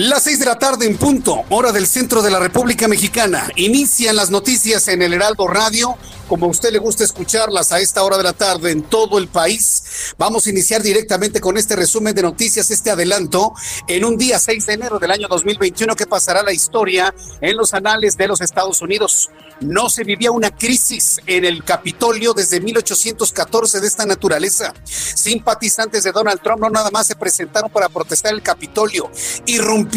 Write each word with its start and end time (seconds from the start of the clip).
Las 0.00 0.22
seis 0.22 0.38
de 0.38 0.46
la 0.46 0.60
tarde 0.60 0.86
en 0.86 0.96
punto, 0.96 1.42
hora 1.48 1.72
del 1.72 1.88
centro 1.88 2.22
de 2.22 2.30
la 2.30 2.38
República 2.38 2.86
Mexicana. 2.86 3.48
Inician 3.56 4.14
las 4.14 4.30
noticias 4.30 4.86
en 4.86 5.02
el 5.02 5.12
Heraldo 5.12 5.48
Radio, 5.48 5.96
como 6.28 6.46
a 6.46 6.50
usted 6.50 6.70
le 6.70 6.78
gusta 6.78 7.02
escucharlas 7.02 7.72
a 7.72 7.80
esta 7.80 8.04
hora 8.04 8.16
de 8.16 8.22
la 8.22 8.32
tarde 8.32 8.70
en 8.70 8.82
todo 8.82 9.18
el 9.18 9.26
país. 9.26 10.14
Vamos 10.16 10.46
a 10.46 10.50
iniciar 10.50 10.82
directamente 10.82 11.40
con 11.40 11.56
este 11.56 11.74
resumen 11.74 12.14
de 12.14 12.22
noticias, 12.22 12.70
este 12.70 12.92
adelanto, 12.92 13.54
en 13.88 14.04
un 14.04 14.16
día 14.16 14.38
6 14.38 14.66
de 14.66 14.72
enero 14.74 15.00
del 15.00 15.10
año 15.10 15.26
2021 15.26 15.96
que 15.96 16.06
pasará 16.06 16.44
la 16.44 16.52
historia 16.52 17.12
en 17.40 17.56
los 17.56 17.74
anales 17.74 18.16
de 18.16 18.28
los 18.28 18.40
Estados 18.40 18.80
Unidos. 18.82 19.30
No 19.60 19.90
se 19.90 20.04
vivía 20.04 20.30
una 20.30 20.54
crisis 20.54 21.20
en 21.26 21.44
el 21.44 21.64
Capitolio 21.64 22.34
desde 22.34 22.60
1814 22.60 23.80
de 23.80 23.86
esta 23.88 24.06
naturaleza. 24.06 24.74
Simpatizantes 24.84 26.04
de 26.04 26.12
Donald 26.12 26.40
Trump 26.40 26.60
no 26.60 26.70
nada 26.70 26.92
más 26.92 27.08
se 27.08 27.16
presentaron 27.16 27.68
para 27.68 27.88
protestar 27.88 28.32
el 28.32 28.42
Capitolio, 28.42 29.10
irrumpieron 29.46 29.87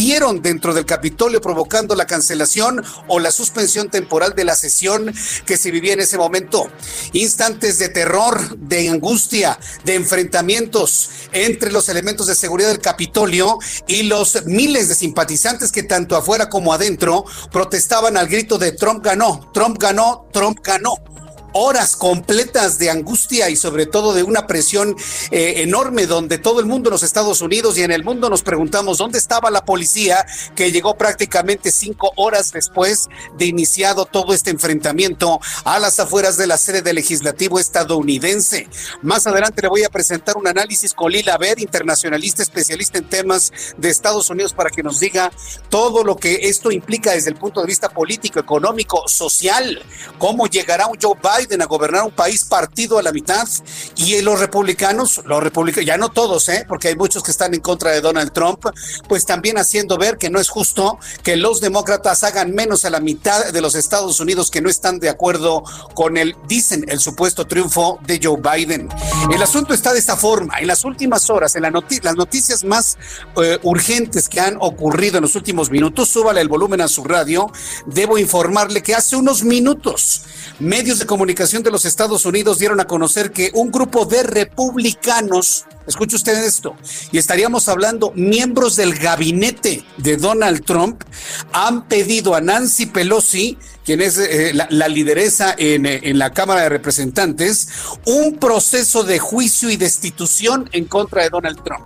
dentro 0.42 0.73
del 0.73 0.86
Capitolio 0.86 1.42
provocando 1.42 1.95
la 1.95 2.08
cancelación 2.08 2.84
o 3.08 3.20
la 3.20 3.31
suspensión 3.31 3.89
temporal 3.89 4.33
de 4.36 4.45
la 4.45 4.56
sesión 4.56 5.14
que 5.45 5.58
se 5.58 5.70
vivía 5.70 5.94
en 5.94 6.00
ese 6.00 6.17
momento. 6.17 6.70
Instantes 7.14 7.78
de 7.78 7.89
terror, 7.89 8.58
de 8.58 8.89
angustia, 8.89 9.59
de 9.83 9.95
enfrentamientos 9.95 11.09
entre 11.33 11.72
los 11.72 11.89
elementos 11.89 12.28
de 12.28 12.36
seguridad 12.36 12.70
del 12.70 12.80
Capitolio 12.80 13.59
y 13.88 14.03
los 14.03 14.45
miles 14.45 14.88
de 14.88 14.95
simpatizantes 14.95 15.72
que 15.72 15.83
tanto 15.83 16.16
afuera 16.16 16.50
como 16.50 16.73
adentro 16.73 17.26
protestaban 17.52 18.17
al 18.17 18.28
grito 18.28 18.58
de 18.58 18.72
Trump 18.72 19.03
ganó, 19.03 19.52
Trump 19.53 19.78
ganó, 19.78 20.28
Trump 20.31 20.59
ganó 20.64 21.11
horas 21.53 21.95
completas 21.95 22.80
de 22.80 22.89
angustia 22.89 23.49
y 23.49 23.55
sobre 23.55 23.85
todo 23.85 24.13
de 24.13 24.23
una 24.23 24.47
presión 24.47 24.95
eh, 25.31 25.55
enorme 25.58 26.05
donde 26.05 26.38
todo 26.38 26.59
el 26.59 26.66
mundo 26.66 26.89
en 26.89 26.93
los 26.93 27.03
Estados 27.03 27.41
Unidos 27.41 27.77
y 27.77 27.83
en 27.83 27.91
el 27.91 28.03
mundo 28.03 28.30
nos 28.30 28.41
preguntamos 28.41 28.97
dónde 28.97 29.17
estaba 29.17 29.52
la 29.52 29.66
policía 29.66 30.25
que 30.55 30.71
llegó 30.71 30.95
prácticamente 30.95 31.71
cinco 31.71 32.11
horas 32.16 32.52
después 32.52 33.08
de 33.38 33.45
iniciado 33.45 34.05
todo 34.05 34.33
este 34.33 34.49
enfrentamiento 34.49 35.39
a 35.66 35.80
las 35.80 35.99
afueras 35.99 36.38
de 36.38 36.47
la 36.47 36.58
sede 36.58 36.81
del 36.81 36.95
legislativo 36.95 37.59
estadounidense. 37.59 38.67
Más 39.02 39.27
adelante 39.27 39.61
le 39.61 39.67
voy 39.67 39.83
a 39.83 39.89
presentar 39.89 40.38
un 40.38 40.47
análisis 40.47 40.93
con 40.93 41.11
Lila 41.11 41.38
Ver, 41.38 41.59
internacionalista 41.59 42.43
especialista 42.43 42.97
en 42.97 43.09
temas 43.09 43.52
de 43.77 43.89
Estados 43.89 44.30
Unidos 44.30 44.53
para 44.53 44.70
que 44.70 44.83
nos 44.83 44.99
diga 44.99 45.31
todo 45.70 46.03
lo 46.03 46.15
que 46.15 46.49
esto 46.49 46.71
implica 46.71 47.11
desde 47.11 47.30
el 47.30 47.36
punto 47.36 47.61
de 47.61 47.67
vista 47.67 47.89
político, 47.89 48.39
económico, 48.39 49.08
social, 49.08 49.81
cómo 50.17 50.47
llegará 50.47 50.87
un 50.87 50.97
Joe 51.02 51.15
Biden 51.21 51.40
Biden 51.41 51.61
a 51.61 51.65
gobernar 51.65 52.03
un 52.03 52.11
país 52.11 52.43
partido 52.43 52.97
a 52.97 53.02
la 53.02 53.11
mitad 53.11 53.47
y 53.95 54.21
los 54.21 54.39
republicanos, 54.39 55.21
los 55.25 55.41
republicanos, 55.41 55.85
ya 55.85 55.97
no 55.97 56.09
todos, 56.09 56.47
¿eh? 56.49 56.65
porque 56.67 56.89
hay 56.89 56.95
muchos 56.95 57.23
que 57.23 57.31
están 57.31 57.53
en 57.53 57.61
contra 57.61 57.91
de 57.91 58.02
Donald 58.02 58.31
Trump, 58.31 58.65
pues 59.07 59.25
también 59.25 59.57
haciendo 59.57 59.97
ver 59.97 60.17
que 60.17 60.29
no 60.29 60.39
es 60.39 60.49
justo 60.49 60.99
que 61.23 61.35
los 61.35 61.61
demócratas 61.61 62.23
hagan 62.23 62.53
menos 62.53 62.85
a 62.85 62.89
la 62.89 62.99
mitad 62.99 63.52
de 63.52 63.61
los 63.61 63.75
Estados 63.75 64.19
Unidos 64.19 64.52
que 64.52 64.61
no 64.61 64.69
están 64.69 64.99
de 64.99 65.09
acuerdo 65.09 65.63
con 65.93 66.17
el, 66.17 66.35
dicen, 66.47 66.85
el 66.87 66.99
supuesto 66.99 67.47
triunfo 67.47 67.99
de 68.05 68.19
Joe 68.21 68.39
Biden. 68.39 68.89
El 69.33 69.41
asunto 69.41 69.73
está 69.73 69.93
de 69.93 69.99
esta 69.99 70.15
forma. 70.15 70.59
En 70.59 70.67
las 70.67 70.85
últimas 70.85 71.29
horas, 71.29 71.55
en 71.55 71.63
la 71.63 71.71
las 72.03 72.15
noticias 72.15 72.63
más 72.63 72.97
eh, 73.41 73.59
urgentes 73.63 74.29
que 74.29 74.39
han 74.39 74.58
ocurrido 74.59 75.17
en 75.17 75.23
los 75.23 75.35
últimos 75.35 75.69
minutos, 75.69 76.09
súbale 76.09 76.41
el 76.41 76.47
volumen 76.47 76.81
a 76.81 76.87
su 76.87 77.03
radio, 77.03 77.52
debo 77.85 78.17
informarle 78.17 78.83
que 78.83 78.93
hace 78.93 79.15
unos 79.15 79.43
minutos 79.43 80.23
medios 80.59 80.99
de 80.99 81.05
comunicación 81.05 81.30
de 81.36 81.71
los 81.71 81.86
Estados 81.86 82.25
Unidos 82.25 82.59
dieron 82.59 82.80
a 82.80 82.86
conocer 82.86 83.31
que 83.31 83.52
un 83.53 83.71
grupo 83.71 84.05
de 84.05 84.23
republicanos, 84.23 85.65
escuche 85.87 86.15
usted 86.15 86.43
esto, 86.43 86.75
y 87.11 87.17
estaríamos 87.17 87.67
hablando 87.69 88.11
miembros 88.15 88.75
del 88.75 88.93
gabinete 88.97 89.83
de 89.97 90.17
Donald 90.17 90.64
Trump, 90.65 91.03
han 91.52 91.87
pedido 91.87 92.36
a 92.36 92.41
Nancy 92.41 92.86
Pelosi, 92.86 93.58
quien 93.86 94.02
es 94.02 94.17
eh, 94.17 94.52
la, 94.53 94.67
la, 94.70 94.87
lideresa 94.87 95.55
en, 95.58 95.86
eh, 95.86 96.02
en 96.03 96.20
la 96.20 96.31
Cámara 96.31 96.61
de 96.61 96.70
Representantes, 96.70 97.67
un 98.05 98.37
proceso 98.37 99.03
de 99.03 99.20
juicio 99.20 99.70
y 99.70 99.77
destitución 99.77 100.70
en 100.73 100.86
contra 100.86 101.23
de 101.23 101.30
Donald 101.30 101.64
Trump. 101.64 101.86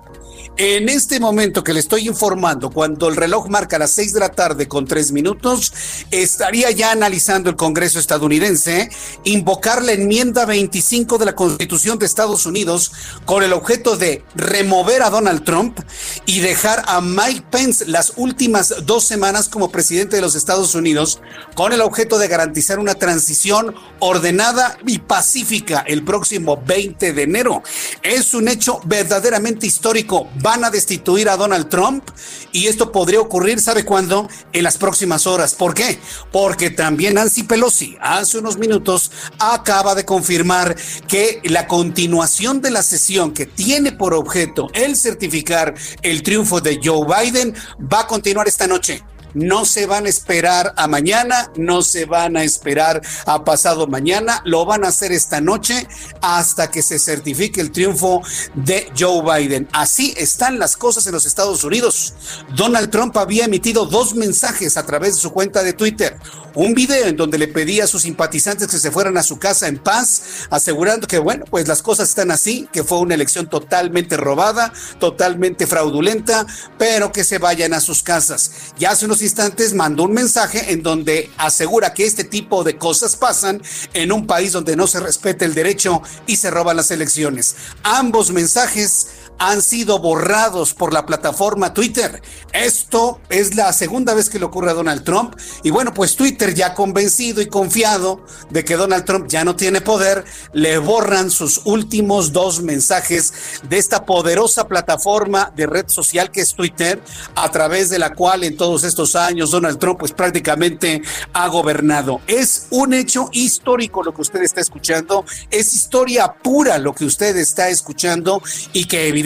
En 0.57 0.87
este 0.87 1.19
momento 1.19 1.65
que 1.65 1.73
le 1.73 1.81
estoy 1.81 2.07
informando, 2.07 2.69
cuando 2.69 3.09
el 3.09 3.17
reloj 3.17 3.49
marca 3.49 3.77
las 3.77 3.91
seis 3.91 4.13
de 4.13 4.21
la 4.21 4.29
tarde 4.29 4.69
con 4.69 4.85
tres 4.85 5.11
minutos, 5.11 5.73
estaría 6.11 6.71
ya 6.71 6.91
analizando 6.91 7.49
el 7.49 7.57
Congreso 7.57 7.99
estadounidense 7.99 8.89
invocar 9.25 9.83
la 9.83 9.91
enmienda 9.91 10.45
25 10.45 11.17
de 11.17 11.25
la 11.25 11.35
Constitución 11.35 11.99
de 11.99 12.05
Estados 12.05 12.45
Unidos 12.45 12.93
con 13.25 13.43
el 13.43 13.51
objeto 13.51 13.97
de 13.97 14.23
remover 14.33 15.01
a 15.03 15.09
Donald 15.09 15.43
Trump 15.43 15.77
y 16.25 16.39
dejar 16.39 16.83
a 16.87 17.01
Mike 17.01 17.47
Pence 17.51 17.85
las 17.85 18.13
últimas 18.15 18.85
dos 18.85 19.03
semanas 19.03 19.49
como 19.49 19.71
presidente 19.71 20.15
de 20.15 20.21
los 20.21 20.35
Estados 20.35 20.73
Unidos 20.73 21.19
con 21.55 21.73
el 21.73 21.81
objeto 21.81 22.17
de 22.17 22.29
garantizar 22.29 22.79
una 22.79 22.95
transición 22.95 23.75
ordenada 23.99 24.77
y 24.87 24.99
pacífica 24.99 25.83
el 25.85 26.05
próximo 26.05 26.63
20 26.65 27.11
de 27.11 27.23
enero. 27.23 27.61
Es 28.01 28.33
un 28.33 28.47
hecho 28.47 28.79
verdaderamente 28.85 29.67
histórico 29.67 30.29
van 30.45 30.63
a 30.63 30.69
destituir 30.69 31.27
a 31.27 31.37
Donald 31.37 31.69
Trump 31.69 32.07
y 32.51 32.67
esto 32.67 32.91
podría 32.91 33.19
ocurrir, 33.19 33.59
¿sabe 33.59 33.83
cuándo? 33.83 34.29
En 34.53 34.63
las 34.63 34.77
próximas 34.77 35.25
horas. 35.25 35.55
¿Por 35.55 35.73
qué? 35.73 35.97
Porque 36.31 36.69
también 36.69 37.15
Nancy 37.15 37.41
Pelosi 37.41 37.97
hace 37.99 38.37
unos 38.37 38.55
minutos 38.59 39.11
acaba 39.39 39.95
de 39.95 40.05
confirmar 40.05 40.75
que 41.07 41.41
la 41.45 41.65
continuación 41.65 42.61
de 42.61 42.69
la 42.69 42.83
sesión 42.83 43.33
que 43.33 43.47
tiene 43.47 43.91
por 43.91 44.13
objeto 44.13 44.69
el 44.75 44.95
certificar 44.95 45.73
el 46.03 46.21
triunfo 46.21 46.61
de 46.61 46.79
Joe 46.83 47.07
Biden 47.07 47.55
va 47.91 48.01
a 48.01 48.07
continuar 48.07 48.47
esta 48.47 48.67
noche 48.67 49.03
no 49.35 49.65
se 49.65 49.85
van 49.85 50.07
a 50.07 50.09
esperar 50.09 50.73
a 50.75 50.87
mañana, 50.87 51.51
no 51.55 51.83
se 51.83 52.05
van 52.05 52.37
a 52.37 52.43
esperar 52.43 53.01
a 53.25 53.43
pasado 53.43 53.85
mañana, 53.85 54.41
lo 54.45 54.65
van 54.65 54.83
a 54.83 54.87
hacer 54.87 55.11
esta 55.11 55.41
noche 55.41 55.87
hasta 56.21 56.71
que 56.71 56.81
se 56.81 56.97
certifique 56.97 57.61
el 57.61 57.71
triunfo 57.71 58.23
de 58.55 58.91
Joe 58.97 59.21
Biden. 59.21 59.67
Así 59.71 60.13
están 60.17 60.57
las 60.57 60.75
cosas 60.77 61.05
en 61.05 61.13
los 61.13 61.25
Estados 61.25 61.63
Unidos. 61.63 62.13
Donald 62.55 62.89
Trump 62.89 63.15
había 63.17 63.45
emitido 63.45 63.85
dos 63.85 64.15
mensajes 64.15 64.77
a 64.77 64.85
través 64.85 65.15
de 65.15 65.21
su 65.21 65.31
cuenta 65.31 65.63
de 65.63 65.73
Twitter. 65.73 66.17
Un 66.55 66.73
video 66.73 67.07
en 67.07 67.17
donde 67.17 67.37
le 67.37 67.49
pedía 67.49 67.83
a 67.83 67.87
sus 67.87 68.03
simpatizantes 68.03 68.69
que 68.69 68.77
se 68.77 68.89
fueran 68.89 69.17
a 69.17 69.23
su 69.23 69.37
casa 69.37 69.67
en 69.67 69.77
paz, 69.77 70.47
asegurando 70.49 71.05
que, 71.05 71.19
bueno, 71.19 71.43
pues 71.49 71.67
las 71.67 71.81
cosas 71.81 72.07
están 72.07 72.31
así, 72.31 72.69
que 72.71 72.85
fue 72.85 72.99
una 72.99 73.13
elección 73.13 73.49
totalmente 73.49 74.15
robada, 74.15 74.71
totalmente 74.97 75.67
fraudulenta, 75.67 76.47
pero 76.77 77.11
que 77.11 77.25
se 77.25 77.39
vayan 77.39 77.73
a 77.73 77.81
sus 77.81 78.03
casas. 78.03 78.51
Ya 78.79 78.91
hace 78.91 79.05
unos 79.05 79.21
instantes 79.25 79.73
mandó 79.73 80.03
un 80.03 80.13
mensaje 80.13 80.71
en 80.71 80.81
donde 80.81 81.29
asegura 81.37 81.93
que 81.93 82.05
este 82.05 82.23
tipo 82.23 82.63
de 82.63 82.77
cosas 82.77 83.15
pasan 83.15 83.61
en 83.93 84.11
un 84.11 84.25
país 84.25 84.53
donde 84.53 84.75
no 84.75 84.87
se 84.87 84.99
respeta 84.99 85.45
el 85.45 85.53
derecho 85.53 86.01
y 86.27 86.37
se 86.37 86.51
roban 86.51 86.77
las 86.77 86.91
elecciones. 86.91 87.55
Ambos 87.83 88.31
mensajes 88.31 89.07
han 89.37 89.61
sido 89.61 89.99
borrados 89.99 90.73
por 90.73 90.93
la 90.93 91.05
plataforma 91.05 91.73
Twitter. 91.73 92.21
Esto 92.53 93.19
es 93.29 93.55
la 93.55 93.73
segunda 93.73 94.13
vez 94.13 94.29
que 94.29 94.39
le 94.39 94.45
ocurre 94.45 94.71
a 94.71 94.73
Donald 94.73 95.03
Trump. 95.03 95.35
Y 95.63 95.69
bueno, 95.69 95.93
pues 95.93 96.15
Twitter 96.15 96.53
ya 96.53 96.73
convencido 96.73 97.41
y 97.41 97.47
confiado 97.47 98.23
de 98.49 98.63
que 98.63 98.75
Donald 98.75 99.05
Trump 99.05 99.27
ya 99.27 99.43
no 99.43 99.55
tiene 99.55 99.81
poder, 99.81 100.23
le 100.53 100.77
borran 100.77 101.29
sus 101.29 101.61
últimos 101.65 102.31
dos 102.31 102.61
mensajes 102.61 103.33
de 103.67 103.77
esta 103.77 104.05
poderosa 104.05 104.67
plataforma 104.67 105.51
de 105.55 105.67
red 105.67 105.87
social 105.89 106.31
que 106.31 106.41
es 106.41 106.53
Twitter, 106.53 107.01
a 107.35 107.51
través 107.51 107.89
de 107.89 107.99
la 107.99 108.13
cual 108.13 108.43
en 108.43 108.55
todos 108.55 108.83
estos 108.83 109.15
años 109.15 109.51
Donald 109.51 109.79
Trump 109.79 109.99
pues 109.99 110.11
prácticamente 110.11 111.01
ha 111.33 111.47
gobernado. 111.47 112.21
Es 112.27 112.67
un 112.69 112.93
hecho 112.93 113.29
histórico 113.31 114.03
lo 114.03 114.13
que 114.13 114.21
usted 114.21 114.41
está 114.41 114.61
escuchando, 114.61 115.25
es 115.51 115.73
historia 115.73 116.33
pura 116.41 116.77
lo 116.77 116.93
que 116.93 117.05
usted 117.05 117.35
está 117.37 117.69
escuchando 117.69 118.41
y 118.73 118.85
que 118.85 119.07
evidentemente 119.07 119.24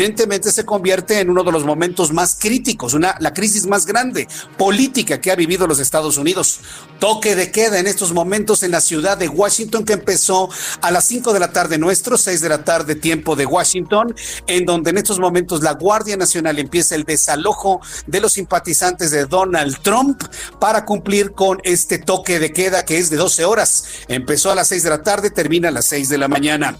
se 0.51 0.65
convierte 0.65 1.19
en 1.19 1.29
uno 1.29 1.43
de 1.43 1.51
los 1.51 1.65
momentos 1.65 2.13
más 2.13 2.37
críticos, 2.39 2.93
una, 2.93 3.15
la 3.19 3.33
crisis 3.33 3.65
más 3.65 3.85
grande 3.85 4.27
política 4.57 5.19
que 5.19 5.29
ha 5.29 5.35
vivido 5.35 5.67
los 5.67 5.79
Estados 5.79 6.17
Unidos. 6.17 6.61
Toque 6.99 7.35
de 7.35 7.51
queda 7.51 7.79
en 7.79 7.87
estos 7.87 8.13
momentos 8.13 8.63
en 8.63 8.71
la 8.71 8.79
ciudad 8.79 9.17
de 9.17 9.27
Washington 9.27 9.83
que 9.83 9.93
empezó 9.93 10.49
a 10.81 10.91
las 10.91 11.05
5 11.05 11.33
de 11.33 11.39
la 11.39 11.51
tarde 11.51 11.77
nuestro, 11.77 12.17
6 12.17 12.39
de 12.39 12.49
la 12.49 12.63
tarde 12.63 12.95
tiempo 12.95 13.35
de 13.35 13.45
Washington, 13.45 14.15
en 14.47 14.65
donde 14.65 14.91
en 14.91 14.97
estos 14.97 15.19
momentos 15.19 15.61
la 15.61 15.73
Guardia 15.73 16.15
Nacional 16.15 16.59
empieza 16.59 16.95
el 16.95 17.03
desalojo 17.03 17.81
de 18.07 18.21
los 18.21 18.33
simpatizantes 18.33 19.11
de 19.11 19.25
Donald 19.25 19.79
Trump 19.81 20.21
para 20.59 20.85
cumplir 20.85 21.33
con 21.33 21.59
este 21.63 21.97
toque 21.97 22.39
de 22.39 22.53
queda 22.53 22.85
que 22.85 22.97
es 22.97 23.09
de 23.09 23.17
12 23.17 23.43
horas. 23.45 23.85
Empezó 24.07 24.51
a 24.51 24.55
las 24.55 24.69
6 24.69 24.83
de 24.83 24.89
la 24.89 25.03
tarde, 25.03 25.29
termina 25.29 25.67
a 25.67 25.71
las 25.71 25.85
6 25.87 26.07
de 26.09 26.17
la 26.17 26.27
mañana. 26.27 26.77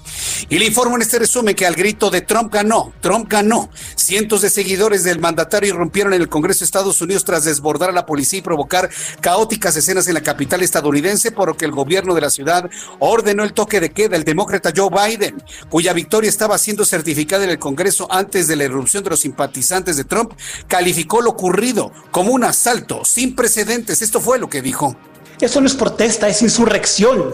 Y 0.49 0.57
le 0.57 0.65
informo 0.65 0.95
en 0.95 1.01
este 1.01 1.19
resumen 1.19 1.55
que 1.55 1.65
al 1.65 1.75
grito 1.75 2.09
de 2.09 2.21
Trump 2.21 2.53
ganó, 2.53 2.93
ganó. 3.27 3.69
Cientos 3.95 4.41
de 4.41 4.49
seguidores 4.49 5.03
del 5.03 5.19
mandatario 5.19 5.69
irrumpieron 5.69 6.13
en 6.13 6.21
el 6.21 6.29
Congreso 6.29 6.59
de 6.59 6.65
Estados 6.65 7.01
Unidos 7.01 7.25
tras 7.25 7.43
desbordar 7.43 7.89
a 7.89 7.93
la 7.93 8.05
policía 8.05 8.39
y 8.39 8.41
provocar 8.41 8.89
caóticas 9.21 9.75
escenas 9.75 10.07
en 10.07 10.13
la 10.13 10.21
capital 10.21 10.61
estadounidense, 10.61 11.31
por 11.31 11.49
lo 11.49 11.57
que 11.57 11.65
el 11.65 11.71
gobierno 11.71 12.13
de 12.13 12.21
la 12.21 12.29
ciudad 12.29 12.69
ordenó 12.99 13.43
el 13.43 13.53
toque 13.53 13.79
de 13.79 13.91
queda. 13.91 14.15
El 14.15 14.23
demócrata 14.23 14.71
Joe 14.75 14.89
Biden, 14.89 15.41
cuya 15.69 15.93
victoria 15.93 16.29
estaba 16.29 16.57
siendo 16.57 16.85
certificada 16.85 17.43
en 17.43 17.49
el 17.49 17.59
Congreso 17.59 18.07
antes 18.11 18.47
de 18.47 18.55
la 18.55 18.65
irrupción 18.65 19.03
de 19.03 19.11
los 19.11 19.21
simpatizantes 19.21 19.97
de 19.97 20.03
Trump, 20.03 20.33
calificó 20.67 21.21
lo 21.21 21.31
ocurrido 21.31 21.91
como 22.11 22.31
un 22.31 22.43
asalto 22.43 23.03
sin 23.05 23.35
precedentes. 23.35 24.01
Esto 24.01 24.21
fue 24.21 24.39
lo 24.39 24.49
que 24.49 24.61
dijo. 24.61 24.95
Eso 25.39 25.61
no 25.61 25.67
es 25.67 25.73
protesta, 25.73 26.27
es 26.27 26.41
insurrección. 26.41 27.33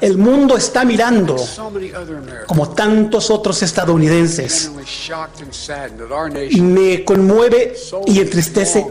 El 0.00 0.16
mundo 0.16 0.56
está 0.56 0.84
mirando, 0.84 1.36
como 2.46 2.70
tantos 2.70 3.30
otros 3.30 3.62
estadounidenses. 3.62 4.70
Me 6.60 7.04
conmueve 7.04 7.74
y 8.06 8.20
entristece 8.20 8.86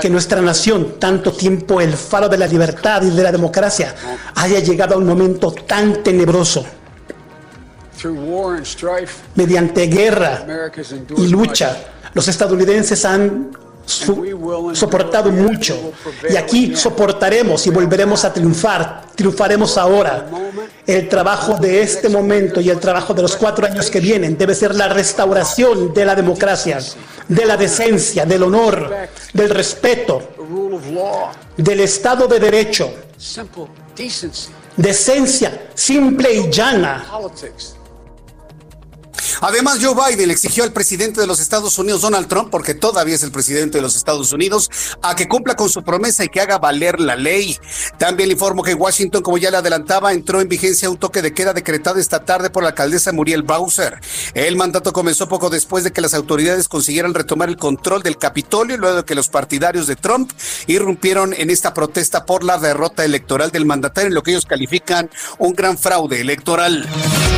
que 0.00 0.10
nuestra 0.10 0.42
nación, 0.42 0.96
tanto 0.98 1.32
tiempo 1.32 1.80
el 1.80 1.94
faro 1.94 2.28
de 2.28 2.36
la 2.36 2.46
libertad 2.46 3.02
y 3.02 3.10
de 3.10 3.22
la 3.22 3.32
democracia, 3.32 3.94
haya 4.34 4.60
llegado 4.60 4.94
a 4.94 4.98
un 4.98 5.06
momento 5.06 5.52
tan 5.52 6.02
tenebroso. 6.02 6.64
Mediante 9.34 9.86
guerra 9.86 10.70
y 11.16 11.28
lucha, 11.28 11.76
los 12.12 12.28
estadounidenses 12.28 13.04
han 13.06 13.56
soportado 13.86 15.30
mucho 15.30 15.92
y 16.28 16.36
aquí 16.36 16.74
soportaremos 16.76 17.66
y 17.66 17.70
volveremos 17.70 18.24
a 18.24 18.32
triunfar. 18.32 19.04
Triunfaremos 19.14 19.76
ahora. 19.78 20.26
El 20.86 21.08
trabajo 21.08 21.56
de 21.56 21.82
este 21.82 22.08
momento 22.08 22.60
y 22.60 22.68
el 22.68 22.78
trabajo 22.78 23.14
de 23.14 23.22
los 23.22 23.36
cuatro 23.36 23.66
años 23.66 23.90
que 23.90 24.00
vienen 24.00 24.36
debe 24.36 24.54
ser 24.54 24.74
la 24.74 24.88
restauración 24.88 25.94
de 25.94 26.04
la 26.04 26.14
democracia, 26.14 26.78
de 27.28 27.44
la 27.46 27.56
decencia, 27.56 28.26
del 28.26 28.42
honor, 28.42 28.94
del 29.32 29.50
respeto, 29.50 30.22
del 31.56 31.80
Estado 31.80 32.26
de 32.26 32.38
Derecho, 32.38 32.92
decencia 34.76 35.68
simple 35.74 36.34
y 36.34 36.50
llana 36.50 37.06
Además, 39.46 39.78
Joe 39.78 39.94
Biden 39.94 40.30
exigió 40.30 40.64
al 40.64 40.72
presidente 40.72 41.20
de 41.20 41.26
los 41.26 41.38
Estados 41.38 41.78
Unidos, 41.78 42.00
Donald 42.00 42.28
Trump, 42.28 42.48
porque 42.50 42.72
todavía 42.72 43.14
es 43.14 43.22
el 43.24 43.30
presidente 43.30 43.76
de 43.76 43.82
los 43.82 43.94
Estados 43.94 44.32
Unidos, 44.32 44.70
a 45.02 45.14
que 45.14 45.28
cumpla 45.28 45.54
con 45.54 45.68
su 45.68 45.82
promesa 45.82 46.24
y 46.24 46.30
que 46.30 46.40
haga 46.40 46.56
valer 46.56 46.98
la 46.98 47.14
ley. 47.14 47.58
También 47.98 48.30
le 48.30 48.32
informo 48.32 48.62
que 48.62 48.72
Washington, 48.72 49.22
como 49.22 49.36
ya 49.36 49.50
le 49.50 49.58
adelantaba, 49.58 50.14
entró 50.14 50.40
en 50.40 50.48
vigencia 50.48 50.88
un 50.88 50.96
toque 50.96 51.20
de 51.20 51.34
queda 51.34 51.52
decretado 51.52 51.98
esta 51.98 52.24
tarde 52.24 52.48
por 52.48 52.62
la 52.62 52.70
alcaldesa 52.70 53.12
Muriel 53.12 53.42
Bowser. 53.42 54.00
El 54.32 54.56
mandato 54.56 54.94
comenzó 54.94 55.28
poco 55.28 55.50
después 55.50 55.84
de 55.84 55.92
que 55.92 56.00
las 56.00 56.14
autoridades 56.14 56.66
consiguieran 56.66 57.12
retomar 57.12 57.50
el 57.50 57.58
control 57.58 58.02
del 58.02 58.16
Capitolio, 58.16 58.78
luego 58.78 58.96
de 58.96 59.04
que 59.04 59.14
los 59.14 59.28
partidarios 59.28 59.86
de 59.86 59.96
Trump 59.96 60.32
irrumpieron 60.68 61.34
en 61.34 61.50
esta 61.50 61.74
protesta 61.74 62.24
por 62.24 62.44
la 62.44 62.56
derrota 62.56 63.04
electoral 63.04 63.50
del 63.50 63.66
mandatario, 63.66 64.08
en 64.08 64.14
lo 64.14 64.22
que 64.22 64.30
ellos 64.30 64.46
califican 64.46 65.10
un 65.36 65.52
gran 65.52 65.76
fraude 65.76 66.22
electoral. 66.22 66.88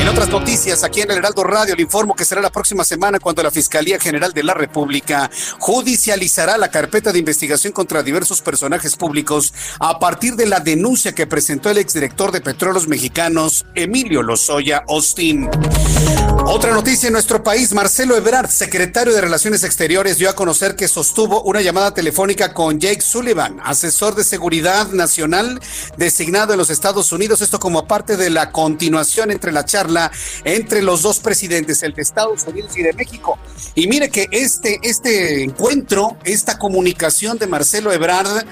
En 0.01 0.07
otras 0.07 0.29
noticias, 0.29 0.85
aquí 0.85 1.01
en 1.01 1.11
el 1.11 1.19
Heraldo 1.19 1.43
Radio, 1.43 1.75
le 1.75 1.83
informo 1.83 1.96
que 1.97 2.27
será 2.27 2.43
la 2.43 2.53
próxima 2.53 2.85
semana 2.85 3.19
cuando 3.19 3.43
la 3.43 3.51
Fiscalía 3.51 3.99
General 3.99 4.35
de 4.35 4.43
la 4.43 4.53
República 4.53 5.31
judicializará 5.59 6.59
la 6.59 6.71
carpeta 6.71 7.11
de 7.11 7.19
investigación 7.19 7.73
contra 7.73 8.03
diversos 8.03 8.43
personajes 8.43 8.97
públicos 8.97 9.55
a 9.81 9.99
partir 9.99 10.37
de 10.37 10.45
la 10.45 10.61
denuncia 10.61 11.15
que 11.15 11.27
presentó 11.27 11.71
el 11.71 11.79
exdirector 11.79 12.33
de 12.33 12.43
Petróleos 12.43 12.87
Mexicanos, 12.87 13.65
Emilio 13.75 14.23
Lozoya 14.23 14.85
Austin. 14.87 15.49
Otra 16.49 16.73
noticia 16.73 17.09
en 17.09 17.15
nuestro 17.15 17.43
país, 17.43 17.73
Marcelo 17.73 18.17
Ebrard, 18.17 18.49
secretario 18.51 19.13
de 19.13 19.21
Relaciones 19.21 19.65
Exteriores, 19.65 20.19
dio 20.19 20.31
a 20.31 20.37
conocer 20.37 20.77
que 20.77 20.87
sostuvo 20.87 21.43
una 21.43 21.61
llamada 21.61 21.93
telefónica 21.93 22.53
con 22.53 22.79
Jake 22.79 23.01
Sullivan, 23.01 23.59
asesor 23.65 24.15
de 24.15 24.23
seguridad 24.23 24.89
nacional 24.91 25.61
designado 25.97 26.53
en 26.53 26.59
los 26.59 26.71
Estados 26.71 27.11
Unidos, 27.11 27.41
esto 27.41 27.59
como 27.59 27.89
parte 27.89 28.17
de 28.17 28.31
la 28.31 28.53
continuación 28.53 29.33
entre 29.33 29.51
la 29.51 29.65
charla 29.65 30.13
entre 30.45 30.83
los 30.83 31.03
dos 31.03 31.19
presidentes 31.19 31.76
el 31.83 31.93
de 31.95 32.03
Estados 32.03 32.45
Unidos 32.47 32.77
y 32.77 32.83
de 32.83 32.93
México. 32.93 33.39
Y 33.75 33.87
mire 33.87 34.11
que 34.11 34.29
este, 34.31 34.79
este 34.83 35.43
encuentro, 35.43 36.17
esta 36.25 36.59
comunicación 36.59 37.39
de 37.39 37.47
Marcelo 37.47 37.93
Ebrard, 37.93 38.47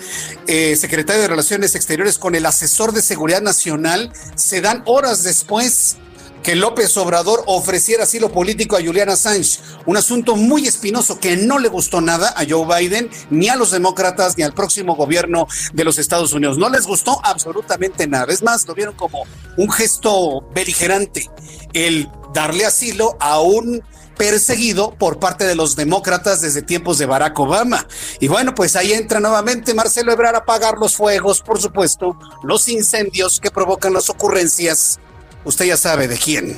eh, 0.47 0.77
secretario 0.77 1.23
de 1.23 1.29
Relaciones 1.29 1.75
Exteriores, 1.75 2.19
con 2.19 2.35
el 2.35 2.47
asesor 2.47 2.93
de 2.93 3.03
Seguridad 3.03 3.43
Nacional, 3.43 4.13
se 4.35 4.61
dan 4.61 4.83
horas 4.87 5.23
después 5.23 5.97
que 6.45 6.55
López 6.55 6.95
Obrador 6.99 7.43
ofreciera 7.47 8.05
asilo 8.05 8.31
político 8.31 8.77
a 8.77 8.83
Julian 8.83 9.09
Assange, 9.09 9.59
un 9.87 9.97
asunto 9.97 10.37
muy 10.37 10.69
espinoso 10.69 11.19
que 11.19 11.39
no 11.39 11.59
le 11.59 11.69
gustó 11.69 12.03
nada 12.03 12.35
a 12.37 12.45
Joe 12.47 12.67
Biden, 12.67 13.09
ni 13.31 13.49
a 13.49 13.57
los 13.57 13.71
demócratas, 13.71 14.37
ni 14.37 14.45
al 14.45 14.53
próximo 14.53 14.95
gobierno 14.95 15.49
de 15.73 15.85
los 15.85 15.97
Estados 15.99 16.35
Unidos. 16.35 16.59
No 16.59 16.69
les 16.69 16.87
gustó 16.87 17.19
absolutamente 17.25 18.07
nada. 18.07 18.27
Es 18.31 18.43
más, 18.43 18.69
lo 18.69 18.75
vieron 18.75 18.95
como 18.95 19.23
un 19.57 19.71
gesto 19.71 20.43
beligerante, 20.55 21.31
el 21.73 22.11
darle 22.35 22.67
asilo 22.67 23.17
a 23.21 23.41
un 23.41 23.83
perseguido 24.19 24.95
por 24.97 25.19
parte 25.19 25.45
de 25.45 25.55
los 25.55 25.75
demócratas 25.75 26.41
desde 26.41 26.63
tiempos 26.63 26.99
de 26.99 27.07
Barack 27.07 27.39
Obama. 27.41 27.87
Y 28.21 28.29
bueno, 28.29 28.55
pues 28.55 28.77
ahí 28.77 28.93
entra 28.93 29.19
nuevamente 29.21 29.75
Marcelo 29.75 30.13
Ebrard 30.13 30.35
a 30.35 30.39
apagar 30.39 30.77
los 30.79 30.97
fuegos, 30.97 31.41
por 31.41 31.61
supuesto, 31.61 32.17
los 32.43 32.69
incendios 32.69 33.41
que 33.41 33.51
provocan 33.51 33.93
las 33.93 34.11
ocurrencias 34.11 35.01
Usted 35.45 35.67
ya 35.67 35.77
sabe 35.77 36.09
de 36.09 36.17
quién. 36.17 36.57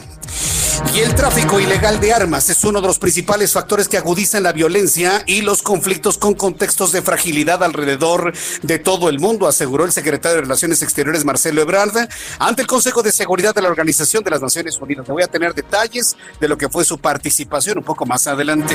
Y 0.95 1.01
el 1.01 1.15
tráfico 1.15 1.59
ilegal 1.59 2.01
de 2.01 2.13
armas 2.13 2.51
es 2.51 2.63
uno 2.65 2.81
de 2.81 2.87
los 2.87 2.99
principales 2.99 3.53
factores 3.53 3.89
que 3.89 3.97
agudizan 3.97 4.43
la 4.43 4.53
violencia 4.53 5.23
y 5.27 5.43
los 5.43 5.63
conflictos 5.63 6.19
con 6.19 6.35
contextos 6.35 6.93
de 6.93 7.03
fragilidad 7.03 7.63
alrededor 7.63 8.33
de 8.63 8.79
todo 8.79 9.09
el 9.09 9.19
mundo, 9.19 9.49
aseguró 9.49 9.85
el 9.85 9.93
secretario 9.93 10.37
de 10.37 10.43
Relaciones 10.43 10.83
Exteriores 10.83 11.25
Marcelo 11.25 11.63
Ebrard 11.63 12.09
ante 12.39 12.63
el 12.63 12.69
Consejo 12.69 13.03
de 13.03 13.13
Seguridad 13.13 13.55
de 13.55 13.63
la 13.63 13.69
Organización 13.69 14.23
de 14.23 14.31
las 14.31 14.43
Naciones 14.43 14.79
Unidas. 14.79 15.07
Le 15.09 15.15
voy 15.15 15.23
a 15.23 15.29
tener 15.29 15.55
detalles 15.55 16.17
de 16.41 16.49
lo 16.49 16.59
que 16.59 16.69
fue 16.69 16.85
su 16.85 16.99
participación 16.99 17.79
un 17.79 17.85
poco 17.85 18.05
más 18.05 18.27
adelante. 18.27 18.75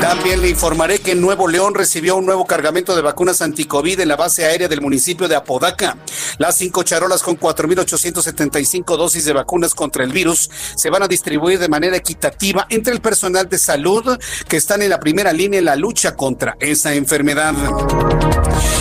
También 0.00 0.42
le 0.42 0.48
informaré 0.48 0.98
que 0.98 1.14
Nuevo 1.14 1.48
León 1.48 1.74
recibió 1.74 2.16
un 2.16 2.26
nuevo 2.26 2.46
cargamento 2.46 2.96
de 2.96 3.02
vacunas 3.02 3.40
anticovid 3.40 4.00
en 4.00 4.08
la 4.08 4.16
base 4.16 4.44
aérea 4.44 4.68
del 4.68 4.80
municipio 4.80 5.28
de 5.28 5.36
Apodaca. 5.36 5.96
Las 6.38 6.56
cinco 6.56 6.82
charolas 6.82 7.22
con 7.22 7.38
4.875 7.38 8.96
dosis 8.96 9.24
de 9.24 9.32
vacunas 9.32 9.74
contra 9.74 10.04
el 10.04 10.12
virus 10.12 10.50
se 10.76 10.90
van 10.90 11.02
a 11.02 11.08
distribuir 11.08 11.19
de 11.22 11.68
manera 11.68 11.96
equitativa 11.96 12.66
entre 12.70 12.92
el 12.92 13.00
personal 13.00 13.48
de 13.48 13.58
salud 13.58 14.18
que 14.48 14.56
están 14.56 14.82
en 14.82 14.90
la 14.90 14.98
primera 14.98 15.32
línea 15.32 15.58
en 15.58 15.64
la 15.64 15.76
lucha 15.76 16.16
contra 16.16 16.56
esa 16.60 16.94
enfermedad. 16.94 17.54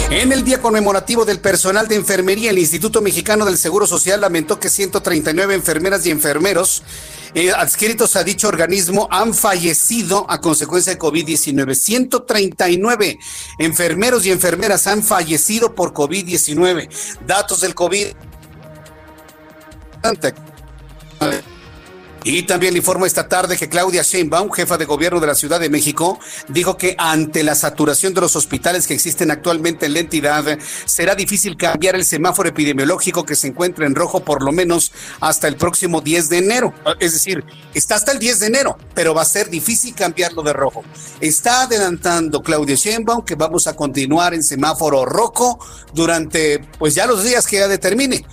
En 0.10 0.31
el 0.31 0.43
día 0.43 0.62
conmemorativo 0.62 1.25
del 1.25 1.39
personal 1.39 1.88
de 1.88 1.96
enfermería, 1.96 2.50
el 2.50 2.58
Instituto 2.58 3.01
Mexicano 3.01 3.46
del 3.46 3.58
Seguro 3.58 3.86
Social 3.86 4.22
lamentó 4.22 4.60
que 4.60 4.69
139 4.69 5.53
enfermeras 5.53 6.05
y 6.05 6.12
enfermeros 6.12 6.84
eh, 7.36 7.51
adscritos 7.51 8.15
a 8.15 8.24
dicho 8.24 8.48
organismo 8.48 9.08
han 9.12 9.36
fallecido 9.36 10.25
a 10.29 10.41
consecuencia 10.41 10.93
de 10.93 11.00
COVID-19. 11.00 11.75
139 11.75 13.19
enfermeros 13.60 14.25
y 14.25 14.31
enfermeras 14.31 14.88
han 14.88 15.03
fallecido 15.03 15.75
por 15.75 15.93
COVID-19. 15.93 16.89
Datos 17.27 17.62
del 17.62 17.75
COVID 17.75 18.08
Y 22.23 22.43
también 22.43 22.73
le 22.73 22.79
informo 22.79 23.05
esta 23.05 23.27
tarde 23.27 23.57
que 23.57 23.69
Claudia 23.69 24.03
Sheinbaum, 24.03 24.51
jefa 24.51 24.77
de 24.77 24.85
gobierno 24.85 25.19
de 25.19 25.27
la 25.27 25.35
Ciudad 25.35 25.59
de 25.59 25.69
México, 25.69 26.19
dijo 26.49 26.77
que 26.77 26.95
ante 26.97 27.43
la 27.43 27.55
saturación 27.55 28.13
de 28.13 28.21
los 28.21 28.35
hospitales 28.35 28.88
que 28.88 28.93
existen 28.93 29.31
actualmente 29.31 29.85
en 29.85 29.93
la 29.93 29.99
entidad, 29.99 30.59
será 30.85 31.15
difícil 31.15 31.55
cambiar 31.55 31.95
el 31.95 32.03
semáforo 32.03 32.49
epidemiológico 32.49 33.25
que 33.25 33.35
se 33.35 33.47
encuentra 33.47 33.85
en 33.85 33.95
rojo 33.95 34.19
por 34.19 34.43
lo 34.43 34.51
menos 34.51 34.91
hasta 35.21 35.47
el 35.47 35.55
próximo 35.55 36.01
10 36.01 36.29
de 36.29 36.38
enero. 36.38 36.73
Es 36.99 37.13
decir, 37.13 37.43
está 37.73 37.95
hasta 37.95 38.11
el 38.11 38.19
10 38.19 38.41
de 38.41 38.47
enero, 38.47 38.77
pero 38.93 39.13
va 39.13 39.21
a 39.21 39.25
ser 39.25 39.49
difícil 39.49 39.95
cambiarlo 39.95 40.43
de 40.43 40.53
rojo. 40.53 40.83
Está 41.21 41.63
adelantando 41.63 42.41
Claudia 42.41 42.75
Sheinbaum 42.75 43.23
que 43.23 43.35
vamos 43.35 43.67
a 43.67 43.75
continuar 43.75 44.33
en 44.33 44.43
semáforo 44.43 45.05
rojo 45.05 45.59
durante 45.93 46.59
pues 46.77 46.95
ya 46.95 47.07
los 47.07 47.23
días 47.23 47.47
que 47.47 47.57
ya 47.57 47.67
determine 47.67 48.25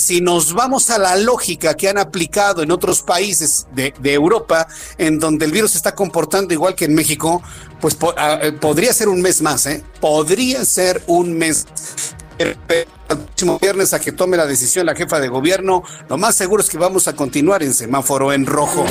si 0.00 0.22
nos 0.22 0.54
vamos 0.54 0.88
a 0.88 0.98
la 0.98 1.14
lógica 1.16 1.76
que 1.76 1.86
han 1.86 1.98
aplicado 1.98 2.62
en 2.62 2.70
otros 2.70 3.02
países 3.02 3.66
de, 3.74 3.92
Europa, 4.02 4.66
en 4.96 5.18
donde 5.18 5.44
el 5.44 5.52
virus 5.52 5.72
se 5.72 5.76
está 5.76 5.94
comportando 5.94 6.54
igual 6.54 6.74
que 6.74 6.86
en 6.86 6.94
México, 6.94 7.42
pues 7.82 7.98
ah, 8.16 8.38
eh, 8.42 8.52
podría 8.52 8.94
ser 8.94 9.08
un 9.08 9.20
mes 9.20 9.42
más, 9.42 9.66
¿eh? 9.66 9.84
Podría 10.00 10.64
ser 10.64 11.02
un 11.06 11.36
mes 11.36 11.66
el 13.10 13.18
próximo 13.18 13.58
viernes 13.58 13.92
a 13.92 14.00
que 14.00 14.12
tome 14.12 14.36
la 14.36 14.46
decisión 14.46 14.86
la 14.86 14.94
jefa 14.94 15.20
de 15.20 15.28
gobierno, 15.28 15.82
lo 16.08 16.18
más 16.18 16.36
seguro 16.36 16.62
es 16.62 16.68
que 16.68 16.78
vamos 16.78 17.08
a 17.08 17.14
continuar 17.14 17.62
en 17.62 17.74
semáforo 17.74 18.32
en 18.32 18.46
rojo. 18.46 18.84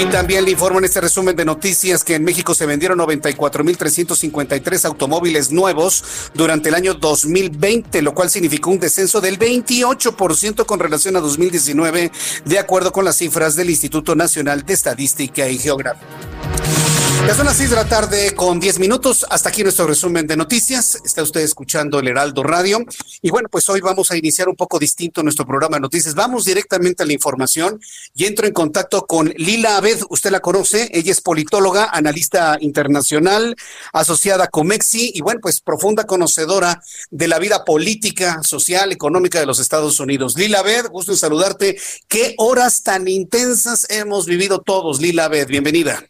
Y 0.00 0.04
también 0.06 0.44
le 0.44 0.52
informo 0.52 0.78
en 0.78 0.84
este 0.84 1.00
resumen 1.00 1.36
de 1.36 1.44
noticias 1.44 2.04
que 2.04 2.14
en 2.14 2.24
México 2.24 2.54
se 2.54 2.66
vendieron 2.66 2.98
94.353 2.98 4.84
automóviles 4.84 5.50
nuevos 5.50 6.04
durante 6.34 6.68
el 6.68 6.74
año 6.74 6.94
2020, 6.94 8.02
lo 8.02 8.14
cual 8.14 8.30
significó 8.30 8.70
un 8.70 8.80
descenso 8.80 9.20
del 9.20 9.38
28% 9.38 10.66
con 10.66 10.78
relación 10.78 11.16
a 11.16 11.20
2019, 11.20 12.12
de 12.44 12.58
acuerdo 12.58 12.92
con 12.92 13.04
las 13.04 13.16
cifras 13.16 13.56
del 13.56 13.70
Instituto 13.70 14.14
Nacional 14.14 14.64
de 14.64 14.74
Estadística 14.74 15.48
y 15.48 15.58
Geografía. 15.58 16.06
Ya 17.26 17.34
son 17.34 17.44
las 17.44 17.56
6 17.56 17.70
de 17.70 17.76
la 17.76 17.84
tarde 17.84 18.34
con 18.34 18.58
10 18.58 18.78
minutos. 18.78 19.26
Hasta 19.28 19.50
aquí 19.50 19.62
nuestro 19.62 19.86
resumen 19.86 20.26
de 20.26 20.36
noticias. 20.36 20.98
Está 21.04 21.22
usted 21.22 21.40
escuchando 21.40 21.98
el 21.98 22.08
Heraldo 22.08 22.42
Radio. 22.42 22.78
Y 23.20 23.30
bueno, 23.30 23.48
pues 23.50 23.68
hoy 23.68 23.80
vamos 23.80 24.10
a 24.10 24.16
iniciar 24.16 24.48
un 24.48 24.54
poco 24.54 24.78
distinto 24.78 25.22
nuestro 25.22 25.44
programa 25.44 25.76
de 25.76 25.80
noticias. 25.80 26.14
Vamos 26.14 26.44
directamente 26.44 27.02
a 27.02 27.06
la 27.06 27.12
información 27.12 27.80
y 28.14 28.26
entro 28.26 28.46
en 28.46 28.52
contacto 28.52 29.06
con 29.06 29.32
Lila 29.36 29.76
Abed. 29.76 30.02
Usted 30.08 30.30
la 30.30 30.40
conoce. 30.40 30.88
Ella 30.92 31.10
es 31.10 31.20
politóloga, 31.20 31.90
analista 31.92 32.58
internacional, 32.60 33.56
asociada 33.92 34.44
a 34.44 34.48
Comexi 34.48 35.10
y 35.14 35.20
bueno, 35.20 35.40
pues 35.40 35.60
profunda 35.60 36.04
conocedora 36.04 36.80
de 37.10 37.28
la 37.28 37.40
vida 37.40 37.64
política, 37.64 38.42
social, 38.44 38.92
económica 38.92 39.40
de 39.40 39.46
los 39.46 39.58
Estados 39.58 39.98
Unidos. 39.98 40.36
Lila 40.36 40.60
Abed, 40.60 40.86
gusto 40.88 41.12
en 41.12 41.18
saludarte. 41.18 41.76
¿Qué 42.06 42.34
horas 42.38 42.84
tan 42.84 43.08
intensas 43.08 43.86
hemos 43.90 44.26
vivido 44.26 44.60
todos? 44.60 45.00
Lila 45.00 45.24
Abed, 45.24 45.48
bienvenida. 45.48 46.04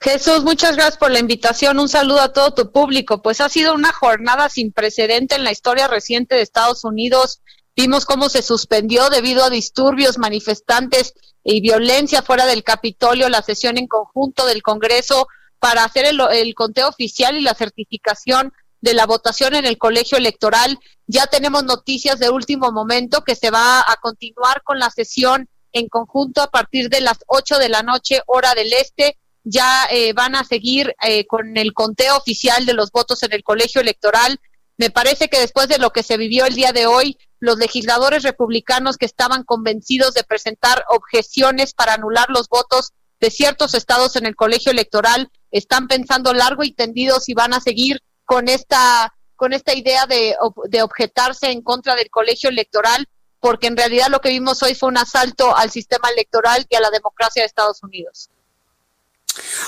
Jesús, 0.00 0.44
muchas 0.44 0.76
gracias 0.76 0.98
por 0.98 1.10
la 1.10 1.18
invitación. 1.18 1.78
Un 1.78 1.88
saludo 1.88 2.20
a 2.20 2.32
todo 2.32 2.52
tu 2.52 2.70
público. 2.70 3.22
Pues 3.22 3.40
ha 3.40 3.48
sido 3.48 3.74
una 3.74 3.92
jornada 3.92 4.48
sin 4.48 4.72
precedente 4.72 5.34
en 5.34 5.44
la 5.44 5.52
historia 5.52 5.88
reciente 5.88 6.34
de 6.34 6.42
Estados 6.42 6.84
Unidos. 6.84 7.40
Vimos 7.74 8.04
cómo 8.04 8.28
se 8.28 8.42
suspendió 8.42 9.08
debido 9.08 9.44
a 9.44 9.50
disturbios, 9.50 10.18
manifestantes 10.18 11.14
y 11.42 11.60
violencia 11.60 12.22
fuera 12.22 12.46
del 12.46 12.62
Capitolio 12.62 13.28
la 13.28 13.42
sesión 13.42 13.78
en 13.78 13.86
conjunto 13.86 14.46
del 14.46 14.62
Congreso 14.62 15.28
para 15.58 15.84
hacer 15.84 16.04
el, 16.04 16.54
conteo 16.54 16.88
oficial 16.88 17.36
y 17.36 17.42
la 17.42 17.54
certificación 17.54 18.52
de 18.80 18.94
la 18.94 19.06
votación 19.06 19.54
en 19.54 19.64
el 19.64 19.78
colegio 19.78 20.18
electoral. 20.18 20.78
Ya 21.06 21.26
tenemos 21.26 21.64
noticias 21.64 22.18
de 22.18 22.30
último 22.30 22.70
momento 22.72 23.24
que 23.24 23.34
se 23.34 23.50
va 23.50 23.80
a 23.80 23.96
continuar 24.00 24.62
con 24.62 24.78
la 24.78 24.90
sesión 24.90 25.48
en 25.72 25.88
conjunto 25.88 26.42
a 26.42 26.50
partir 26.50 26.88
de 26.88 27.00
las 27.00 27.18
8 27.26 27.58
de 27.58 27.68
la 27.68 27.82
noche, 27.82 28.22
hora 28.26 28.54
del 28.54 28.72
este 28.72 29.18
ya 29.48 29.86
eh, 29.92 30.12
van 30.12 30.34
a 30.34 30.42
seguir 30.42 30.96
eh, 31.00 31.24
con 31.26 31.56
el 31.56 31.72
conteo 31.72 32.16
oficial 32.16 32.66
de 32.66 32.74
los 32.74 32.90
votos 32.90 33.22
en 33.22 33.32
el 33.32 33.44
colegio 33.44 33.80
electoral. 33.80 34.40
Me 34.76 34.90
parece 34.90 35.28
que 35.28 35.38
después 35.38 35.68
de 35.68 35.78
lo 35.78 35.90
que 35.90 36.02
se 36.02 36.16
vivió 36.16 36.46
el 36.46 36.56
día 36.56 36.72
de 36.72 36.86
hoy, 36.86 37.16
los 37.38 37.56
legisladores 37.56 38.24
republicanos 38.24 38.96
que 38.96 39.06
estaban 39.06 39.44
convencidos 39.44 40.14
de 40.14 40.24
presentar 40.24 40.84
objeciones 40.88 41.74
para 41.74 41.94
anular 41.94 42.28
los 42.28 42.48
votos 42.48 42.92
de 43.20 43.30
ciertos 43.30 43.74
estados 43.74 44.16
en 44.16 44.26
el 44.26 44.34
colegio 44.34 44.72
electoral 44.72 45.30
están 45.52 45.86
pensando 45.86 46.34
largo 46.34 46.64
y 46.64 46.72
tendido 46.72 47.20
si 47.20 47.32
van 47.32 47.54
a 47.54 47.60
seguir 47.60 48.02
con 48.24 48.48
esta 48.48 49.14
con 49.36 49.52
esta 49.52 49.74
idea 49.74 50.06
de, 50.06 50.34
de 50.64 50.82
objetarse 50.82 51.50
en 51.50 51.60
contra 51.60 51.94
del 51.94 52.08
colegio 52.08 52.48
electoral, 52.48 53.06
porque 53.38 53.66
en 53.66 53.76
realidad 53.76 54.08
lo 54.08 54.20
que 54.20 54.30
vimos 54.30 54.62
hoy 54.62 54.74
fue 54.74 54.88
un 54.88 54.96
asalto 54.96 55.54
al 55.54 55.70
sistema 55.70 56.08
electoral 56.08 56.66
y 56.70 56.74
a 56.74 56.80
la 56.80 56.88
democracia 56.88 57.42
de 57.42 57.46
Estados 57.46 57.82
Unidos. 57.82 58.30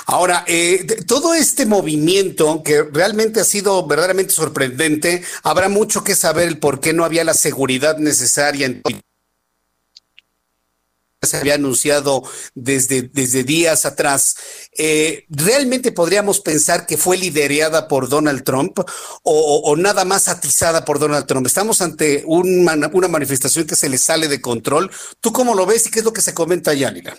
Ahora, 0.07 0.45
eh, 0.47 0.87
todo 1.07 1.35
este 1.35 1.67
movimiento 1.67 2.63
que 2.63 2.83
realmente 2.83 3.41
ha 3.41 3.45
sido 3.45 3.87
verdaderamente 3.87 4.33
sorprendente, 4.33 5.23
habrá 5.43 5.69
mucho 5.69 6.05
que 6.05 6.15
saber 6.15 6.49
el 6.49 6.59
por 6.59 6.81
qué 6.81 6.93
no 6.93 7.05
había 7.05 7.25
la 7.25 7.35
seguridad 7.35 7.99
necesaria 7.99 8.67
en 8.67 8.83
se 11.27 11.37
había 11.37 11.55
anunciado 11.55 12.23
desde, 12.55 13.03
desde 13.03 13.43
días 13.43 13.85
atrás. 13.87 14.37
Eh, 14.77 15.25
¿Realmente 15.29 15.91
podríamos 15.91 16.41
pensar 16.41 16.87
que 16.87 16.97
fue 16.97 17.17
liderada 17.17 17.89
por 17.89 18.09
Donald 18.09 18.45
Trump 18.45 18.79
o, 19.23 19.77
nada 19.77 20.05
más 20.05 20.29
atizada 20.29 20.85
por 20.85 20.99
Donald 20.99 21.27
Trump? 21.27 21.47
Estamos 21.47 21.83
ante 21.83 22.23
una 22.27 23.09
manifestación 23.09 23.67
que 23.67 23.77
se 23.77 23.89
le 23.89 23.99
sale 23.99 24.29
de 24.29 24.41
control. 24.41 24.91
¿Tú 25.21 25.33
cómo 25.33 25.55
lo 25.55 25.67
ves 25.67 25.87
y 25.87 25.91
qué 25.91 25.99
es 26.01 26.05
lo 26.05 26.13
que 26.13 26.23
se 26.23 26.35
comenta 26.35 26.71
allá, 26.71 26.91
Lila? 26.91 27.17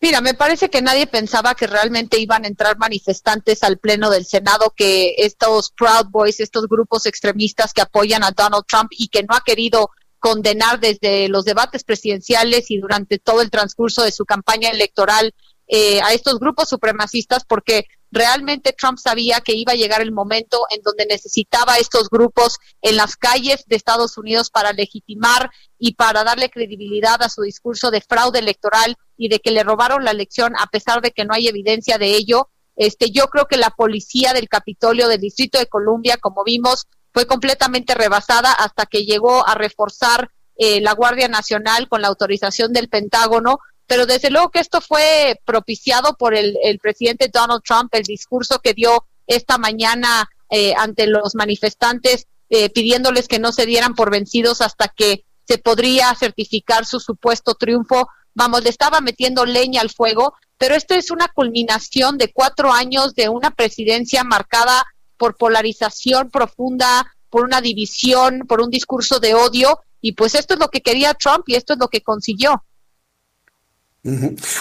Mira, 0.00 0.20
me 0.20 0.34
parece 0.34 0.70
que 0.70 0.80
nadie 0.80 1.08
pensaba 1.08 1.56
que 1.56 1.66
realmente 1.66 2.20
iban 2.20 2.44
a 2.44 2.48
entrar 2.48 2.78
manifestantes 2.78 3.64
al 3.64 3.78
Pleno 3.78 4.10
del 4.10 4.24
Senado, 4.24 4.72
que 4.76 5.16
estos 5.18 5.72
Proud 5.72 6.10
Boys, 6.10 6.38
estos 6.38 6.68
grupos 6.68 7.04
extremistas 7.06 7.72
que 7.72 7.80
apoyan 7.80 8.22
a 8.22 8.30
Donald 8.30 8.64
Trump 8.68 8.90
y 8.92 9.08
que 9.08 9.24
no 9.24 9.34
ha 9.34 9.40
querido 9.40 9.90
condenar 10.20 10.78
desde 10.78 11.28
los 11.28 11.44
debates 11.44 11.82
presidenciales 11.82 12.70
y 12.70 12.78
durante 12.78 13.18
todo 13.18 13.42
el 13.42 13.50
transcurso 13.50 14.02
de 14.04 14.12
su 14.12 14.24
campaña 14.24 14.70
electoral 14.70 15.34
eh, 15.66 16.00
a 16.00 16.12
estos 16.12 16.38
grupos 16.38 16.68
supremacistas, 16.68 17.44
porque 17.44 17.86
realmente 18.10 18.72
Trump 18.72 18.98
sabía 18.98 19.40
que 19.40 19.54
iba 19.54 19.72
a 19.72 19.76
llegar 19.76 20.00
el 20.00 20.12
momento 20.12 20.64
en 20.70 20.82
donde 20.82 21.06
necesitaba 21.06 21.76
estos 21.76 22.08
grupos 22.08 22.58
en 22.82 22.96
las 22.96 23.16
calles 23.16 23.64
de 23.66 23.76
Estados 23.76 24.16
Unidos 24.18 24.50
para 24.50 24.72
legitimar 24.72 25.50
y 25.78 25.94
para 25.94 26.24
darle 26.24 26.50
credibilidad 26.50 27.22
a 27.22 27.28
su 27.28 27.42
discurso 27.42 27.90
de 27.90 28.00
fraude 28.00 28.38
electoral 28.38 28.96
y 29.16 29.28
de 29.28 29.40
que 29.40 29.50
le 29.50 29.62
robaron 29.62 30.04
la 30.04 30.10
elección 30.10 30.54
a 30.58 30.66
pesar 30.66 31.00
de 31.02 31.10
que 31.10 31.24
no 31.24 31.34
hay 31.34 31.48
evidencia 31.48 31.98
de 31.98 32.16
ello. 32.16 32.50
Este, 32.76 33.10
yo 33.10 33.26
creo 33.26 33.46
que 33.46 33.56
la 33.56 33.70
policía 33.70 34.32
del 34.32 34.48
Capitolio 34.48 35.08
del 35.08 35.20
Distrito 35.20 35.58
de 35.58 35.66
Columbia, 35.66 36.16
como 36.16 36.44
vimos, 36.44 36.86
fue 37.12 37.26
completamente 37.26 37.94
rebasada 37.94 38.52
hasta 38.52 38.86
que 38.86 39.04
llegó 39.04 39.46
a 39.46 39.54
reforzar 39.54 40.30
eh, 40.56 40.80
la 40.80 40.92
Guardia 40.92 41.28
Nacional 41.28 41.88
con 41.88 42.02
la 42.02 42.08
autorización 42.08 42.72
del 42.72 42.88
Pentágono 42.88 43.58
pero 43.88 44.04
desde 44.04 44.30
luego 44.30 44.50
que 44.50 44.60
esto 44.60 44.82
fue 44.82 45.40
propiciado 45.46 46.14
por 46.14 46.34
el, 46.34 46.78
presidente 46.80 47.30
Donald 47.32 47.62
Trump, 47.66 47.92
el 47.94 48.02
discurso 48.02 48.60
que 48.60 48.74
dio 48.74 49.06
esta 49.26 49.56
mañana 49.56 50.28
eh, 50.50 50.74
ante 50.76 51.06
los 51.06 51.34
manifestantes 51.34 52.26
eh, 52.50 52.68
pidiéndoles 52.68 53.28
que 53.28 53.38
no 53.38 53.50
se 53.50 53.64
dieran 53.64 53.94
por 53.94 54.10
vencidos 54.10 54.60
hasta 54.60 54.88
que 54.88 55.24
se 55.46 55.56
podría 55.56 56.14
certificar 56.14 56.84
su 56.84 57.00
supuesto 57.00 57.54
triunfo. 57.54 58.08
Vamos, 58.34 58.62
le 58.62 58.68
estaba 58.68 59.00
metiendo 59.00 59.46
leña 59.46 59.80
al 59.80 59.90
fuego, 59.90 60.34
pero 60.58 60.74
esto 60.74 60.94
es 60.94 61.10
una 61.10 61.28
culminación 61.28 62.18
de 62.18 62.30
cuatro 62.30 62.70
años 62.70 63.14
de 63.14 63.30
una 63.30 63.50
presidencia 63.52 64.22
marcada 64.22 64.84
por 65.16 65.38
polarización 65.38 66.30
profunda, 66.30 67.10
por 67.30 67.44
una 67.44 67.62
división, 67.62 68.40
por 68.46 68.60
un 68.60 68.68
discurso 68.68 69.18
de 69.18 69.34
odio, 69.34 69.80
y 70.02 70.12
pues 70.12 70.34
esto 70.34 70.54
es 70.54 70.60
lo 70.60 70.68
que 70.68 70.82
quería 70.82 71.14
Trump 71.14 71.44
y 71.46 71.54
esto 71.54 71.72
es 71.72 71.78
lo 71.78 71.88
que 71.88 72.02
consiguió. 72.02 72.64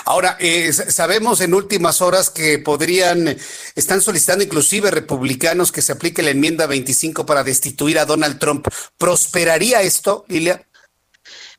Ahora, 0.05 0.35
eh, 0.39 0.73
sabemos 0.73 1.41
en 1.41 1.53
últimas 1.53 2.01
horas 2.01 2.29
que 2.29 2.59
podrían, 2.59 3.37
están 3.75 4.01
solicitando 4.01 4.43
inclusive 4.43 4.91
republicanos 4.91 5.71
que 5.71 5.81
se 5.81 5.91
aplique 5.91 6.23
la 6.23 6.31
enmienda 6.31 6.65
25 6.65 7.25
para 7.25 7.43
destituir 7.43 7.99
a 7.99 8.05
Donald 8.05 8.39
Trump. 8.39 8.67
¿Prosperaría 8.97 9.81
esto, 9.81 10.25
Lilia? 10.27 10.67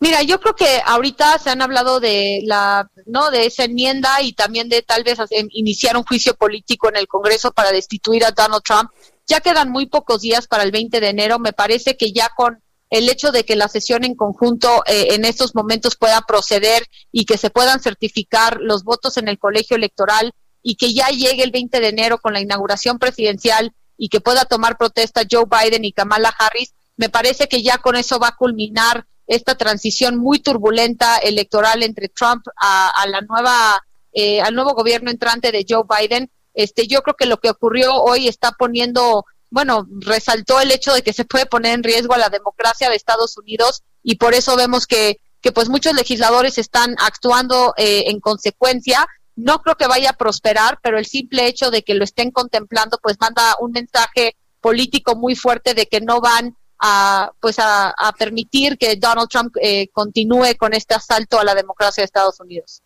Mira, 0.00 0.22
yo 0.22 0.40
creo 0.40 0.54
que 0.54 0.80
ahorita 0.84 1.38
se 1.38 1.50
han 1.50 1.60
hablado 1.60 1.98
de 1.98 2.40
la, 2.44 2.88
no, 3.06 3.30
de 3.30 3.46
esa 3.46 3.64
enmienda 3.64 4.22
y 4.22 4.32
también 4.32 4.68
de 4.68 4.82
tal 4.82 5.02
vez 5.02 5.18
iniciar 5.50 5.96
un 5.96 6.04
juicio 6.04 6.34
político 6.34 6.88
en 6.88 6.96
el 6.96 7.08
Congreso 7.08 7.52
para 7.52 7.72
destituir 7.72 8.24
a 8.24 8.30
Donald 8.30 8.62
Trump. 8.62 8.90
Ya 9.26 9.40
quedan 9.40 9.70
muy 9.70 9.86
pocos 9.86 10.22
días 10.22 10.46
para 10.46 10.62
el 10.62 10.70
20 10.70 11.00
de 11.00 11.08
enero. 11.08 11.38
Me 11.38 11.52
parece 11.52 11.96
que 11.96 12.12
ya 12.12 12.30
con 12.36 12.62
el 12.90 13.08
hecho 13.08 13.32
de 13.32 13.44
que 13.44 13.56
la 13.56 13.68
sesión 13.68 14.04
en 14.04 14.14
conjunto 14.14 14.82
eh, 14.86 15.08
en 15.10 15.24
estos 15.24 15.54
momentos 15.54 15.96
pueda 15.96 16.22
proceder 16.22 16.86
y 17.12 17.24
que 17.24 17.36
se 17.36 17.50
puedan 17.50 17.80
certificar 17.80 18.58
los 18.60 18.84
votos 18.84 19.16
en 19.16 19.28
el 19.28 19.38
colegio 19.38 19.76
electoral 19.76 20.32
y 20.62 20.76
que 20.76 20.92
ya 20.92 21.08
llegue 21.08 21.42
el 21.42 21.50
20 21.50 21.80
de 21.80 21.88
enero 21.88 22.18
con 22.18 22.32
la 22.32 22.40
inauguración 22.40 22.98
presidencial 22.98 23.72
y 23.96 24.08
que 24.08 24.20
pueda 24.20 24.44
tomar 24.44 24.78
protesta 24.78 25.22
Joe 25.30 25.44
Biden 25.44 25.84
y 25.84 25.92
Kamala 25.92 26.34
Harris, 26.38 26.72
me 26.96 27.08
parece 27.08 27.48
que 27.48 27.62
ya 27.62 27.78
con 27.78 27.96
eso 27.96 28.18
va 28.18 28.28
a 28.28 28.36
culminar 28.36 29.06
esta 29.26 29.56
transición 29.56 30.16
muy 30.16 30.40
turbulenta 30.40 31.18
electoral 31.18 31.82
entre 31.82 32.08
Trump 32.08 32.46
a, 32.56 33.04
la 33.08 33.20
nueva, 33.20 33.80
eh, 34.12 34.40
al 34.40 34.54
nuevo 34.54 34.72
gobierno 34.72 35.10
entrante 35.10 35.52
de 35.52 35.66
Joe 35.68 35.84
Biden. 35.88 36.30
Este, 36.54 36.86
yo 36.86 37.02
creo 37.02 37.14
que 37.14 37.26
lo 37.26 37.36
que 37.36 37.50
ocurrió 37.50 37.94
hoy 37.94 38.26
está 38.26 38.52
poniendo, 38.52 39.26
bueno, 39.50 39.86
resaltó 40.00 40.60
el 40.60 40.70
hecho 40.70 40.92
de 40.92 41.02
que 41.02 41.12
se 41.12 41.24
puede 41.24 41.46
poner 41.46 41.74
en 41.74 41.82
riesgo 41.82 42.14
a 42.14 42.18
la 42.18 42.28
democracia 42.28 42.90
de 42.90 42.96
Estados 42.96 43.36
Unidos 43.38 43.82
y 44.02 44.16
por 44.16 44.34
eso 44.34 44.56
vemos 44.56 44.86
que, 44.86 45.20
que 45.40 45.52
pues 45.52 45.68
muchos 45.68 45.94
legisladores 45.94 46.58
están 46.58 46.94
actuando 46.98 47.74
eh, 47.76 48.04
en 48.08 48.20
consecuencia. 48.20 49.06
No 49.36 49.60
creo 49.62 49.76
que 49.76 49.86
vaya 49.86 50.10
a 50.10 50.16
prosperar, 50.16 50.78
pero 50.82 50.98
el 50.98 51.06
simple 51.06 51.46
hecho 51.46 51.70
de 51.70 51.82
que 51.82 51.94
lo 51.94 52.04
estén 52.04 52.30
contemplando, 52.30 52.98
pues 53.02 53.16
manda 53.20 53.54
un 53.60 53.72
mensaje 53.72 54.36
político 54.60 55.14
muy 55.16 55.36
fuerte 55.36 55.74
de 55.74 55.86
que 55.86 56.00
no 56.00 56.20
van 56.20 56.56
a 56.80 57.32
pues 57.40 57.56
a, 57.58 57.92
permitir 58.18 58.78
que 58.78 58.96
Donald 58.96 59.28
Trump 59.28 59.54
eh, 59.60 59.88
continúe 59.92 60.56
con 60.56 60.74
este 60.74 60.94
asalto 60.94 61.38
a 61.38 61.44
la 61.44 61.54
democracia 61.54 62.02
de 62.02 62.06
Estados 62.06 62.40
Unidos. 62.40 62.82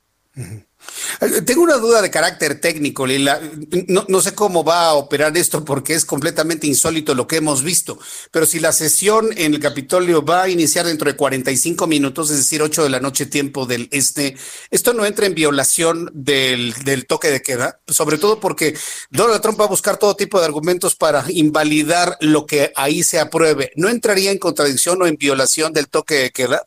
Tengo 1.44 1.62
una 1.62 1.76
duda 1.76 2.02
de 2.02 2.10
carácter 2.10 2.60
técnico, 2.60 3.06
Lila. 3.06 3.40
No, 3.88 4.20
sé 4.20 4.34
cómo 4.34 4.64
va 4.64 4.86
a 4.86 4.94
operar 4.94 5.36
esto 5.36 5.64
porque 5.64 5.94
es 5.94 6.04
completamente 6.04 6.66
insólito 6.66 7.14
lo 7.14 7.26
que 7.26 7.36
hemos 7.36 7.62
visto. 7.62 7.98
Pero 8.30 8.46
si 8.46 8.60
la 8.60 8.72
sesión 8.72 9.30
en 9.36 9.54
el 9.54 9.60
Capitolio 9.60 10.24
va 10.24 10.42
a 10.42 10.48
iniciar 10.48 10.86
dentro 10.86 11.10
de 11.10 11.16
45 11.16 11.86
minutos, 11.86 12.30
es 12.30 12.38
decir, 12.38 12.62
8 12.62 12.84
de 12.84 12.90
la 12.90 13.00
noche 13.00 13.26
tiempo 13.26 13.66
del 13.66 13.88
este, 13.90 14.36
¿esto 14.70 14.92
no 14.92 15.04
entra 15.06 15.26
en 15.26 15.34
violación 15.34 16.10
del, 16.12 16.74
del 16.84 17.06
toque 17.06 17.30
de 17.30 17.42
queda? 17.42 17.80
Sobre 17.86 18.18
todo 18.18 18.40
porque 18.40 18.76
Donald 19.10 19.40
Trump 19.40 19.60
va 19.60 19.64
a 19.64 19.68
buscar 19.68 19.96
todo 19.96 20.16
tipo 20.16 20.38
de 20.38 20.46
argumentos 20.46 20.96
para 20.96 21.24
invalidar 21.28 22.16
lo 22.20 22.46
que 22.46 22.72
ahí 22.76 23.02
se 23.02 23.18
apruebe. 23.20 23.72
¿No 23.76 23.88
entraría 23.88 24.30
en 24.30 24.38
contradicción 24.38 25.00
o 25.02 25.06
en 25.06 25.16
violación 25.16 25.72
del 25.72 25.88
toque 25.88 26.14
de 26.14 26.30
queda? 26.30 26.64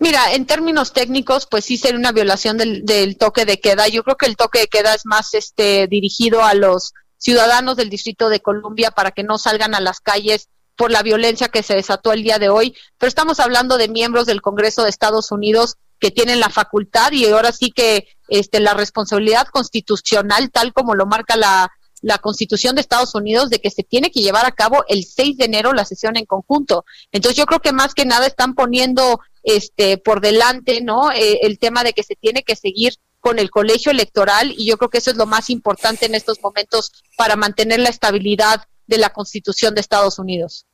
Mira, 0.00 0.32
en 0.32 0.46
términos 0.46 0.92
técnicos, 0.92 1.46
pues 1.46 1.64
sí 1.64 1.76
sería 1.76 1.98
una 1.98 2.12
violación 2.12 2.56
del, 2.56 2.84
del, 2.84 3.16
toque 3.16 3.44
de 3.44 3.60
queda. 3.60 3.88
Yo 3.88 4.04
creo 4.04 4.16
que 4.16 4.26
el 4.26 4.36
toque 4.36 4.60
de 4.60 4.68
queda 4.68 4.94
es 4.94 5.04
más 5.04 5.34
este 5.34 5.88
dirigido 5.88 6.44
a 6.44 6.54
los 6.54 6.94
ciudadanos 7.16 7.76
del 7.76 7.90
Distrito 7.90 8.28
de 8.28 8.40
Columbia 8.40 8.92
para 8.92 9.10
que 9.10 9.24
no 9.24 9.38
salgan 9.38 9.74
a 9.74 9.80
las 9.80 10.00
calles 10.00 10.48
por 10.76 10.92
la 10.92 11.02
violencia 11.02 11.48
que 11.48 11.64
se 11.64 11.74
desató 11.74 12.12
el 12.12 12.22
día 12.22 12.38
de 12.38 12.48
hoy. 12.48 12.76
Pero 12.96 13.08
estamos 13.08 13.40
hablando 13.40 13.76
de 13.76 13.88
miembros 13.88 14.26
del 14.26 14.40
Congreso 14.40 14.84
de 14.84 14.90
Estados 14.90 15.32
Unidos 15.32 15.74
que 15.98 16.12
tienen 16.12 16.38
la 16.38 16.48
facultad 16.48 17.10
y 17.10 17.26
ahora 17.26 17.50
sí 17.50 17.72
que 17.72 18.06
este, 18.28 18.60
la 18.60 18.74
responsabilidad 18.74 19.48
constitucional, 19.48 20.52
tal 20.52 20.72
como 20.72 20.94
lo 20.94 21.06
marca 21.06 21.34
la, 21.34 21.72
la 22.02 22.18
Constitución 22.18 22.74
de 22.74 22.80
Estados 22.80 23.14
Unidos 23.14 23.50
de 23.50 23.60
que 23.60 23.70
se 23.70 23.82
tiene 23.82 24.10
que 24.10 24.20
llevar 24.20 24.46
a 24.46 24.52
cabo 24.52 24.84
el 24.88 25.04
6 25.04 25.36
de 25.36 25.44
enero 25.44 25.72
la 25.72 25.84
sesión 25.84 26.16
en 26.16 26.26
conjunto. 26.26 26.84
Entonces 27.12 27.36
yo 27.36 27.46
creo 27.46 27.60
que 27.60 27.72
más 27.72 27.94
que 27.94 28.04
nada 28.04 28.26
están 28.26 28.54
poniendo 28.54 29.20
este 29.42 29.98
por 29.98 30.20
delante, 30.20 30.80
¿no? 30.80 31.10
Eh, 31.12 31.40
el 31.42 31.58
tema 31.58 31.84
de 31.84 31.92
que 31.92 32.02
se 32.02 32.16
tiene 32.16 32.42
que 32.42 32.56
seguir 32.56 32.94
con 33.20 33.38
el 33.38 33.50
colegio 33.50 33.90
electoral 33.90 34.52
y 34.56 34.66
yo 34.66 34.76
creo 34.78 34.90
que 34.90 34.98
eso 34.98 35.10
es 35.10 35.16
lo 35.16 35.26
más 35.26 35.50
importante 35.50 36.06
en 36.06 36.14
estos 36.14 36.40
momentos 36.42 36.92
para 37.16 37.36
mantener 37.36 37.80
la 37.80 37.88
estabilidad 37.88 38.62
de 38.86 38.98
la 38.98 39.10
Constitución 39.10 39.74
de 39.74 39.80
Estados 39.80 40.18
Unidos. 40.18 40.66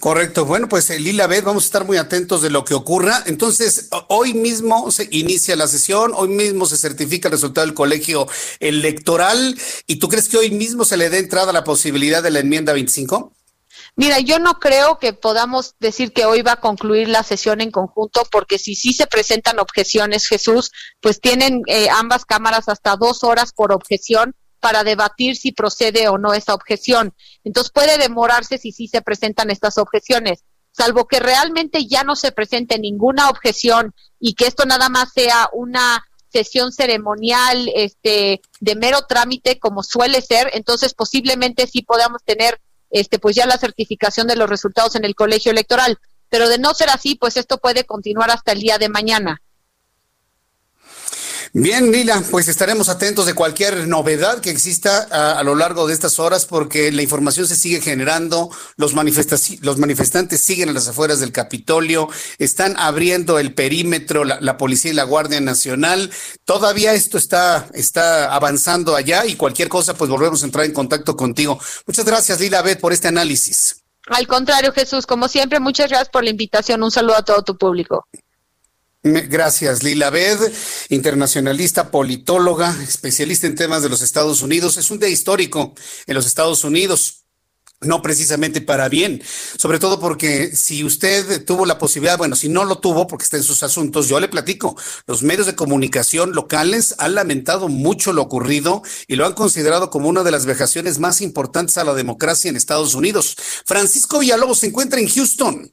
Correcto. 0.00 0.44
Bueno, 0.44 0.68
pues 0.68 0.90
eh, 0.90 0.98
Lila 0.98 1.26
Beth, 1.26 1.44
vamos 1.44 1.64
a 1.64 1.66
estar 1.66 1.84
muy 1.84 1.96
atentos 1.96 2.42
de 2.42 2.50
lo 2.50 2.64
que 2.64 2.74
ocurra. 2.74 3.22
Entonces, 3.26 3.88
hoy 4.08 4.34
mismo 4.34 4.90
se 4.90 5.08
inicia 5.10 5.56
la 5.56 5.68
sesión, 5.68 6.12
hoy 6.14 6.28
mismo 6.28 6.66
se 6.66 6.76
certifica 6.76 7.28
el 7.28 7.32
resultado 7.32 7.66
del 7.66 7.74
colegio 7.74 8.26
electoral. 8.60 9.58
¿Y 9.86 9.96
tú 9.96 10.08
crees 10.08 10.28
que 10.28 10.38
hoy 10.38 10.50
mismo 10.50 10.84
se 10.84 10.96
le 10.96 11.10
dé 11.10 11.18
entrada 11.18 11.52
la 11.52 11.64
posibilidad 11.64 12.22
de 12.22 12.30
la 12.30 12.40
enmienda 12.40 12.72
25? 12.72 13.32
Mira, 13.96 14.18
yo 14.18 14.40
no 14.40 14.58
creo 14.58 14.98
que 14.98 15.12
podamos 15.12 15.76
decir 15.78 16.12
que 16.12 16.24
hoy 16.24 16.42
va 16.42 16.52
a 16.52 16.60
concluir 16.60 17.08
la 17.08 17.22
sesión 17.22 17.60
en 17.60 17.70
conjunto, 17.70 18.22
porque 18.30 18.58
si 18.58 18.74
sí 18.74 18.92
se 18.92 19.06
presentan 19.06 19.60
objeciones, 19.60 20.26
Jesús, 20.26 20.72
pues 21.00 21.20
tienen 21.20 21.62
eh, 21.68 21.88
ambas 21.90 22.24
cámaras 22.24 22.68
hasta 22.68 22.96
dos 22.96 23.22
horas 23.22 23.52
por 23.52 23.72
objeción 23.72 24.34
para 24.64 24.82
debatir 24.82 25.36
si 25.36 25.52
procede 25.52 26.08
o 26.08 26.16
no 26.16 26.32
esa 26.32 26.54
objeción. 26.54 27.12
Entonces 27.44 27.70
puede 27.70 27.98
demorarse 27.98 28.56
si 28.56 28.72
sí 28.72 28.88
se 28.88 29.02
presentan 29.02 29.50
estas 29.50 29.76
objeciones, 29.76 30.42
salvo 30.72 31.06
que 31.06 31.20
realmente 31.20 31.84
ya 31.84 32.02
no 32.02 32.16
se 32.16 32.32
presente 32.32 32.78
ninguna 32.78 33.28
objeción 33.28 33.94
y 34.18 34.32
que 34.32 34.46
esto 34.46 34.64
nada 34.64 34.88
más 34.88 35.12
sea 35.12 35.50
una 35.52 36.02
sesión 36.32 36.72
ceremonial 36.72 37.70
este 37.74 38.40
de 38.60 38.74
mero 38.74 39.02
trámite 39.06 39.58
como 39.58 39.82
suele 39.82 40.22
ser, 40.22 40.48
entonces 40.54 40.94
posiblemente 40.94 41.66
sí 41.66 41.82
podamos 41.82 42.22
tener 42.24 42.58
este 42.88 43.18
pues 43.18 43.36
ya 43.36 43.44
la 43.44 43.58
certificación 43.58 44.28
de 44.28 44.36
los 44.36 44.48
resultados 44.48 44.94
en 44.94 45.04
el 45.04 45.14
colegio 45.14 45.52
electoral, 45.52 45.98
pero 46.30 46.48
de 46.48 46.56
no 46.56 46.72
ser 46.72 46.88
así, 46.88 47.16
pues 47.16 47.36
esto 47.36 47.58
puede 47.58 47.84
continuar 47.84 48.30
hasta 48.30 48.52
el 48.52 48.60
día 48.60 48.78
de 48.78 48.88
mañana. 48.88 49.42
Bien, 51.56 51.92
Lila, 51.92 52.20
pues 52.32 52.48
estaremos 52.48 52.88
atentos 52.88 53.26
de 53.26 53.34
cualquier 53.34 53.86
novedad 53.86 54.40
que 54.40 54.50
exista 54.50 55.38
a, 55.38 55.40
lo 55.44 55.54
largo 55.54 55.86
de 55.86 55.94
estas 55.94 56.18
horas 56.18 56.46
porque 56.46 56.90
la 56.90 57.00
información 57.00 57.46
se 57.46 57.54
sigue 57.54 57.80
generando, 57.80 58.50
los, 58.76 58.92
los 58.92 59.78
manifestantes 59.78 60.40
siguen 60.40 60.70
a 60.70 60.72
las 60.72 60.88
afueras 60.88 61.20
del 61.20 61.30
Capitolio, 61.30 62.08
están 62.38 62.74
abriendo 62.76 63.38
el 63.38 63.54
perímetro, 63.54 64.24
la, 64.24 64.56
policía 64.56 64.90
y 64.90 64.94
la 64.94 65.04
Guardia 65.04 65.40
Nacional. 65.40 66.10
Todavía 66.44 66.92
esto 66.92 67.18
está, 67.18 67.68
está 67.72 68.34
avanzando 68.34 68.96
allá 68.96 69.24
y 69.24 69.36
cualquier 69.36 69.68
cosa, 69.68 69.94
pues 69.94 70.10
volvemos 70.10 70.42
a 70.42 70.46
entrar 70.46 70.64
en 70.64 70.72
contacto 70.72 71.16
contigo. 71.16 71.60
Muchas 71.86 72.04
gracias, 72.04 72.40
Lila 72.40 72.62
Bet, 72.62 72.80
por 72.80 72.92
este 72.92 73.06
análisis. 73.06 73.84
Al 74.08 74.26
contrario, 74.26 74.72
Jesús, 74.72 75.06
como 75.06 75.28
siempre, 75.28 75.60
muchas 75.60 75.88
gracias 75.88 76.08
por 76.08 76.24
la 76.24 76.30
invitación. 76.30 76.82
Un 76.82 76.90
saludo 76.90 77.16
a 77.16 77.24
todo 77.24 77.42
tu 77.42 77.56
público. 77.56 78.08
Gracias, 79.04 79.82
Lila 79.82 80.08
Bed, 80.08 80.38
internacionalista, 80.88 81.90
politóloga, 81.90 82.74
especialista 82.82 83.46
en 83.46 83.54
temas 83.54 83.82
de 83.82 83.90
los 83.90 84.00
Estados 84.00 84.40
Unidos. 84.40 84.78
Es 84.78 84.90
un 84.90 84.98
día 84.98 85.10
histórico 85.10 85.74
en 86.06 86.14
los 86.14 86.24
Estados 86.24 86.64
Unidos 86.64 87.23
no 87.86 88.02
precisamente 88.02 88.60
para 88.60 88.88
bien, 88.88 89.22
sobre 89.56 89.78
todo 89.78 90.00
porque 90.00 90.54
si 90.54 90.84
usted 90.84 91.44
tuvo 91.44 91.66
la 91.66 91.78
posibilidad, 91.78 92.18
bueno, 92.18 92.36
si 92.36 92.48
no 92.48 92.64
lo 92.64 92.78
tuvo 92.78 93.06
porque 93.06 93.24
está 93.24 93.36
en 93.36 93.42
sus 93.42 93.62
asuntos, 93.62 94.08
yo 94.08 94.20
le 94.20 94.28
platico, 94.28 94.76
los 95.06 95.22
medios 95.22 95.46
de 95.46 95.54
comunicación 95.54 96.32
locales 96.32 96.94
han 96.98 97.14
lamentado 97.14 97.68
mucho 97.68 98.12
lo 98.12 98.22
ocurrido 98.22 98.82
y 99.06 99.16
lo 99.16 99.26
han 99.26 99.34
considerado 99.34 99.90
como 99.90 100.08
una 100.08 100.22
de 100.22 100.30
las 100.30 100.46
vejaciones 100.46 100.98
más 100.98 101.20
importantes 101.20 101.78
a 101.78 101.84
la 101.84 101.94
democracia 101.94 102.48
en 102.48 102.56
Estados 102.56 102.94
Unidos. 102.94 103.36
Francisco 103.66 104.18
Villalobos 104.18 104.60
se 104.60 104.66
encuentra 104.66 105.00
en 105.00 105.08
Houston 105.08 105.72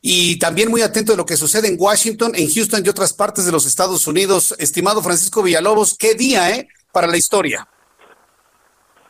y 0.00 0.38
también 0.38 0.70
muy 0.70 0.82
atento 0.82 1.12
de 1.12 1.18
lo 1.18 1.26
que 1.26 1.36
sucede 1.36 1.68
en 1.68 1.76
Washington, 1.78 2.32
en 2.34 2.52
Houston 2.52 2.82
y 2.84 2.88
otras 2.88 3.12
partes 3.12 3.44
de 3.44 3.52
los 3.52 3.66
Estados 3.66 4.06
Unidos. 4.06 4.54
Estimado 4.58 5.02
Francisco 5.02 5.42
Villalobos, 5.42 5.96
qué 5.98 6.14
día, 6.14 6.50
¿eh? 6.50 6.68
Para 6.92 7.06
la 7.06 7.16
historia 7.16 7.68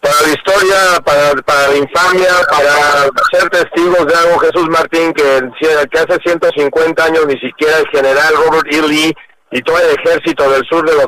para 0.07 0.23
la 0.23 0.33
historia, 0.33 1.01
para, 1.05 1.43
para 1.43 1.69
la 1.69 1.77
infamia, 1.77 2.29
para 2.49 3.09
ser 3.33 3.51
testigos 3.51 4.07
de 4.07 4.15
algo, 4.15 4.39
Jesús 4.39 4.69
Martín, 4.69 5.13
que, 5.13 5.41
que 5.61 5.99
hace 5.99 6.19
150 6.25 7.05
años 7.05 7.27
ni 7.27 7.39
siquiera 7.39 7.79
el 7.79 7.89
general 7.89 8.35
Robert 8.45 8.67
E. 8.71 8.83
Lee 8.83 9.17
y 9.51 9.63
todo 9.63 9.79
el 9.79 9.99
ejército 9.99 10.49
del 10.51 10.65
sur 10.67 10.85
de 10.85 10.95
los, 10.95 11.07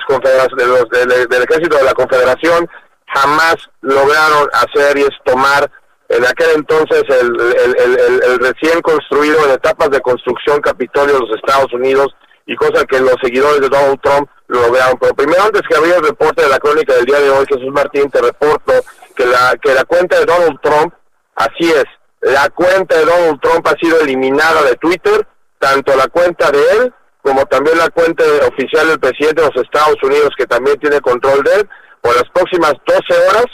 de 0.56 0.66
los 0.66 0.88
del 0.90 1.42
ejército 1.42 1.76
de 1.76 1.84
la 1.84 1.94
Confederación 1.94 2.68
jamás 3.14 3.56
lograron 3.80 4.48
hacer 4.52 4.98
y 4.98 5.02
es 5.02 5.16
tomar 5.24 5.70
en 6.08 6.24
aquel 6.24 6.50
entonces 6.56 7.02
el, 7.08 7.40
el, 7.40 8.22
el, 8.24 8.38
recién 8.38 8.80
construido 8.80 9.44
en 9.44 9.52
etapas 9.52 9.90
de 9.90 10.00
construcción 10.00 10.61
Capitolio 10.61 11.14
de 11.14 11.20
los 11.20 11.37
Estados 11.37 11.72
Unidos 11.72 12.14
y 12.46 12.56
cosa 12.56 12.84
que 12.84 13.00
los 13.00 13.16
seguidores 13.22 13.61
de 13.61 13.68
Donald 13.68 14.00
Trump 14.02 14.28
lo 14.48 14.62
lograron. 14.62 14.98
Pero 14.98 15.14
primero, 15.14 15.42
antes 15.44 15.62
que 15.68 15.76
abrir 15.76 15.94
el 15.94 16.02
reporte 16.02 16.42
de 16.42 16.48
la 16.48 16.58
crónica 16.58 16.94
del 16.94 17.06
día 17.06 17.20
de 17.20 17.30
hoy, 17.30 17.46
Jesús 17.48 17.72
Martín, 17.72 18.11
te 18.11 18.20
reporto 18.20 18.72
que 19.14 19.26
la, 19.26 19.56
que 19.62 19.74
la 19.74 19.84
cuenta 19.84 20.18
de 20.18 20.26
Donald 20.26 20.58
Trump, 20.62 20.92
así 21.37 21.70
es, 21.70 21.84
la 22.20 22.50
cuenta 22.50 22.98
de 22.98 23.04
Donald 23.04 23.40
Trump 23.40 23.66
ha 23.66 23.78
sido 23.80 24.00
eliminada 24.00 24.62
de 24.62 24.74
Twitter, 24.76 25.26
tanto 25.58 25.96
la 25.96 26.08
cuenta 26.08 26.50
de 26.50 26.61
él 26.72 26.92
como 27.22 27.44
también 27.46 27.76
la 27.76 27.90
cuenta 27.90 28.24
oficial 28.46 28.88
del 28.88 29.00
presidente 29.00 29.42
de 29.42 29.48
los 29.48 29.62
Estados 29.62 29.96
Unidos, 30.02 30.30
que 30.37 30.46
también 30.46 30.78
tiene 30.78 31.00
control 31.00 31.42
de 31.42 31.56
él. 31.56 31.68
Por 32.00 32.14
las 32.14 32.24
próximas 32.32 32.72
12 32.87 33.28
horas, 33.28 33.46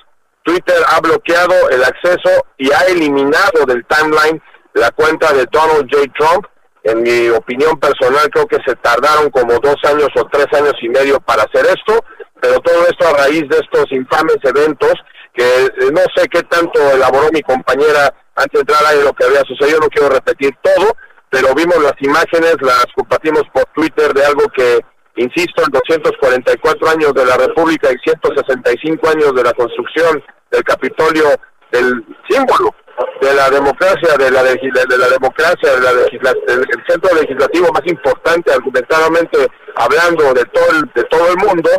Twitter 0.45 0.77
ha 0.89 1.01
bloqueado 1.01 1.55
el 1.71 1.83
acceso 1.83 2.47
y 2.59 2.71
ha 2.71 2.81
eliminado 2.87 3.65
del 3.67 3.85
timeline 3.87 4.41
la 4.75 4.91
cuenta 4.93 5.33
de 5.33 5.47
Donald 5.51 5.89
J. 5.91 6.13
Trump 6.17 6.47
en 6.85 7.03
mi 7.03 7.29
opinión 7.31 7.79
personal, 7.81 8.29
creo 8.31 8.47
que 8.47 8.59
se 8.65 8.77
tardaron 8.77 9.31
como 9.31 9.59
dos 9.59 9.77
años 9.85 10.09
o 10.17 10.25
tres 10.31 10.47
años 10.53 10.75
y 10.83 10.89
medio 10.91 11.19
para 11.21 11.43
hacer 11.45 11.65
esto, 11.67 12.05
pero 12.41 12.61
todo 12.61 12.87
esto 12.87 13.09
a 13.09 13.17
raíz 13.17 13.49
de 13.49 13.57
estos 13.57 13.91
infames 13.91 14.37
eventos 14.43 14.93
que 15.33 15.65
eh, 15.65 15.91
no 15.93 16.03
sé 16.15 16.29
qué 16.29 16.43
tanto 16.43 16.79
elaboró 16.93 17.29
mi 17.33 17.41
compañera 17.41 18.15
antes 18.37 18.53
de 18.53 18.61
entrar 18.61 18.85
a 18.85 18.95
lo 18.97 19.13
que 19.15 19.25
había 19.25 19.41
sucedido, 19.49 19.81
no 19.81 19.89
quiero 19.89 20.11
repetir 20.11 20.55
todo, 20.63 20.95
pero 21.31 21.55
vimos 21.55 21.83
las 21.83 21.95
imágenes, 22.01 22.57
las 22.61 22.87
compartimos 22.95 23.43
por 23.53 23.65
Twitter 23.75 24.13
de 24.13 24.27
algo 24.27 24.45
que, 24.55 24.81
insisto, 25.17 25.63
en 25.65 25.73
244 25.73 26.89
años 26.91 27.15
de 27.15 27.25
la 27.25 27.37
República 27.39 27.91
y 27.91 27.97
165 28.05 29.09
años 29.09 29.35
de 29.35 29.43
la 29.43 29.53
construcción 29.55 30.23
del 30.51 30.63
Capitolio, 30.63 31.25
del 31.73 32.05
símbolo 32.29 32.75
de 33.21 33.35
la 33.35 33.51
democracia, 33.51 34.17
de 34.19 34.31
la, 34.31 34.43
de, 34.43 34.99
la 34.99 35.09
democracia, 35.09 35.75
de 35.75 35.81
la 35.81 35.93
del 35.93 36.85
centro 36.87 37.15
legislativo 37.15 37.69
más 37.73 37.83
importante, 37.87 38.53
argumentadamente 38.53 39.47
hablando 39.77 40.35
de 40.35 40.45
todo 40.47 40.71
el, 40.71 40.91
de 40.95 41.05
todo 41.05 41.29
el 41.29 41.37
mundo, 41.37 41.71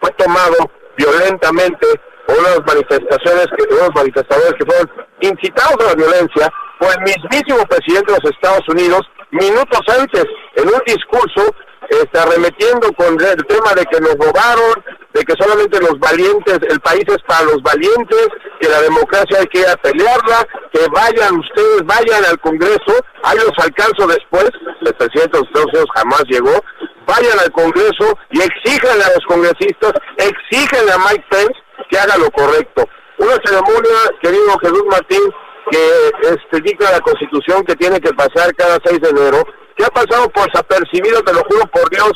fue 0.00 0.10
tomado 0.12 0.56
violentamente 0.96 1.86
por 2.26 2.38
unas 2.38 2.60
manifestaciones, 2.66 3.46
que, 3.56 3.74
unos 3.74 3.90
manifestadores 3.94 4.54
que 4.58 4.64
fueron 4.64 4.90
incitados 5.20 5.76
a 5.80 5.90
la 5.90 5.94
violencia 5.94 6.52
por 6.78 6.90
el 6.92 7.00
mismísimo 7.02 7.64
presidente 7.66 8.12
de 8.12 8.18
los 8.22 8.30
Estados 8.32 8.68
Unidos 8.68 9.02
minutos 9.30 9.80
antes 9.88 10.24
en 10.56 10.68
un 10.68 10.80
discurso 10.86 11.54
está 11.90 12.22
arremetiendo 12.22 12.92
con 12.92 13.20
el 13.20 13.46
tema 13.46 13.74
de 13.74 13.84
que 13.86 14.00
nos 14.00 14.14
robaron, 14.14 14.84
de 15.12 15.24
que 15.24 15.34
solamente 15.38 15.80
los 15.80 15.98
valientes, 15.98 16.58
el 16.68 16.80
país 16.80 17.04
es 17.06 17.22
para 17.26 17.44
los 17.44 17.62
valientes, 17.62 18.28
que 18.60 18.68
la 18.68 18.82
democracia 18.82 19.38
hay 19.38 19.46
que 19.46 19.60
ir 19.60 19.68
a 19.68 19.76
pelearla, 19.76 20.46
que 20.72 20.86
vayan 20.88 21.38
ustedes, 21.38 21.82
vayan 21.84 22.24
al 22.24 22.38
Congreso, 22.40 22.94
ahí 23.22 23.38
los 23.38 23.52
alcanzo 23.58 24.06
después, 24.06 24.50
el 24.80 24.94
presidente 24.94 25.38
de 25.38 25.38
los 25.38 25.48
Estados 25.48 25.72
Unidos 25.72 25.88
jamás 25.94 26.22
llegó, 26.28 26.64
vayan 27.06 27.38
al 27.38 27.52
Congreso 27.52 28.18
y 28.30 28.40
exijan 28.42 29.00
a 29.02 29.08
los 29.14 29.24
congresistas, 29.28 29.92
exigen 30.16 30.90
a 30.90 30.98
Mike 30.98 31.24
Pence 31.30 31.54
que 31.90 31.98
haga 31.98 32.16
lo 32.18 32.30
correcto. 32.30 32.88
Una 33.18 33.36
ceremonia, 33.44 34.10
querido 34.20 34.58
Jesús 34.60 34.84
Martín, 34.90 35.22
que 35.70 36.10
este, 36.22 36.60
dicta 36.62 36.90
la 36.90 37.00
Constitución 37.00 37.64
que 37.64 37.76
tiene 37.76 38.00
que 38.00 38.12
pasar 38.12 38.54
cada 38.54 38.78
6 38.84 39.00
de 39.00 39.10
enero, 39.10 39.44
que 39.76 39.84
ha 39.84 39.88
pasado 39.88 40.28
por 40.30 40.46
desapercibido, 40.46 41.22
te 41.22 41.32
lo 41.32 41.42
juro 41.44 41.66
por 41.72 41.88
Dios, 41.90 42.12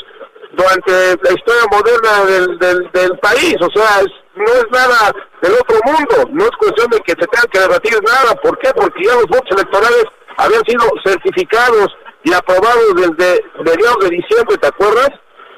durante 0.52 0.92
la 1.22 1.32
historia 1.32 1.64
moderna 1.70 2.24
del, 2.24 2.90
del, 2.90 3.18
país. 3.18 3.56
O 3.60 3.70
sea, 3.70 4.02
no 4.34 4.52
es 4.52 4.66
nada 4.70 5.12
del 5.42 5.52
otro 5.52 5.78
mundo, 5.84 6.30
no 6.32 6.44
es 6.44 6.50
cuestión 6.58 6.90
de 6.90 7.00
que 7.00 7.12
se 7.12 7.26
tenga 7.26 7.46
que 7.50 7.60
debatir 7.60 7.98
nada. 8.02 8.34
¿Por 8.42 8.58
qué? 8.58 8.70
Porque 8.74 9.04
ya 9.04 9.14
los 9.14 9.26
votos 9.26 9.50
electorales 9.52 10.04
habían 10.36 10.62
sido 10.66 10.84
certificados 11.04 11.88
y 12.24 12.32
aprobados 12.32 12.94
desde 12.96 13.44
mediados 13.64 13.98
de 14.02 14.16
diciembre, 14.16 14.56
¿te 14.58 14.68
acuerdas? 14.68 15.10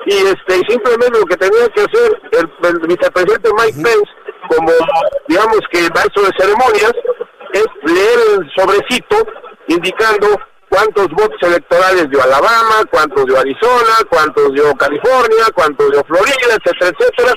Y 0.06 0.14
este 0.14 0.54
simplemente 0.68 1.18
lo 1.18 1.26
que 1.26 1.36
tenía 1.36 1.68
que 1.68 1.82
hacer 1.82 2.22
el, 2.32 2.78
vicepresidente 2.88 3.50
Mike 3.52 3.82
Pence, 3.82 4.10
como 4.48 4.72
digamos 5.28 5.60
que 5.70 5.88
maestro 5.94 6.22
de 6.22 6.30
ceremonias, 6.38 6.92
es 7.52 7.66
leer 7.84 8.18
el 8.38 8.50
sobrecito 8.56 9.16
indicando 9.68 10.40
cuántos 10.70 11.08
votos 11.08 11.36
electorales 11.42 12.08
dio 12.08 12.22
Alabama, 12.22 12.76
cuántos 12.90 13.26
dio 13.26 13.38
Arizona, 13.38 13.94
cuántos 14.08 14.54
dio 14.54 14.72
California, 14.76 15.44
cuántos 15.54 15.90
dio 15.90 16.02
Florida, 16.04 16.56
etcétera, 16.56 16.92
etcétera, 16.96 17.34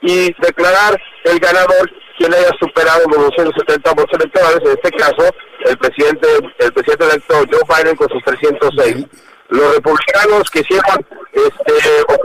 y 0.00 0.32
declarar 0.40 0.98
el 1.24 1.38
ganador 1.38 1.90
quien 2.16 2.32
haya 2.32 2.50
superado 2.58 3.02
los 3.08 3.34
270 3.36 3.92
votos 3.92 4.18
electorales, 4.18 4.60
en 4.64 4.70
este 4.70 4.90
caso 4.92 5.28
el 5.66 5.76
presidente 5.76 6.28
el 6.58 6.72
presidente 6.72 7.04
electo 7.04 7.34
Joe 7.50 7.82
Biden 7.82 7.96
con 7.96 8.08
sus 8.08 8.22
306. 8.24 9.06
Los 9.48 9.74
republicanos 9.76 10.50
quisieron 10.50 11.06
este, 11.32 11.74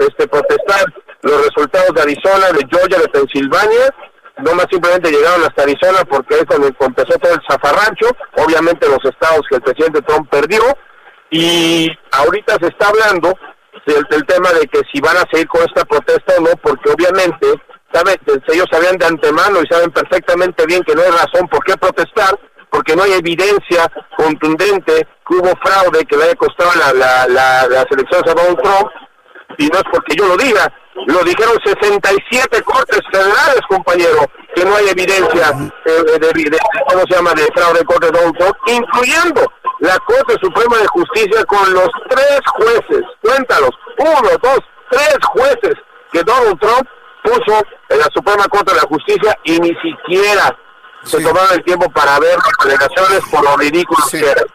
este 0.07 0.27
protestar 0.27 0.85
los 1.23 1.45
resultados 1.45 1.93
de 1.93 2.01
Arizona, 2.01 2.51
de 2.51 2.65
Georgia, 2.71 2.99
de 2.99 3.09
Pensilvania, 3.09 3.93
no 4.37 4.53
más 4.55 4.65
simplemente 4.69 5.11
llegaron 5.11 5.43
hasta 5.43 5.63
Arizona 5.63 5.99
porque 6.09 6.35
es 6.35 6.45
donde 6.45 6.73
empezó 6.79 7.17
todo 7.19 7.33
el 7.33 7.41
zafarrancho, 7.49 8.07
obviamente 8.37 8.87
los 8.87 9.03
estados 9.03 9.41
que 9.49 9.55
el 9.55 9.61
presidente 9.61 10.01
Trump 10.01 10.29
perdió, 10.29 10.61
y 11.29 11.89
ahorita 12.11 12.57
se 12.59 12.67
está 12.67 12.89
hablando 12.89 13.33
del, 13.85 14.25
tema 14.25 14.51
de 14.51 14.67
que 14.67 14.81
si 14.91 14.99
van 15.01 15.17
a 15.17 15.25
seguir 15.31 15.47
con 15.47 15.61
esta 15.61 15.83
protesta 15.85 16.33
o 16.37 16.41
no, 16.41 16.51
porque 16.61 16.91
obviamente 16.91 17.47
saben, 17.91 18.15
ellos 18.47 18.65
sabían 18.71 18.97
de 18.97 19.05
antemano 19.05 19.59
y 19.61 19.67
saben 19.67 19.91
perfectamente 19.91 20.65
bien 20.65 20.83
que 20.83 20.95
no 20.95 21.01
hay 21.01 21.11
razón 21.11 21.47
por 21.49 21.63
qué 21.63 21.75
protestar, 21.77 22.37
porque 22.69 22.95
no 22.95 23.03
hay 23.03 23.13
evidencia 23.13 23.91
contundente 24.17 25.07
que 25.27 25.35
hubo 25.35 25.51
fraude 25.63 26.05
que 26.05 26.17
le 26.17 26.23
haya 26.23 26.35
costado 26.35 26.71
la, 26.75 26.93
la, 26.93 27.27
la, 27.27 27.67
las 27.67 27.85
elecciones 27.91 28.29
a 28.29 28.33
Donald 28.33 28.61
Trump, 28.61 28.91
y 29.57 29.67
no 29.67 29.77
es 29.77 29.83
porque 29.91 30.15
yo 30.15 30.27
lo 30.27 30.37
diga, 30.37 30.71
lo 31.07 31.23
dijeron 31.23 31.57
67 31.63 32.61
cortes 32.63 32.99
federales, 33.11 33.61
compañero, 33.69 34.25
que 34.55 34.65
no 34.65 34.75
hay 34.75 34.89
evidencia 34.89 35.51
eh, 35.85 36.19
de, 36.19 36.59
¿cómo 36.87 37.03
se 37.07 37.15
llama?, 37.15 37.33
de 37.33 37.47
fraude 37.53 37.83
corte 37.85 38.11
Donald 38.11 38.37
Trump, 38.37 38.55
incluyendo 38.67 39.51
la 39.79 39.97
Corte 39.99 40.35
Suprema 40.41 40.77
de 40.77 40.87
Justicia 40.87 41.43
con 41.45 41.73
los 41.73 41.89
tres 42.09 42.39
jueces, 42.53 43.03
cuéntalos, 43.21 43.71
uno, 43.97 44.29
dos, 44.41 44.59
tres 44.89 45.17
jueces 45.33 45.75
que 46.11 46.23
Donald 46.23 46.59
Trump 46.59 46.87
puso 47.23 47.63
en 47.89 47.99
la 47.99 48.07
Suprema 48.13 48.45
Corte 48.47 48.73
de 48.73 48.77
la 48.77 48.87
Justicia 48.87 49.37
y 49.43 49.59
ni 49.59 49.73
siquiera 49.81 50.55
se 51.03 51.21
tomaron 51.21 51.53
el 51.53 51.63
tiempo 51.63 51.89
para 51.89 52.19
ver 52.19 52.35
las 52.37 52.65
delegaciones 52.65 53.21
por 53.31 53.43
lo 53.43 53.57
ridículo 53.57 54.03
que 54.11 54.19
eran. 54.19 54.45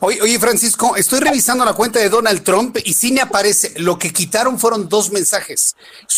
Oye, 0.00 0.38
Francisco, 0.38 0.96
estoy 0.96 1.20
revisando 1.20 1.64
la 1.64 1.74
cuenta 1.74 1.98
de 1.98 2.08
Donald 2.08 2.42
Trump 2.42 2.78
y 2.84 2.94
sí 2.94 3.12
me 3.12 3.20
aparece, 3.20 3.74
lo 3.76 3.98
que 3.98 4.12
quitaron 4.12 4.58
fueron 4.58 4.88
dos 4.88 5.10
mensajes. 5.10 5.76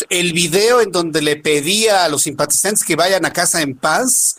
El 0.09 0.33
video 0.33 0.81
en 0.81 0.91
donde 0.91 1.21
le 1.21 1.35
pedía 1.35 2.05
a 2.05 2.09
los 2.09 2.23
simpatizantes 2.23 2.83
que 2.83 2.95
vayan 2.95 3.25
a 3.25 3.33
casa 3.33 3.61
en 3.61 3.75
paz. 3.75 4.37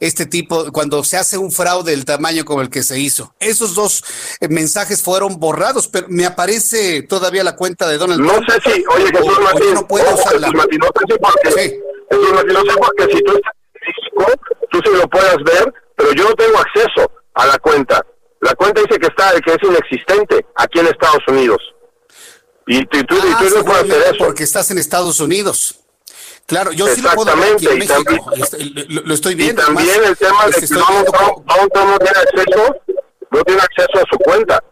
Este 0.00 0.26
tipo, 0.26 0.72
cuando 0.72 1.04
se 1.04 1.16
hace 1.16 1.36
un 1.36 1.52
fraude 1.52 1.90
del 1.92 2.04
tamaño 2.04 2.44
como 2.44 2.62
el 2.62 2.70
que 2.70 2.82
se 2.82 2.98
hizo. 2.98 3.34
Esos 3.38 3.74
dos 3.74 4.02
eh, 4.40 4.48
mensajes 4.48 5.02
fueron 5.02 5.38
borrados, 5.38 5.88
pero 5.88 6.06
me 6.08 6.24
aparece 6.24 7.02
todavía 7.02 7.44
la 7.44 7.54
cuenta 7.54 7.86
de 7.86 7.98
Donald 7.98 8.26
Trump. 8.26 8.42
No 8.48 8.54
sé 8.54 8.60
si, 8.64 8.84
oye, 8.86 9.06
Jesús 9.12 9.38
Martín, 9.40 9.74
no 9.74 9.86
puedo 9.86 10.14
usarla. 10.14 10.48
no 10.48 10.62
sé 10.62 10.68
por 11.18 11.34
qué. 11.54 11.80
no 12.10 13.06
sé 13.06 13.12
si 13.12 13.22
tú 13.22 13.32
tú 14.70 14.80
sí 14.84 14.90
lo 14.96 15.08
puedas 15.08 15.36
ver, 15.36 15.72
pero 15.96 16.12
yo 16.12 16.28
no 16.28 16.34
tengo 16.34 16.58
acceso 16.58 17.10
a 17.34 17.46
la 17.46 17.58
cuenta. 17.58 18.04
La 18.40 18.54
cuenta 18.54 18.80
dice 18.82 18.98
que 18.98 19.06
está, 19.06 19.32
que 19.40 19.52
es 19.52 19.62
inexistente 19.62 20.46
aquí 20.56 20.80
en 20.80 20.86
Estados 20.88 21.22
Unidos. 21.28 21.58
Y, 22.66 22.84
tú, 22.86 23.02
tú, 23.04 23.16
ah, 23.20 23.42
no 23.54 23.64
puedes 23.64 23.84
hacer 23.84 24.14
eso. 24.14 24.24
Porque 24.24 24.44
estás 24.44 24.70
en 24.70 24.78
Estados 24.78 25.20
Unidos. 25.20 25.80
Claro, 26.46 26.72
yo 26.72 26.86
sí 26.88 27.00
lo 27.00 27.10
puedo 27.12 27.36
ver 27.36 27.54
aquí 27.54 27.66
en 27.66 27.78
México. 27.78 28.32
Este, 28.36 28.64
lo, 28.88 29.14
estoy 29.14 29.34
viendo. 29.34 29.62
Y 29.62 29.64
también 29.64 30.04
el 30.04 30.16
tema 30.16 30.46
de 30.46 30.52
que 30.52 30.66
Trump, 30.66 30.84
no 30.84 31.98
tiene 31.98 32.18
acceso, 32.18 32.76
no 33.30 33.42
tiene 33.44 33.62
acceso 33.62 33.98
a 33.98 34.04
su 34.10 34.18
cuenta. 34.18 34.62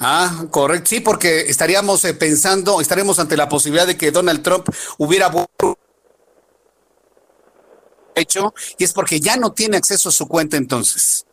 Ah, 0.00 0.44
correcto. 0.50 0.86
Sí, 0.88 1.00
porque 1.00 1.40
estaríamos 1.40 2.04
eh, 2.04 2.14
pensando, 2.14 2.80
estaremos 2.80 3.18
ante 3.18 3.36
la 3.36 3.48
posibilidad 3.48 3.86
de 3.86 3.96
que 3.96 4.12
Donald 4.12 4.42
Trump 4.42 4.68
hubiera 4.98 5.28
hecho 8.18 8.54
y 8.76 8.84
es 8.84 8.92
porque 8.92 9.20
ya 9.20 9.36
no 9.36 9.52
tiene 9.52 9.76
acceso 9.76 10.08
a 10.08 10.12
su 10.12 10.26
cuenta 10.28 10.56
entonces. 10.56 11.26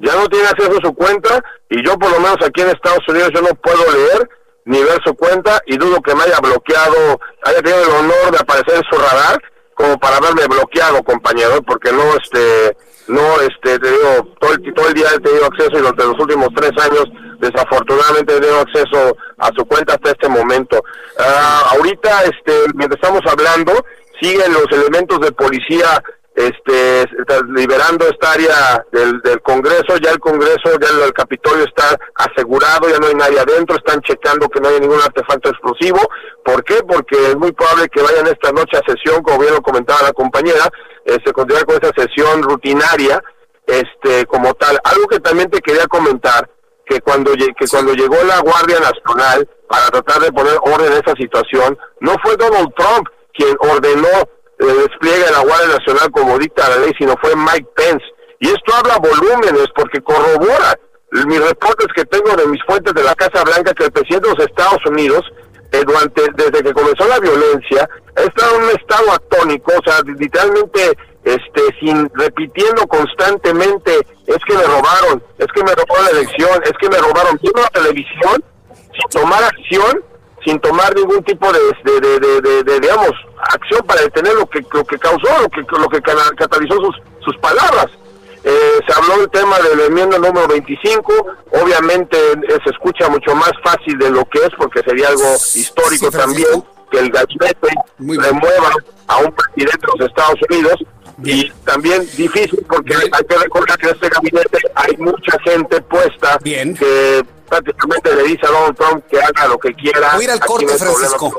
Ya 0.00 0.14
no 0.14 0.28
tiene 0.28 0.46
acceso 0.46 0.72
a 0.72 0.86
su 0.86 0.94
cuenta 0.94 1.42
y 1.70 1.84
yo 1.84 1.98
por 1.98 2.10
lo 2.10 2.20
menos 2.20 2.36
aquí 2.44 2.60
en 2.60 2.68
Estados 2.68 3.06
Unidos 3.08 3.30
yo 3.34 3.42
no 3.42 3.54
puedo 3.54 3.82
leer 3.92 4.28
ni 4.64 4.82
ver 4.82 5.00
su 5.04 5.14
cuenta 5.14 5.60
y 5.66 5.78
dudo 5.78 6.00
que 6.02 6.14
me 6.14 6.24
haya 6.24 6.38
bloqueado, 6.40 7.18
haya 7.44 7.62
tenido 7.62 7.84
el 7.84 7.90
honor 7.90 8.30
de 8.30 8.38
aparecer 8.38 8.76
en 8.76 8.84
su 8.90 8.98
radar 8.98 9.40
como 9.74 9.98
para 9.98 10.16
haberme 10.16 10.46
bloqueado, 10.46 11.02
compañero, 11.04 11.62
porque 11.62 11.92
no, 11.92 12.02
este, 12.16 12.76
no, 13.08 13.40
este, 13.40 13.78
te 13.78 13.90
digo, 13.90 14.34
todo 14.38 14.52
el, 14.52 14.74
todo 14.74 14.88
el 14.88 14.94
día 14.94 15.06
he 15.14 15.20
tenido 15.20 15.46
acceso 15.46 15.70
y 15.72 15.78
durante 15.78 16.04
los 16.04 16.18
últimos 16.20 16.48
tres 16.54 16.72
años, 16.84 17.04
desafortunadamente 17.40 18.36
he 18.36 18.40
tenido 18.40 18.60
acceso 18.60 19.16
a 19.38 19.50
su 19.56 19.64
cuenta 19.64 19.94
hasta 19.94 20.10
este 20.10 20.28
momento. 20.28 20.82
Ah, 21.18 21.70
ahorita, 21.72 22.24
este, 22.24 22.52
mientras 22.74 23.00
estamos 23.02 23.22
hablando, 23.26 23.72
siguen 24.20 24.52
los 24.52 24.66
elementos 24.72 25.20
de 25.20 25.32
policía 25.32 26.02
este 26.38 27.04
liberando 27.48 28.06
esta 28.06 28.32
área 28.32 28.84
del, 28.92 29.20
del 29.22 29.42
Congreso, 29.42 29.96
ya 30.00 30.12
el 30.12 30.20
Congreso, 30.20 30.78
ya 30.80 31.04
el, 31.04 31.12
Capitolio 31.12 31.64
está 31.64 31.98
asegurado, 32.14 32.88
ya 32.88 32.98
no 32.98 33.08
hay 33.08 33.14
nadie 33.14 33.40
adentro, 33.40 33.76
están 33.76 34.00
checando 34.02 34.48
que 34.48 34.60
no 34.60 34.68
haya 34.68 34.78
ningún 34.78 35.00
artefacto 35.00 35.50
explosivo. 35.50 35.98
¿Por 36.44 36.62
qué? 36.62 36.76
Porque 36.86 37.16
es 37.30 37.36
muy 37.36 37.50
probable 37.52 37.88
que 37.88 38.02
vayan 38.02 38.26
esta 38.28 38.52
noche 38.52 38.76
a 38.76 38.90
sesión, 38.90 39.22
como 39.22 39.40
bien 39.40 39.52
lo 39.52 39.62
comentaba 39.62 40.02
la 40.02 40.12
compañera, 40.12 40.68
eh, 41.04 41.18
se 41.24 41.32
continuar 41.32 41.66
con 41.66 41.76
esa 41.82 41.92
sesión 41.96 42.42
rutinaria, 42.42 43.20
este 43.66 44.24
como 44.26 44.54
tal. 44.54 44.78
Algo 44.84 45.08
que 45.08 45.18
también 45.18 45.50
te 45.50 45.60
quería 45.60 45.86
comentar, 45.88 46.48
que 46.86 47.00
cuando, 47.00 47.32
que 47.32 47.68
cuando 47.68 47.94
llegó 47.94 48.16
la 48.24 48.40
Guardia 48.40 48.78
Nacional 48.78 49.48
para 49.68 49.88
tratar 49.88 50.22
de 50.22 50.32
poner 50.32 50.56
orden 50.62 50.92
en 50.92 51.02
esa 51.04 51.14
situación, 51.16 51.76
no 52.00 52.14
fue 52.22 52.36
Donald 52.36 52.72
Trump, 52.76 53.08
quien 53.34 53.56
ordenó 53.60 54.08
el 54.58 54.78
despliegue 54.78 55.24
de 55.24 55.32
la 55.32 55.40
Guardia 55.40 55.76
Nacional 55.78 56.10
como 56.10 56.38
dicta 56.38 56.68
la 56.68 56.78
ley, 56.78 56.92
sino 56.98 57.14
fue 57.20 57.34
Mike 57.36 57.68
Pence. 57.76 58.04
Y 58.40 58.48
esto 58.48 58.74
habla 58.74 58.98
volúmenes 58.98 59.66
porque 59.74 60.00
corrobora 60.00 60.78
mis 61.26 61.40
reportes 61.40 61.86
que 61.94 62.04
tengo 62.04 62.36
de 62.36 62.46
mis 62.46 62.62
fuentes 62.64 62.92
de 62.92 63.02
la 63.02 63.14
Casa 63.14 63.42
Blanca 63.44 63.72
que 63.72 63.84
el 63.84 63.92
presidente 63.92 64.28
de 64.28 64.34
los 64.34 64.46
Estados 64.46 64.84
Unidos, 64.86 65.22
eh, 65.72 65.82
durante, 65.86 66.22
desde 66.34 66.62
que 66.62 66.72
comenzó 66.72 67.06
la 67.08 67.18
violencia, 67.18 67.88
ha 68.16 68.22
estado 68.22 68.56
en 68.56 68.64
un 68.64 68.70
estado 68.70 69.12
atónico, 69.12 69.72
o 69.76 69.90
sea, 69.90 70.00
literalmente 70.18 70.92
este 71.24 71.60
sin 71.80 72.10
repitiendo 72.14 72.86
constantemente 72.86 73.98
es 74.26 74.38
que 74.46 74.54
me 74.54 74.64
robaron, 74.64 75.22
es 75.38 75.46
que 75.54 75.62
me 75.62 75.72
robaron 75.72 76.04
la 76.04 76.10
elección, 76.10 76.62
es 76.64 76.72
que 76.80 76.88
me 76.88 76.98
robaron 76.98 77.38
viendo 77.40 77.60
la 77.60 77.68
televisión 77.68 78.44
sin 78.92 79.20
tomar 79.20 79.42
acción 79.44 80.02
sin 80.44 80.58
tomar 80.60 80.94
ningún 80.94 81.22
tipo 81.24 81.50
de, 81.52 81.60
de, 82.64 82.80
digamos, 82.80 83.12
acción 83.54 83.84
para 83.86 84.02
detener 84.02 84.34
lo 84.34 84.46
que 84.46 84.64
lo 84.72 84.84
que 84.84 84.98
causó, 84.98 85.28
lo 85.42 85.48
que 85.48 85.62
lo 85.78 85.88
que 85.88 86.00
catalizó 86.00 86.74
sus 86.76 86.96
sus 87.24 87.36
palabras. 87.38 87.86
Eh, 88.44 88.80
se 88.86 88.92
habló 88.94 89.18
del 89.18 89.30
tema 89.30 89.58
de 89.58 89.76
la 89.76 89.84
enmienda 89.86 90.16
número 90.16 90.46
25, 90.46 91.12
obviamente 91.60 92.16
eh, 92.16 92.58
se 92.64 92.70
escucha 92.70 93.08
mucho 93.08 93.34
más 93.34 93.52
fácil 93.64 93.98
de 93.98 94.10
lo 94.10 94.24
que 94.26 94.38
es 94.38 94.50
porque 94.56 94.80
sería 94.82 95.08
algo 95.08 95.34
histórico 95.54 96.10
también 96.10 96.64
que 96.90 96.98
el 96.98 97.10
gabinete 97.10 97.68
remueva 97.98 98.70
a 99.08 99.18
un 99.18 99.32
presidente 99.32 99.86
de 99.86 99.98
los 99.98 100.08
Estados 100.08 100.38
Unidos 100.48 100.76
y 101.24 101.50
también 101.64 102.08
difícil 102.16 102.64
porque 102.68 102.94
hay 102.94 103.24
que 103.24 103.36
recordar 103.36 103.78
que 103.78 103.88
en 103.88 103.94
este 103.94 104.08
gabinete 104.08 104.58
hay 104.74 104.96
mucha 104.98 105.38
gente 105.44 105.80
puesta 105.82 106.38
que 106.38 107.24
prácticamente 107.48 108.14
le 108.14 108.22
dice 108.24 108.46
a 108.46 108.50
Donald 108.50 108.76
Trump 108.76 109.04
que 109.10 109.20
haga 109.20 109.48
lo 109.48 109.58
que 109.58 109.74
quiera. 109.74 110.14
Voy 110.14 110.22
a 110.22 110.24
ir 110.24 110.30
al 110.30 110.40
corte, 110.40 110.78
Francisco. 110.78 111.32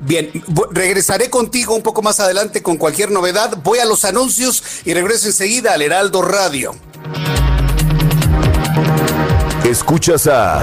Bien, 0.00 0.30
regresaré 0.70 1.30
contigo 1.30 1.74
un 1.74 1.82
poco 1.82 2.02
más 2.02 2.20
adelante 2.20 2.62
con 2.62 2.76
cualquier 2.76 3.10
novedad. 3.10 3.56
Voy 3.62 3.78
a 3.78 3.84
los 3.84 4.04
anuncios 4.04 4.62
y 4.84 4.94
regreso 4.94 5.26
enseguida 5.26 5.72
al 5.74 5.82
Heraldo 5.82 6.22
Radio. 6.22 6.74
Escuchas 9.64 10.26
a 10.26 10.62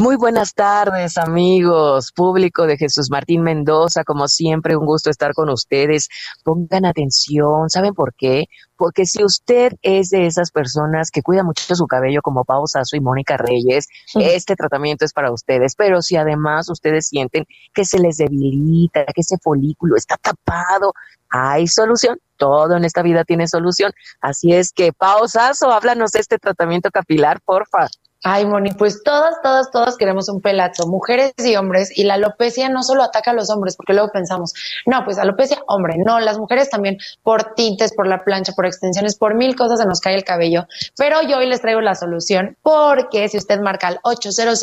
Muy 0.00 0.16
buenas 0.16 0.54
tardes, 0.54 1.18
amigos, 1.18 2.10
público 2.12 2.66
de 2.66 2.78
Jesús 2.78 3.10
Martín 3.10 3.42
Mendoza. 3.42 4.02
Como 4.02 4.28
siempre, 4.28 4.74
un 4.74 4.86
gusto 4.86 5.10
estar 5.10 5.34
con 5.34 5.50
ustedes. 5.50 6.08
Pongan 6.42 6.86
atención. 6.86 7.68
¿Saben 7.68 7.92
por 7.92 8.14
qué? 8.14 8.46
Porque 8.76 9.04
si 9.04 9.22
usted 9.22 9.72
es 9.82 10.08
de 10.08 10.24
esas 10.24 10.52
personas 10.52 11.10
que 11.10 11.20
cuida 11.20 11.42
mucho 11.42 11.76
su 11.76 11.86
cabello, 11.86 12.22
como 12.22 12.46
Pau 12.46 12.66
Sasso 12.66 12.96
y 12.96 13.00
Mónica 13.00 13.36
Reyes, 13.36 13.88
este 14.14 14.56
tratamiento 14.56 15.04
es 15.04 15.12
para 15.12 15.30
ustedes. 15.30 15.74
Pero 15.76 16.00
si 16.00 16.16
además 16.16 16.70
ustedes 16.70 17.06
sienten 17.08 17.44
que 17.74 17.84
se 17.84 17.98
les 17.98 18.16
debilita, 18.16 19.04
que 19.04 19.20
ese 19.20 19.36
folículo 19.36 19.96
está 19.96 20.16
tapado, 20.16 20.94
hay 21.28 21.66
solución. 21.66 22.18
Todo 22.38 22.74
en 22.74 22.86
esta 22.86 23.02
vida 23.02 23.24
tiene 23.24 23.46
solución. 23.48 23.92
Así 24.22 24.54
es 24.54 24.72
que, 24.72 24.94
Pau 24.94 25.28
Sasso, 25.28 25.70
háblanos 25.70 26.12
de 26.12 26.20
este 26.20 26.38
tratamiento 26.38 26.90
capilar, 26.90 27.42
porfa. 27.42 27.88
Ay, 28.22 28.44
Moni, 28.44 28.70
pues 28.72 29.02
todas, 29.02 29.40
todas, 29.42 29.70
todas 29.70 29.96
queremos 29.96 30.28
un 30.28 30.42
pelazo, 30.42 30.86
mujeres 30.86 31.32
y 31.38 31.56
hombres, 31.56 31.96
y 31.96 32.04
la 32.04 32.14
alopecia 32.14 32.68
no 32.68 32.82
solo 32.82 33.02
ataca 33.02 33.30
a 33.30 33.34
los 33.34 33.48
hombres, 33.48 33.76
porque 33.76 33.94
luego 33.94 34.10
pensamos, 34.12 34.52
no, 34.84 35.06
pues 35.06 35.18
alopecia, 35.18 35.62
hombre, 35.66 35.94
no, 35.96 36.20
las 36.20 36.38
mujeres 36.38 36.68
también 36.68 36.98
por 37.22 37.54
tintes, 37.54 37.94
por 37.94 38.06
la 38.06 38.22
plancha, 38.22 38.52
por 38.52 38.66
extensiones, 38.66 39.16
por 39.16 39.34
mil 39.36 39.56
cosas 39.56 39.80
se 39.80 39.86
nos 39.86 40.00
cae 40.00 40.16
el 40.16 40.24
cabello, 40.24 40.66
pero 40.98 41.22
yo 41.22 41.38
hoy 41.38 41.46
les 41.46 41.62
traigo 41.62 41.80
la 41.80 41.94
solución, 41.94 42.58
porque 42.60 43.26
si 43.30 43.38
usted 43.38 43.58
marca 43.60 43.88
al 43.88 44.00
800 44.02 44.60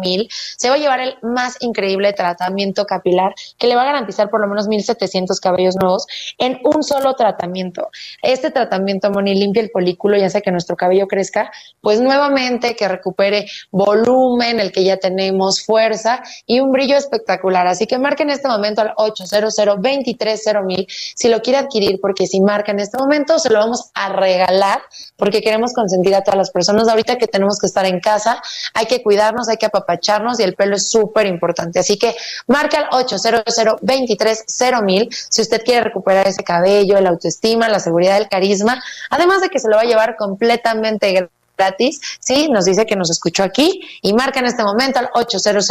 mil 0.00 0.28
se 0.30 0.68
va 0.68 0.76
a 0.76 0.78
llevar 0.78 1.00
el 1.00 1.16
más 1.22 1.56
increíble 1.58 2.12
tratamiento 2.12 2.84
capilar 2.86 3.34
que 3.58 3.66
le 3.66 3.74
va 3.74 3.82
a 3.82 3.86
garantizar 3.86 4.30
por 4.30 4.40
lo 4.40 4.46
menos 4.46 4.68
1700 4.68 5.40
cabellos 5.40 5.74
nuevos 5.74 6.06
en 6.38 6.60
un 6.62 6.84
solo 6.84 7.14
tratamiento. 7.14 7.88
Este 8.22 8.52
tratamiento, 8.52 9.10
Moni, 9.10 9.34
limpia 9.34 9.62
el 9.62 9.70
folículo 9.70 10.16
y 10.16 10.22
hace 10.22 10.40
que 10.40 10.52
nuestro 10.52 10.76
cabello 10.76 11.08
crezca, 11.08 11.50
pues 11.80 12.00
nuevamente 12.00 12.27
que 12.76 12.88
recupere 12.88 13.46
volumen, 13.70 14.60
el 14.60 14.72
que 14.72 14.84
ya 14.84 14.96
tenemos, 14.96 15.64
fuerza 15.64 16.22
y 16.46 16.60
un 16.60 16.72
brillo 16.72 16.96
espectacular. 16.96 17.66
Así 17.66 17.86
que 17.86 17.98
marque 17.98 18.22
en 18.22 18.30
este 18.30 18.48
momento 18.48 18.82
al 18.82 18.92
800 18.96 19.78
mil 20.64 20.86
si 20.88 21.28
lo 21.28 21.40
quiere 21.40 21.58
adquirir, 21.58 22.00
porque 22.00 22.26
si 22.26 22.40
marca 22.40 22.72
en 22.72 22.80
este 22.80 22.98
momento 22.98 23.38
se 23.38 23.50
lo 23.50 23.58
vamos 23.58 23.90
a 23.94 24.10
regalar 24.10 24.80
porque 25.16 25.40
queremos 25.40 25.72
consentir 25.72 26.14
a 26.14 26.22
todas 26.22 26.38
las 26.38 26.50
personas. 26.50 26.88
Ahorita 26.88 27.16
que 27.16 27.26
tenemos 27.26 27.58
que 27.58 27.66
estar 27.66 27.86
en 27.86 28.00
casa, 28.00 28.40
hay 28.74 28.86
que 28.86 29.02
cuidarnos, 29.02 29.48
hay 29.48 29.56
que 29.56 29.66
apapacharnos 29.66 30.40
y 30.40 30.42
el 30.42 30.54
pelo 30.54 30.76
es 30.76 30.88
súper 30.88 31.26
importante. 31.26 31.78
Así 31.78 31.98
que 31.98 32.14
marca 32.46 32.78
al 32.78 32.88
800 32.92 33.44
mil 34.82 35.08
si 35.28 35.42
usted 35.42 35.62
quiere 35.64 35.82
recuperar 35.82 36.26
ese 36.28 36.44
cabello, 36.44 37.00
la 37.00 37.10
autoestima, 37.10 37.68
la 37.68 37.80
seguridad, 37.80 38.16
el 38.16 38.28
carisma, 38.28 38.82
además 39.10 39.40
de 39.40 39.48
que 39.48 39.58
se 39.58 39.68
lo 39.68 39.76
va 39.76 39.82
a 39.82 39.86
llevar 39.86 40.16
completamente 40.16 41.12
gratis 41.12 41.37
gratis, 41.58 42.00
sí, 42.20 42.48
nos 42.48 42.64
dice 42.64 42.86
que 42.86 42.96
nos 42.96 43.10
escuchó 43.10 43.42
aquí 43.42 43.80
y 44.00 44.14
marca 44.14 44.40
en 44.40 44.46
este 44.46 44.62
momento 44.62 45.00
al 45.00 45.10
800 45.14 45.68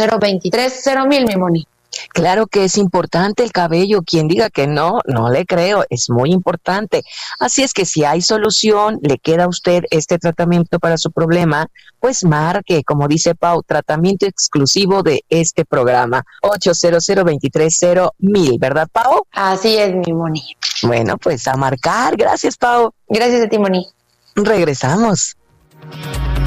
mil 1.08 1.24
mi 1.26 1.36
Moni. 1.36 1.66
Claro 2.10 2.46
que 2.46 2.64
es 2.64 2.76
importante 2.76 3.42
el 3.42 3.50
cabello. 3.50 4.02
Quien 4.02 4.28
diga 4.28 4.50
que 4.50 4.66
no, 4.66 4.98
no 5.06 5.30
le 5.30 5.46
creo. 5.46 5.84
Es 5.88 6.10
muy 6.10 6.32
importante. 6.32 7.02
Así 7.40 7.62
es 7.62 7.72
que 7.72 7.86
si 7.86 8.04
hay 8.04 8.20
solución, 8.20 8.98
le 9.02 9.18
queda 9.18 9.44
a 9.44 9.48
usted 9.48 9.84
este 9.90 10.18
tratamiento 10.18 10.78
para 10.78 10.98
su 10.98 11.10
problema, 11.10 11.66
pues 11.98 12.24
marque, 12.24 12.84
como 12.84 13.08
dice 13.08 13.34
Pau, 13.34 13.62
tratamiento 13.62 14.26
exclusivo 14.26 15.02
de 15.02 15.24
este 15.30 15.64
programa. 15.64 16.22
800 16.42 17.04
mil, 18.18 18.58
¿verdad, 18.60 18.86
Pau? 18.92 19.26
Así 19.32 19.76
es, 19.76 19.94
mi 19.94 20.12
Moni. 20.12 20.56
Bueno, 20.82 21.16
pues 21.16 21.48
a 21.48 21.56
marcar. 21.56 22.16
Gracias, 22.16 22.56
Pau. 22.56 22.92
Gracias 23.08 23.46
a 23.46 23.48
ti, 23.48 23.58
Moni. 23.58 23.88
Regresamos. 24.36 25.37
Thank 25.80 26.28
you. 26.28 26.37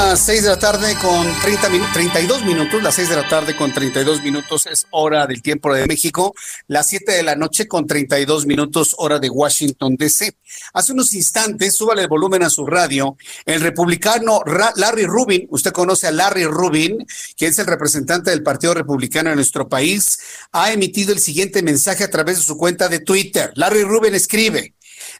Las 0.00 0.20
6 0.20 0.44
de 0.44 0.48
la 0.48 0.58
tarde 0.58 0.94
con 1.02 1.26
30 1.40 1.68
minutos, 1.70 1.92
32 1.92 2.44
minutos, 2.44 2.82
las 2.82 2.94
6 2.94 3.08
de 3.08 3.16
la 3.16 3.28
tarde 3.28 3.56
con 3.56 3.72
32 3.72 4.22
minutos 4.22 4.66
es 4.66 4.86
hora 4.90 5.26
del 5.26 5.42
tiempo 5.42 5.74
de 5.74 5.86
México, 5.86 6.34
las 6.68 6.88
7 6.88 7.12
de 7.12 7.22
la 7.24 7.34
noche 7.34 7.66
con 7.66 7.84
32 7.84 8.46
minutos 8.46 8.94
hora 8.98 9.18
de 9.18 9.28
Washington 9.28 9.96
DC. 9.96 10.36
Hace 10.72 10.92
unos 10.92 11.12
instantes, 11.14 11.74
súbale 11.74 12.02
el 12.02 12.08
volumen 12.08 12.44
a 12.44 12.50
su 12.50 12.64
radio, 12.64 13.16
el 13.44 13.60
republicano 13.60 14.40
Larry 14.76 15.04
Rubin, 15.04 15.48
usted 15.50 15.72
conoce 15.72 16.06
a 16.06 16.12
Larry 16.12 16.44
Rubin, 16.44 17.04
que 17.36 17.46
es 17.46 17.58
el 17.58 17.66
representante 17.66 18.30
del 18.30 18.44
Partido 18.44 18.74
Republicano 18.74 19.30
en 19.30 19.36
nuestro 19.36 19.68
país, 19.68 20.20
ha 20.52 20.72
emitido 20.72 21.12
el 21.12 21.18
siguiente 21.18 21.60
mensaje 21.62 22.04
a 22.04 22.10
través 22.10 22.36
de 22.36 22.44
su 22.44 22.56
cuenta 22.56 22.88
de 22.88 23.00
Twitter. 23.00 23.50
Larry 23.56 23.82
Rubin 23.82 24.14
escribe, 24.14 24.74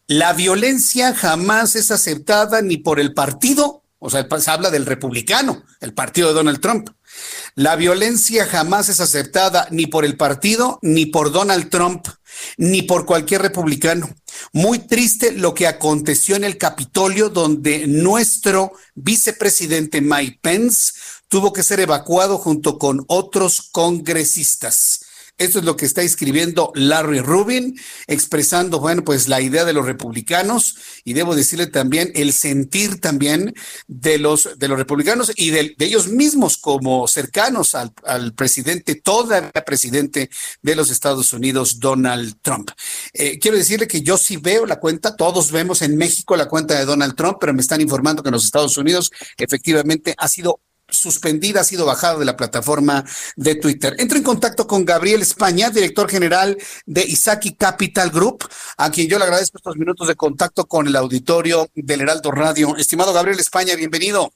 la 0.07 0.35
violencia 0.35 1.15
jamás 1.15 1.75
es 1.75 1.91
aceptada 1.91 2.63
ni 2.63 2.77
por 2.77 3.01
el 3.01 3.13
partido 3.13 3.83
o 3.99 4.11
sea, 4.11 4.27
se 4.39 4.51
habla 4.51 4.71
del 4.71 4.87
republicano, 4.87 5.65
el 5.81 5.93
partido 5.93 6.29
de 6.29 6.35
Donald 6.35 6.61
Trump. 6.61 6.91
La 7.55 7.75
violencia 7.75 8.47
jamás 8.47 8.89
es 8.89 9.01
aceptada 9.01 9.67
ni 9.71 9.87
por 9.87 10.05
el 10.05 10.17
partido, 10.17 10.79
ni 10.83 11.07
por 11.07 11.33
Donald 11.33 11.69
Trump, 11.69 12.07
ni 12.57 12.83
por 12.83 13.07
cualquier 13.07 13.43
republicano. 13.43 14.09
Muy 14.53 14.79
triste 14.79 15.33
lo 15.33 15.55
que 15.55 15.67
aconteció 15.67 16.37
en 16.37 16.45
el 16.45 16.59
Capitolio, 16.59 17.29
donde 17.29 17.87
nuestro 17.89 18.73
vicepresidente 18.95 20.01
Mike 20.01 20.39
Pence 20.41 20.93
tuvo 21.29 21.53
que 21.53 21.63
ser 21.63 21.81
evacuado 21.81 22.39
junto 22.39 22.79
con 22.79 23.05
otros 23.09 23.69
congresistas. 23.73 24.98
Esto 25.39 25.61
es 25.61 25.65
lo 25.65 25.77
que 25.77 25.87
está 25.87 26.03
escribiendo 26.03 26.73
Larry 26.75 27.21
Rubin, 27.21 27.79
expresando, 28.09 28.81
bueno, 28.81 29.05
pues 29.05 29.29
la 29.29 29.41
idea 29.41 29.65
de 29.65 29.73
los 29.73 29.87
republicanos 29.87 30.77
y 31.05 31.13
debo 31.13 31.37
decirle 31.37 31.69
también 31.69 32.11
el 32.17 32.33
sentir 32.33 33.01
también 33.01 33.55
de 33.87 34.19
los, 34.19 34.59
de 34.59 34.67
los 34.67 34.77
republicanos 34.77 35.31
y 35.37 35.51
de, 35.51 35.77
ellos 35.79 36.09
mismos 36.09 36.59
como 36.59 37.07
cercanos 37.07 37.77
al, 37.77 37.93
al, 38.05 38.35
presidente, 38.35 38.97
todavía 38.97 39.53
presidente 39.65 40.29
de 40.61 40.75
los 40.75 40.91
Estados 40.91 41.33
Unidos, 41.33 41.79
Donald 41.79 42.35
Trump. 42.43 42.73
Eh, 43.13 43.39
quiero 43.39 43.57
decirle 43.57 43.87
que 43.87 44.03
yo 44.03 44.19
sí 44.19 44.39
veo 44.39 44.67
la 44.67 44.81
cuenta, 44.81 45.15
todos 45.15 45.53
vemos 45.53 45.83
en 45.83 45.97
México 45.97 46.37
la 46.37 46.49
cuenta 46.49 46.77
de 46.77 46.85
Donald 46.85 47.15
Trump, 47.15 47.39
pero 47.41 47.55
me 47.55 47.61
están 47.61 47.81
informando 47.81 48.25
que 48.25 48.29
en 48.29 48.35
los 48.35 48.45
Estados 48.45 48.77
Unidos 48.77 49.13
efectivamente 49.37 50.15
ha 50.19 50.27
sido 50.27 50.61
suspendida, 50.89 51.61
ha 51.61 51.65
sido 51.65 51.87
bajada 51.87 52.19
de 52.19 52.25
la 52.25 52.37
plataforma 52.37 53.05
de 53.37 53.55
Twitter. 53.55 53.95
Entro 53.99 54.19
en 54.19 54.25
contacto 54.25 54.67
con 54.67 54.85
Gabriel 54.85 55.23
España, 55.23 55.71
director 55.71 56.11
general 56.11 56.57
de 56.87 57.03
Isaki 57.03 57.55
Capital 57.55 58.11
Group, 58.11 58.49
a 58.77 58.91
quien 58.91 59.09
yo 59.09 59.19
le 59.19 59.25
agradezco 59.25 59.59
estos 59.59 59.77
minutos 59.77 60.09
de 60.09 60.17
contacto 60.17 60.67
con 60.67 60.87
el 60.87 60.97
auditorio 60.97 61.69
del 61.75 62.03
Heraldo 62.03 62.31
Radio. 62.31 62.77
Estimado 62.77 63.13
Gabriel 63.13 63.41
España, 63.41 63.75
bienvenido. 63.77 64.33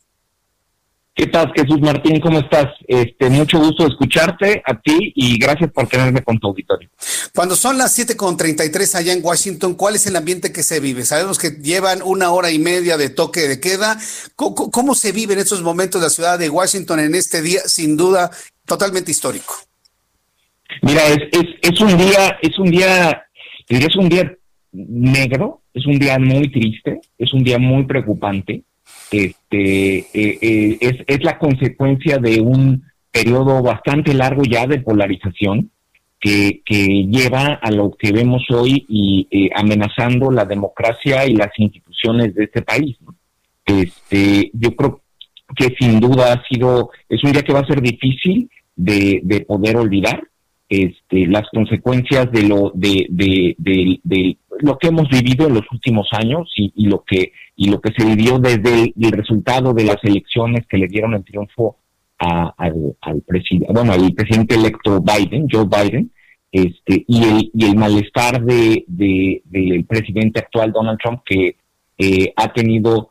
¿Qué 1.15 1.27
tal, 1.27 1.53
Jesús 1.55 1.79
Martín? 1.83 2.21
¿Cómo 2.21 2.39
estás? 2.39 2.69
Este, 2.89 3.29
mucho 3.29 3.59
gusto 3.59 3.87
escucharte 3.87 4.63
a 4.65 4.81
ti 4.81 5.13
y 5.15 5.39
gracias 5.39 5.71
por 5.71 5.87
tenerme 5.87 6.23
con 6.23 6.39
tu 6.39 6.49
auditorio. 6.49 6.89
Cuando 7.35 7.55
son 7.55 7.77
las 7.77 7.99
7.33 7.99 8.95
allá 8.95 9.13
en 9.13 9.23
Washington, 9.23 9.75
¿cuál 9.75 9.97
es 9.97 10.07
el 10.07 10.17
ambiente 10.17 10.53
que 10.53 10.63
se 10.63 10.81
vive? 10.81 11.05
Sabemos 11.05 11.39
que 11.39 11.51
llevan 11.51 12.01
una 12.03 12.31
hora 12.31 12.51
y 12.51 12.59
media 12.59 12.97
de 12.97 13.11
toque 13.11 13.41
de 13.41 13.61
queda. 13.61 13.99
¿Cómo, 14.37 14.95
se 14.95 15.13
vive 15.13 15.35
en 15.35 15.41
estos 15.41 15.63
momentos 15.63 16.01
la 16.01 16.09
ciudad 16.09 16.39
de 16.39 16.49
Washington 16.49 17.01
en 17.01 17.15
este 17.15 17.43
día, 17.43 17.61
sin 17.67 17.99
duda, 17.99 18.31
totalmente 18.65 19.11
histórico? 19.11 19.55
Mira, 20.81 21.07
es, 21.09 21.19
es, 21.31 21.47
es 21.61 21.81
un 21.83 21.99
día, 21.99 22.39
es 22.41 22.59
un 22.59 22.71
día, 22.71 23.27
es 23.69 23.97
un 23.97 24.09
día 24.09 24.35
negro, 24.73 25.61
es 25.75 25.85
un 25.85 25.99
día 25.99 26.19
muy 26.19 26.51
triste, 26.51 27.03
es 27.19 27.35
un 27.35 27.45
día 27.45 27.59
muy 27.59 27.85
preocupante 27.85 28.65
este, 29.13 29.99
eh, 29.99 30.39
eh, 30.41 30.79
es, 30.81 31.05
es 31.07 31.23
la 31.23 31.39
consecuencia 31.39 32.19
de 32.19 32.41
un 32.41 32.83
periodo 33.11 33.63
bastante 33.63 34.15
largo 34.15 34.43
ya 34.43 34.67
de 34.67 34.81
polarización 34.81 35.71
que, 36.19 36.63
que 36.65 37.07
lleva 37.11 37.59
a 37.61 37.71
lo 37.71 37.91
que 37.91 38.13
vemos 38.13 38.43
hoy 38.51 38.87
y 38.89 39.29
eh, 39.31 39.51
amenazando 39.55 40.31
la 40.31 40.45
democracia 40.45 41.27
y 41.27 41.35
las 41.35 41.51
instituciones 41.59 42.35
de 42.35 42.45
este 42.45 42.63
país. 42.63 42.97
Este, 43.67 44.51
yo 44.55 44.75
creo 44.75 45.03
que 45.55 45.75
sin 45.79 46.01
duda 46.01 46.33
ha 46.33 46.45
sido, 46.49 46.91
es 47.09 47.23
un 47.23 47.33
día 47.33 47.43
que 47.43 47.53
va 47.53 47.61
a 47.61 47.67
ser 47.67 47.83
difícil 47.83 48.49
de, 48.75 49.21
de 49.23 49.41
poder 49.41 49.77
olvidar. 49.77 50.23
Este, 50.69 51.27
las 51.27 51.47
consecuencias 51.53 52.33
de 52.33 52.45
lo 52.45 52.73
de, 52.75 53.07
de, 53.11 53.55
de, 53.59 54.39
lo 54.61 54.79
que 54.79 54.89
hemos 54.89 55.09
vivido 55.09 55.47
en 55.47 55.55
los 55.55 55.65
últimos 55.73 56.09
años 56.13 56.53
y, 56.57 56.73
y, 56.77 56.87
lo 56.87 57.03
que 57.05 57.33
y 57.57 57.71
lo 57.71 57.81
que 57.81 57.93
se 57.93 58.05
vivió 58.05 58.39
desde 58.39 58.93
el, 58.99 59.13
resultado 59.13 59.73
de 59.73 59.85
las 59.85 59.97
elecciones 60.03 60.67
que 60.67 60.79
le 60.79 60.89
dieron 60.89 61.15
el 61.15 61.25
triunfo 61.25 61.79
al, 62.19 62.97
al 63.01 63.23
presidente 63.23 63.73
bueno 63.73 63.93
al 63.93 64.13
presidente 64.15 64.55
electo 64.55 65.01
Biden 65.01 65.49
Joe 65.51 65.67
Biden 65.67 66.11
este 66.51 67.05
y 67.09 67.25
el 67.25 67.51
y 67.53 67.65
el 67.65 67.77
malestar 67.77 68.43
de, 68.45 68.85
del 68.87 69.85
presidente 69.87 70.41
actual 70.41 70.73
Donald 70.73 70.99
Trump 71.03 71.23
que 71.25 71.57
eh, 71.99 72.33
ha 72.37 72.53
tenido 72.53 73.11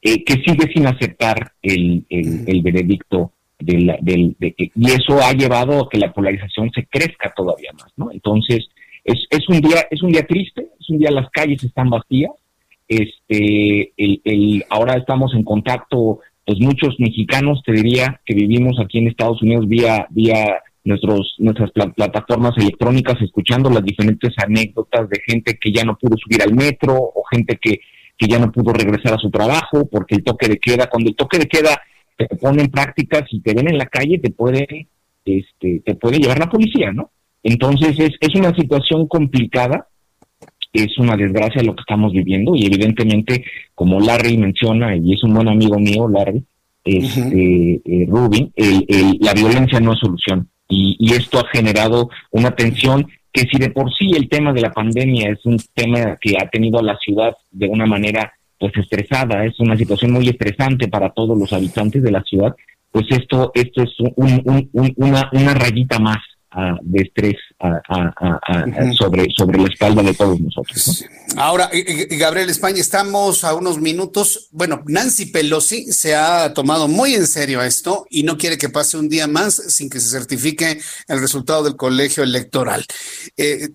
eh, 0.00 0.24
que 0.24 0.34
sigue 0.34 0.72
sin 0.72 0.86
aceptar 0.86 1.52
el, 1.62 2.04
el 2.08 2.62
veredicto 2.62 3.32
del, 3.58 3.96
de, 4.00 4.54
y 4.74 4.90
eso 4.90 5.20
ha 5.22 5.32
llevado 5.32 5.84
a 5.84 5.88
que 5.88 5.98
la 5.98 6.12
polarización 6.12 6.70
se 6.72 6.86
crezca 6.86 7.32
todavía 7.34 7.72
más, 7.72 7.90
¿no? 7.96 8.10
Entonces, 8.12 8.68
es, 9.06 9.24
es 9.30 9.48
un 9.48 9.60
día, 9.60 9.86
es 9.90 10.02
un 10.02 10.10
día 10.10 10.26
triste, 10.26 10.68
es 10.80 10.90
un 10.90 10.98
día 10.98 11.10
las 11.12 11.30
calles 11.30 11.62
están 11.62 11.88
vacías, 11.88 12.32
este, 12.88 13.92
el, 13.96 14.20
el, 14.24 14.64
ahora 14.68 14.94
estamos 14.94 15.32
en 15.34 15.44
contacto, 15.44 16.20
pues 16.44 16.58
muchos 16.60 16.96
mexicanos, 16.98 17.62
te 17.64 17.72
diría, 17.72 18.20
que 18.26 18.34
vivimos 18.34 18.78
aquí 18.80 18.98
en 18.98 19.08
Estados 19.08 19.40
Unidos 19.42 19.68
vía, 19.68 20.06
vía 20.10 20.60
nuestros, 20.82 21.36
nuestras 21.38 21.70
plataformas 21.70 22.54
electrónicas, 22.58 23.20
escuchando 23.22 23.70
las 23.70 23.84
diferentes 23.84 24.34
anécdotas 24.38 25.08
de 25.08 25.20
gente 25.24 25.56
que 25.60 25.72
ya 25.72 25.84
no 25.84 25.96
pudo 25.96 26.16
subir 26.16 26.42
al 26.42 26.54
metro 26.54 26.94
o 26.96 27.22
gente 27.30 27.58
que, 27.60 27.78
que 28.18 28.26
ya 28.26 28.40
no 28.40 28.50
pudo 28.50 28.72
regresar 28.72 29.14
a 29.14 29.18
su 29.18 29.30
trabajo 29.30 29.88
porque 29.90 30.16
el 30.16 30.24
toque 30.24 30.48
de 30.48 30.58
queda, 30.58 30.88
cuando 30.88 31.10
el 31.10 31.16
toque 31.16 31.38
de 31.38 31.46
queda 31.46 31.80
te 32.16 32.26
ponen 32.36 32.68
prácticas 32.68 33.22
y 33.30 33.40
te 33.40 33.54
ven 33.54 33.68
en 33.68 33.78
la 33.78 33.86
calle, 33.86 34.18
te 34.18 34.30
puede, 34.30 34.88
este, 35.24 35.80
te 35.84 35.94
puede 35.94 36.18
llevar 36.18 36.38
la 36.38 36.50
policía, 36.50 36.90
¿no? 36.92 37.10
Entonces 37.46 37.96
es, 38.00 38.10
es 38.20 38.34
una 38.34 38.52
situación 38.56 39.06
complicada, 39.06 39.86
es 40.72 40.98
una 40.98 41.16
desgracia 41.16 41.62
lo 41.62 41.76
que 41.76 41.82
estamos 41.82 42.12
viviendo 42.12 42.56
y 42.56 42.66
evidentemente, 42.66 43.44
como 43.72 44.00
Larry 44.00 44.36
menciona, 44.36 44.96
y 44.96 45.12
es 45.12 45.22
un 45.22 45.34
buen 45.34 45.46
amigo 45.46 45.78
mío, 45.78 46.08
Larry, 46.08 46.44
este, 46.84 47.80
eh, 47.84 48.06
Rubin, 48.08 48.52
el, 48.56 49.18
la 49.20 49.32
violencia 49.32 49.78
no 49.78 49.92
es 49.92 50.00
solución. 50.00 50.48
Y, 50.68 50.96
y 50.98 51.12
esto 51.12 51.38
ha 51.38 51.46
generado 51.52 52.10
una 52.32 52.50
tensión 52.50 53.06
que 53.32 53.42
si 53.42 53.58
de 53.58 53.70
por 53.70 53.94
sí 53.94 54.10
el 54.16 54.28
tema 54.28 54.52
de 54.52 54.62
la 54.62 54.72
pandemia 54.72 55.30
es 55.30 55.46
un 55.46 55.56
tema 55.72 56.18
que 56.20 56.36
ha 56.36 56.48
tenido 56.48 56.80
a 56.80 56.82
la 56.82 56.96
ciudad 56.96 57.36
de 57.52 57.68
una 57.68 57.86
manera 57.86 58.32
pues 58.58 58.72
estresada, 58.76 59.44
es 59.44 59.60
una 59.60 59.76
situación 59.76 60.10
muy 60.10 60.28
estresante 60.28 60.88
para 60.88 61.10
todos 61.10 61.38
los 61.38 61.52
habitantes 61.52 62.02
de 62.02 62.10
la 62.10 62.22
ciudad, 62.22 62.56
pues 62.90 63.06
esto, 63.10 63.52
esto 63.54 63.84
es 63.84 63.90
un, 64.16 64.90
una, 64.96 65.30
una 65.32 65.54
rayita 65.54 66.00
más 66.00 66.18
de 66.82 67.02
estrés 67.02 67.36
sobre, 68.98 69.26
sobre 69.36 69.58
la 69.58 69.68
espalda 69.68 70.02
de 70.02 70.14
todos 70.14 70.40
nosotros. 70.40 71.04
Ahora, 71.36 71.70
Gabriel 72.10 72.48
España, 72.50 72.80
estamos 72.80 73.44
a 73.44 73.54
unos 73.54 73.78
minutos. 73.78 74.48
Bueno, 74.52 74.82
Nancy 74.86 75.26
Pelosi 75.26 75.92
se 75.92 76.14
ha 76.14 76.54
tomado 76.54 76.88
muy 76.88 77.14
en 77.14 77.26
serio 77.26 77.62
esto 77.62 78.06
y 78.10 78.22
no 78.22 78.38
quiere 78.38 78.58
que 78.58 78.68
pase 78.68 78.96
un 78.96 79.08
día 79.08 79.26
más 79.26 79.54
sin 79.54 79.90
que 79.90 80.00
se 80.00 80.08
certifique 80.08 80.80
el 81.08 81.20
resultado 81.20 81.64
del 81.64 81.76
colegio 81.76 82.22
electoral. 82.22 82.84
Eh, 83.36 83.68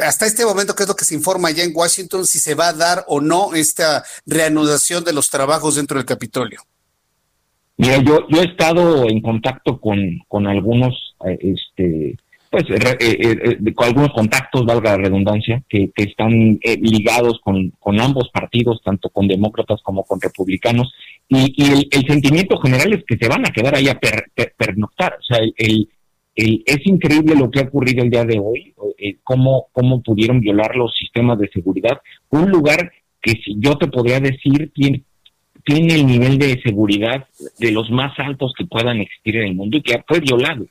hasta 0.00 0.26
este 0.26 0.44
momento, 0.44 0.74
¿qué 0.74 0.84
es 0.84 0.88
lo 0.88 0.96
que 0.96 1.04
se 1.04 1.14
informa 1.14 1.50
ya 1.50 1.64
en 1.64 1.72
Washington 1.74 2.26
si 2.26 2.38
se 2.38 2.54
va 2.54 2.68
a 2.68 2.72
dar 2.72 3.04
o 3.08 3.20
no 3.20 3.54
esta 3.54 4.04
reanudación 4.26 5.04
de 5.04 5.12
los 5.12 5.30
trabajos 5.30 5.76
dentro 5.76 5.98
del 5.98 6.06
Capitolio? 6.06 6.62
Mira, 7.78 7.98
yo, 8.02 8.26
yo 8.28 8.42
he 8.42 8.44
estado 8.44 9.08
en 9.08 9.20
contacto 9.20 9.80
con, 9.80 9.98
con 10.28 10.46
algunos, 10.46 11.16
eh, 11.26 11.38
este, 11.40 12.16
pues, 12.50 12.64
eh, 12.68 12.96
eh, 13.00 13.74
con 13.74 13.86
algunos 13.86 14.12
contactos, 14.12 14.66
valga 14.66 14.92
la 14.92 15.04
redundancia, 15.04 15.62
que, 15.68 15.90
que 15.94 16.04
están 16.04 16.60
ligados 16.80 17.40
con, 17.42 17.70
con 17.80 17.98
ambos 18.00 18.28
partidos, 18.32 18.82
tanto 18.84 19.08
con 19.08 19.26
demócratas 19.26 19.80
como 19.82 20.04
con 20.04 20.20
republicanos, 20.20 20.92
y, 21.28 21.54
y 21.56 21.88
el, 21.90 22.06
sentimiento 22.06 22.58
general 22.58 22.92
es 22.92 23.04
que 23.04 23.16
se 23.16 23.28
van 23.28 23.46
a 23.46 23.50
quedar 23.50 23.74
ahí 23.74 23.88
a 23.88 23.98
pernoctar. 24.56 25.16
O 25.18 25.22
sea, 25.22 25.38
el, 25.38 25.88
el, 26.34 26.62
es 26.66 26.86
increíble 26.86 27.34
lo 27.34 27.50
que 27.50 27.60
ha 27.60 27.64
ocurrido 27.64 28.04
el 28.04 28.10
día 28.10 28.24
de 28.24 28.38
hoy, 28.38 28.74
cómo, 29.24 29.68
cómo 29.72 30.02
pudieron 30.02 30.40
violar 30.40 30.76
los 30.76 30.94
sistemas 30.94 31.38
de 31.38 31.48
seguridad. 31.48 32.00
Un 32.28 32.50
lugar 32.50 32.92
que 33.22 33.32
si 33.32 33.56
yo 33.58 33.78
te 33.78 33.86
podría 33.86 34.20
decir 34.20 34.70
tiene 34.74 35.04
tiene 35.64 35.94
el 35.94 36.06
nivel 36.06 36.38
de 36.38 36.60
seguridad 36.62 37.26
de 37.58 37.70
los 37.70 37.90
más 37.90 38.18
altos 38.18 38.52
que 38.56 38.64
puedan 38.64 39.00
existir 39.00 39.36
en 39.36 39.48
el 39.48 39.54
mundo 39.54 39.76
y 39.76 39.82
que 39.82 40.02
fue 40.06 40.20
violado 40.20 40.66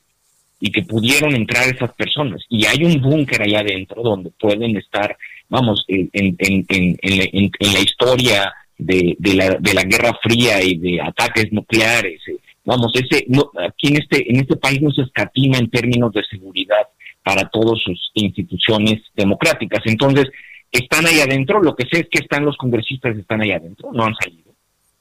y 0.59 0.71
que 0.71 0.83
pudieron 0.83 1.33
entrar 1.33 1.67
esas 1.67 1.91
personas. 1.93 2.43
Y 2.49 2.65
hay 2.65 2.83
un 2.83 3.01
búnker 3.01 3.41
allá 3.41 3.59
adentro 3.61 4.03
donde 4.03 4.29
pueden 4.39 4.77
estar, 4.77 5.17
vamos, 5.49 5.83
en, 5.87 6.09
en, 6.13 6.35
en, 6.39 6.97
en 7.01 7.73
la 7.73 7.79
historia 7.79 8.53
de, 8.77 9.15
de, 9.17 9.33
la, 9.33 9.49
de 9.59 9.73
la 9.73 9.83
Guerra 9.83 10.17
Fría 10.21 10.63
y 10.63 10.77
de 10.77 11.01
ataques 11.01 11.51
nucleares. 11.51 12.21
Eh, 12.27 12.37
vamos, 12.63 12.91
ese 12.93 13.25
no, 13.27 13.51
aquí 13.67 13.87
en 13.87 13.97
este, 13.97 14.29
en 14.29 14.39
este 14.39 14.55
país 14.55 14.81
no 14.81 14.91
se 14.91 15.01
escatima 15.01 15.57
en 15.57 15.69
términos 15.69 16.13
de 16.13 16.23
seguridad 16.23 16.87
para 17.23 17.47
todas 17.49 17.79
sus 17.79 18.11
instituciones 18.13 19.01
democráticas. 19.15 19.81
Entonces, 19.85 20.25
están 20.71 21.05
ahí 21.05 21.19
adentro, 21.19 21.61
lo 21.61 21.75
que 21.75 21.85
sé 21.91 22.01
es 22.01 22.07
que 22.09 22.19
están 22.19 22.45
los 22.45 22.57
congresistas, 22.57 23.17
están 23.17 23.41
ahí 23.41 23.51
adentro, 23.51 23.91
no 23.93 24.05
han 24.05 24.15
salido 24.15 24.50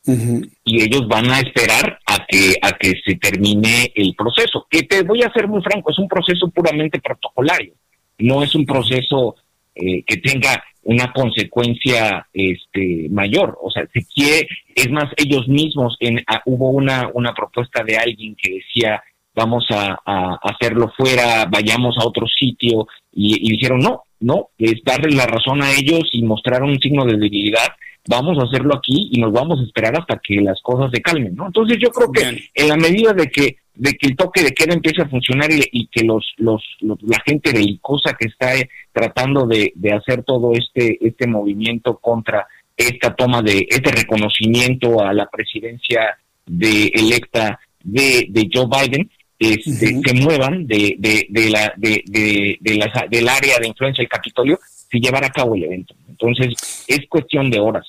y 0.07 0.83
ellos 0.83 1.07
van 1.09 1.31
a 1.31 1.41
esperar 1.41 1.99
a 2.07 2.25
que 2.27 2.55
a 2.63 2.73
que 2.73 2.95
se 3.05 3.17
termine 3.17 3.93
el 3.95 4.15
proceso. 4.15 4.67
Que 4.71 4.83
te 4.83 5.03
voy 5.03 5.23
a 5.23 5.33
ser 5.33 5.47
muy 5.47 5.63
franco, 5.63 5.91
es 5.91 5.99
un 5.99 6.09
proceso 6.09 6.49
puramente 6.51 7.01
protocolario, 7.01 7.75
no 8.19 8.43
es 8.43 8.55
un 8.55 8.65
proceso 8.65 9.37
eh, 9.75 10.03
que 10.07 10.17
tenga 10.19 10.63
una 10.83 11.13
consecuencia 11.13 12.27
este 12.33 13.09
mayor, 13.11 13.59
o 13.63 13.71
sea, 13.71 13.87
se 13.93 14.05
quiere, 14.15 14.49
es 14.75 14.91
más, 14.91 15.07
ellos 15.17 15.47
mismos, 15.47 15.97
en, 16.01 16.25
hubo 16.47 16.71
una, 16.71 17.11
una 17.13 17.35
propuesta 17.35 17.85
de 17.85 17.97
alguien 17.99 18.35
que 18.35 18.55
decía, 18.55 19.03
vamos 19.35 19.67
a, 19.71 19.99
hacerlo 20.43 20.91
fuera, 20.97 21.45
vayamos 21.47 21.97
a 21.99 22.07
otro 22.07 22.27
sitio, 22.27 22.89
y, 23.13 23.47
y 23.47 23.53
dijeron, 23.53 23.81
no, 23.81 24.05
no, 24.21 24.49
es 24.59 24.83
darle 24.85 25.15
la 25.15 25.27
razón 25.27 25.63
a 25.63 25.71
ellos 25.73 26.09
y 26.13 26.23
mostrar 26.23 26.63
un 26.63 26.79
signo 26.81 27.05
de 27.05 27.17
debilidad 27.17 27.69
vamos 28.09 28.39
a 28.39 28.45
hacerlo 28.45 28.75
aquí 28.75 29.11
y 29.13 29.21
nos 29.21 29.33
vamos 29.33 29.61
a 29.61 29.65
esperar 29.65 29.99
hasta 29.99 30.21
que 30.23 30.37
las 30.37 30.61
cosas 30.63 30.91
se 30.93 31.01
calmen, 31.01 31.35
¿no? 31.35 31.47
Entonces 31.47 31.79
yo 31.81 31.91
creo 31.91 32.11
que 32.11 32.51
en 32.55 32.69
la 32.69 32.77
medida 32.77 33.13
de 33.13 33.29
que 33.29 33.57
de 33.75 33.93
que 33.93 34.09
el 34.09 34.17
toque 34.17 34.43
de 34.43 34.51
queda 34.51 34.75
empiece 34.75 35.01
a 35.01 35.09
funcionar 35.09 35.49
y, 35.51 35.87
que 35.87 36.05
los, 36.05 36.35
los, 36.37 36.63
la 36.81 37.19
gente 37.25 37.53
belicosa 37.53 38.15
que 38.19 38.29
está 38.29 38.53
tratando 38.93 39.47
de, 39.47 39.73
de 39.75 39.93
hacer 39.93 40.23
todo 40.23 40.53
este 40.53 40.99
este 41.07 41.27
movimiento 41.27 41.97
contra 41.97 42.47
esta 42.77 43.15
toma 43.15 43.43
de 43.43 43.67
este 43.71 43.91
reconocimiento 43.91 45.03
a 45.03 45.15
la 45.15 45.27
presidencia 45.27 46.19
de 46.45 46.89
electa 46.89 47.59
de, 47.83 48.27
de 48.29 48.49
Joe 48.53 48.67
Biden 48.67 49.11
este, 49.39 50.01
se 50.03 50.15
muevan 50.15 50.67
de, 50.67 50.97
de, 50.99 51.27
de 51.31 51.49
la 51.49 51.73
de, 51.77 52.03
de, 52.07 52.59
de 52.61 52.91
del 53.11 53.29
área 53.29 53.59
de 53.59 53.69
influencia 53.69 54.03
del 54.03 54.09
Capitolio 54.11 54.59
si 54.91 55.01
llevar 55.01 55.25
a 55.25 55.31
cabo 55.31 55.55
el 55.55 55.65
evento. 55.65 55.95
Entonces, 56.21 56.85
es 56.87 57.01
cuestión 57.09 57.51
de 57.51 57.61
horas. 57.61 57.87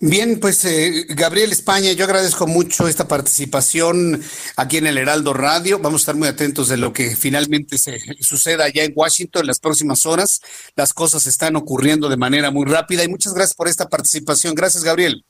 Bien, 0.00 0.38
pues 0.40 0.64
eh, 0.64 1.04
Gabriel 1.10 1.50
España, 1.50 1.92
yo 1.92 2.04
agradezco 2.04 2.46
mucho 2.46 2.88
esta 2.88 3.06
participación 3.06 4.20
aquí 4.56 4.78
en 4.78 4.86
el 4.86 4.96
Heraldo 4.96 5.34
Radio. 5.34 5.78
Vamos 5.78 6.00
a 6.00 6.02
estar 6.02 6.16
muy 6.16 6.28
atentos 6.28 6.68
de 6.68 6.78
lo 6.78 6.92
que 6.92 7.16
finalmente 7.16 7.76
se 7.76 7.98
suceda 8.22 8.64
allá 8.64 8.84
en 8.84 8.92
Washington 8.94 9.42
en 9.42 9.48
las 9.48 9.60
próximas 9.60 10.06
horas. 10.06 10.40
Las 10.76 10.94
cosas 10.94 11.26
están 11.26 11.56
ocurriendo 11.56 12.08
de 12.08 12.16
manera 12.16 12.50
muy 12.50 12.64
rápida 12.64 13.04
y 13.04 13.08
muchas 13.08 13.34
gracias 13.34 13.54
por 13.54 13.68
esta 13.68 13.88
participación. 13.88 14.54
Gracias, 14.54 14.84
Gabriel. 14.84 15.22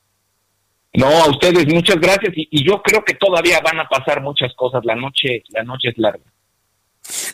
No, 0.93 1.07
a 1.07 1.29
ustedes 1.29 1.67
muchas 1.67 1.97
gracias 1.97 2.33
y, 2.35 2.47
y, 2.51 2.65
yo 2.65 2.81
creo 2.81 3.03
que 3.03 3.15
todavía 3.15 3.61
van 3.61 3.79
a 3.79 3.87
pasar 3.87 4.21
muchas 4.21 4.53
cosas. 4.55 4.83
La 4.85 4.95
noche, 4.95 5.43
la 5.49 5.63
noche 5.63 5.89
es 5.89 5.97
larga. 5.97 6.23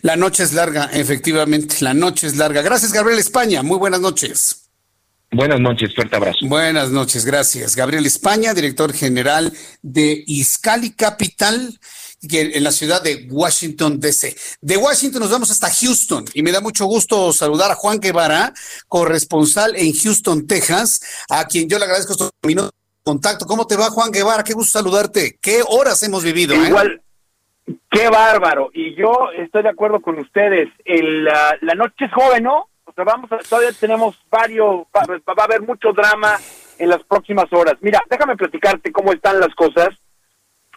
La 0.02 0.16
noche 0.16 0.44
es 0.44 0.54
larga, 0.54 0.90
efectivamente. 0.94 1.78
La 1.82 1.94
noche 1.94 2.28
es 2.28 2.38
larga. 2.38 2.62
Gracias, 2.62 2.94
Gabriel 2.94 3.20
España. 3.20 3.64
Muy 3.64 3.78
buenas 3.78 4.00
noches. 4.00 4.64
Buenas 5.30 5.60
noches, 5.60 5.94
fuerte 5.94 6.16
abrazo. 6.16 6.40
Buenas 6.44 6.90
noches, 6.90 7.26
gracias. 7.26 7.76
Gabriel 7.76 8.06
España, 8.06 8.54
director 8.54 8.94
general 8.94 9.52
de 9.82 10.24
Iscali 10.26 10.92
Capital 10.92 11.78
en 12.22 12.64
la 12.64 12.72
ciudad 12.72 13.02
de 13.02 13.28
Washington, 13.30 14.00
D.C. 14.00 14.36
De 14.62 14.78
Washington 14.78 15.22
nos 15.22 15.32
vamos 15.32 15.52
hasta 15.52 15.70
Houston 15.70 16.26
y 16.34 16.42
me 16.44 16.52
da 16.52 16.62
mucho 16.62 16.86
gusto 16.86 17.32
saludar 17.32 17.72
a 17.72 17.76
Juan 17.76 18.00
Guevara, 18.00 18.54
corresponsal 18.88 19.76
en 19.76 19.94
Houston, 19.94 20.48
Texas, 20.48 21.02
a 21.30 21.46
quien 21.46 21.70
yo 21.70 21.78
le 21.78 21.86
agradezco 21.86 22.14
estos 22.14 22.32
minutos 22.44 22.72
de 22.72 23.04
contacto. 23.04 23.46
¿Cómo 23.46 23.68
te 23.68 23.76
va, 23.76 23.90
Juan 23.90 24.12
Guevara? 24.12 24.44
Qué 24.44 24.54
gusto 24.54 24.80
saludarte. 24.80 25.38
¿Qué 25.42 25.62
horas 25.68 26.02
hemos 26.04 26.24
vivido? 26.24 26.56
Eh? 26.56 26.72
Qué 27.98 28.10
bárbaro. 28.10 28.70
Y 28.74 28.93
yo 28.95 29.32
estoy 29.36 29.64
de 29.64 29.70
acuerdo 29.70 30.00
con 30.02 30.20
ustedes. 30.20 30.70
El, 30.86 31.24
la, 31.24 31.76
noche 31.76 32.06
es 32.06 32.14
joven, 32.14 32.43
¿no? 32.43 32.68
O 32.86 32.91
sea, 32.93 33.04
vamos 33.04 33.30
todavía 33.50 33.72
tenemos 33.80 34.18
varios, 34.30 34.86
va, 34.95 35.04
va 35.08 35.43
a 35.43 35.45
haber 35.45 35.62
mucho 35.62 35.91
drama 35.93 36.36
en 36.78 36.89
las 36.89 37.04
próximas 37.04 37.52
horas. 37.52 37.76
Mira, 37.82 38.02
déjame 38.10 38.36
platicarte 38.36 38.91
cómo 38.91 39.12
están 39.14 39.39
las 39.39 39.54
cosas 39.56 39.89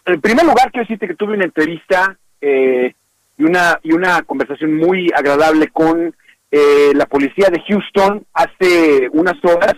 en 0.05 0.21
primer 0.21 0.45
lugar, 0.45 0.71
quiero 0.71 0.83
decirte 0.83 1.07
que 1.07 1.15
tuve 1.15 1.35
una 1.35 1.45
entrevista 1.45 2.17
eh, 2.39 2.93
y, 3.37 3.43
una, 3.43 3.79
y 3.83 3.93
una 3.93 4.23
conversación 4.23 4.75
muy 4.75 5.11
agradable 5.15 5.67
con 5.67 6.15
eh, 6.49 6.91
la 6.95 7.05
policía 7.05 7.49
de 7.49 7.61
Houston 7.67 8.25
hace 8.33 9.09
unas 9.13 9.43
horas 9.45 9.75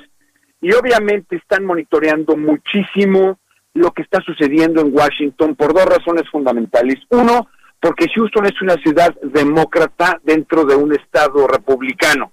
y 0.62 0.74
obviamente 0.74 1.36
están 1.36 1.66
monitoreando 1.66 2.38
muchísimo 2.38 3.38
lo 3.74 3.92
que 3.92 4.04
está 4.04 4.22
sucediendo 4.22 4.82
en 4.82 4.96
Washington 4.96 5.56
por 5.56 5.74
dos 5.74 5.86
razones 5.86 6.24
fundamentales. 6.32 6.96
Uno, 7.10 7.48
porque 7.82 8.08
Houston 8.16 8.46
es 8.46 8.62
una 8.62 8.76
ciudad 8.76 9.14
demócrata 9.22 10.20
dentro 10.24 10.64
de 10.64 10.76
un 10.76 10.94
estado 10.94 11.48
republicano. 11.48 12.32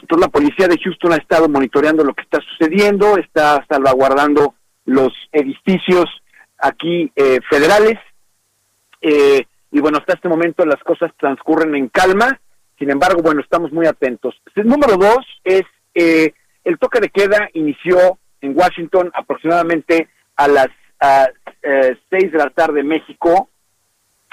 Entonces 0.00 0.26
la 0.26 0.32
policía 0.32 0.66
de 0.68 0.78
Houston 0.78 1.12
ha 1.12 1.16
estado 1.16 1.48
monitoreando 1.48 2.04
lo 2.04 2.14
que 2.14 2.22
está 2.22 2.40
sucediendo, 2.40 3.18
está 3.18 3.64
salvaguardando 3.68 4.54
los 4.84 5.12
edificios 5.30 6.06
aquí 6.58 7.12
eh, 7.14 7.40
federales. 7.48 7.98
Eh, 9.00 9.44
y 9.70 9.80
bueno, 9.80 9.98
hasta 9.98 10.14
este 10.14 10.28
momento 10.28 10.64
las 10.64 10.82
cosas 10.82 11.12
transcurren 11.18 11.74
en 11.74 11.88
calma. 11.88 12.40
Sin 12.78 12.90
embargo, 12.90 13.22
bueno, 13.22 13.40
estamos 13.40 13.72
muy 13.72 13.86
atentos. 13.86 14.34
El 14.54 14.66
número 14.66 14.96
dos 14.96 15.24
es 15.44 15.62
eh, 15.94 16.34
el 16.64 16.78
toque 16.78 17.00
de 17.00 17.10
queda 17.10 17.48
inició 17.54 18.18
en 18.40 18.56
Washington 18.56 19.10
aproximadamente 19.14 20.08
a 20.44 20.48
las 20.48 20.68
seis 22.10 22.32
de 22.32 22.38
la 22.38 22.50
tarde 22.50 22.82
México. 22.82 23.48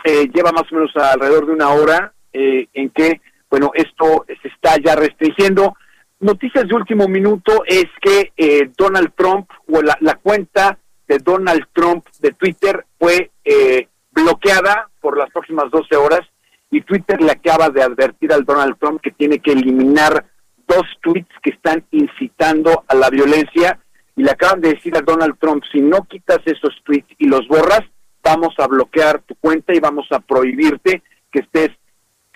lleva 0.06 0.52
más 0.52 0.72
o 0.72 0.76
menos 0.76 0.92
alrededor 0.96 1.46
de 1.46 1.54
una 1.54 1.70
hora 1.70 2.14
en 2.32 2.90
que, 2.90 3.22
bueno, 3.50 3.72
esto 3.74 4.26
se 4.42 4.48
está 4.48 4.78
ya 4.84 4.96
restringiendo. 4.96 5.76
Noticias 6.20 6.68
de 6.68 6.76
último 6.76 7.08
minuto 7.08 7.64
es 7.66 7.86
que 8.02 8.32
Donald 8.78 9.14
Trump 9.16 9.50
o 9.68 9.82
la, 9.82 9.98
la 10.02 10.16
cuenta 10.16 10.78
de 11.10 11.18
Donald 11.18 11.66
Trump 11.74 12.06
de 12.22 12.32
Twitter 12.34 12.86
fue 12.98 13.32
eh, 13.44 13.88
bloqueada 14.12 14.90
por 15.02 15.18
las 15.18 15.30
próximas 15.32 15.70
12 15.72 15.96
horas 15.98 16.22
y 16.70 16.82
Twitter 16.82 17.20
le 17.20 17.32
acaba 17.32 17.70
de 17.70 17.82
advertir 17.82 18.32
al 18.32 18.46
Donald 18.46 18.78
Trump 18.80 19.02
que 19.02 19.12
tiene 19.12 19.40
que 19.40 19.52
eliminar 19.52 20.26
dos 20.68 20.84
tweets 21.02 21.34
que 21.42 21.50
están 21.50 21.84
incitando 21.90 22.84
a 22.88 22.94
la 22.94 23.10
violencia 23.10 23.80
y 24.20 24.24
le 24.24 24.32
acaban 24.32 24.60
de 24.60 24.74
decir 24.74 24.98
a 24.98 25.02
Donald 25.02 25.38
Trump, 25.40 25.64
si 25.72 25.80
no 25.80 26.04
quitas 26.04 26.40
esos 26.44 26.76
tweets 26.84 27.08
y 27.20 27.28
los 27.28 27.48
borras, 27.48 27.84
vamos 28.22 28.54
a 28.58 28.68
bloquear 28.68 29.22
tu 29.22 29.34
cuenta 29.36 29.74
y 29.74 29.80
vamos 29.80 30.08
a 30.12 30.20
prohibirte 30.20 31.02
que 31.32 31.40
estés 31.40 31.70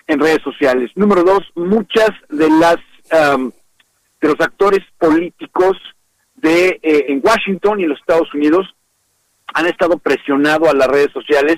en 0.06 0.18
redes 0.18 0.40
sociales. 0.42 0.90
Número 0.94 1.22
dos, 1.22 1.42
muchas 1.54 2.08
de 2.30 2.48
las 2.48 2.76
de 3.10 4.28
los 4.28 4.40
actores 4.40 4.80
políticos 4.98 5.76
de 6.36 6.80
eh, 6.82 7.04
en 7.08 7.20
Washington 7.22 7.78
y 7.78 7.82
en 7.82 7.90
los 7.90 8.00
Estados 8.00 8.32
Unidos 8.32 8.74
han 9.52 9.66
estado 9.66 9.98
presionando 9.98 10.70
a 10.70 10.74
las 10.74 10.88
redes 10.88 11.12
sociales 11.12 11.56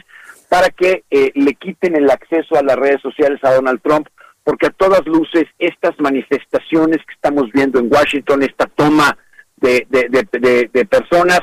para 0.48 0.70
que 0.70 1.04
eh, 1.08 1.30
le 1.36 1.54
quiten 1.54 1.94
el 1.94 2.10
acceso 2.10 2.56
a 2.56 2.64
las 2.64 2.74
redes 2.74 3.00
sociales 3.00 3.38
a 3.44 3.54
Donald 3.54 3.80
Trump, 3.80 4.08
porque 4.42 4.66
a 4.66 4.70
todas 4.70 5.06
luces 5.06 5.44
estas 5.60 5.94
manifestaciones 6.00 6.98
que 7.06 7.14
estamos 7.14 7.44
viendo 7.52 7.78
en 7.78 7.92
Washington, 7.92 8.42
esta 8.42 8.66
toma 8.66 9.16
de, 9.56 9.86
de, 9.88 10.84
personas 10.86 11.40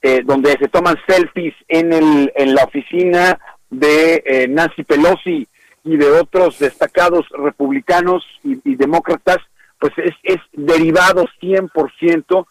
eh, 0.00 0.22
donde 0.24 0.52
se 0.58 0.68
toman 0.68 0.96
selfies 1.06 1.54
en, 1.68 1.92
el, 1.92 2.32
en 2.34 2.54
la 2.54 2.64
oficina 2.64 3.38
de 3.70 4.46
Nancy 4.50 4.82
Pelosi 4.82 5.46
y 5.84 5.96
de 5.96 6.10
otros 6.10 6.58
destacados 6.58 7.26
republicanos 7.30 8.24
y, 8.44 8.60
y 8.64 8.76
demócratas, 8.76 9.38
pues 9.78 9.92
es, 9.96 10.14
es 10.22 10.38
derivado 10.52 11.24
100% 11.40 12.46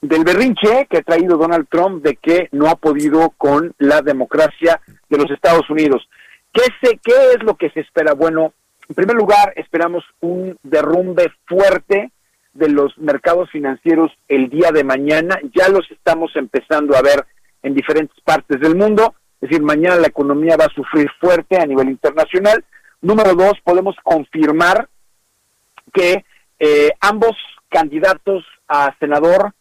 del 0.00 0.24
berrinche 0.24 0.86
que 0.88 0.98
ha 0.98 1.02
traído 1.02 1.36
Donald 1.36 1.66
Trump 1.68 2.04
de 2.04 2.16
que 2.16 2.48
no 2.52 2.68
ha 2.68 2.76
podido 2.76 3.30
con 3.30 3.74
la 3.78 4.00
democracia 4.02 4.80
de 5.08 5.18
los 5.18 5.30
Estados 5.30 5.68
Unidos. 5.70 6.08
¿Qué, 6.52 6.62
se, 6.80 6.98
¿Qué 6.98 7.32
es 7.34 7.42
lo 7.42 7.56
que 7.56 7.70
se 7.70 7.80
espera? 7.80 8.14
Bueno, 8.14 8.52
en 8.88 8.94
primer 8.94 9.16
lugar, 9.16 9.52
esperamos 9.56 10.04
un 10.20 10.56
derrumbe 10.62 11.32
fuerte 11.46 12.10
de 12.58 12.68
los 12.68 12.96
mercados 12.98 13.50
financieros 13.50 14.10
el 14.28 14.50
día 14.50 14.70
de 14.72 14.84
mañana. 14.84 15.38
Ya 15.54 15.68
los 15.68 15.90
estamos 15.90 16.34
empezando 16.34 16.96
a 16.96 17.02
ver 17.02 17.24
en 17.62 17.74
diferentes 17.74 18.18
partes 18.24 18.60
del 18.60 18.76
mundo. 18.76 19.14
Es 19.40 19.50
decir, 19.50 19.62
mañana 19.62 19.96
la 19.96 20.08
economía 20.08 20.56
va 20.56 20.66
a 20.66 20.74
sufrir 20.74 21.08
fuerte 21.20 21.56
a 21.56 21.66
nivel 21.66 21.88
internacional. 21.88 22.64
Número 23.00 23.34
dos, 23.34 23.54
podemos 23.62 23.94
confirmar 24.02 24.88
que 25.92 26.24
eh, 26.58 26.90
ambos 27.00 27.36
candidatos 27.68 28.44
a 28.66 28.94
senador 28.98 29.52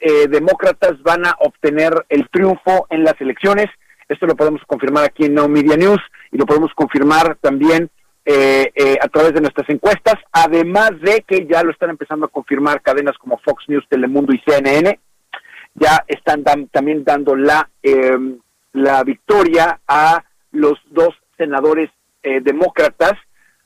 eh, 0.00 0.26
demócratas 0.28 1.02
van 1.02 1.26
a 1.26 1.36
obtener 1.40 1.92
el 2.08 2.28
triunfo 2.30 2.86
en 2.90 3.04
las 3.04 3.20
elecciones. 3.20 3.66
Esto 4.08 4.26
lo 4.26 4.34
podemos 4.34 4.62
confirmar 4.66 5.04
aquí 5.04 5.26
en 5.26 5.34
No 5.34 5.48
Media 5.48 5.76
News 5.76 6.00
y 6.32 6.38
lo 6.38 6.46
podemos 6.46 6.72
confirmar 6.74 7.36
también 7.40 7.90
eh, 8.32 8.70
eh, 8.74 8.96
a 9.00 9.08
través 9.08 9.34
de 9.34 9.40
nuestras 9.40 9.68
encuestas, 9.68 10.14
además 10.30 10.92
de 11.00 11.24
que 11.26 11.46
ya 11.50 11.64
lo 11.64 11.72
están 11.72 11.90
empezando 11.90 12.26
a 12.26 12.30
confirmar 12.30 12.80
cadenas 12.80 13.18
como 13.18 13.38
Fox 13.38 13.64
News, 13.66 13.84
Telemundo 13.88 14.32
y 14.32 14.40
CNN. 14.46 15.00
Ya 15.74 16.04
están 16.06 16.44
también 16.70 17.02
dando 17.02 17.34
la, 17.34 17.68
em, 17.82 18.38
la 18.72 19.02
victoria 19.02 19.80
a 19.88 20.22
los 20.52 20.78
dos 20.90 21.14
senadores 21.36 21.90
demócratas, 22.22 23.14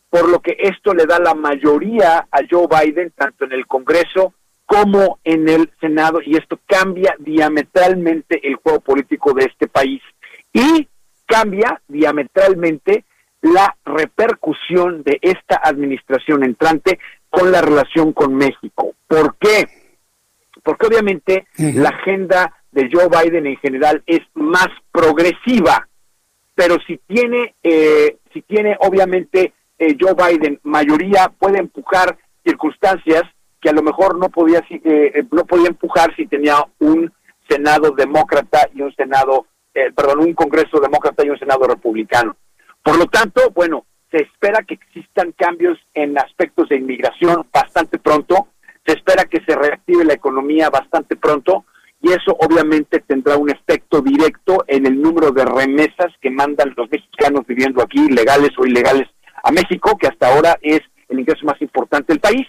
por 0.08 0.28
lo 0.28 0.38
que 0.40 0.56
esto 0.60 0.94
le 0.94 1.06
da 1.06 1.18
la 1.18 1.34
mayoría 1.34 2.28
a 2.30 2.38
Joe 2.48 2.68
Biden, 2.68 3.12
tanto 3.16 3.44
en 3.44 3.52
el 3.52 3.66
Congreso 3.66 4.32
como 4.64 5.18
en 5.24 5.48
el 5.48 5.70
Senado 5.80 6.20
y 6.24 6.36
esto 6.36 6.58
cambia 6.66 7.14
diametralmente 7.18 8.46
el 8.46 8.56
juego 8.56 8.80
político 8.80 9.34
de 9.34 9.44
este 9.44 9.66
país 9.66 10.00
y 10.52 10.88
cambia 11.26 11.80
diametralmente 11.88 13.04
la 13.44 13.76
repercusión 13.84 15.02
de 15.02 15.18
esta 15.20 15.60
administración 15.62 16.44
entrante 16.44 16.98
con 17.28 17.52
la 17.52 17.60
relación 17.60 18.12
con 18.12 18.34
México. 18.34 18.94
¿Por 19.06 19.36
qué? 19.36 19.68
Porque 20.62 20.86
obviamente 20.86 21.46
la 21.58 21.90
agenda 21.90 22.54
de 22.72 22.88
Joe 22.90 23.08
Biden 23.08 23.46
en 23.46 23.56
general 23.58 24.02
es 24.06 24.20
más 24.34 24.68
progresiva, 24.90 25.86
pero 26.54 26.76
si 26.86 26.98
tiene, 27.06 27.54
eh, 27.62 28.16
si 28.32 28.42
tiene 28.42 28.76
obviamente 28.80 29.52
eh, 29.78 29.96
Joe 30.00 30.14
Biden 30.14 30.58
mayoría, 30.62 31.30
puede 31.38 31.58
empujar 31.58 32.16
circunstancias 32.44 33.22
que 33.60 33.70
a 33.70 33.72
lo 33.72 33.82
mejor 33.82 34.18
no 34.18 34.28
podía 34.28 34.60
eh, 34.70 34.80
eh, 34.84 35.24
no 35.30 35.44
podía 35.44 35.68
empujar 35.68 36.14
si 36.16 36.26
tenía 36.26 36.56
un 36.78 37.12
senado 37.48 37.90
demócrata 37.92 38.68
y 38.74 38.82
un 38.82 38.94
senado 38.94 39.46
eh, 39.74 39.90
perdón 39.94 40.20
un 40.20 40.34
Congreso 40.34 40.80
demócrata 40.80 41.24
y 41.24 41.30
un 41.30 41.38
senado 41.38 41.66
republicano 41.66 42.36
por 42.84 42.96
lo 42.96 43.06
tanto 43.06 43.50
bueno 43.50 43.84
se 44.12 44.18
espera 44.18 44.62
que 44.62 44.74
existan 44.74 45.32
cambios 45.32 45.76
en 45.94 46.16
aspectos 46.16 46.68
de 46.68 46.76
inmigración 46.76 47.44
bastante 47.52 47.98
pronto 47.98 48.48
se 48.86 48.92
espera 48.92 49.24
que 49.24 49.42
se 49.44 49.56
reactive 49.56 50.04
la 50.04 50.14
economía 50.14 50.70
bastante 50.70 51.16
pronto 51.16 51.64
y 52.04 52.08
eso 52.12 52.36
obviamente 52.38 53.00
tendrá 53.00 53.38
un 53.38 53.50
efecto 53.50 54.02
directo 54.02 54.62
en 54.66 54.84
el 54.84 55.00
número 55.00 55.30
de 55.30 55.46
remesas 55.46 56.12
que 56.20 56.28
mandan 56.28 56.74
los 56.76 56.90
mexicanos 56.90 57.46
viviendo 57.46 57.82
aquí, 57.82 58.10
legales 58.10 58.50
o 58.58 58.66
ilegales, 58.66 59.08
a 59.42 59.50
México, 59.50 59.96
que 59.98 60.08
hasta 60.08 60.28
ahora 60.28 60.58
es 60.60 60.80
el 61.08 61.20
ingreso 61.20 61.46
más 61.46 61.60
importante 61.62 62.12
del 62.12 62.20
país. 62.20 62.46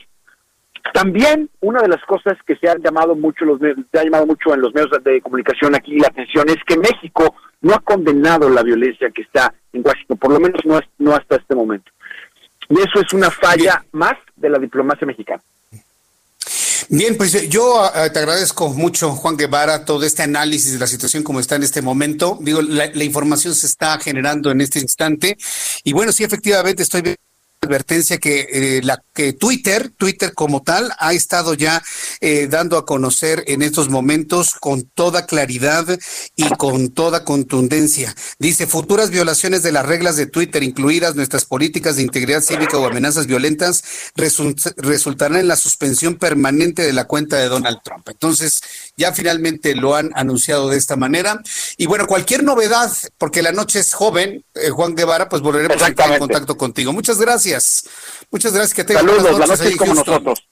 También 0.93 1.49
una 1.61 1.81
de 1.81 1.87
las 1.87 2.03
cosas 2.05 2.37
que 2.45 2.55
se 2.55 2.69
han 2.69 2.81
llamado 2.81 3.15
mucho 3.15 3.45
los 3.45 3.59
se 3.59 3.99
ha 3.99 4.03
llamado 4.03 4.25
mucho 4.25 4.53
en 4.53 4.61
los 4.61 4.73
medios 4.73 4.91
de 5.03 5.21
comunicación 5.21 5.75
aquí 5.75 5.97
la 5.97 6.07
atención 6.07 6.47
es 6.49 6.57
que 6.65 6.77
México 6.77 7.35
no 7.61 7.73
ha 7.73 7.79
condenado 7.79 8.49
la 8.49 8.63
violencia 8.63 9.09
que 9.09 9.23
está 9.23 9.53
en 9.73 9.81
Washington, 9.85 10.17
por 10.17 10.31
lo 10.31 10.39
menos 10.39 10.61
no, 10.65 10.79
no 10.99 11.15
hasta 11.15 11.37
este 11.37 11.55
momento. 11.55 11.91
Y 12.69 12.79
eso 12.79 12.99
es 12.99 13.13
una 13.13 13.31
falla 13.31 13.83
más 13.91 14.13
de 14.35 14.49
la 14.49 14.59
diplomacia 14.59 15.05
mexicana. 15.05 15.41
Bien, 16.89 17.17
pues 17.17 17.49
yo 17.49 17.83
ah, 17.83 18.11
te 18.11 18.19
agradezco 18.19 18.69
mucho, 18.69 19.11
Juan 19.11 19.37
Guevara, 19.37 19.85
todo 19.85 20.03
este 20.05 20.21
análisis 20.21 20.73
de 20.73 20.79
la 20.79 20.87
situación 20.87 21.23
como 21.23 21.39
está 21.39 21.55
en 21.55 21.63
este 21.63 21.81
momento. 21.81 22.37
Digo, 22.41 22.61
la, 22.61 22.91
la 22.93 23.03
información 23.03 23.55
se 23.55 23.65
está 23.65 23.97
generando 23.99 24.51
en 24.51 24.61
este 24.61 24.79
instante. 24.79 25.35
Y 25.83 25.93
bueno, 25.93 26.11
sí, 26.11 26.23
efectivamente 26.23 26.83
estoy 26.83 27.01
advertencia 27.65 28.17
que 28.17 28.47
eh, 28.51 28.81
la 28.83 29.01
que 29.13 29.33
Twitter, 29.33 29.91
Twitter 29.97 30.33
como 30.33 30.61
tal, 30.61 30.91
ha 30.99 31.13
estado 31.13 31.53
ya 31.53 31.81
eh, 32.19 32.47
dando 32.47 32.77
a 32.77 32.85
conocer 32.85 33.43
en 33.47 33.61
estos 33.61 33.89
momentos 33.89 34.55
con 34.59 34.83
toda 34.83 35.25
claridad 35.25 35.85
y 36.35 36.49
con 36.57 36.89
toda 36.89 37.23
contundencia. 37.23 38.13
Dice, 38.39 38.67
futuras 38.67 39.09
violaciones 39.09 39.63
de 39.63 39.71
las 39.71 39.85
reglas 39.85 40.17
de 40.17 40.25
Twitter, 40.25 40.63
incluidas 40.63 41.15
nuestras 41.15 41.45
políticas 41.45 41.95
de 41.95 42.03
integridad 42.03 42.41
cívica 42.41 42.77
o 42.77 42.85
amenazas 42.85 43.25
violentas, 43.25 43.83
resultarán 44.15 45.39
en 45.39 45.47
la 45.47 45.55
suspensión 45.55 46.15
permanente 46.15 46.81
de 46.81 46.93
la 46.93 47.05
cuenta 47.05 47.37
de 47.37 47.47
Donald 47.47 47.79
Trump. 47.83 48.07
Entonces, 48.09 48.59
ya 48.97 49.13
finalmente 49.13 49.75
lo 49.75 49.95
han 49.95 50.11
anunciado 50.15 50.69
de 50.69 50.77
esta 50.77 50.95
manera. 50.97 51.41
Y 51.77 51.85
bueno, 51.85 52.05
cualquier 52.07 52.43
novedad, 52.43 52.91
porque 53.17 53.41
la 53.41 53.51
noche 53.51 53.79
es 53.79 53.93
joven, 53.93 54.43
eh, 54.55 54.69
Juan 54.69 54.95
Guevara, 54.95 55.29
pues 55.29 55.41
volveremos 55.41 55.81
a 55.81 55.87
estar 55.87 56.11
en 56.11 56.19
contacto 56.19 56.57
contigo. 56.57 56.91
Muchas 56.91 57.17
gracias. 57.17 57.54
Muchas 58.31 58.53
gracias. 58.53 58.73
Que 58.73 58.83
tengan 58.83 59.05
Saludos, 59.05 59.39
la 59.39 59.47
noche 59.47 59.69
es 59.69 59.77
como 59.77 59.93
nosotros. 59.93 60.47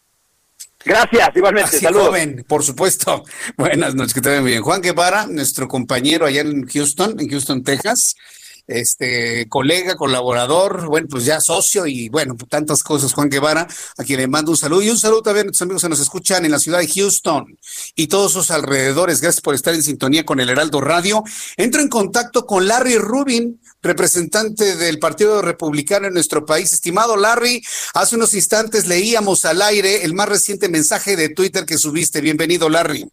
Gracias, 0.86 1.30
igualmente. 1.36 1.78
Así 1.78 1.86
joven, 1.86 2.46
por 2.48 2.64
supuesto. 2.64 3.24
Buenas 3.58 3.96
noches, 3.96 4.14
que 4.14 4.22
te 4.22 4.42
bien. 4.42 4.62
Juan 4.62 4.82
Guevara, 4.82 5.28
nuestro 5.28 5.68
compañero 5.68 6.26
allá 6.26 6.42
en 6.42 6.68
Houston, 6.68 7.20
en 7.20 7.30
Houston, 7.30 7.64
Texas 7.64 8.16
este 8.68 9.48
colega, 9.50 9.96
colaborador, 9.96 10.88
bueno, 10.88 11.08
pues 11.10 11.26
ya 11.26 11.42
socio 11.42 11.86
y 11.86 12.10
bueno, 12.10 12.36
tantas 12.50 12.84
cosas, 12.84 13.14
Juan 13.14 13.30
Guevara, 13.30 13.68
a 13.98 14.04
quien 14.04 14.20
le 14.20 14.28
mando 14.28 14.52
un 14.52 14.58
saludo 14.58 14.82
y 14.82 14.90
un 14.90 14.98
saludo 14.98 15.22
también 15.22 15.44
a 15.44 15.46
nuestros 15.46 15.64
amigos 15.64 15.82
que 15.82 15.90
nos 15.90 16.00
escuchan 16.00 16.46
en 16.46 16.52
la 16.52 16.60
ciudad 16.60 16.80
de 16.80 16.88
Houston 16.88 17.58
y 17.96 18.08
todos 18.08 18.32
sus 18.32 18.52
alrededores. 18.52 19.22
Gracias 19.22 19.42
por 19.42 19.56
estar 19.56 19.74
en 19.74 19.84
sintonía 19.84 20.26
con 20.26 20.40
el 20.40 20.50
Heraldo 20.50 20.82
Radio. 20.82 21.24
Entro 21.58 21.82
en 21.82 21.90
contacto 21.90 22.46
con 22.46 22.68
Larry 22.68 22.98
Rubin, 22.98 23.60
representante 23.82 24.76
del 24.76 25.00
Partido 25.00 25.42
Republicano 25.42 26.08
en 26.08 26.14
nuestro 26.14 26.46
país. 26.46 26.72
Estimado 26.74 27.18
Larry, 27.18 27.62
hace 27.94 28.16
unos 28.16 28.34
instantes 28.34 28.88
leíamos 28.88 29.46
al 29.46 29.62
aire 29.62 30.04
el 30.04 30.14
más 30.14 30.30
reciente 30.30 30.70
mensaje 30.70 31.16
de 31.16 31.30
Twitter 31.30 31.66
que 31.66 31.78
subiste. 31.78 32.22
Bienvenido, 32.22 32.70
Larry. 32.70 33.10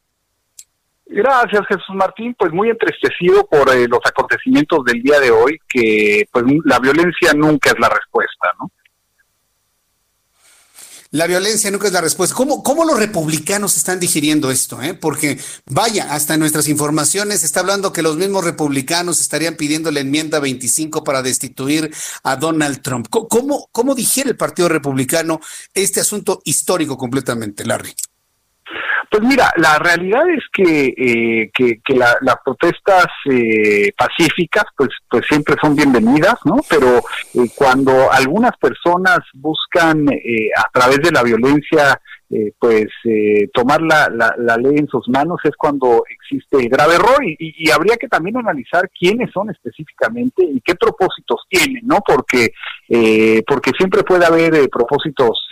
Gracias, 1.12 1.62
Jesús 1.66 1.96
Martín. 1.96 2.36
Pues 2.38 2.52
muy 2.52 2.70
entristecido 2.70 3.44
por 3.48 3.68
eh, 3.74 3.88
los 3.88 3.98
acontecimientos 4.04 4.84
del 4.84 5.02
día 5.02 5.18
de 5.18 5.32
hoy, 5.32 5.58
que 5.68 6.28
pues 6.30 6.44
la 6.64 6.78
violencia 6.78 7.32
nunca 7.34 7.70
es 7.70 7.80
la 7.80 7.88
respuesta, 7.88 8.48
¿no? 8.60 8.70
La 11.12 11.26
violencia 11.26 11.68
nunca 11.72 11.88
es 11.88 11.92
la 11.92 12.00
respuesta. 12.00 12.36
¿Cómo, 12.36 12.62
cómo 12.62 12.84
los 12.84 12.96
republicanos 12.96 13.76
están 13.76 13.98
digiriendo 13.98 14.52
esto? 14.52 14.80
Eh? 14.80 14.94
Porque, 14.94 15.40
vaya, 15.66 16.14
hasta 16.14 16.36
nuestras 16.36 16.68
informaciones 16.68 17.42
está 17.42 17.58
hablando 17.58 17.92
que 17.92 18.02
los 18.02 18.16
mismos 18.16 18.44
republicanos 18.44 19.20
estarían 19.20 19.56
pidiendo 19.56 19.90
la 19.90 19.98
enmienda 19.98 20.38
25 20.38 21.02
para 21.02 21.22
destituir 21.22 21.92
a 22.22 22.36
Donald 22.36 22.82
Trump. 22.82 23.08
¿Cómo, 23.10 23.68
cómo 23.72 23.96
digiere 23.96 24.30
el 24.30 24.36
Partido 24.36 24.68
Republicano 24.68 25.40
este 25.74 25.98
asunto 25.98 26.40
histórico 26.44 26.96
completamente, 26.96 27.66
Larry? 27.66 27.92
Pues 29.10 29.24
mira, 29.24 29.50
la 29.56 29.76
realidad 29.80 30.22
es 30.30 30.44
que, 30.52 30.94
eh, 30.96 31.50
que, 31.52 31.80
las 31.96 32.36
protestas 32.44 33.06
eh, 33.28 33.92
pacíficas 33.98 34.64
pues, 34.76 34.90
pues 35.08 35.24
siempre 35.28 35.56
son 35.60 35.74
bienvenidas, 35.74 36.36
¿no? 36.44 36.58
Pero 36.68 36.98
eh, 37.34 37.50
cuando 37.56 38.12
algunas 38.12 38.56
personas 38.56 39.18
buscan 39.34 40.06
a 40.08 40.70
través 40.72 40.98
de 40.98 41.10
la 41.10 41.24
violencia 41.24 42.00
eh, 42.32 42.52
pues 42.60 42.86
eh, 43.06 43.48
tomar 43.52 43.82
la, 43.82 44.08
la, 44.08 44.56
ley 44.56 44.76
en 44.76 44.86
sus 44.86 45.08
manos 45.08 45.40
es 45.42 45.50
cuando 45.56 46.04
existe 46.08 46.58
el 46.58 46.68
grave 46.68 46.94
error 46.94 47.16
y, 47.24 47.68
habría 47.72 47.96
que 47.96 48.06
también 48.06 48.36
analizar 48.36 48.88
quiénes 48.96 49.32
son 49.32 49.50
específicamente 49.50 50.44
y 50.44 50.60
qué 50.60 50.76
propósitos 50.76 51.40
tienen, 51.48 51.84
¿no? 51.84 51.98
Porque 52.06 52.52
eh, 52.88 53.42
porque 53.44 53.72
siempre 53.76 54.04
puede 54.04 54.26
haber 54.26 54.68
propósitos 54.70 55.44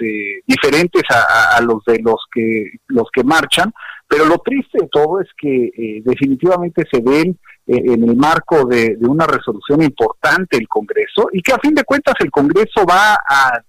diferentes 0.46 1.02
a, 1.10 1.60
los 1.62 1.84
de 1.84 1.98
los 2.00 2.24
que 2.32 2.70
los 2.86 3.08
que 3.12 3.24
marchan, 3.24 3.72
pero 4.06 4.24
lo 4.24 4.38
triste 4.38 4.78
de 4.80 4.88
todo 4.88 5.20
es 5.20 5.28
que 5.36 6.00
definitivamente 6.04 6.84
se 6.92 7.00
ven 7.00 7.36
en 7.66 8.08
el 8.08 8.16
marco 8.16 8.66
de, 8.66 8.96
una 9.00 9.26
resolución 9.26 9.82
importante 9.82 10.56
el 10.56 10.68
Congreso 10.68 11.28
y 11.32 11.42
que 11.42 11.52
a 11.52 11.58
fin 11.58 11.74
de 11.74 11.84
cuentas 11.84 12.14
el 12.20 12.30
Congreso 12.30 12.84
va 12.88 13.14
a 13.14 13.60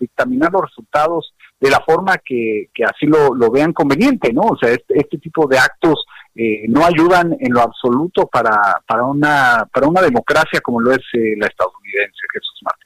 dictaminar 0.00 0.52
los 0.52 0.62
resultados 0.62 1.32
de 1.64 1.70
la 1.70 1.80
forma 1.80 2.18
que, 2.18 2.68
así 2.86 3.06
lo, 3.06 3.50
vean 3.50 3.72
conveniente, 3.72 4.34
¿no? 4.34 4.42
O 4.42 4.56
sea, 4.58 4.68
este, 4.68 4.98
este 4.98 5.16
tipo 5.16 5.46
de 5.46 5.56
actos 5.56 6.04
eh, 6.34 6.66
no 6.68 6.84
ayudan 6.84 7.34
en 7.40 7.54
lo 7.54 7.62
absoluto 7.62 8.26
para, 8.26 8.82
para, 8.86 9.04
una, 9.04 9.66
para 9.72 9.88
una 9.88 10.02
democracia 10.02 10.60
como 10.60 10.78
lo 10.78 10.92
es 10.92 11.00
eh, 11.14 11.34
la 11.38 11.46
estadounidense, 11.46 12.20
Jesús 12.34 12.60
Martín. 12.62 12.83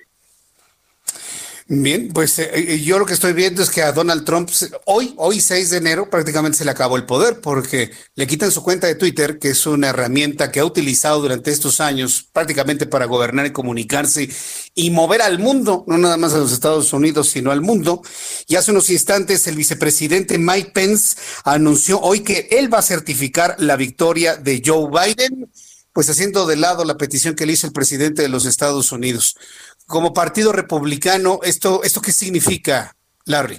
Bien, 1.70 2.08
pues 2.14 2.38
eh, 2.38 2.48
eh, 2.54 2.80
yo 2.80 2.98
lo 2.98 3.04
que 3.04 3.12
estoy 3.12 3.34
viendo 3.34 3.62
es 3.62 3.68
que 3.68 3.82
a 3.82 3.92
Donald 3.92 4.24
Trump 4.24 4.48
hoy, 4.86 5.12
hoy 5.18 5.38
6 5.38 5.68
de 5.68 5.76
enero, 5.76 6.08
prácticamente 6.08 6.56
se 6.56 6.64
le 6.64 6.70
acabó 6.70 6.96
el 6.96 7.04
poder 7.04 7.42
porque 7.42 7.90
le 8.14 8.26
quitan 8.26 8.50
su 8.50 8.62
cuenta 8.62 8.86
de 8.86 8.94
Twitter, 8.94 9.38
que 9.38 9.50
es 9.50 9.66
una 9.66 9.90
herramienta 9.90 10.50
que 10.50 10.60
ha 10.60 10.64
utilizado 10.64 11.20
durante 11.20 11.50
estos 11.50 11.82
años 11.82 12.26
prácticamente 12.32 12.86
para 12.86 13.04
gobernar 13.04 13.44
y 13.44 13.52
comunicarse 13.52 14.30
y 14.74 14.90
mover 14.90 15.20
al 15.20 15.40
mundo, 15.40 15.84
no 15.86 15.98
nada 15.98 16.16
más 16.16 16.32
a 16.32 16.38
los 16.38 16.52
Estados 16.52 16.90
Unidos, 16.94 17.28
sino 17.28 17.50
al 17.50 17.60
mundo. 17.60 18.00
Y 18.46 18.56
hace 18.56 18.70
unos 18.70 18.88
instantes 18.88 19.46
el 19.46 19.56
vicepresidente 19.56 20.38
Mike 20.38 20.70
Pence 20.72 21.18
anunció 21.44 22.00
hoy 22.00 22.20
que 22.20 22.48
él 22.50 22.72
va 22.72 22.78
a 22.78 22.82
certificar 22.82 23.56
la 23.58 23.76
victoria 23.76 24.36
de 24.36 24.62
Joe 24.64 24.88
Biden, 24.88 25.52
pues 25.92 26.08
haciendo 26.08 26.46
de 26.46 26.56
lado 26.56 26.86
la 26.86 26.96
petición 26.96 27.34
que 27.34 27.44
le 27.44 27.52
hizo 27.52 27.66
el 27.66 27.74
presidente 27.74 28.22
de 28.22 28.30
los 28.30 28.46
Estados 28.46 28.90
Unidos 28.90 29.36
como 29.88 30.12
partido 30.12 30.52
republicano, 30.52 31.40
¿esto, 31.42 31.82
esto 31.82 32.02
qué 32.02 32.12
significa, 32.12 32.94
Larry? 33.24 33.58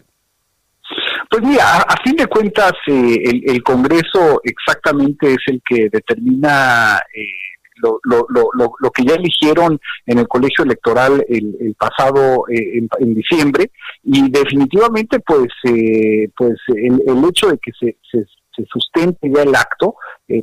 Pues 1.30 1.44
mira, 1.44 1.82
a, 1.82 1.96
fin 2.04 2.16
de 2.16 2.28
cuentas, 2.28 2.74
eh, 2.88 3.42
el, 3.46 3.64
Congreso 3.64 4.40
exactamente 4.44 5.32
es 5.32 5.40
el 5.48 5.62
que 5.68 5.90
determina 5.92 7.00
eh, 7.14 7.26
lo, 7.78 8.00
lo, 8.04 8.28
lo, 8.30 8.74
lo, 8.80 8.92
que 8.92 9.04
ya 9.04 9.16
eligieron 9.16 9.80
en 10.06 10.20
el 10.20 10.28
colegio 10.28 10.66
electoral 10.66 11.26
el, 11.28 11.76
pasado 11.78 12.46
eh, 12.50 12.80
en, 13.00 13.14
diciembre 13.16 13.72
y 14.04 14.30
definitivamente 14.30 15.20
pues 15.20 15.48
pues 16.36 16.58
el, 16.68 17.02
el, 17.08 17.26
hecho 17.30 17.48
de 17.48 17.58
que 17.58 17.72
se, 17.80 17.98
se, 18.12 18.26
se 18.56 18.66
sustente 18.66 19.32
ya 19.34 19.44
el 19.44 19.56
acto 19.56 19.96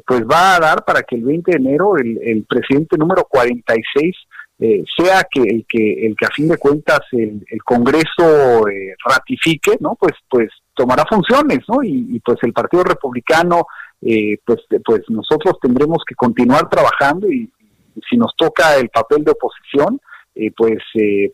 pues 0.07 0.22
va 0.22 0.57
a 0.57 0.61
dar 0.61 0.84
para 0.84 1.03
que 1.03 1.16
el 1.16 1.24
20 1.24 1.51
de 1.51 1.57
enero 1.59 1.97
el, 1.99 2.18
el 2.22 2.45
presidente 2.45 2.97
número 2.97 3.24
46 3.28 4.16
eh, 4.59 4.85
sea 4.97 5.23
que 5.31 5.43
el 5.43 5.67
que 5.69 6.07
el 6.07 6.17
que 6.17 6.25
a 6.25 6.31
fin 6.31 6.49
de 6.49 6.57
cuentas 6.57 7.01
el, 7.13 7.45
Congreso 7.63 8.67
eh, 8.69 8.95
ratifique, 9.05 9.77
¿no? 9.81 9.97
Pues 10.01 10.15
pues 10.31 10.49
tomará 10.75 11.05
funciones, 11.09 11.59
¿no? 11.69 11.83
Y, 11.83 12.21
pues 12.25 12.39
el 12.43 12.55
Partido 12.55 12.85
Republicano, 12.85 13.67
eh, 14.01 14.39
pues 14.47 14.61
pues 14.85 15.03
nosotros 15.09 15.57
tendremos 15.61 15.99
que 16.07 16.15
continuar 16.15 16.71
trabajando 16.71 17.31
y, 17.31 17.51
si 18.09 18.17
nos 18.17 18.35
toca 18.37 18.77
el 18.77 18.91
papel 18.91 19.25
de 19.25 19.33
oposición, 19.33 19.99
pues 20.55 20.83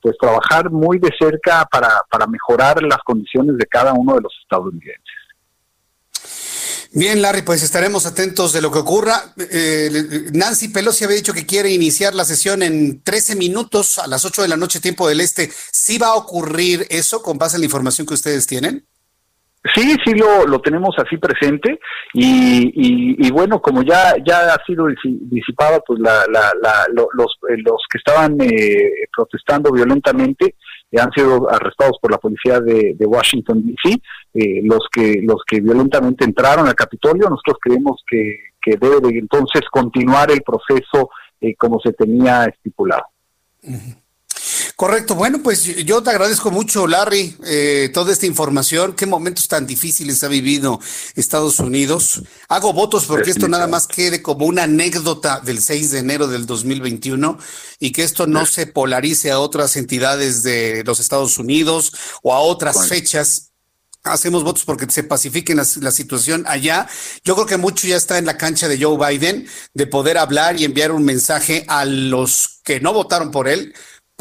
pues 0.01 0.17
trabajar 0.17 0.71
muy 0.71 0.99
de 0.99 1.11
cerca 1.19 1.65
para 1.71 1.89
para 2.09 2.27
mejorar 2.29 2.81
las 2.83 2.99
condiciones 3.05 3.57
de 3.57 3.67
cada 3.67 3.93
uno 3.93 4.15
de 4.15 4.21
los 4.21 4.33
estadounidenses. 4.43 5.22
Bien, 6.95 7.23
Larry, 7.23 7.41
pues 7.41 7.63
estaremos 7.63 8.05
atentos 8.05 8.53
de 8.53 8.61
lo 8.61 8.71
que 8.71 8.79
ocurra. 8.79 9.15
Eh, 9.51 10.29
Nancy 10.35 10.69
Pelosi 10.69 11.05
había 11.05 11.17
dicho 11.17 11.33
que 11.33 11.47
quiere 11.47 11.71
iniciar 11.71 12.15
la 12.15 12.25
sesión 12.25 12.63
en 12.63 13.03
13 13.03 13.37
minutos 13.37 13.99
a 13.99 14.07
las 14.07 14.27
8 14.27 14.43
de 14.43 14.49
la 14.49 14.59
noche, 14.59 14.79
tiempo 14.79 15.09
del 15.09 15.21
este. 15.21 15.49
¿Sí 15.51 15.97
va 15.97 16.09
a 16.09 16.17
ocurrir 16.17 16.87
eso 16.91 17.23
con 17.23 17.39
base 17.39 17.57
en 17.57 17.63
la 17.63 17.67
información 17.67 18.07
que 18.07 18.13
ustedes 18.13 18.47
tienen? 18.47 18.85
Sí, 19.75 19.97
sí 20.05 20.13
lo, 20.15 20.45
lo 20.45 20.61
tenemos 20.61 20.95
así 20.99 21.17
presente 21.19 21.79
y, 22.15 23.17
y, 23.25 23.31
bueno, 23.31 23.63
como 23.63 23.83
ya 23.85 24.15
ya 24.27 24.53
ha 24.53 24.65
sido 24.67 24.87
disipada 25.05 25.79
pues 25.87 26.01
la, 26.01 26.27
la, 26.33 26.53
los, 26.93 27.39
eh, 27.49 27.59
los 27.59 27.81
que 27.89 27.99
estaban 27.99 28.37
eh, 28.41 29.07
protestando 29.15 29.71
violentamente, 29.71 30.57
han 31.01 31.11
sido 31.13 31.51
arrestados 31.51 31.99
por 32.01 32.11
la 32.11 32.19
policía 32.19 32.61
de, 32.61 32.97
Washington 33.01 33.65
D.C. 33.65 33.99
Eh, 34.35 34.61
los 34.63 34.87
que 34.91 35.21
los 35.23 35.43
que 35.47 35.61
violentamente 35.61 36.25
entraron 36.25 36.67
al 36.67 36.75
Capitolio. 36.75 37.29
Nosotros 37.29 37.57
creemos 37.61 38.03
que, 38.07 38.37
debe 38.65 39.01
de 39.01 39.19
entonces 39.19 39.63
continuar 39.71 40.31
el 40.31 40.43
proceso 40.43 41.11
eh, 41.41 41.55
como 41.57 41.81
se 41.81 41.93
tenía 41.93 42.45
estipulado. 42.45 43.05
Correcto. 44.77 45.15
Bueno, 45.15 45.43
pues 45.43 45.65
yo 45.65 46.03
te 46.03 46.11
agradezco 46.11 46.51
mucho, 46.51 46.87
Larry, 46.87 47.37
eh, 47.45 47.91
toda 47.93 48.13
esta 48.13 48.27
información. 48.27 48.95
Qué 48.95 49.07
momentos 49.07 49.47
tan 49.47 49.67
difíciles 49.67 50.23
ha 50.25 50.29
vivido 50.29 50.81
Estados 51.15 51.59
Unidos. 51.59 52.23
Hago 52.49 52.73
votos 52.73 53.05
porque 53.05 53.31
esto 53.31 53.49
nada 53.49 53.67
más 53.67 53.87
quede 53.87 54.23
como 54.23 54.47
una 54.47 54.65
anécdota 54.65 55.41
del 55.41 55.61
6 55.61 55.91
de 55.91 55.99
enero 55.99 56.27
del 56.27 56.47
2021 56.47 57.39
y 57.79 57.93
que 57.93 58.03
esto 58.03 58.27
no 58.27 58.47
se 58.47 58.67
polarice 58.67 59.31
a 59.31 59.41
otras 59.41 59.77
entidades 59.77 60.43
de 60.43 60.83
los 60.85 61.01
Estados 61.01 61.39
Unidos 61.39 61.93
o 62.23 62.35
a 62.35 62.41
otras 62.41 62.89
fechas 62.89 63.49
hacemos 64.05 64.43
votos 64.43 64.65
porque 64.65 64.91
se 64.91 65.05
pacifique 65.05 65.55
la, 65.55 65.65
la, 65.81 65.93
situación 65.93 66.45
allá. 66.49 66.89
Yo 67.25 67.35
creo 67.35 67.47
que 67.47 67.57
mucho 67.57 67.87
ya 67.87 67.97
está 67.97 68.19
en 68.19 68.27
la 68.27 68.37
cancha 68.37 68.67
de 68.67 68.83
Joe 68.83 68.99
Biden 68.99 69.47
de 69.75 69.87
poder 69.87 70.19
hablar 70.19 70.59
y 70.59 70.65
enviar 70.65 70.91
un 70.91 71.05
mensaje 71.05 71.65
a 71.69 71.85
los 71.85 72.61
que 72.65 72.81
no 72.81 72.93
votaron 72.93 73.31
por 73.31 73.49
él 73.49 73.73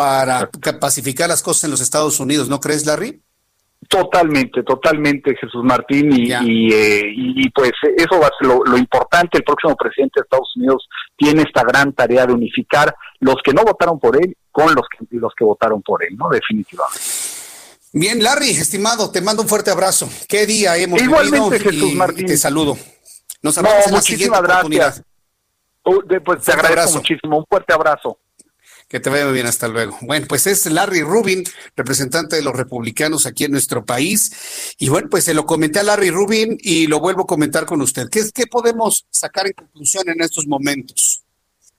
para 0.01 0.49
pacificar 0.79 1.29
las 1.29 1.43
cosas 1.43 1.65
en 1.65 1.71
los 1.71 1.81
Estados 1.81 2.19
Unidos, 2.19 2.49
¿no 2.49 2.59
crees, 2.59 2.87
Larry? 2.87 3.21
Totalmente, 3.87 4.63
totalmente, 4.63 5.35
Jesús 5.35 5.63
Martín, 5.63 6.11
y, 6.11 6.31
y, 6.31 6.73
eh, 6.73 7.13
y, 7.15 7.49
pues 7.51 7.71
eso 7.97 8.19
va 8.19 8.27
a 8.27 8.31
ser 8.39 8.47
lo, 8.47 8.63
lo, 8.63 8.77
importante. 8.77 9.37
El 9.37 9.43
próximo 9.43 9.75
presidente 9.75 10.19
de 10.19 10.23
Estados 10.23 10.51
Unidos 10.55 10.87
tiene 11.15 11.43
esta 11.43 11.63
gran 11.63 11.93
tarea 11.93 12.25
de 12.25 12.33
unificar 12.33 12.95
los 13.19 13.35
que 13.43 13.53
no 13.53 13.63
votaron 13.63 13.99
por 13.99 14.15
él 14.17 14.35
con 14.51 14.73
los 14.73 14.85
que, 14.89 15.05
los 15.17 15.33
que 15.37 15.43
votaron 15.43 15.83
por 15.83 16.03
él, 16.03 16.17
¿no? 16.17 16.29
Definitivamente. 16.29 16.99
Bien, 17.93 18.23
Larry, 18.23 18.51
estimado, 18.51 19.11
te 19.11 19.21
mando 19.21 19.43
un 19.43 19.49
fuerte 19.49 19.69
abrazo. 19.69 20.09
¿Qué 20.27 20.47
día 20.47 20.77
hemos 20.77 20.99
Igualmente, 20.99 21.59
Jesús 21.59 21.93
Martín. 21.93 22.25
Te 22.25 22.37
saludo. 22.37 22.75
Nos 23.43 23.61
no, 23.61 23.69
muchísimas 23.91 24.41
gracias. 24.41 25.03
Uh, 25.83 26.01
pues 26.23 26.43
te 26.43 26.51
agradezco 26.51 26.79
abrazo. 26.79 26.97
muchísimo. 26.97 27.37
Un 27.37 27.45
fuerte 27.47 27.73
abrazo. 27.73 28.17
Que 28.91 28.99
te 28.99 29.09
vaya 29.09 29.25
bien, 29.31 29.47
hasta 29.47 29.69
luego. 29.69 29.97
Bueno, 30.01 30.25
pues 30.27 30.47
es 30.47 30.65
Larry 30.65 31.01
Rubin, 31.01 31.45
representante 31.77 32.35
de 32.35 32.41
los 32.41 32.53
republicanos 32.53 33.25
aquí 33.25 33.45
en 33.45 33.51
nuestro 33.53 33.85
país. 33.85 34.75
Y 34.77 34.89
bueno, 34.89 35.07
pues 35.09 35.23
se 35.23 35.33
lo 35.33 35.45
comenté 35.45 35.79
a 35.79 35.83
Larry 35.83 36.09
Rubin 36.09 36.57
y 36.59 36.87
lo 36.87 36.99
vuelvo 36.99 37.21
a 37.21 37.25
comentar 37.25 37.65
con 37.65 37.81
usted. 37.81 38.09
¿Qué, 38.09 38.21
qué 38.33 38.47
podemos 38.47 39.07
sacar 39.09 39.47
en 39.47 39.53
conclusión 39.53 40.09
en 40.09 40.19
estos 40.19 40.45
momentos? 40.45 41.23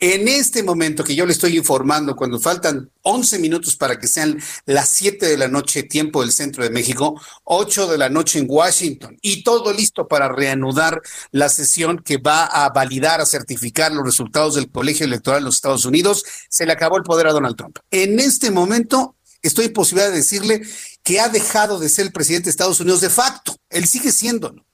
En 0.05 0.27
este 0.27 0.65
momento 0.65 1.05
que 1.05 1.15
yo 1.15 1.25
le 1.25 1.33
estoy 1.33 1.57
informando, 1.57 2.17
cuando 2.17 2.41
faltan 2.41 2.91
11 3.03 3.39
minutos 3.39 3.77
para 3.77 4.01
que 4.01 4.09
sean 4.09 4.43
las 4.67 4.89
7 4.89 5.27
de 5.27 5.37
la 5.37 5.47
noche, 5.47 5.85
tiempo 5.85 6.23
del 6.23 6.33
centro 6.33 6.65
de 6.65 6.71
México, 6.71 7.21
8 7.45 7.87
de 7.87 7.99
la 7.99 8.09
noche 8.09 8.41
en 8.41 8.47
Washington, 8.49 9.17
y 9.23 9.45
todo 9.45 9.73
listo 9.73 10.09
para 10.09 10.29
reanudar 10.29 11.01
la 11.31 11.49
sesión 11.49 12.01
que 12.05 12.17
va 12.17 12.47
a 12.47 12.71
validar, 12.71 13.21
a 13.21 13.27
certificar 13.27 13.93
los 13.93 14.05
resultados 14.05 14.57
del 14.57 14.73
colegio 14.73 15.07
electoral 15.07 15.39
de 15.39 15.45
los 15.45 15.55
Estados 15.55 15.85
Unidos, 15.85 16.25
se 16.49 16.67
le 16.67 16.73
acabó 16.73 16.97
el 16.97 17.05
poder 17.05 17.29
a 17.29 17.33
Donald 17.33 17.55
Trump. 17.55 17.79
En 17.93 18.19
este 18.19 18.51
momento 18.51 19.15
estoy 19.41 19.67
en 19.67 19.73
posibilidad 19.73 20.11
de 20.11 20.17
decirle 20.17 20.63
que 21.05 21.21
ha 21.21 21.29
dejado 21.29 21.79
de 21.79 21.89
ser 21.89 22.07
el 22.07 22.13
presidente 22.13 22.47
de 22.47 22.51
Estados 22.51 22.81
Unidos 22.81 23.03
de 23.03 23.11
facto. 23.11 23.55
Él 23.71 23.87
sigue 23.87 24.11
siéndolo, 24.11 24.67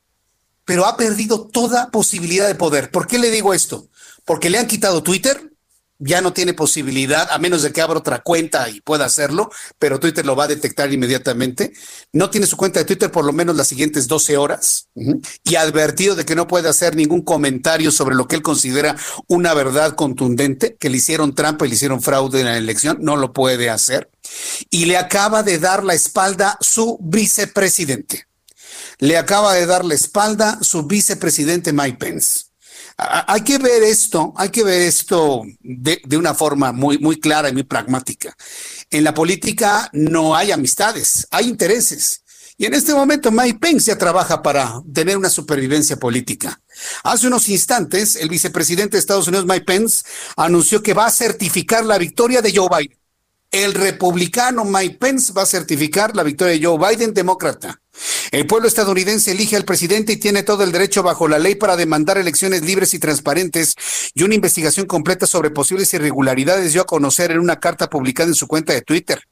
pero 0.65 0.87
ha 0.87 0.97
perdido 0.97 1.49
toda 1.49 1.91
posibilidad 1.91 2.47
de 2.47 2.55
poder. 2.55 2.91
¿Por 2.91 3.07
qué 3.07 3.19
le 3.19 3.31
digo 3.31 3.53
esto? 3.53 3.91
Porque 4.29 4.51
le 4.51 4.59
han 4.59 4.67
quitado 4.67 5.03
Twitter, 5.03 5.41
ya 5.99 6.21
no 6.21 6.35
tiene 6.35 6.53
posibilidad, 6.53 7.29
a 7.31 7.39
menos 7.39 7.63
de 7.63 7.73
que 7.73 7.81
abra 7.81 7.99
otra 7.99 8.21
cuenta 8.21 8.69
y 8.69 8.83
pueda 8.83 9.07
hacerlo, 9.07 9.51
pero 9.79 9.99
Twitter 9.99 10.25
lo 10.27 10.37
va 10.37 10.45
a 10.45 10.49
detectar 10.49 10.93
inmediatamente. 10.93 11.73
No 12.13 12.29
tiene 12.29 12.47
su 12.47 12.59
cuenta 12.59 12.79
de 12.79 12.85
Twitter 12.85 13.11
por 13.11 13.25
lo 13.25 13.33
menos 13.33 13.57
las 13.57 13.69
siguientes 13.69 14.07
12 14.07 14.37
horas 14.37 14.91
y 15.43 15.55
advertido 15.55 16.15
de 16.15 16.27
que 16.27 16.37
no 16.37 16.47
puede 16.47 16.69
hacer 16.69 16.95
ningún 16.95 17.23
comentario 17.23 17.91
sobre 17.91 18.15
lo 18.15 18.29
que 18.29 18.37
él 18.37 18.43
considera 18.43 18.97
una 19.29 19.55
verdad 19.55 19.95
contundente, 19.95 20.77
que 20.79 20.91
le 20.91 20.99
hicieron 20.99 21.35
trampa 21.35 21.65
y 21.65 21.71
le 21.71 21.77
hicieron 21.77 22.03
fraude 22.03 22.41
en 22.41 22.47
la 22.47 22.59
elección, 22.59 22.99
no 23.01 23.17
lo 23.17 23.33
puede 23.33 23.71
hacer. 23.71 24.11
Y 24.69 24.85
le 24.85 24.99
acaba 24.99 25.43
de 25.43 25.59
dar 25.59 25.85
la 25.85 25.95
espalda 25.95 26.59
su 26.61 26.99
vicepresidente. 27.01 28.27
Le 28.99 29.17
acaba 29.17 29.55
de 29.55 29.65
dar 29.65 29.87
la 29.87 29.95
espalda 29.95 30.59
su 30.61 30.83
vicepresidente 30.83 31.73
Mike 31.73 31.97
Pence 31.97 32.48
hay 32.99 33.43
que 33.43 33.59
ver 33.59 33.85
esto, 33.85 34.33
hay 34.37 34.49
que 34.51 34.65
ver 34.65 34.83
esto 34.83 35.45
de, 35.61 36.17
una 36.17 36.35
forma 36.35 36.73
muy, 36.73 36.99
muy 36.99 37.21
clara 37.21 37.49
y 37.49 37.53
muy 37.53 37.63
pragmática. 37.63 38.37
En 38.91 39.05
la 39.05 39.15
política 39.15 39.89
no 39.93 40.35
hay 40.35 40.51
amistades, 40.51 41.27
hay 41.31 41.49
intereses. 41.49 42.25
Y 42.57 42.67
en 42.67 42.75
este 42.75 42.93
momento 42.93 43.31
Mike 43.31 43.61
Pence 43.61 43.87
ya 43.87 43.97
trabaja 43.97 44.43
para 44.43 44.83
tener 44.93 45.17
una 45.17 45.31
supervivencia 45.31 45.97
política. 45.97 46.61
Hace 47.05 47.29
unos 47.29 47.49
instantes, 47.49 48.17
el 48.17 48.29
vicepresidente 48.29 48.97
de 48.97 48.99
Estados 48.99 49.29
Unidos, 49.29 49.47
Mike 49.47 49.65
Pence, 49.65 50.03
anunció 50.37 50.83
que 50.83 50.93
va 50.93 51.07
a 51.07 51.13
certificar 51.13 51.85
la 51.85 51.99
victoria 51.99 52.43
de 52.43 52.53
Joe 52.53 52.69
Biden. 52.69 52.99
El 53.53 53.75
republicano 53.75 54.65
Mike 54.65 54.99
Pence 54.99 55.33
va 55.33 55.43
a 55.43 55.47
certificar 55.47 56.17
la 56.17 56.25
victoria 56.25 56.55
de 56.55 56.67
Joe 56.67 56.79
Biden, 56.79 57.15
demócrata. 57.15 57.81
El 58.31 58.47
pueblo 58.47 58.69
estadounidense 58.69 59.33
elige 59.33 59.57
al 59.57 59.65
presidente 59.65 60.13
y 60.13 60.17
tiene 60.17 60.43
todo 60.43 60.65
el 60.65 60.73
derecho 60.73 61.03
bajo 61.03 61.29
la 61.29 61.39
ley 61.39 61.55
para 61.55 61.77
demandar 61.77 62.19
elecciones 62.19 62.63
libres 62.63 62.95
y 62.95 62.99
transparentes 62.99 63.75
y 64.15 64.23
una 64.23 64.35
investigación 64.35 64.87
completa 64.87 65.27
sobre 65.27 65.51
posibles 65.51 65.93
irregularidades 65.95 66.73
dio 66.73 66.83
a 66.83 66.87
conocer 66.87 67.31
en 67.31 67.41
una 67.41 67.57
carta 67.57 67.89
publicada 67.89 68.29
en 68.29 68.35
su 68.35 68.47
cuenta 68.47 68.73
de 68.73 68.83
Twitter. 68.83 69.23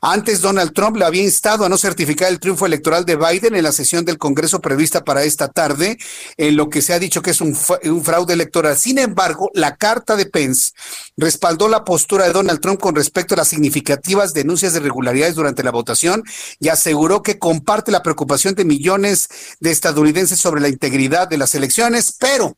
Antes, 0.00 0.40
Donald 0.40 0.72
Trump 0.72 0.96
le 0.96 1.04
había 1.04 1.22
instado 1.22 1.64
a 1.64 1.68
no 1.68 1.76
certificar 1.76 2.30
el 2.30 2.40
triunfo 2.40 2.66
electoral 2.66 3.04
de 3.04 3.16
Biden 3.16 3.54
en 3.54 3.64
la 3.64 3.72
sesión 3.72 4.04
del 4.04 4.18
Congreso 4.18 4.60
prevista 4.60 5.04
para 5.04 5.24
esta 5.24 5.48
tarde, 5.48 5.98
en 6.36 6.56
lo 6.56 6.68
que 6.68 6.82
se 6.82 6.92
ha 6.92 6.98
dicho 6.98 7.22
que 7.22 7.30
es 7.30 7.40
un, 7.40 7.56
un 7.84 8.04
fraude 8.04 8.34
electoral. 8.34 8.76
Sin 8.76 8.98
embargo, 8.98 9.50
la 9.54 9.76
carta 9.76 10.16
de 10.16 10.26
Pence 10.26 10.72
respaldó 11.16 11.68
la 11.68 11.84
postura 11.84 12.26
de 12.26 12.32
Donald 12.32 12.60
Trump 12.60 12.80
con 12.80 12.94
respecto 12.94 13.34
a 13.34 13.38
las 13.38 13.48
significativas 13.48 14.34
denuncias 14.34 14.72
de 14.72 14.80
irregularidades 14.80 15.34
durante 15.34 15.62
la 15.62 15.70
votación 15.70 16.22
y 16.60 16.68
aseguró 16.68 17.22
que 17.22 17.38
comparte 17.38 17.90
la 17.90 18.02
preocupación 18.08 18.54
de 18.54 18.64
millones 18.64 19.28
de 19.60 19.70
estadounidenses 19.70 20.40
sobre 20.40 20.62
la 20.62 20.68
integridad 20.68 21.28
de 21.28 21.36
las 21.36 21.54
elecciones, 21.54 22.16
pero 22.18 22.56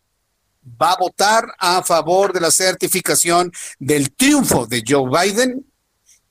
va 0.80 0.92
a 0.92 0.96
votar 0.96 1.44
a 1.59 1.82
favor 1.82 2.32
de 2.32 2.40
la 2.40 2.53
certificación 2.53 3.51
del 3.80 4.12
triunfo 4.12 4.66
de 4.66 4.84
Joe 4.86 5.11
Biden 5.11 5.66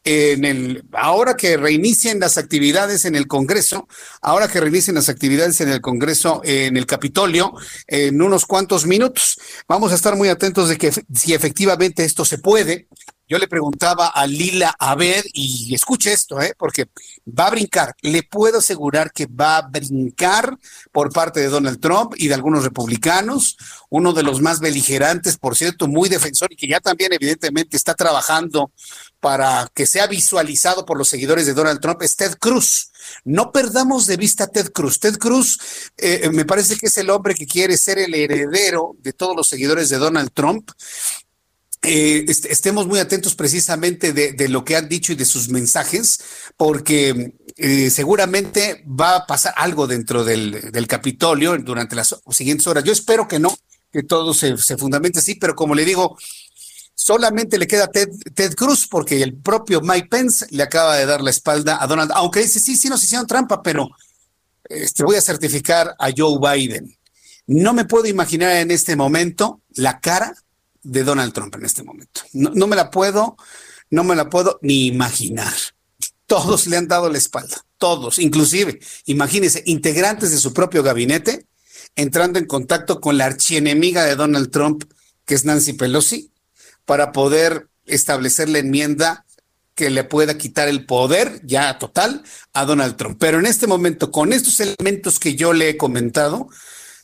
en 0.05 0.45
el 0.45 0.85
ahora 0.93 1.35
que 1.35 1.57
reinicien 1.57 2.21
las 2.21 2.37
actividades 2.37 3.03
en 3.03 3.15
el 3.15 3.27
Congreso, 3.27 3.89
ahora 4.21 4.47
que 4.47 4.61
reinicien 4.61 4.95
las 4.95 5.09
actividades 5.09 5.59
en 5.59 5.67
el 5.67 5.81
Congreso 5.81 6.41
en 6.45 6.77
el 6.77 6.85
Capitolio 6.85 7.53
en 7.87 8.21
unos 8.21 8.45
cuantos 8.45 8.85
minutos. 8.85 9.37
Vamos 9.67 9.91
a 9.91 9.95
estar 9.95 10.15
muy 10.15 10.29
atentos 10.29 10.69
de 10.69 10.77
que 10.77 10.93
si 11.13 11.33
efectivamente 11.33 12.05
esto 12.05 12.23
se 12.23 12.37
puede, 12.37 12.87
yo 13.29 13.37
le 13.37 13.47
preguntaba 13.47 14.07
a 14.07 14.25
Lila 14.25 14.75
Abed, 14.79 15.23
y 15.33 15.73
escuche 15.75 16.11
esto, 16.11 16.41
¿eh? 16.41 16.55
porque 16.57 16.89
va 17.27 17.45
a 17.45 17.51
brincar. 17.51 17.95
Le 18.01 18.23
puedo 18.23 18.57
asegurar 18.57 19.11
que 19.13 19.27
va 19.27 19.57
a 19.57 19.67
brincar 19.69 20.57
por 20.91 21.13
parte 21.13 21.39
de 21.39 21.47
Donald 21.47 21.79
Trump 21.79 22.15
y 22.17 22.27
de 22.27 22.33
algunos 22.33 22.63
republicanos. 22.63 23.55
Uno 23.89 24.13
de 24.13 24.23
los 24.23 24.41
más 24.41 24.59
beligerantes, 24.59 25.37
por 25.37 25.55
cierto, 25.55 25.87
muy 25.87 26.09
defensor 26.09 26.51
y 26.51 26.55
que 26.55 26.67
ya 26.67 26.79
también 26.79 27.13
evidentemente 27.13 27.77
está 27.77 27.93
trabajando 27.93 28.71
para 29.19 29.69
que 29.75 29.85
sea 29.85 30.07
visualizado 30.07 30.85
por 30.85 30.97
los 30.97 31.09
seguidores 31.09 31.45
de 31.45 31.53
Donald 31.53 31.81
Trump, 31.81 32.01
es 32.01 32.15
Ted 32.15 32.35
Cruz. 32.39 32.91
No 33.25 33.51
perdamos 33.51 34.07
de 34.07 34.17
vista 34.17 34.45
a 34.45 34.47
Ted 34.47 34.71
Cruz. 34.71 34.99
Ted 34.99 35.17
Cruz 35.17 35.59
eh, 35.97 36.29
me 36.33 36.45
parece 36.45 36.77
que 36.77 36.87
es 36.87 36.97
el 36.97 37.11
hombre 37.11 37.35
que 37.35 37.45
quiere 37.45 37.77
ser 37.77 37.99
el 37.99 38.15
heredero 38.15 38.95
de 38.99 39.13
todos 39.13 39.35
los 39.35 39.47
seguidores 39.47 39.89
de 39.89 39.97
Donald 39.97 40.31
Trump 40.33 40.71
eh, 41.81 42.25
estemos 42.27 42.87
muy 42.87 42.99
atentos 42.99 43.35
precisamente 43.35 44.11
de, 44.11 44.49
lo 44.49 44.65
que 44.65 44.75
han 44.75 44.89
dicho 44.89 45.13
y 45.13 45.15
de 45.15 45.25
sus 45.25 45.49
mensajes, 45.49 46.19
porque 46.57 47.35
eh, 47.55 47.89
seguramente 47.89 48.83
va 48.85 49.15
a 49.15 49.25
pasar 49.25 49.53
algo 49.55 49.87
dentro 49.87 50.25
del, 50.25 50.87
Capitolio 50.87 51.57
durante 51.57 51.95
las 51.95 52.15
siguientes 52.31 52.67
horas. 52.67 52.83
Yo 52.83 52.91
espero 52.91 53.27
que 53.27 53.39
no, 53.39 53.55
que 53.91 54.03
todo 54.03 54.33
se, 54.33 54.57
fundamente 54.77 55.19
así, 55.19 55.35
pero 55.35 55.55
como 55.55 55.73
le 55.73 55.85
digo, 55.85 56.17
solamente 56.93 57.57
le 57.57 57.67
queda 57.67 57.87
Ted, 57.87 58.09
Ted, 58.35 58.55
Cruz 58.55 58.85
porque 58.85 59.21
el 59.21 59.37
propio 59.37 59.79
Mike 59.79 60.09
Pence 60.09 60.47
le 60.49 60.63
acaba 60.63 60.97
de 60.97 61.05
dar 61.05 61.21
la 61.21 61.29
espalda 61.29 61.81
a 61.81 61.87
Donald, 61.87 62.11
aunque 62.13 62.41
dice, 62.41 62.59
sí, 62.59 62.75
sí, 62.75 62.89
nos 62.89 63.03
hicieron 63.03 63.25
trampa, 63.25 63.63
pero 63.63 63.89
este, 64.65 65.03
voy 65.03 65.15
a 65.15 65.21
certificar 65.21 65.95
a 65.97 66.09
Joe 66.15 66.39
Biden. 66.39 66.93
No 67.47 67.73
me 67.73 67.85
puedo 67.85 68.05
imaginar 68.05 68.57
en 68.57 68.69
este 68.69 68.97
momento 68.97 69.61
la 69.69 70.01
cara 70.01 70.35
de 70.91 71.03
Donald 71.03 71.33
Trump 71.33 71.55
en 71.55 71.65
este 71.65 71.83
momento. 71.83 72.21
No, 72.33 72.67
me 72.67 72.75
la 72.75 72.91
puedo, 72.91 73.37
no 73.89 74.03
me 74.03 74.15
la 74.15 74.29
puedo 74.29 74.59
ni 74.61 74.87
imaginar. 74.87 75.53
Todos 76.25 76.67
le 76.67 76.77
han 76.77 76.87
dado 76.87 77.09
la 77.09 77.17
espalda, 77.17 77.65
todos, 77.77 78.19
inclusive, 78.19 78.79
imagínense, 79.05 79.63
integrantes 79.65 80.31
de 80.31 80.37
su 80.37 80.53
propio 80.53 80.83
gabinete 80.83 81.47
entrando 81.95 82.39
en 82.39 82.45
contacto 82.45 83.01
con 83.01 83.17
la 83.17 83.25
archienemiga 83.25 84.05
de 84.05 84.15
Donald 84.15 84.51
Trump, 84.51 84.83
que 85.25 85.35
es 85.35 85.45
Nancy 85.45 85.73
Pelosi, 85.73 86.31
para 86.85 87.11
poder 87.11 87.67
establecer 87.85 88.49
la 88.49 88.59
enmienda 88.59 89.25
que 89.75 89.89
le 89.89 90.03
pueda 90.03 90.37
quitar 90.37 90.67
el 90.67 90.85
poder 90.85 91.41
ya 91.43 91.77
total 91.79 92.23
a 92.53 92.65
Donald 92.65 92.95
Trump. 92.97 93.17
Pero 93.19 93.39
en 93.39 93.45
este 93.45 93.67
momento, 93.67 94.11
con 94.11 94.33
estos 94.33 94.59
elementos 94.59 95.19
que 95.19 95.35
yo 95.35 95.53
le 95.53 95.69
he 95.69 95.77
comentado, 95.77 96.49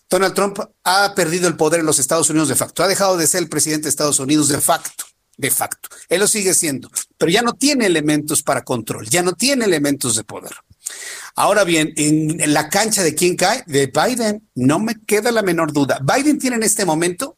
Donald 0.10 0.34
Trump 0.34 0.60
ha 0.84 1.14
perdido 1.16 1.48
el 1.48 1.58
poder 1.58 1.80
en 1.80 1.86
los 1.86 2.00
Estados 2.00 2.30
Unidos 2.30 2.50
de 2.50 2.56
facto, 2.56 2.84
ha 2.84 2.88
dejado 2.88 3.18
de 3.18 3.28
ser 3.28 3.42
el 3.42 3.50
presidente 3.50 3.84
de 3.84 3.90
Estados 3.90 4.20
Unidos 4.20 4.48
de 4.48 4.62
facto, 4.62 5.06
de 5.38 5.52
facto. 5.52 5.90
Él 6.10 6.20
lo 6.20 6.28
sigue 6.28 6.54
siendo, 6.54 6.90
pero 7.18 7.32
ya 7.32 7.42
no 7.42 7.54
tiene 7.54 7.86
elementos 7.86 8.44
para 8.44 8.64
control, 8.64 9.10
ya 9.10 9.24
no 9.24 9.34
tiene 9.34 9.66
elementos 9.66 10.16
de 10.16 10.24
poder. 10.24 10.54
Ahora 11.36 11.64
bien, 11.64 11.94
en, 11.98 12.54
la 12.54 12.70
cancha 12.70 13.02
de 13.04 13.16
quién 13.16 13.36
cae, 13.36 13.64
de 13.66 13.88
Biden, 13.88 14.48
no 14.54 14.80
me 14.80 14.96
queda 15.06 15.32
la 15.32 15.42
menor 15.42 15.74
duda. 15.74 16.00
Biden 16.02 16.38
tiene 16.38 16.58
en 16.58 16.64
este 16.64 16.86
momento 16.86 17.38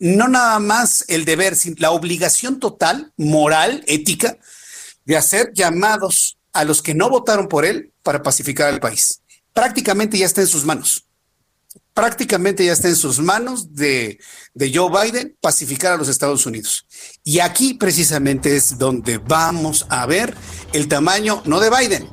no 0.00 0.28
nada 0.28 0.58
más 0.60 1.04
el 1.08 1.24
deber, 1.24 1.56
sino 1.56 1.76
la 1.78 1.90
obligación 1.90 2.60
total, 2.60 3.12
moral, 3.16 3.82
ética, 3.86 4.38
de 5.04 5.16
hacer 5.16 5.52
llamados 5.54 6.38
a 6.52 6.64
los 6.64 6.82
que 6.82 6.94
no 6.94 7.10
votaron 7.10 7.48
por 7.48 7.64
él 7.64 7.92
para 8.02 8.22
pacificar 8.22 8.68
al 8.68 8.80
país 8.80 9.20
prácticamente 9.58 10.16
ya 10.16 10.26
está 10.26 10.40
en 10.40 10.46
sus 10.46 10.64
manos. 10.64 11.07
Prácticamente 11.94 12.64
ya 12.64 12.72
está 12.72 12.88
en 12.88 12.96
sus 12.96 13.18
manos 13.18 13.74
de, 13.74 14.18
de 14.54 14.72
Joe 14.72 14.90
Biden 14.90 15.36
pacificar 15.40 15.92
a 15.92 15.96
los 15.96 16.08
Estados 16.08 16.46
Unidos. 16.46 16.86
Y 17.24 17.40
aquí 17.40 17.74
precisamente 17.74 18.56
es 18.56 18.78
donde 18.78 19.18
vamos 19.18 19.86
a 19.88 20.06
ver 20.06 20.34
el 20.72 20.86
tamaño, 20.86 21.42
no 21.44 21.58
de 21.58 21.70
Biden, 21.70 22.08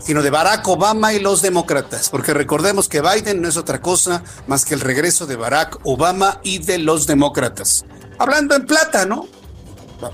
sino 0.00 0.22
de 0.22 0.30
Barack 0.30 0.66
Obama 0.68 1.12
y 1.12 1.20
los 1.20 1.42
demócratas, 1.42 2.10
porque 2.10 2.32
recordemos 2.32 2.88
que 2.88 3.00
Biden 3.00 3.42
no 3.42 3.48
es 3.48 3.56
otra 3.56 3.80
cosa 3.80 4.22
más 4.46 4.64
que 4.64 4.74
el 4.74 4.80
regreso 4.80 5.26
de 5.26 5.36
Barack 5.36 5.80
Obama 5.84 6.40
y 6.42 6.58
de 6.58 6.78
los 6.78 7.06
demócratas. 7.06 7.84
Hablando 8.18 8.54
en 8.54 8.66
plata, 8.66 9.04
¿no? 9.04 9.28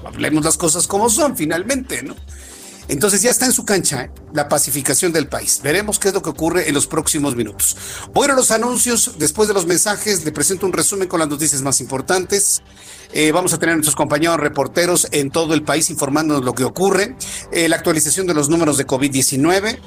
Hablemos 0.04 0.44
las 0.44 0.56
cosas 0.56 0.86
como 0.86 1.10
son, 1.10 1.36
finalmente, 1.36 2.02
¿no? 2.02 2.16
Entonces 2.88 3.22
ya 3.22 3.30
está 3.30 3.46
en 3.46 3.52
su 3.52 3.64
cancha 3.64 4.02
¿eh? 4.02 4.10
la 4.34 4.48
pacificación 4.48 5.12
del 5.12 5.28
país. 5.28 5.60
Veremos 5.62 5.98
qué 5.98 6.08
es 6.08 6.14
lo 6.14 6.22
que 6.22 6.30
ocurre 6.30 6.68
en 6.68 6.74
los 6.74 6.86
próximos 6.86 7.36
minutos. 7.36 7.76
Voy 8.12 8.28
a 8.28 8.34
los 8.34 8.50
anuncios. 8.50 9.12
Después 9.18 9.48
de 9.48 9.54
los 9.54 9.66
mensajes, 9.66 10.24
le 10.24 10.32
presento 10.32 10.66
un 10.66 10.72
resumen 10.72 11.08
con 11.08 11.20
las 11.20 11.28
noticias 11.28 11.62
más 11.62 11.80
importantes. 11.80 12.62
Eh, 13.12 13.30
vamos 13.30 13.52
a 13.52 13.58
tener 13.58 13.74
a 13.74 13.76
nuestros 13.76 13.94
compañeros 13.94 14.38
reporteros 14.38 15.06
en 15.10 15.30
todo 15.30 15.52
el 15.54 15.62
país 15.62 15.90
informándonos 15.90 16.44
lo 16.44 16.54
que 16.54 16.64
ocurre. 16.64 17.16
Eh, 17.52 17.68
la 17.68 17.76
actualización 17.76 18.26
de 18.26 18.34
los 18.34 18.48
números 18.48 18.78
de 18.78 18.86
COVID-19. 18.86 19.78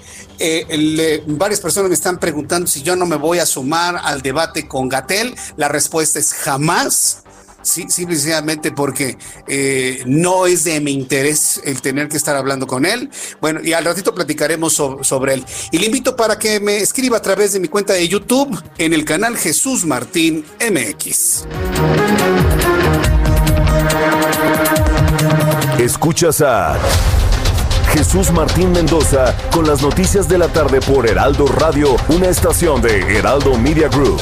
varias 1.27 1.59
personas 1.59 1.89
me 1.89 1.95
están 1.95 2.19
preguntando 2.19 2.67
si 2.67 2.83
yo 2.83 2.95
no 2.95 3.05
me 3.05 3.15
voy 3.15 3.39
a 3.39 3.45
sumar 3.45 3.99
al 4.03 4.21
debate 4.21 4.67
con 4.67 4.89
Gatel. 4.89 5.35
La 5.57 5.67
respuesta 5.67 6.19
es 6.19 6.33
jamás. 6.33 7.24
Sí, 7.65 7.87
simplemente 7.89 8.71
porque 8.71 9.17
eh, 9.47 10.03
no 10.05 10.45
es 10.45 10.65
de 10.65 10.79
mi 10.79 10.91
interés 10.91 11.59
el 11.65 11.81
tener 11.81 12.07
que 12.07 12.15
estar 12.15 12.35
hablando 12.35 12.67
con 12.67 12.85
él. 12.85 13.09
Bueno, 13.41 13.59
y 13.63 13.73
al 13.73 13.83
ratito 13.83 14.13
platicaremos 14.13 14.73
sobre 14.73 15.33
él. 15.33 15.45
Y 15.71 15.79
le 15.79 15.87
invito 15.87 16.15
para 16.15 16.37
que 16.37 16.59
me 16.59 16.77
escriba 16.77 17.17
a 17.17 17.21
través 17.23 17.53
de 17.53 17.59
mi 17.59 17.67
cuenta 17.67 17.93
de 17.93 18.07
YouTube 18.07 18.55
en 18.77 18.93
el 18.93 19.03
canal 19.03 19.35
Jesús 19.35 19.83
Martín 19.83 20.45
MX. 20.59 21.45
Escuchas 25.79 26.41
a 26.41 26.77
Jesús 27.93 28.31
Martín 28.31 28.73
Mendoza 28.73 29.35
con 29.51 29.65
las 29.65 29.81
noticias 29.81 30.29
de 30.29 30.37
la 30.37 30.49
tarde 30.49 30.81
por 30.81 31.09
Heraldo 31.09 31.47
Radio, 31.47 31.95
una 32.09 32.27
estación 32.27 32.79
de 32.83 33.17
Heraldo 33.17 33.57
Media 33.57 33.87
Group. 33.87 34.21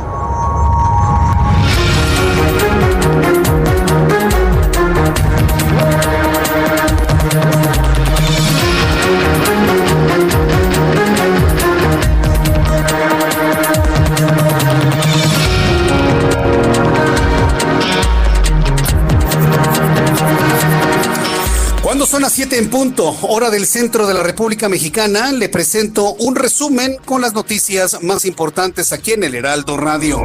7 22.51 22.65
en 22.65 22.69
punto, 22.69 23.15
hora 23.21 23.49
del 23.49 23.65
centro 23.65 24.05
de 24.07 24.13
la 24.13 24.23
República 24.23 24.67
Mexicana, 24.67 25.31
le 25.31 25.47
presento 25.47 26.15
un 26.15 26.35
resumen 26.35 26.97
con 27.05 27.21
las 27.21 27.33
noticias 27.33 28.03
más 28.03 28.25
importantes 28.25 28.91
aquí 28.91 29.13
en 29.13 29.23
el 29.23 29.35
Heraldo 29.35 29.77
Radio. 29.77 30.21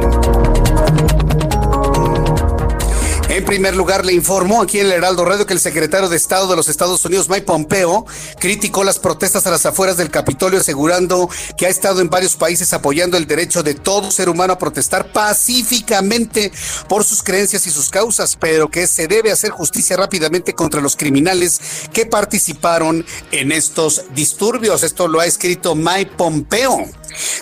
Primer 3.47 3.77
lugar, 3.77 4.05
le 4.05 4.11
informó 4.11 4.61
aquí 4.61 4.81
en 4.81 4.87
el 4.87 4.91
Heraldo 4.91 5.23
Radio 5.23 5.45
que 5.45 5.53
el 5.53 5.61
secretario 5.61 6.09
de 6.09 6.17
Estado 6.17 6.49
de 6.49 6.57
los 6.57 6.67
Estados 6.67 7.05
Unidos, 7.05 7.29
Mike 7.29 7.45
Pompeo, 7.45 8.05
criticó 8.41 8.83
las 8.83 8.99
protestas 8.99 9.47
a 9.47 9.51
las 9.51 9.65
afueras 9.65 9.95
del 9.95 10.11
Capitolio, 10.11 10.59
asegurando 10.59 11.29
que 11.55 11.65
ha 11.65 11.69
estado 11.69 12.01
en 12.01 12.09
varios 12.09 12.35
países 12.35 12.73
apoyando 12.73 13.15
el 13.15 13.25
derecho 13.25 13.63
de 13.63 13.73
todo 13.73 14.11
ser 14.11 14.27
humano 14.27 14.51
a 14.51 14.57
protestar 14.57 15.13
pacíficamente 15.13 16.51
por 16.89 17.05
sus 17.05 17.23
creencias 17.23 17.65
y 17.67 17.71
sus 17.71 17.89
causas, 17.89 18.35
pero 18.35 18.67
que 18.69 18.85
se 18.85 19.07
debe 19.07 19.31
hacer 19.31 19.51
justicia 19.51 19.95
rápidamente 19.95 20.51
contra 20.51 20.81
los 20.81 20.97
criminales 20.97 21.61
que 21.93 22.05
participaron 22.05 23.05
en 23.31 23.53
estos 23.53 24.03
disturbios. 24.13 24.83
Esto 24.83 25.07
lo 25.07 25.21
ha 25.21 25.25
escrito 25.25 25.73
Mike 25.73 26.11
Pompeo. 26.17 26.85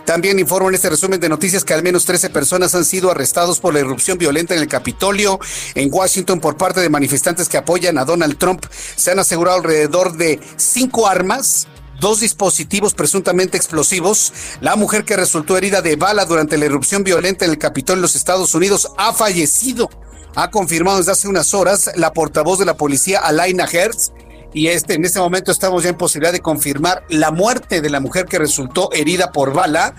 También 0.05 0.39
informo 0.39 0.69
en 0.69 0.75
este 0.75 0.89
resumen 0.89 1.19
de 1.19 1.29
noticias 1.29 1.63
que 1.63 1.73
al 1.73 1.83
menos 1.83 2.05
13 2.05 2.29
personas 2.29 2.75
han 2.75 2.85
sido 2.85 3.11
arrestados 3.11 3.59
por 3.59 3.73
la 3.73 3.79
irrupción 3.79 4.17
violenta 4.17 4.53
en 4.53 4.61
el 4.61 4.67
Capitolio 4.67 5.39
en 5.73 5.89
Washington 5.95 6.39
por 6.39 6.57
parte 6.57 6.81
de 6.81 6.89
manifestantes 6.89 7.47
que 7.47 7.57
apoyan 7.57 7.97
a 7.97 8.05
Donald 8.05 8.37
Trump. 8.37 8.65
Se 8.95 9.11
han 9.11 9.19
asegurado 9.19 9.57
alrededor 9.57 10.17
de 10.17 10.39
cinco 10.57 11.07
armas, 11.07 11.67
dos 11.99 12.19
dispositivos 12.19 12.93
presuntamente 12.93 13.57
explosivos. 13.57 14.33
La 14.61 14.75
mujer 14.75 15.05
que 15.05 15.15
resultó 15.15 15.57
herida 15.57 15.81
de 15.81 15.95
bala 15.95 16.25
durante 16.25 16.57
la 16.57 16.65
irrupción 16.65 17.03
violenta 17.03 17.45
en 17.45 17.51
el 17.51 17.57
Capitolio 17.57 17.99
en 17.99 18.01
los 18.01 18.15
Estados 18.15 18.53
Unidos 18.53 18.91
ha 18.97 19.13
fallecido. 19.13 19.89
Ha 20.35 20.51
confirmado 20.51 20.97
desde 20.97 21.13
hace 21.13 21.29
unas 21.29 21.53
horas 21.53 21.91
la 21.95 22.11
portavoz 22.11 22.59
de 22.59 22.65
la 22.65 22.75
policía, 22.75 23.19
Alaina 23.19 23.65
Hertz, 23.71 24.11
y 24.53 24.67
este, 24.67 24.93
en 24.93 25.03
este 25.03 25.19
momento 25.19 25.51
estamos 25.51 25.83
ya 25.83 25.89
en 25.89 25.97
posibilidad 25.97 26.31
de 26.31 26.39
confirmar 26.39 27.03
la 27.09 27.31
muerte 27.31 27.81
de 27.81 27.89
la 27.89 27.99
mujer 27.99 28.25
que 28.25 28.39
resultó 28.39 28.89
herida 28.93 29.31
por 29.31 29.53
bala. 29.53 29.95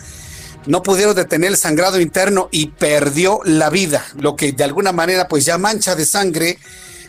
No 0.66 0.82
pudieron 0.82 1.14
detener 1.14 1.50
el 1.50 1.56
sangrado 1.56 2.00
interno 2.00 2.48
y 2.50 2.66
perdió 2.66 3.40
la 3.44 3.70
vida, 3.70 4.04
lo 4.18 4.36
que 4.36 4.52
de 4.52 4.64
alguna 4.64 4.92
manera 4.92 5.28
pues 5.28 5.44
ya 5.44 5.58
mancha 5.58 5.94
de 5.94 6.04
sangre 6.04 6.58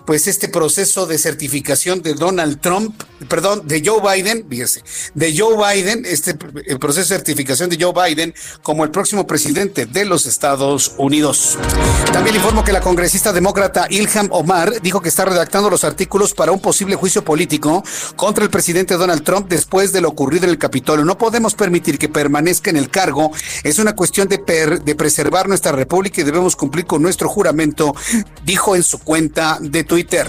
pues 0.07 0.25
este 0.25 0.47
proceso 0.47 1.05
de 1.05 1.17
certificación 1.17 2.01
de 2.01 2.13
Donald 2.13 2.61
Trump, 2.61 3.03
perdón, 3.27 3.67
de 3.67 3.83
Joe 3.85 3.99
Biden, 4.01 4.47
fíjese, 4.49 4.81
de 5.13 5.37
Joe 5.37 5.57
Biden, 5.57 6.05
este 6.05 6.37
el 6.65 6.79
proceso 6.79 7.09
de 7.09 7.17
certificación 7.17 7.69
de 7.69 7.77
Joe 7.77 7.91
Biden 7.91 8.33
como 8.63 8.85
el 8.85 8.89
próximo 8.89 9.27
presidente 9.27 9.85
de 9.85 10.05
los 10.05 10.25
Estados 10.25 10.93
Unidos. 10.97 11.57
También 12.13 12.37
informo 12.37 12.63
que 12.63 12.71
la 12.71 12.79
congresista 12.79 13.33
demócrata 13.33 13.87
Ilham 13.89 14.29
Omar 14.31 14.81
dijo 14.81 15.01
que 15.01 15.09
está 15.09 15.25
redactando 15.25 15.69
los 15.69 15.83
artículos 15.83 16.33
para 16.33 16.53
un 16.53 16.61
posible 16.61 16.95
juicio 16.95 17.25
político 17.25 17.83
contra 18.15 18.45
el 18.45 18.49
presidente 18.49 18.93
Donald 18.93 19.25
Trump 19.25 19.49
después 19.49 19.91
de 19.91 19.99
lo 19.99 20.07
ocurrido 20.07 20.45
en 20.45 20.51
el 20.51 20.57
Capitolio. 20.57 21.03
No 21.03 21.17
podemos 21.17 21.53
permitir 21.53 21.99
que 21.99 22.07
permanezca 22.07 22.69
en 22.69 22.77
el 22.77 22.89
cargo. 22.89 23.31
Es 23.61 23.77
una 23.77 23.93
cuestión 23.93 24.29
de, 24.29 24.37
de 24.37 24.95
preservar 24.95 25.49
nuestra 25.49 25.73
república 25.73 26.21
y 26.21 26.23
debemos 26.23 26.55
cumplir 26.55 26.85
con 26.85 27.01
nuestro 27.01 27.27
juramento, 27.27 27.93
dijo 28.45 28.73
en 28.73 28.83
su 28.83 28.99
cuenta 28.99 29.57
de 29.59 29.83
Twitter. 29.83 29.96
Twitter. 29.97 30.27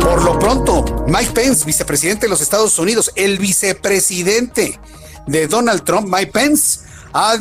Por 0.00 0.24
lo 0.24 0.38
pronto, 0.38 1.04
Mike 1.06 1.32
Pence, 1.32 1.66
vicepresidente 1.66 2.24
de 2.24 2.30
los 2.30 2.40
Estados 2.40 2.78
Unidos, 2.78 3.12
el 3.16 3.38
vicepresidente 3.38 4.80
de 5.26 5.46
Donald 5.46 5.84
Trump, 5.84 6.08
Mike 6.10 6.32
Pence, 6.32 6.80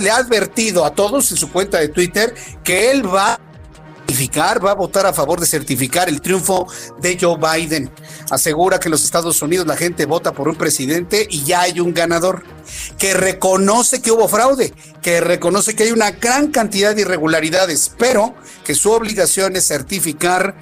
le 0.02 0.12
ha 0.12 0.18
advertido 0.18 0.84
a 0.84 0.94
todos 0.94 1.32
en 1.32 1.38
su 1.38 1.50
cuenta 1.54 1.80
de 1.80 1.88
Twitter 1.88 2.36
que 2.66 2.92
él 2.92 3.08
va 3.08 3.40
va 4.64 4.72
a 4.72 4.76
votar 4.76 5.06
a 5.06 5.14
favor 5.14 5.40
de 5.40 5.46
certificar 5.46 6.08
el 6.08 6.22
triunfo 6.22 6.68
de 7.02 7.18
Joe 7.20 7.38
Biden. 7.38 7.90
Asegura 8.30 8.80
que 8.80 8.88
en 8.88 8.92
los 8.92 9.04
Estados 9.04 9.42
Unidos 9.42 9.66
la 9.66 9.76
gente 9.76 10.06
vota 10.06 10.34
por 10.34 10.48
un 10.48 10.56
presidente 10.56 11.28
y 11.30 11.44
ya 11.44 11.62
hay 11.62 11.80
un 11.80 11.94
ganador 11.94 12.44
que 12.98 13.14
reconoce 13.14 14.02
que 14.02 14.12
hubo 14.12 14.28
fraude, 14.28 14.74
que 15.02 15.20
reconoce 15.20 15.76
que 15.76 15.84
hay 15.84 15.92
una 15.92 16.12
gran 16.12 16.52
cantidad 16.52 16.94
de 16.94 17.02
irregularidades, 17.02 17.92
pero 17.98 18.36
que 18.64 18.76
su 18.76 18.92
obligación 18.92 19.56
es 19.56 19.68
certificar 19.68 20.56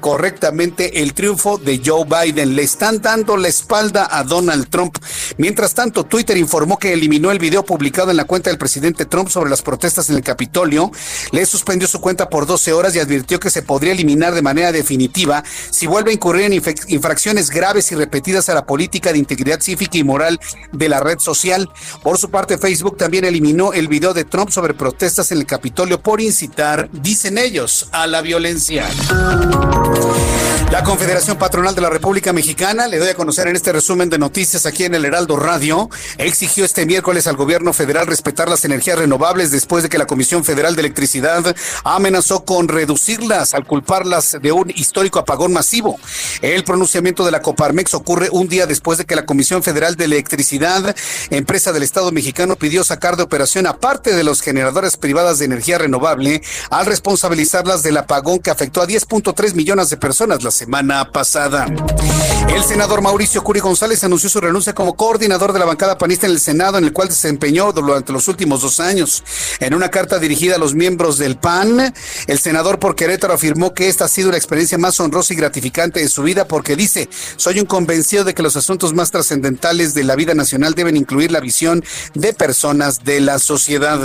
correctamente 0.00 1.02
el 1.02 1.14
triunfo 1.14 1.58
de 1.58 1.80
Joe 1.84 2.04
Biden. 2.04 2.54
Le 2.54 2.62
están 2.62 3.00
dando 3.00 3.36
la 3.36 3.48
espalda 3.48 4.08
a 4.10 4.24
Donald 4.24 4.68
Trump. 4.68 4.98
Mientras 5.38 5.74
tanto, 5.74 6.04
Twitter 6.04 6.36
informó 6.36 6.78
que 6.78 6.92
eliminó 6.92 7.30
el 7.30 7.38
video 7.38 7.64
publicado 7.64 8.10
en 8.10 8.16
la 8.16 8.24
cuenta 8.24 8.50
del 8.50 8.58
presidente 8.58 9.06
Trump 9.06 9.28
sobre 9.28 9.50
las 9.50 9.62
protestas 9.62 10.10
en 10.10 10.16
el 10.16 10.22
Capitolio. 10.22 10.90
Le 11.32 11.46
suspendió 11.46 11.88
su 11.88 12.00
cuenta 12.00 12.28
por 12.28 12.46
12 12.46 12.72
horas 12.72 12.94
y 12.94 12.98
advirtió 12.98 13.40
que 13.40 13.50
se 13.50 13.62
podría 13.62 13.92
eliminar 13.92 14.34
de 14.34 14.42
manera 14.42 14.72
definitiva 14.72 15.42
si 15.70 15.86
vuelve 15.86 16.10
a 16.10 16.14
incurrir 16.14 16.44
en 16.44 16.62
infracciones 16.88 17.50
graves 17.50 17.90
y 17.92 17.94
repetidas 17.94 18.48
a 18.48 18.54
la 18.54 18.66
política 18.66 19.12
de 19.12 19.18
integridad 19.18 19.60
cívica 19.60 19.98
y 19.98 20.04
moral 20.04 20.38
de 20.72 20.88
la 20.88 21.00
red 21.00 21.18
social. 21.18 21.68
Por 22.02 22.18
su 22.18 22.30
parte, 22.30 22.58
Facebook 22.58 22.96
también 22.96 23.24
eliminó 23.24 23.72
el 23.72 23.88
video 23.88 24.14
de 24.14 24.24
Trump 24.24 24.50
sobre 24.50 24.74
protestas 24.74 25.32
en 25.32 25.38
el 25.38 25.46
Capitolio 25.46 26.00
por 26.00 26.20
incitar, 26.20 26.90
dicen 26.92 27.38
ellos, 27.38 27.88
a 27.92 28.06
la 28.06 28.20
violencia. 28.20 28.88
La 30.90 30.96
Confederación 30.96 31.38
Patronal 31.38 31.76
de 31.76 31.82
la 31.82 31.88
República 31.88 32.32
Mexicana, 32.32 32.88
le 32.88 32.98
doy 32.98 33.10
a 33.10 33.14
conocer 33.14 33.46
en 33.46 33.54
este 33.54 33.72
resumen 33.72 34.10
de 34.10 34.18
noticias 34.18 34.66
aquí 34.66 34.82
en 34.82 34.96
el 34.96 35.04
Heraldo 35.04 35.36
Radio, 35.36 35.88
exigió 36.18 36.64
este 36.64 36.84
miércoles 36.84 37.28
al 37.28 37.36
gobierno 37.36 37.72
federal 37.72 38.08
respetar 38.08 38.48
las 38.48 38.64
energías 38.64 38.98
renovables 38.98 39.52
después 39.52 39.84
de 39.84 39.88
que 39.88 39.98
la 39.98 40.08
Comisión 40.08 40.42
Federal 40.42 40.74
de 40.74 40.80
Electricidad 40.80 41.54
amenazó 41.84 42.44
con 42.44 42.66
reducirlas 42.66 43.54
al 43.54 43.66
culparlas 43.66 44.38
de 44.42 44.50
un 44.50 44.70
histórico 44.70 45.20
apagón 45.20 45.52
masivo. 45.52 45.96
El 46.42 46.64
pronunciamiento 46.64 47.24
de 47.24 47.30
la 47.30 47.40
Coparmex 47.40 47.94
ocurre 47.94 48.28
un 48.32 48.48
día 48.48 48.66
después 48.66 48.98
de 48.98 49.04
que 49.04 49.14
la 49.14 49.26
Comisión 49.26 49.62
Federal 49.62 49.94
de 49.94 50.06
Electricidad, 50.06 50.96
empresa 51.30 51.72
del 51.72 51.84
Estado 51.84 52.10
mexicano, 52.10 52.56
pidió 52.56 52.82
sacar 52.82 53.16
de 53.16 53.22
operación 53.22 53.68
a 53.68 53.78
parte 53.78 54.12
de 54.12 54.24
los 54.24 54.42
generadores 54.42 54.96
privadas 54.96 55.38
de 55.38 55.44
energía 55.44 55.78
renovable 55.78 56.42
al 56.68 56.86
responsabilizarlas 56.86 57.84
del 57.84 57.96
apagón 57.96 58.40
que 58.40 58.50
afectó 58.50 58.82
a 58.82 58.88
10.3 58.88 59.54
millones 59.54 59.88
de 59.88 59.96
personas 59.96 60.42
las 60.42 60.54
semana 60.54 60.79
pasada. 61.12 61.66
El 62.54 62.64
senador 62.64 63.00
Mauricio 63.00 63.44
Curi 63.44 63.60
González 63.60 64.02
anunció 64.02 64.28
su 64.28 64.40
renuncia 64.40 64.74
como 64.74 64.96
coordinador 64.96 65.52
de 65.52 65.58
la 65.58 65.66
bancada 65.66 65.98
panista 65.98 66.26
en 66.26 66.32
el 66.32 66.40
Senado, 66.40 66.78
en 66.78 66.84
el 66.84 66.92
cual 66.92 67.08
desempeñó 67.08 67.72
durante 67.72 68.12
los 68.12 68.26
últimos 68.28 68.62
dos 68.62 68.80
años. 68.80 69.22
En 69.60 69.74
una 69.74 69.90
carta 69.90 70.18
dirigida 70.18 70.56
a 70.56 70.58
los 70.58 70.74
miembros 70.74 71.16
del 71.18 71.36
PAN, 71.36 71.94
el 72.26 72.38
senador 72.38 72.78
por 72.78 72.96
Querétaro 72.96 73.34
afirmó 73.34 73.72
que 73.72 73.88
esta 73.88 74.06
ha 74.06 74.08
sido 74.08 74.30
la 74.30 74.36
experiencia 74.36 74.78
más 74.78 74.98
honrosa 75.00 75.32
y 75.32 75.36
gratificante 75.36 76.00
de 76.00 76.08
su 76.08 76.22
vida 76.22 76.46
porque 76.46 76.76
dice, 76.76 77.08
soy 77.36 77.60
un 77.60 77.66
convencido 77.66 78.24
de 78.24 78.34
que 78.34 78.42
los 78.42 78.56
asuntos 78.56 78.94
más 78.94 79.10
trascendentales 79.10 79.94
de 79.94 80.04
la 80.04 80.16
vida 80.16 80.34
nacional 80.34 80.74
deben 80.74 80.96
incluir 80.96 81.30
la 81.30 81.40
visión 81.40 81.84
de 82.14 82.32
personas 82.32 83.04
de 83.04 83.20
la 83.20 83.38
sociedad. 83.38 84.00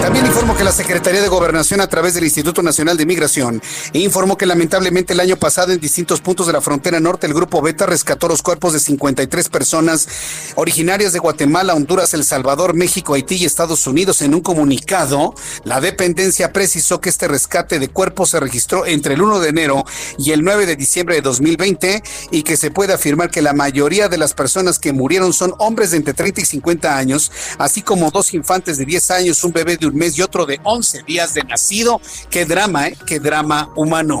También 0.00 0.26
informó 0.26 0.56
que 0.56 0.64
la 0.64 0.72
Secretaría 0.72 1.20
de 1.20 1.28
Gobernación 1.28 1.80
a 1.80 1.88
través 1.88 2.14
del 2.14 2.24
Instituto 2.24 2.62
Nacional 2.62 2.96
de 2.96 3.06
Migración 3.06 3.60
informó 3.92 4.36
que 4.38 4.46
lamentablemente 4.46 5.12
el 5.12 5.20
año 5.20 5.36
pasado 5.36 5.72
en 5.72 5.80
distintos 5.96 6.20
puntos 6.20 6.46
de 6.46 6.52
la 6.52 6.60
frontera 6.60 7.00
norte, 7.00 7.26
el 7.26 7.32
grupo 7.32 7.62
Beta 7.62 7.86
rescató 7.86 8.28
los 8.28 8.42
cuerpos 8.42 8.74
de 8.74 8.80
53 8.80 9.48
personas 9.48 10.06
originarias 10.54 11.14
de 11.14 11.20
Guatemala, 11.20 11.72
Honduras, 11.72 12.12
El 12.12 12.22
Salvador, 12.22 12.74
México, 12.74 13.14
Haití 13.14 13.36
y 13.36 13.46
Estados 13.46 13.86
Unidos. 13.86 14.20
En 14.20 14.34
un 14.34 14.42
comunicado, 14.42 15.34
la 15.64 15.80
dependencia 15.80 16.52
precisó 16.52 17.00
que 17.00 17.08
este 17.08 17.28
rescate 17.28 17.78
de 17.78 17.88
cuerpos 17.88 18.28
se 18.28 18.40
registró 18.40 18.84
entre 18.84 19.14
el 19.14 19.22
1 19.22 19.40
de 19.40 19.48
enero 19.48 19.86
y 20.18 20.32
el 20.32 20.44
9 20.44 20.66
de 20.66 20.76
diciembre 20.76 21.14
de 21.14 21.22
2020 21.22 22.02
y 22.30 22.42
que 22.42 22.58
se 22.58 22.70
puede 22.70 22.92
afirmar 22.92 23.30
que 23.30 23.40
la 23.40 23.54
mayoría 23.54 24.10
de 24.10 24.18
las 24.18 24.34
personas 24.34 24.78
que 24.78 24.92
murieron 24.92 25.32
son 25.32 25.54
hombres 25.56 25.92
de 25.92 25.96
entre 25.96 26.12
30 26.12 26.42
y 26.42 26.44
50 26.44 26.94
años, 26.94 27.32
así 27.56 27.80
como 27.80 28.10
dos 28.10 28.34
infantes 28.34 28.76
de 28.76 28.84
10 28.84 29.10
años, 29.12 29.42
un 29.44 29.52
bebé 29.52 29.78
de 29.78 29.86
un 29.86 29.96
mes 29.96 30.18
y 30.18 30.20
otro 30.20 30.44
de 30.44 30.60
11 30.62 31.04
días 31.04 31.32
de 31.32 31.42
nacido. 31.44 32.02
Qué 32.28 32.44
drama, 32.44 32.88
¿eh? 32.88 32.98
Qué 33.06 33.18
drama 33.18 33.70
humano. 33.76 34.20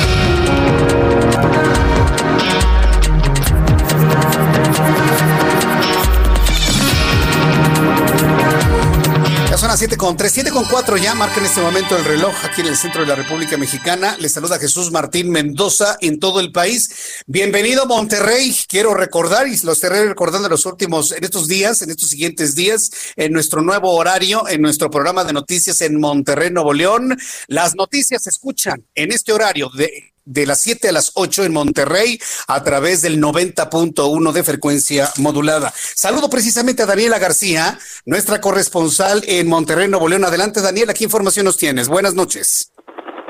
7 9.81 9.97
con 9.97 10.15
3, 10.15 10.31
7 10.31 10.51
con 10.51 10.65
4 10.65 10.97
ya, 10.97 11.15
marca 11.15 11.39
en 11.39 11.47
este 11.47 11.59
momento 11.59 11.97
el 11.97 12.05
reloj 12.05 12.35
aquí 12.43 12.61
en 12.61 12.67
el 12.67 12.77
centro 12.77 13.01
de 13.01 13.07
la 13.07 13.15
República 13.15 13.57
Mexicana. 13.57 14.15
Les 14.19 14.31
saluda 14.31 14.59
Jesús 14.59 14.91
Martín 14.91 15.31
Mendoza 15.31 15.97
en 16.01 16.19
todo 16.19 16.39
el 16.39 16.51
país. 16.51 17.23
Bienvenido 17.25 17.87
Monterrey. 17.87 18.55
Quiero 18.67 18.93
recordar 18.93 19.47
y 19.47 19.57
lo 19.63 19.71
estaré 19.71 20.05
recordando 20.05 20.49
en 20.49 20.51
los 20.51 20.67
últimos, 20.67 21.11
en 21.11 21.23
estos 21.23 21.47
días, 21.47 21.81
en 21.81 21.89
estos 21.89 22.09
siguientes 22.09 22.53
días, 22.53 22.91
en 23.15 23.33
nuestro 23.33 23.63
nuevo 23.63 23.91
horario, 23.95 24.47
en 24.47 24.61
nuestro 24.61 24.91
programa 24.91 25.23
de 25.23 25.33
noticias 25.33 25.81
en 25.81 25.99
Monterrey, 25.99 26.51
Nuevo 26.51 26.73
León. 26.73 27.17
Las 27.47 27.73
noticias 27.73 28.21
se 28.21 28.29
escuchan 28.29 28.85
en 28.93 29.11
este 29.11 29.33
horario 29.33 29.71
de 29.75 30.13
de 30.25 30.45
las 30.45 30.59
7 30.61 30.89
a 30.89 30.91
las 30.91 31.13
8 31.15 31.45
en 31.45 31.53
Monterrey 31.53 32.19
a 32.47 32.63
través 32.63 33.01
del 33.01 33.19
90.1 33.21 34.31
de 34.31 34.43
frecuencia 34.43 35.09
modulada. 35.17 35.71
Saludo 35.75 36.29
precisamente 36.29 36.83
a 36.83 36.85
Daniela 36.85 37.17
García, 37.19 37.77
nuestra 38.05 38.39
corresponsal 38.41 39.23
en 39.27 39.47
Monterrey, 39.47 39.87
Nuevo 39.87 40.07
León. 40.07 40.25
Adelante, 40.25 40.61
Daniela, 40.61 40.93
¿qué 40.93 41.05
información 41.05 41.45
nos 41.45 41.57
tienes? 41.57 41.89
Buenas 41.89 42.13
noches. 42.13 42.71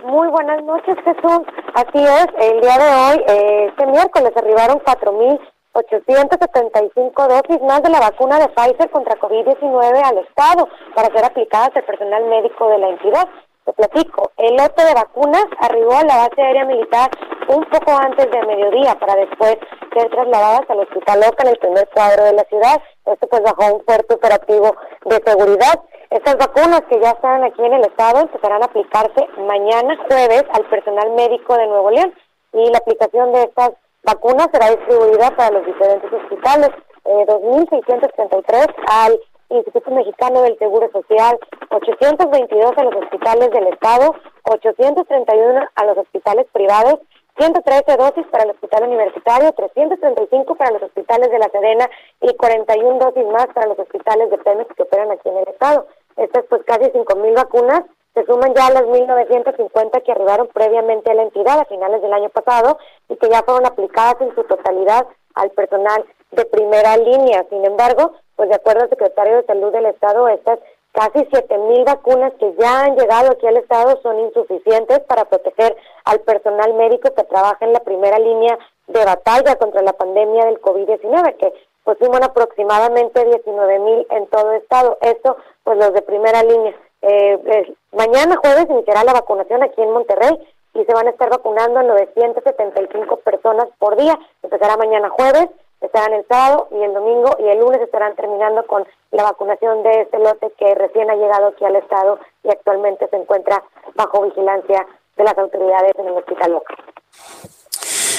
Muy 0.03 0.27
buenas 0.29 0.63
noches, 0.63 0.95
Jesús. 1.05 1.41
Así 1.73 2.03
es, 2.03 2.27
el 2.39 2.59
día 2.59 2.77
de 2.77 2.95
hoy, 2.95 3.23
eh, 3.27 3.67
este 3.69 3.85
miércoles, 3.85 4.33
arribaron 4.35 4.79
4.875 4.79 7.27
dosis 7.27 7.61
más 7.61 7.81
de 7.81 7.89
la 7.89 8.01
vacuna 8.01 8.37
de 8.39 8.49
Pfizer 8.49 8.89
contra 8.89 9.17
COVID-19 9.19 10.03
al 10.03 10.17
Estado 10.17 10.67
para 10.95 11.07
ser 11.13 11.23
aplicadas 11.23 11.69
al 11.75 11.85
personal 11.85 12.25
médico 12.25 12.67
de 12.69 12.79
la 12.79 12.89
entidad. 12.89 13.29
Te 13.65 13.73
platico, 13.73 14.31
el 14.37 14.55
lote 14.55 14.83
de 14.83 14.93
vacunas 14.93 15.45
arribó 15.59 15.93
a 15.93 16.03
la 16.03 16.17
base 16.17 16.41
aérea 16.41 16.65
militar 16.65 17.11
un 17.47 17.63
poco 17.65 17.91
antes 17.91 18.29
de 18.31 18.45
mediodía 18.45 18.95
para 18.95 19.15
después 19.15 19.57
ser 19.95 20.09
trasladadas 20.09 20.61
al 20.69 20.79
hospital 20.79 21.19
local, 21.19 21.47
el 21.47 21.59
primer 21.59 21.87
cuadro 21.89 22.23
de 22.23 22.33
la 22.33 22.43
ciudad. 22.45 22.81
Esto 23.05 23.27
pues 23.27 23.43
bajo 23.43 23.75
un 23.75 23.83
fuerte 23.83 24.15
operativo 24.15 24.75
de 25.05 25.21
seguridad. 25.25 25.79
Estas 26.09 26.37
vacunas 26.37 26.81
que 26.89 26.99
ya 26.99 27.11
están 27.11 27.43
aquí 27.43 27.63
en 27.63 27.73
el 27.73 27.85
estado 27.85 28.21
empezarán 28.21 28.63
a 28.63 28.65
aplicarse 28.65 29.27
mañana 29.37 29.95
jueves 30.09 30.43
al 30.53 30.65
personal 30.65 31.11
médico 31.11 31.55
de 31.55 31.67
Nuevo 31.67 31.91
León 31.91 32.13
y 32.53 32.69
la 32.69 32.79
aplicación 32.79 33.31
de 33.31 33.43
estas 33.43 33.71
vacunas 34.03 34.47
será 34.51 34.71
distribuida 34.71 35.29
para 35.37 35.51
los 35.51 35.65
diferentes 35.65 36.11
hospitales, 36.11 36.69
eh, 37.05 37.25
2.633 37.27 38.67
al 38.89 39.19
Instituto 39.51 39.91
Mexicano 39.91 40.41
del 40.41 40.57
Seguro 40.57 40.89
Social, 40.91 41.37
822 41.69 42.71
a 42.77 42.83
los 42.83 42.95
hospitales 42.95 43.51
del 43.51 43.67
Estado, 43.67 44.15
831 44.43 45.67
a 45.75 45.85
los 45.85 45.97
hospitales 45.97 46.47
privados, 46.51 46.99
113 47.37 47.97
dosis 47.97 48.25
para 48.27 48.43
el 48.43 48.51
hospital 48.51 48.83
universitario, 48.87 49.51
335 49.53 50.55
para 50.55 50.71
los 50.71 50.83
hospitales 50.83 51.31
de 51.31 51.39
la 51.39 51.49
Sedena 51.49 51.89
y 52.21 52.35
41 52.35 52.99
dosis 52.99 53.25
más 53.27 53.47
para 53.53 53.67
los 53.67 53.79
hospitales 53.79 54.29
de 54.29 54.37
Pemex 54.37 54.75
que 54.75 54.83
operan 54.83 55.11
aquí 55.11 55.29
en 55.29 55.37
el 55.37 55.47
Estado. 55.47 55.87
Estas 56.17 56.45
pues 56.49 56.61
casi 56.65 56.91
5.000 56.91 57.35
vacunas 57.35 57.81
se 58.13 58.25
suman 58.25 58.53
ya 58.53 58.67
a 58.67 58.71
las 58.71 58.83
1.950 58.83 60.03
que 60.03 60.11
arribaron 60.11 60.47
previamente 60.53 61.11
a 61.11 61.13
la 61.13 61.23
entidad 61.23 61.59
a 61.59 61.65
finales 61.65 62.01
del 62.01 62.13
año 62.13 62.29
pasado 62.29 62.77
y 63.07 63.15
que 63.15 63.29
ya 63.29 63.41
fueron 63.43 63.65
aplicadas 63.65 64.19
en 64.21 64.35
su 64.35 64.43
totalidad 64.43 65.07
al 65.35 65.51
personal 65.51 66.05
de 66.31 66.45
primera 66.45 66.97
línea. 66.97 67.45
Sin 67.49 67.63
embargo, 67.65 68.13
pues 68.35 68.49
de 68.49 68.55
acuerdo 68.55 68.83
al 68.83 68.89
secretario 68.89 69.37
de 69.37 69.45
Salud 69.45 69.71
del 69.71 69.85
Estado, 69.85 70.27
estas 70.29 70.59
casi 70.93 71.25
siete 71.31 71.57
mil 71.57 71.83
vacunas 71.85 72.33
que 72.39 72.53
ya 72.59 72.81
han 72.81 72.95
llegado 72.95 73.31
aquí 73.31 73.47
al 73.47 73.57
Estado 73.57 73.99
son 74.01 74.19
insuficientes 74.19 74.99
para 75.01 75.25
proteger 75.25 75.75
al 76.05 76.19
personal 76.21 76.73
médico 76.73 77.13
que 77.13 77.23
trabaja 77.23 77.63
en 77.65 77.73
la 77.73 77.79
primera 77.79 78.19
línea 78.19 78.57
de 78.87 79.05
batalla 79.05 79.55
contra 79.55 79.81
la 79.81 79.93
pandemia 79.93 80.45
del 80.45 80.61
COVID-19, 80.61 81.37
que 81.37 81.53
pues 81.83 81.97
suman 81.99 82.23
aproximadamente 82.23 83.23
19 83.23 83.79
mil 83.79 84.07
en 84.09 84.27
todo 84.27 84.51
Estado. 84.53 84.97
Esto, 85.01 85.37
pues 85.63 85.77
los 85.77 85.93
de 85.93 86.01
primera 86.01 86.43
línea. 86.43 86.75
Eh, 87.01 87.73
mañana 87.91 88.37
jueves 88.37 88.67
iniciará 88.69 89.03
la 89.03 89.13
vacunación 89.13 89.63
aquí 89.63 89.81
en 89.81 89.91
Monterrey 89.91 90.37
y 90.73 90.85
se 90.85 90.93
van 90.93 91.07
a 91.07 91.11
estar 91.11 91.29
vacunando 91.29 91.79
a 91.79 91.83
975 91.83 93.17
personas 93.17 93.67
por 93.79 93.97
día. 93.97 94.17
Empezará 94.43 94.77
mañana 94.77 95.09
jueves 95.09 95.49
estarán 95.81 96.13
el 96.13 96.25
sábado 96.27 96.67
y 96.71 96.81
el 96.83 96.93
domingo 96.93 97.35
y 97.39 97.47
el 97.49 97.59
lunes 97.59 97.81
estarán 97.81 98.15
terminando 98.15 98.65
con 98.67 98.85
la 99.11 99.23
vacunación 99.23 99.83
de 99.83 100.01
este 100.01 100.19
lote 100.19 100.51
que 100.57 100.75
recién 100.75 101.09
ha 101.09 101.15
llegado 101.15 101.47
aquí 101.47 101.65
al 101.65 101.75
estado 101.75 102.19
y 102.43 102.49
actualmente 102.49 103.07
se 103.09 103.17
encuentra 103.17 103.63
bajo 103.95 104.23
vigilancia 104.23 104.85
de 105.17 105.23
las 105.23 105.37
autoridades 105.37 105.93
en 105.97 106.07
el 106.07 106.13
hospital 106.13 106.51
local. 106.53 106.77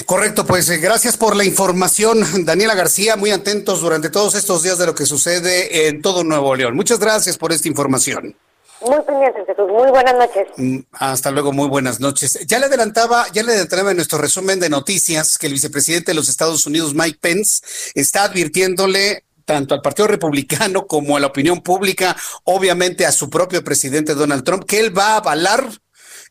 Correcto, 0.07 0.45
pues 0.45 0.69
eh, 0.69 0.79
gracias 0.79 1.17
por 1.17 1.37
la 1.37 1.45
información, 1.45 2.23
Daniela 2.45 2.75
García, 2.75 3.17
muy 3.17 3.31
atentos 3.31 3.81
durante 3.81 4.11
todos 4.11 4.35
estos 4.35 4.63
días 4.63 4.79
de 4.79 4.87
lo 4.87 4.95
que 4.95 5.07
sucede 5.07 5.89
en 5.89 6.03
todo 6.03 6.25
Nuevo 6.25 6.55
León. 6.55 6.75
Muchas 6.75 6.99
gracias 6.99 7.39
por 7.39 7.53
esta 7.53 7.69
información. 7.69 8.37
Muy 8.85 9.01
pendientes, 9.07 9.47
Jesús. 9.47 9.68
Muy 9.68 9.91
buenas 9.91 10.14
noches. 10.14 10.49
Mm, 10.57 10.78
hasta 10.93 11.30
luego, 11.30 11.53
muy 11.53 11.68
buenas 11.68 12.01
noches. 12.01 12.39
Ya 12.47 12.59
le 12.59 12.66
adelantaba, 12.66 13.26
ya 13.33 13.43
le 13.43 13.53
adelantaba 13.53 13.91
en 13.91 13.97
nuestro 13.97 14.18
resumen 14.18 14.61
de 14.61 14.68
noticias 14.68 15.39
que 15.39 15.47
el 15.47 15.53
vicepresidente 15.53 16.11
de 16.12 16.14
los 16.14 16.28
Estados 16.28 16.66
Unidos, 16.66 16.95
Mike 16.95 17.18
Pence, 17.20 17.62
está 17.95 18.24
advirtiéndole 18.24 19.24
tanto 19.45 19.74
al 19.74 19.83
Partido 19.83 20.09
Republicano 20.09 20.87
como 20.87 21.16
a 21.16 21.20
la 21.20 21.26
opinión 21.26 21.61
pública, 21.62 22.16
obviamente 22.45 23.07
a 23.07 23.12
su 23.12 23.28
propio 23.28 23.62
presidente 23.62 24.14
Donald 24.14 24.45
Trump, 24.45 24.64
que 24.64 24.80
él 24.80 24.97
va 24.97 25.14
a 25.14 25.16
avalar, 25.16 25.68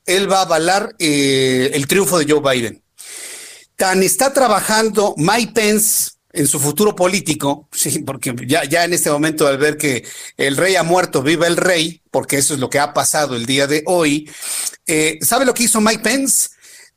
él 0.06 0.32
va 0.32 0.40
a 0.40 0.44
avalar 0.44 0.96
eh, 1.00 1.72
el 1.74 1.88
triunfo 1.88 2.20
de 2.20 2.32
Joe 2.32 2.42
Biden. 2.42 2.84
Tan 3.76 4.04
está 4.04 4.34
trabajando 4.34 5.14
Mike 5.18 5.54
Pence 5.54 6.12
en 6.34 6.48
su 6.48 6.60
futuro 6.60 6.96
político, 6.96 7.68
sí, 7.72 8.00
porque 8.00 8.34
ya, 8.48 8.64
ya 8.66 8.84
en 8.84 8.94
este 8.94 9.10
momento 9.10 9.48
al 9.48 9.58
ver 9.58 9.78
que 9.78 10.06
el 10.38 10.58
rey 10.58 10.76
ha 10.76 10.84
muerto, 10.84 11.22
viva 11.22 11.48
el 11.48 11.58
rey, 11.58 12.02
porque 12.12 12.38
eso 12.38 12.54
es 12.54 12.60
lo 12.60 12.70
que 12.70 12.80
ha 12.80 12.94
pasado 12.94 13.36
el 13.36 13.46
día 13.46 13.68
de 13.68 13.84
hoy, 13.86 14.30
eh, 14.88 15.20
¿sabe 15.22 15.46
lo 15.46 15.54
que 15.54 15.64
hizo 15.64 15.82
Mike 15.82 16.04
Pence? 16.04 16.50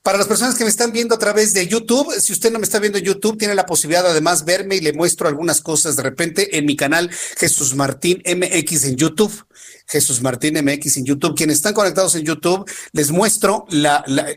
Para 0.02 0.18
las 0.18 0.26
personas 0.26 0.54
que 0.54 0.64
me 0.64 0.70
están 0.70 0.92
viendo 0.92 1.14
a 1.14 1.18
través 1.18 1.54
de 1.54 1.66
YouTube, 1.66 2.12
si 2.20 2.34
usted 2.34 2.52
no 2.52 2.58
me 2.58 2.66
está 2.66 2.78
viendo 2.78 2.98
en 2.98 3.04
YouTube, 3.04 3.38
tiene 3.38 3.54
la 3.54 3.64
posibilidad 3.64 4.06
además 4.06 4.44
verme 4.44 4.76
y 4.76 4.80
le 4.80 4.92
muestro 4.92 5.28
algunas 5.28 5.62
cosas 5.62 5.96
de 5.96 6.02
repente 6.02 6.58
en 6.58 6.66
mi 6.66 6.76
canal 6.76 7.10
Jesús 7.38 7.74
Martín 7.74 8.22
MX 8.26 8.84
en 8.84 8.96
YouTube. 8.96 9.46
Jesús 9.86 10.20
Martín 10.20 10.62
MX 10.62 10.98
en 10.98 11.06
YouTube. 11.06 11.34
Quienes 11.34 11.56
están 11.56 11.72
conectados 11.72 12.14
en 12.16 12.24
YouTube, 12.24 12.70
les 12.92 13.10
muestro 13.12 13.64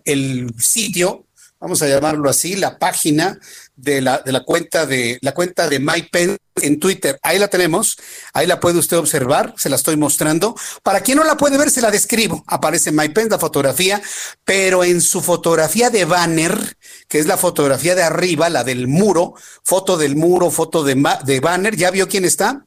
el 0.06 0.54
sitio 0.58 1.27
vamos 1.60 1.82
a 1.82 1.88
llamarlo 1.88 2.30
así, 2.30 2.56
la 2.56 2.78
página 2.78 3.40
de 3.76 4.02
la, 4.02 4.20
de 4.20 4.32
la 4.32 4.44
cuenta 4.44 4.86
de 4.86 5.18
la 5.22 5.34
cuenta 5.34 5.68
de 5.68 5.80
MyPen 5.80 6.38
en 6.62 6.80
Twitter. 6.80 7.20
Ahí 7.22 7.40
la 7.40 7.48
tenemos, 7.48 7.98
ahí 8.34 8.48
la 8.48 8.60
puede 8.60 8.80
usted 8.80 8.98
observar, 8.98 9.54
se 9.58 9.70
la 9.70 9.76
estoy 9.76 9.98
mostrando. 9.98 10.56
Para 10.84 11.02
quien 11.02 11.18
no 11.18 11.24
la 11.24 11.38
puede 11.38 11.58
ver, 11.58 11.70
se 11.70 11.82
la 11.82 11.92
describo. 11.92 12.44
Aparece 12.48 12.92
MyPen, 12.92 13.30
la 13.30 13.40
fotografía, 13.40 14.02
pero 14.44 14.84
en 14.84 15.02
su 15.02 15.22
fotografía 15.22 15.90
de 15.90 16.06
banner, 16.06 16.78
que 17.08 17.20
es 17.20 17.28
la 17.28 17.38
fotografía 17.38 17.96
de 17.96 18.04
arriba, 18.04 18.50
la 18.50 18.64
del 18.64 18.88
muro, 18.88 19.36
foto 19.64 19.98
del 19.98 20.16
muro, 20.16 20.52
foto 20.52 20.84
de, 20.84 20.96
de 21.26 21.40
banner, 21.40 21.76
¿ya 21.76 21.92
vio 21.92 22.08
quién 22.08 22.26
está? 22.26 22.66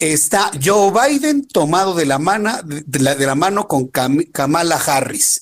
Está 0.00 0.50
Joe 0.62 0.90
Biden 0.90 1.46
tomado 1.46 1.94
de 1.94 2.04
la, 2.04 2.18
mano, 2.18 2.58
de 2.64 2.98
la, 2.98 3.14
de 3.14 3.26
la 3.26 3.36
mano 3.36 3.68
con 3.68 3.88
Kamala 3.88 4.76
Harris. 4.76 5.40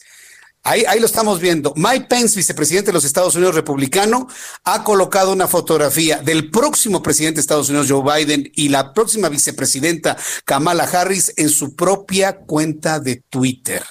Ahí, 0.64 0.84
ahí, 0.86 1.00
lo 1.00 1.06
estamos 1.06 1.40
viendo. 1.40 1.72
Mike 1.76 2.06
Pence, 2.08 2.36
vicepresidente 2.36 2.90
de 2.90 2.92
los 2.92 3.04
Estados 3.04 3.34
Unidos 3.34 3.56
republicano, 3.56 4.28
ha 4.62 4.84
colocado 4.84 5.32
una 5.32 5.48
fotografía 5.48 6.18
del 6.18 6.50
próximo 6.50 7.02
presidente 7.02 7.36
de 7.36 7.40
Estados 7.40 7.68
Unidos, 7.68 7.90
Joe 7.90 8.24
Biden, 8.24 8.50
y 8.54 8.68
la 8.68 8.94
próxima 8.94 9.28
vicepresidenta, 9.28 10.16
Kamala 10.44 10.84
Harris, 10.84 11.32
en 11.36 11.48
su 11.48 11.74
propia 11.74 12.38
cuenta 12.38 13.00
de 13.00 13.24
Twitter. 13.28 13.82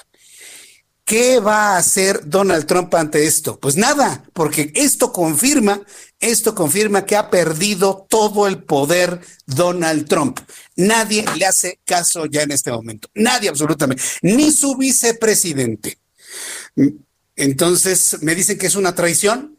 ¿Qué 1.04 1.40
va 1.40 1.74
a 1.74 1.76
hacer 1.76 2.22
Donald 2.24 2.64
Trump 2.64 2.94
ante 2.94 3.26
esto? 3.26 3.58
Pues 3.60 3.76
nada, 3.76 4.24
porque 4.32 4.72
esto 4.74 5.12
confirma, 5.12 5.82
esto 6.20 6.54
confirma 6.54 7.04
que 7.04 7.16
ha 7.16 7.28
perdido 7.28 8.06
todo 8.08 8.46
el 8.46 8.62
poder 8.62 9.20
Donald 9.44 10.08
Trump. 10.08 10.40
Nadie 10.76 11.24
le 11.36 11.44
hace 11.44 11.80
caso 11.84 12.24
ya 12.24 12.42
en 12.42 12.52
este 12.52 12.70
momento. 12.70 13.08
Nadie 13.14 13.50
absolutamente. 13.50 14.02
Ni 14.22 14.52
su 14.52 14.76
vicepresidente. 14.76 15.98
Entonces, 17.36 18.18
me 18.22 18.34
dicen 18.34 18.58
que 18.58 18.66
es 18.66 18.76
una 18.76 18.94
traición. 18.94 19.58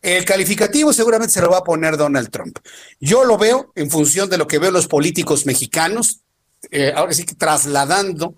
El 0.00 0.24
calificativo 0.24 0.92
seguramente 0.92 1.34
se 1.34 1.40
lo 1.40 1.50
va 1.50 1.58
a 1.58 1.64
poner 1.64 1.96
Donald 1.96 2.30
Trump. 2.30 2.58
Yo 3.00 3.24
lo 3.24 3.38
veo 3.38 3.72
en 3.76 3.90
función 3.90 4.28
de 4.28 4.38
lo 4.38 4.46
que 4.46 4.58
veo 4.58 4.70
los 4.70 4.88
políticos 4.88 5.46
mexicanos, 5.46 6.20
eh, 6.70 6.92
ahora 6.94 7.12
sí 7.12 7.24
que 7.24 7.34
trasladando 7.34 8.34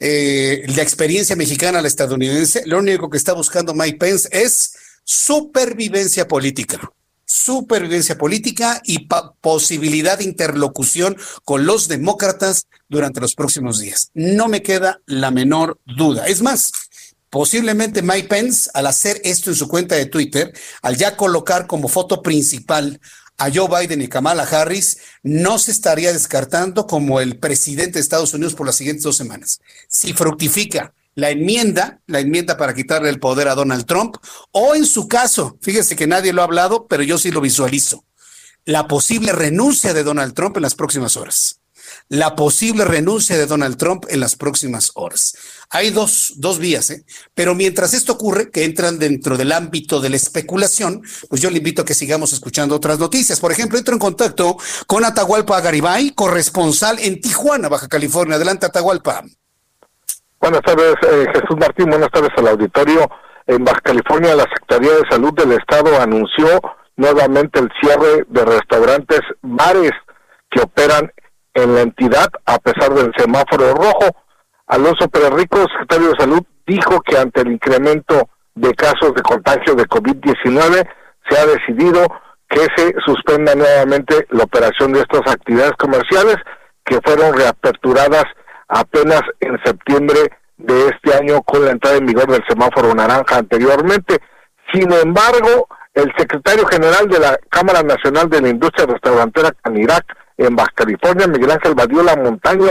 eh, 0.00 0.64
la 0.74 0.82
experiencia 0.82 1.36
mexicana 1.36 1.78
a 1.78 1.82
la 1.82 1.88
estadounidense. 1.88 2.62
Lo 2.66 2.78
único 2.78 3.10
que 3.10 3.18
está 3.18 3.34
buscando 3.34 3.74
Mike 3.74 3.98
Pence 3.98 4.28
es 4.32 4.74
supervivencia 5.04 6.26
política 6.26 6.80
supervivencia 7.26 8.16
política 8.16 8.80
y 8.84 9.08
posibilidad 9.40 10.18
de 10.18 10.24
interlocución 10.24 11.16
con 11.44 11.66
los 11.66 11.88
demócratas 11.88 12.66
durante 12.88 13.20
los 13.20 13.34
próximos 13.34 13.80
días. 13.80 14.10
No 14.14 14.48
me 14.48 14.62
queda 14.62 15.00
la 15.06 15.30
menor 15.30 15.80
duda. 15.84 16.26
Es 16.26 16.42
más, 16.42 16.70
Posiblemente 17.34 18.00
Mike 18.00 18.28
Pence, 18.28 18.70
al 18.74 18.86
hacer 18.86 19.20
esto 19.24 19.50
en 19.50 19.56
su 19.56 19.66
cuenta 19.66 19.96
de 19.96 20.06
Twitter, 20.06 20.52
al 20.82 20.96
ya 20.96 21.16
colocar 21.16 21.66
como 21.66 21.88
foto 21.88 22.22
principal 22.22 23.00
a 23.38 23.50
Joe 23.52 23.66
Biden 23.68 24.02
y 24.02 24.06
Kamala 24.06 24.44
Harris, 24.44 24.98
no 25.24 25.58
se 25.58 25.72
estaría 25.72 26.12
descartando 26.12 26.86
como 26.86 27.18
el 27.18 27.40
presidente 27.40 27.94
de 27.94 28.02
Estados 28.02 28.34
Unidos 28.34 28.54
por 28.54 28.66
las 28.66 28.76
siguientes 28.76 29.02
dos 29.02 29.16
semanas. 29.16 29.58
Si 29.88 30.12
fructifica 30.12 30.94
la 31.16 31.30
enmienda, 31.30 32.00
la 32.06 32.20
enmienda 32.20 32.56
para 32.56 32.72
quitarle 32.72 33.08
el 33.08 33.18
poder 33.18 33.48
a 33.48 33.56
Donald 33.56 33.84
Trump, 33.84 34.14
o 34.52 34.76
en 34.76 34.86
su 34.86 35.08
caso, 35.08 35.58
fíjese 35.60 35.96
que 35.96 36.06
nadie 36.06 36.32
lo 36.32 36.40
ha 36.40 36.44
hablado, 36.44 36.86
pero 36.86 37.02
yo 37.02 37.18
sí 37.18 37.32
lo 37.32 37.40
visualizo, 37.40 38.04
la 38.64 38.86
posible 38.86 39.32
renuncia 39.32 39.92
de 39.92 40.04
Donald 40.04 40.34
Trump 40.34 40.56
en 40.56 40.62
las 40.62 40.76
próximas 40.76 41.16
horas 41.16 41.58
la 42.08 42.36
posible 42.36 42.84
renuncia 42.84 43.36
de 43.36 43.46
Donald 43.46 43.76
Trump 43.76 44.04
en 44.08 44.20
las 44.20 44.36
próximas 44.36 44.92
horas. 44.94 45.36
Hay 45.70 45.90
dos, 45.90 46.34
dos 46.36 46.58
vías, 46.58 46.90
¿eh? 46.90 47.04
pero 47.34 47.54
mientras 47.54 47.94
esto 47.94 48.12
ocurre, 48.12 48.50
que 48.50 48.64
entran 48.64 48.98
dentro 48.98 49.36
del 49.36 49.52
ámbito 49.52 50.00
de 50.00 50.10
la 50.10 50.16
especulación, 50.16 51.02
pues 51.28 51.40
yo 51.40 51.50
le 51.50 51.58
invito 51.58 51.82
a 51.82 51.84
que 51.84 51.94
sigamos 51.94 52.32
escuchando 52.32 52.76
otras 52.76 52.98
noticias. 52.98 53.40
Por 53.40 53.52
ejemplo, 53.52 53.78
entro 53.78 53.94
en 53.94 54.00
contacto 54.00 54.56
con 54.86 55.04
Atahualpa 55.04 55.60
Garibay, 55.60 56.10
corresponsal 56.10 56.98
en 56.98 57.20
Tijuana, 57.20 57.68
Baja 57.68 57.88
California. 57.88 58.36
Adelante, 58.36 58.66
Atahualpa. 58.66 59.24
Buenas 60.40 60.60
tardes, 60.62 60.94
eh, 61.10 61.26
Jesús 61.32 61.56
Martín. 61.58 61.88
Buenas 61.88 62.10
tardes 62.10 62.30
al 62.36 62.48
auditorio. 62.48 63.08
En 63.46 63.64
Baja 63.64 63.80
California, 63.80 64.34
la 64.34 64.44
Secretaría 64.44 64.92
de 64.92 65.08
Salud 65.10 65.32
del 65.34 65.52
Estado 65.52 66.00
anunció 66.00 66.60
nuevamente 66.96 67.60
el 67.60 67.68
cierre 67.80 68.24
de 68.28 68.44
restaurantes, 68.44 69.20
bares 69.42 69.92
que 70.50 70.60
operan 70.60 71.10
en 71.54 71.74
la 71.74 71.82
entidad 71.82 72.28
a 72.46 72.58
pesar 72.58 72.92
del 72.92 73.12
semáforo 73.16 73.74
rojo. 73.74 74.16
Alonso 74.66 75.08
Pérez 75.08 75.30
Rico, 75.30 75.58
secretario 75.68 76.08
de 76.08 76.18
Salud, 76.18 76.42
dijo 76.66 77.00
que 77.02 77.16
ante 77.16 77.42
el 77.42 77.52
incremento 77.52 78.28
de 78.54 78.72
casos 78.74 79.14
de 79.14 79.22
contagio 79.22 79.74
de 79.74 79.84
COVID-19 79.84 80.88
se 81.28 81.38
ha 81.38 81.46
decidido 81.46 82.06
que 82.48 82.66
se 82.76 82.94
suspenda 83.04 83.54
nuevamente 83.54 84.26
la 84.30 84.44
operación 84.44 84.92
de 84.92 85.00
estas 85.00 85.22
actividades 85.32 85.72
comerciales 85.78 86.36
que 86.84 87.00
fueron 87.04 87.34
reaperturadas 87.34 88.24
apenas 88.68 89.22
en 89.40 89.58
septiembre 89.64 90.18
de 90.56 90.88
este 90.88 91.14
año 91.16 91.42
con 91.42 91.64
la 91.64 91.72
entrada 91.72 91.96
en 91.96 92.06
vigor 92.06 92.30
del 92.30 92.44
semáforo 92.48 92.94
naranja 92.94 93.38
anteriormente. 93.38 94.18
Sin 94.72 94.92
embargo, 94.92 95.68
el 95.94 96.12
secretario 96.16 96.66
general 96.66 97.08
de 97.08 97.18
la 97.18 97.38
Cámara 97.48 97.82
Nacional 97.82 98.28
de 98.28 98.40
la 98.40 98.48
Industria 98.48 98.86
Restaurantera 98.86 99.52
Canirac, 99.62 100.04
en 100.36 100.56
Baja 100.56 100.70
California, 100.74 101.26
Miguel 101.26 101.52
Ángel 101.52 101.74
Badiola 101.74 102.16
Montaño, 102.16 102.70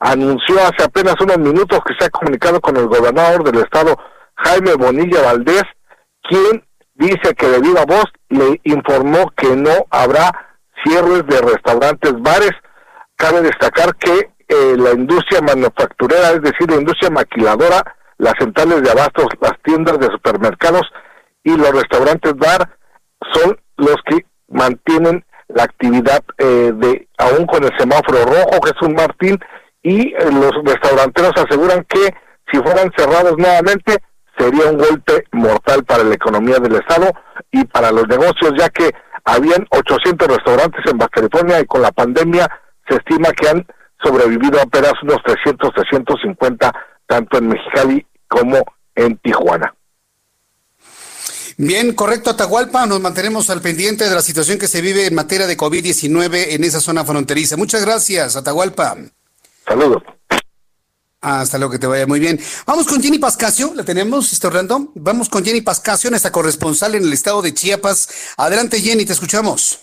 anunció 0.00 0.56
hace 0.60 0.84
apenas 0.84 1.14
unos 1.20 1.38
minutos 1.38 1.80
que 1.86 1.94
se 1.98 2.06
ha 2.06 2.10
comunicado 2.10 2.60
con 2.60 2.76
el 2.76 2.86
gobernador 2.86 3.44
del 3.44 3.62
estado, 3.62 3.96
Jaime 4.36 4.74
Bonilla 4.74 5.22
Valdés, 5.22 5.64
quien 6.22 6.64
dice 6.94 7.34
que 7.34 7.48
de 7.48 7.60
viva 7.60 7.84
voz 7.86 8.04
le 8.28 8.60
informó 8.64 9.30
que 9.36 9.56
no 9.56 9.72
habrá 9.90 10.30
cierres 10.84 11.26
de 11.26 11.40
restaurantes, 11.40 12.12
bares. 12.20 12.52
Cabe 13.16 13.40
destacar 13.42 13.96
que 13.96 14.30
eh, 14.48 14.76
la 14.76 14.92
industria 14.92 15.40
manufacturera, 15.40 16.30
es 16.30 16.42
decir, 16.42 16.70
la 16.70 16.76
industria 16.76 17.10
maquiladora, 17.10 17.82
las 18.18 18.34
centrales 18.38 18.82
de 18.82 18.90
abastos, 18.90 19.26
las 19.40 19.52
tiendas 19.62 19.98
de 19.98 20.06
supermercados 20.06 20.82
y 21.42 21.56
los 21.56 21.70
restaurantes 21.70 22.34
bar 22.36 22.78
son 23.32 23.58
los 23.76 23.96
que 24.06 24.24
mantienen 24.48 25.24
la 25.48 25.64
actividad 25.64 26.22
eh, 26.38 26.72
de 26.74 27.08
aún 27.18 27.46
con 27.46 27.64
el 27.64 27.72
semáforo 27.78 28.24
rojo 28.24 28.60
Jesús 28.64 28.94
Martín 28.94 29.38
y 29.82 30.08
eh, 30.08 30.16
los 30.32 30.52
restauranteros 30.64 31.32
aseguran 31.36 31.84
que 31.88 32.14
si 32.52 32.60
fueran 32.60 32.90
cerrados 32.96 33.36
nuevamente 33.38 33.96
sería 34.36 34.70
un 34.70 34.78
golpe 34.78 35.24
mortal 35.32 35.84
para 35.84 36.04
la 36.04 36.14
economía 36.14 36.58
del 36.58 36.76
estado 36.76 37.10
y 37.50 37.64
para 37.64 37.90
los 37.90 38.06
negocios 38.08 38.52
ya 38.58 38.68
que 38.68 38.90
habían 39.24 39.66
800 39.70 40.28
restaurantes 40.28 40.80
en 40.90 40.98
Baja 40.98 41.10
California 41.10 41.60
y 41.60 41.66
con 41.66 41.82
la 41.82 41.92
pandemia 41.92 42.48
se 42.88 42.96
estima 42.96 43.32
que 43.32 43.48
han 43.48 43.66
sobrevivido 44.02 44.60
apenas 44.60 44.92
unos 45.02 45.18
300 45.24 45.72
350 45.74 46.72
tanto 47.06 47.38
en 47.38 47.48
Mexicali 47.48 48.06
como 48.28 48.58
en 48.94 49.16
Tijuana. 49.18 49.74
Bien, 51.60 51.92
correcto, 51.92 52.30
Atahualpa. 52.30 52.86
Nos 52.86 53.00
mantenemos 53.00 53.50
al 53.50 53.60
pendiente 53.60 54.04
de 54.04 54.14
la 54.14 54.22
situación 54.22 54.60
que 54.60 54.68
se 54.68 54.80
vive 54.80 55.06
en 55.06 55.14
materia 55.16 55.44
de 55.48 55.56
COVID-19 55.56 56.52
en 56.54 56.62
esa 56.62 56.80
zona 56.80 57.04
fronteriza. 57.04 57.56
Muchas 57.56 57.84
gracias, 57.84 58.36
Atahualpa. 58.36 58.96
Saludos. 59.66 60.04
Hasta 61.20 61.58
luego, 61.58 61.72
que 61.72 61.80
te 61.80 61.88
vaya 61.88 62.06
muy 62.06 62.20
bien. 62.20 62.38
Vamos 62.64 62.86
con 62.86 63.02
Jenny 63.02 63.18
Pascasio, 63.18 63.72
la 63.74 63.82
tenemos, 63.82 64.32
está 64.32 64.46
Orlando. 64.46 64.92
Vamos 64.94 65.28
con 65.28 65.44
Jenny 65.44 65.60
Pascasio, 65.60 66.10
nuestra 66.10 66.30
corresponsal 66.30 66.94
en 66.94 67.02
el 67.02 67.12
estado 67.12 67.42
de 67.42 67.52
Chiapas. 67.52 68.34
Adelante, 68.36 68.80
Jenny, 68.80 69.04
te 69.04 69.14
escuchamos. 69.14 69.80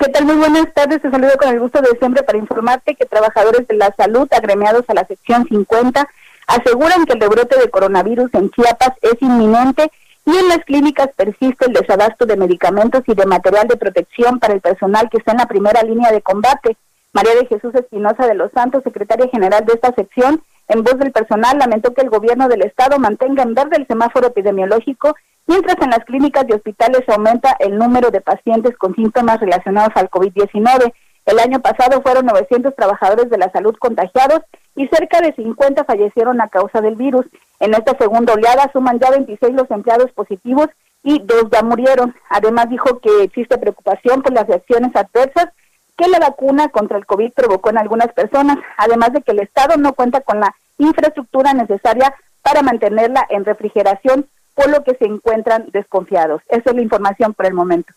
¿Qué 0.00 0.08
tal? 0.08 0.24
Muy 0.24 0.34
buenas 0.34 0.74
tardes. 0.74 1.00
Te 1.02 1.10
saludo 1.12 1.36
con 1.38 1.50
el 1.50 1.60
gusto 1.60 1.80
de 1.82 1.96
siempre 2.00 2.24
para 2.24 2.36
informarte 2.36 2.96
que 2.96 3.06
trabajadores 3.06 3.68
de 3.68 3.76
la 3.76 3.94
salud 3.96 4.26
agremiados 4.32 4.82
a 4.88 4.94
la 4.94 5.06
sección 5.06 5.46
50 5.48 6.08
aseguran 6.48 7.06
que 7.06 7.12
el 7.12 7.20
rebrote 7.20 7.56
de 7.60 7.70
coronavirus 7.70 8.34
en 8.34 8.50
Chiapas 8.50 8.90
es 9.02 9.22
inminente 9.22 9.88
y 10.26 10.36
en 10.36 10.48
las 10.48 10.58
clínicas 10.64 11.08
persiste 11.16 11.66
el 11.66 11.72
desabasto 11.72 12.26
de 12.26 12.36
medicamentos 12.36 13.02
y 13.06 13.14
de 13.14 13.26
material 13.26 13.68
de 13.68 13.76
protección 13.76 14.40
para 14.40 14.54
el 14.54 14.60
personal 14.60 15.08
que 15.08 15.18
está 15.18 15.32
en 15.32 15.38
la 15.38 15.46
primera 15.46 15.82
línea 15.82 16.10
de 16.10 16.20
combate. 16.20 16.76
María 17.12 17.36
de 17.36 17.46
Jesús 17.46 17.72
Espinosa 17.76 18.26
de 18.26 18.34
los 18.34 18.50
Santos, 18.50 18.82
secretaria 18.82 19.28
general 19.28 19.64
de 19.64 19.74
esta 19.74 19.94
sección, 19.94 20.42
en 20.66 20.82
voz 20.82 20.98
del 20.98 21.12
personal, 21.12 21.58
lamentó 21.58 21.94
que 21.94 22.02
el 22.02 22.10
gobierno 22.10 22.48
del 22.48 22.62
estado 22.62 22.98
mantenga 22.98 23.44
en 23.44 23.54
verde 23.54 23.76
el 23.76 23.86
semáforo 23.86 24.26
epidemiológico, 24.26 25.14
mientras 25.46 25.76
en 25.80 25.90
las 25.90 26.04
clínicas 26.04 26.44
y 26.48 26.54
hospitales 26.54 27.08
aumenta 27.08 27.54
el 27.60 27.78
número 27.78 28.10
de 28.10 28.20
pacientes 28.20 28.76
con 28.76 28.96
síntomas 28.96 29.38
relacionados 29.38 29.92
al 29.94 30.10
COVID-19. 30.10 30.92
El 31.24 31.38
año 31.38 31.60
pasado 31.60 32.02
fueron 32.02 32.26
900 32.26 32.74
trabajadores 32.74 33.30
de 33.30 33.38
la 33.38 33.50
salud 33.52 33.76
contagiados 33.78 34.40
y 34.76 34.86
cerca 34.88 35.20
de 35.20 35.34
50 35.34 35.84
fallecieron 35.84 36.40
a 36.40 36.48
causa 36.48 36.80
del 36.80 36.94
virus. 36.94 37.26
En 37.58 37.74
esta 37.74 37.96
segunda 37.98 38.34
oleada 38.34 38.70
suman 38.72 39.00
ya 39.00 39.10
26 39.10 39.54
los 39.54 39.70
empleados 39.70 40.12
positivos 40.12 40.68
y 41.02 41.20
dos 41.20 41.44
ya 41.50 41.62
murieron. 41.62 42.14
Además 42.28 42.68
dijo 42.68 43.00
que 43.00 43.22
existe 43.22 43.58
preocupación 43.58 44.22
por 44.22 44.32
las 44.32 44.46
reacciones 44.46 44.94
adversas 44.94 45.48
que 45.96 46.08
la 46.08 46.18
vacuna 46.18 46.68
contra 46.68 46.98
el 46.98 47.06
COVID 47.06 47.32
provocó 47.32 47.70
en 47.70 47.78
algunas 47.78 48.12
personas, 48.12 48.58
además 48.76 49.12
de 49.12 49.22
que 49.22 49.32
el 49.32 49.40
Estado 49.40 49.76
no 49.78 49.94
cuenta 49.94 50.20
con 50.20 50.40
la 50.40 50.54
infraestructura 50.78 51.54
necesaria 51.54 52.14
para 52.42 52.62
mantenerla 52.62 53.26
en 53.30 53.44
refrigeración, 53.44 54.26
por 54.54 54.68
lo 54.68 54.84
que 54.84 54.94
se 54.96 55.06
encuentran 55.06 55.68
desconfiados. 55.72 56.42
Esa 56.48 56.70
es 56.70 56.76
la 56.76 56.82
información 56.82 57.34
por 57.34 57.46
el 57.46 57.54
momento. 57.54 57.92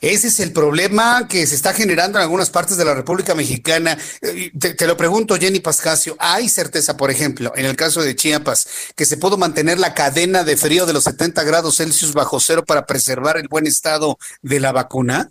Ese 0.00 0.28
es 0.28 0.40
el 0.40 0.52
problema 0.52 1.28
que 1.28 1.46
se 1.46 1.54
está 1.54 1.74
generando 1.74 2.18
en 2.18 2.22
algunas 2.22 2.48
partes 2.48 2.78
de 2.78 2.86
la 2.86 2.94
República 2.94 3.34
Mexicana. 3.34 3.98
Eh, 4.22 4.50
te, 4.58 4.86
lo 4.86 4.96
pregunto, 4.96 5.36
Jenny 5.36 5.60
Pascasio, 5.60 6.16
¿hay 6.18 6.48
certeza, 6.48 6.96
por 6.96 7.10
ejemplo, 7.10 7.52
en 7.54 7.66
el 7.66 7.76
caso 7.76 8.00
de 8.00 8.16
Chiapas, 8.16 8.92
que 8.96 9.04
se 9.04 9.18
pudo 9.18 9.36
mantener 9.36 9.78
la 9.78 9.92
cadena 9.92 10.42
de 10.42 10.56
frío 10.56 10.86
de 10.86 10.94
los 10.94 11.04
70 11.04 11.42
grados 11.44 11.76
Celsius 11.76 12.14
bajo 12.14 12.40
cero 12.40 12.64
para 12.66 12.86
preservar 12.86 13.36
el 13.36 13.48
buen 13.48 13.66
estado 13.66 14.18
de 14.40 14.60
la 14.60 14.72
vacuna? 14.72 15.30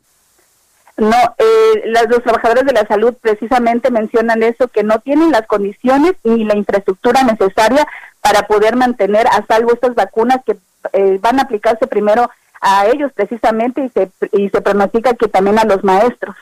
No, 0.98 1.18
eh, 1.38 1.84
los 2.08 2.22
trabajadores 2.22 2.66
de 2.66 2.74
la 2.74 2.86
salud 2.86 3.16
precisamente 3.20 3.90
mencionan 3.90 4.44
eso, 4.44 4.68
que 4.68 4.84
no 4.84 5.00
tienen 5.00 5.32
las 5.32 5.48
condiciones 5.48 6.14
ni 6.24 6.44
la 6.44 6.56
infraestructura 6.56 7.24
necesaria 7.24 7.88
para 8.22 8.46
poder 8.46 8.76
mantener 8.76 9.26
a 9.28 9.44
salvo 9.48 9.74
estas 9.74 9.96
vacunas 9.96 10.42
que 10.46 10.58
eh, 10.94 11.18
van 11.22 11.40
a 11.40 11.44
aplicarse 11.44 11.88
primero 11.88 12.30
a 12.62 12.88
ellos 12.88 13.12
precisamente 13.14 13.86
y 13.86 13.90
se, 13.90 14.12
y 14.34 14.50
se 14.50 14.62
pronostica 14.62 15.14
que 15.14 15.28
también 15.28 15.60
a 15.60 15.66
los 15.66 15.84
maestros. 15.84 16.36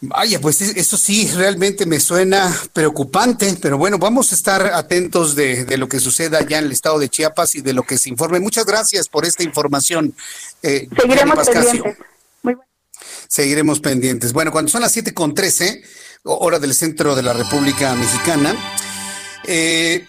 Vaya, 0.00 0.40
pues 0.40 0.60
eso 0.60 0.96
sí, 0.96 1.28
realmente 1.34 1.84
me 1.84 1.98
suena 1.98 2.54
preocupante, 2.72 3.58
pero 3.60 3.78
bueno, 3.78 3.98
vamos 3.98 4.30
a 4.30 4.36
estar 4.36 4.66
atentos 4.66 5.34
de, 5.34 5.64
de, 5.64 5.76
lo 5.76 5.88
que 5.88 5.98
suceda 5.98 6.38
allá 6.38 6.58
en 6.58 6.66
el 6.66 6.72
estado 6.72 7.00
de 7.00 7.08
Chiapas 7.08 7.56
y 7.56 7.62
de 7.62 7.72
lo 7.72 7.82
que 7.82 7.98
se 7.98 8.08
informe. 8.08 8.38
Muchas 8.38 8.64
gracias 8.64 9.08
por 9.08 9.24
esta 9.24 9.42
información. 9.42 10.14
Eh, 10.62 10.88
Seguiremos 10.96 11.48
pendientes. 11.48 11.96
Seguiremos 13.26 13.80
pendientes. 13.80 14.32
Bueno, 14.32 14.52
cuando 14.52 14.70
son 14.70 14.82
las 14.82 14.92
siete 14.92 15.12
con 15.14 15.34
trece, 15.34 15.82
hora 16.22 16.60
del 16.60 16.74
centro 16.74 17.16
de 17.16 17.22
la 17.22 17.32
República 17.32 17.92
Mexicana, 17.94 18.54
eh, 19.44 20.06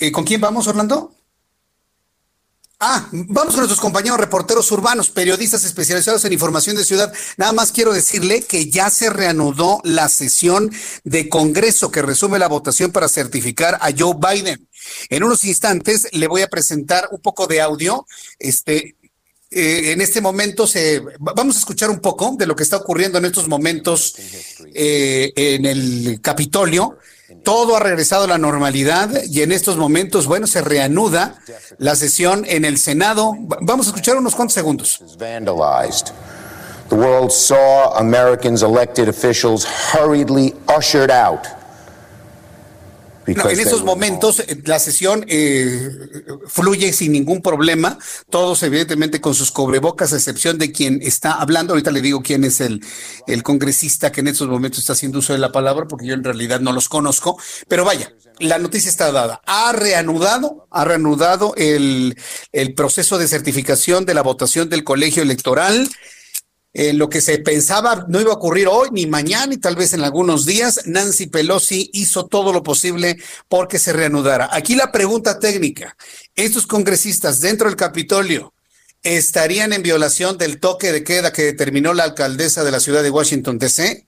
eh, 0.00 0.10
¿con 0.10 0.24
quién 0.24 0.40
vamos, 0.40 0.66
Orlando? 0.66 1.12
Ah, 2.82 3.06
vamos 3.12 3.52
con 3.52 3.58
nuestros 3.58 3.78
compañeros 3.78 4.18
reporteros 4.18 4.72
urbanos, 4.72 5.10
periodistas 5.10 5.64
especializados 5.64 6.24
en 6.24 6.32
información 6.32 6.76
de 6.76 6.84
ciudad. 6.86 7.12
Nada 7.36 7.52
más 7.52 7.72
quiero 7.72 7.92
decirle 7.92 8.40
que 8.40 8.70
ya 8.70 8.88
se 8.88 9.10
reanudó 9.10 9.82
la 9.84 10.08
sesión 10.08 10.72
de 11.04 11.28
Congreso 11.28 11.90
que 11.90 12.00
resume 12.00 12.38
la 12.38 12.48
votación 12.48 12.90
para 12.90 13.10
certificar 13.10 13.76
a 13.82 13.90
Joe 13.94 14.14
Biden. 14.16 14.66
En 15.10 15.24
unos 15.24 15.44
instantes 15.44 16.08
le 16.12 16.26
voy 16.26 16.40
a 16.40 16.48
presentar 16.48 17.10
un 17.12 17.20
poco 17.20 17.46
de 17.46 17.60
audio. 17.60 18.06
Este, 18.38 18.96
eh, 19.50 19.92
en 19.92 20.00
este 20.00 20.22
momento 20.22 20.66
se 20.66 21.02
vamos 21.18 21.56
a 21.56 21.58
escuchar 21.58 21.90
un 21.90 22.00
poco 22.00 22.34
de 22.38 22.46
lo 22.46 22.56
que 22.56 22.62
está 22.62 22.78
ocurriendo 22.78 23.18
en 23.18 23.26
estos 23.26 23.46
momentos 23.46 24.14
eh, 24.72 25.30
en 25.36 25.66
el 25.66 26.18
Capitolio 26.22 26.96
todo 27.42 27.76
ha 27.76 27.80
regresado 27.80 28.24
a 28.24 28.28
la 28.28 28.38
normalidad 28.38 29.10
y 29.24 29.42
en 29.42 29.52
estos 29.52 29.76
momentos, 29.76 30.26
bueno, 30.26 30.46
se 30.46 30.60
reanuda 30.60 31.34
la 31.78 31.96
sesión 31.96 32.44
en 32.48 32.64
el 32.64 32.78
Senado. 32.78 33.34
Vamos 33.60 33.86
a 33.86 33.90
escuchar 33.90 34.16
unos 34.16 34.34
cuantos 34.34 34.54
segundos. 34.54 35.00
The 36.90 36.96
world 36.96 37.30
saw 37.30 37.94
Americans 37.98 38.62
elected 38.64 39.08
officials 39.08 39.64
hurriedly 39.64 40.56
ushered 40.66 41.12
out 41.12 41.46
en 43.26 43.60
esos 43.60 43.84
momentos 43.84 44.40
eh, 44.40 44.60
la 44.64 44.78
sesión 44.78 45.24
eh, 45.28 45.90
fluye 46.46 46.92
sin 46.92 47.12
ningún 47.12 47.42
problema, 47.42 47.98
todos 48.28 48.62
evidentemente 48.62 49.20
con 49.20 49.34
sus 49.34 49.50
cobrebocas, 49.50 50.12
a 50.12 50.16
excepción 50.16 50.58
de 50.58 50.72
quien 50.72 51.00
está 51.02 51.32
hablando. 51.32 51.72
Ahorita 51.72 51.90
le 51.90 52.00
digo 52.00 52.22
quién 52.22 52.44
es 52.44 52.60
el, 52.60 52.80
el 53.26 53.42
congresista 53.42 54.10
que 54.12 54.20
en 54.20 54.28
estos 54.28 54.48
momentos 54.48 54.80
está 54.80 54.94
haciendo 54.94 55.18
uso 55.18 55.32
de 55.32 55.38
la 55.38 55.52
palabra, 55.52 55.86
porque 55.86 56.06
yo 56.06 56.14
en 56.14 56.24
realidad 56.24 56.60
no 56.60 56.72
los 56.72 56.88
conozco. 56.88 57.38
Pero 57.68 57.84
vaya, 57.84 58.12
la 58.38 58.58
noticia 58.58 58.88
está 58.88 59.12
dada. 59.12 59.40
Ha 59.46 59.72
reanudado, 59.72 60.66
ha 60.70 60.84
reanudado 60.84 61.54
el, 61.56 62.16
el 62.52 62.74
proceso 62.74 63.18
de 63.18 63.28
certificación 63.28 64.06
de 64.06 64.14
la 64.14 64.22
votación 64.22 64.68
del 64.68 64.84
colegio 64.84 65.22
electoral. 65.22 65.88
Eh, 66.72 66.92
lo 66.92 67.08
que 67.08 67.20
se 67.20 67.38
pensaba 67.38 68.06
no 68.08 68.20
iba 68.20 68.30
a 68.30 68.36
ocurrir 68.36 68.68
hoy, 68.68 68.90
ni 68.92 69.06
mañana, 69.06 69.52
y 69.52 69.58
tal 69.58 69.74
vez 69.74 69.92
en 69.92 70.02
algunos 70.02 70.46
días, 70.46 70.82
Nancy 70.86 71.26
Pelosi 71.26 71.90
hizo 71.92 72.26
todo 72.26 72.52
lo 72.52 72.62
posible 72.62 73.16
porque 73.48 73.80
se 73.80 73.92
reanudara. 73.92 74.48
Aquí 74.52 74.76
la 74.76 74.92
pregunta 74.92 75.40
técnica, 75.40 75.96
¿estos 76.36 76.66
congresistas 76.68 77.40
dentro 77.40 77.66
del 77.66 77.76
Capitolio 77.76 78.54
estarían 79.02 79.72
en 79.72 79.82
violación 79.82 80.38
del 80.38 80.60
toque 80.60 80.92
de 80.92 81.02
queda 81.02 81.32
que 81.32 81.42
determinó 81.42 81.92
la 81.92 82.04
alcaldesa 82.04 82.62
de 82.62 82.70
la 82.70 82.78
ciudad 82.78 83.02
de 83.02 83.10
Washington, 83.10 83.58
D.C.? 83.58 84.06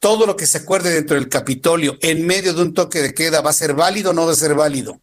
Todo 0.00 0.26
lo 0.26 0.36
que 0.36 0.46
se 0.46 0.58
acuerde 0.58 0.92
dentro 0.92 1.14
del 1.14 1.28
Capitolio 1.28 1.96
en 2.02 2.26
medio 2.26 2.54
de 2.54 2.62
un 2.62 2.74
toque 2.74 3.02
de 3.02 3.14
queda 3.14 3.40
va 3.40 3.50
a 3.50 3.54
ser 3.54 3.72
válido 3.74 4.10
o 4.10 4.14
no 4.14 4.26
va 4.26 4.32
a 4.32 4.36
ser 4.36 4.54
válido. 4.54 5.00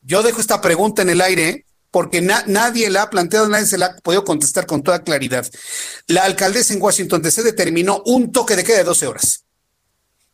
Yo 0.00 0.22
dejo 0.22 0.40
esta 0.40 0.62
pregunta 0.62 1.02
en 1.02 1.10
el 1.10 1.20
aire 1.20 1.66
porque 1.92 2.22
nadie 2.22 2.88
la 2.90 3.02
ha 3.02 3.10
planteado, 3.10 3.48
nadie 3.48 3.66
se 3.66 3.76
la 3.78 3.86
ha 3.86 3.96
podido 3.98 4.24
contestar 4.24 4.66
con 4.66 4.82
toda 4.82 5.04
claridad. 5.04 5.46
La 6.06 6.24
alcaldesa 6.24 6.72
en 6.72 6.82
Washington 6.82 7.20
DC 7.20 7.42
determinó 7.42 8.02
un 8.06 8.32
toque 8.32 8.56
de 8.56 8.64
queda 8.64 8.78
de 8.78 8.84
12 8.84 9.06
horas. 9.06 9.44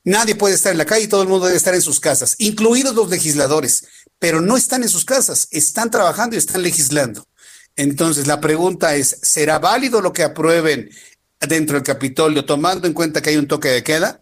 Nadie 0.04 0.36
puede 0.36 0.54
estar 0.54 0.70
en 0.70 0.78
la 0.78 0.86
calle 0.86 1.04
y 1.04 1.08
todo 1.08 1.22
el 1.22 1.28
mundo 1.28 1.46
debe 1.46 1.58
estar 1.58 1.74
en 1.74 1.82
sus 1.82 1.98
casas, 1.98 2.36
incluidos 2.38 2.94
los 2.94 3.10
legisladores, 3.10 3.84
pero 4.20 4.40
no 4.40 4.56
están 4.56 4.84
en 4.84 4.88
sus 4.88 5.04
casas, 5.04 5.48
están 5.50 5.90
trabajando 5.90 6.36
y 6.36 6.38
están 6.38 6.62
legislando. 6.62 7.26
Entonces, 7.74 8.28
la 8.28 8.40
pregunta 8.40 8.94
es, 8.94 9.18
¿será 9.22 9.58
válido 9.58 10.00
lo 10.00 10.12
que 10.12 10.22
aprueben 10.22 10.88
dentro 11.40 11.74
del 11.74 11.82
Capitolio, 11.82 12.44
tomando 12.44 12.86
en 12.86 12.94
cuenta 12.94 13.20
que 13.20 13.30
hay 13.30 13.36
un 13.36 13.48
toque 13.48 13.68
de 13.68 13.82
queda? 13.82 14.20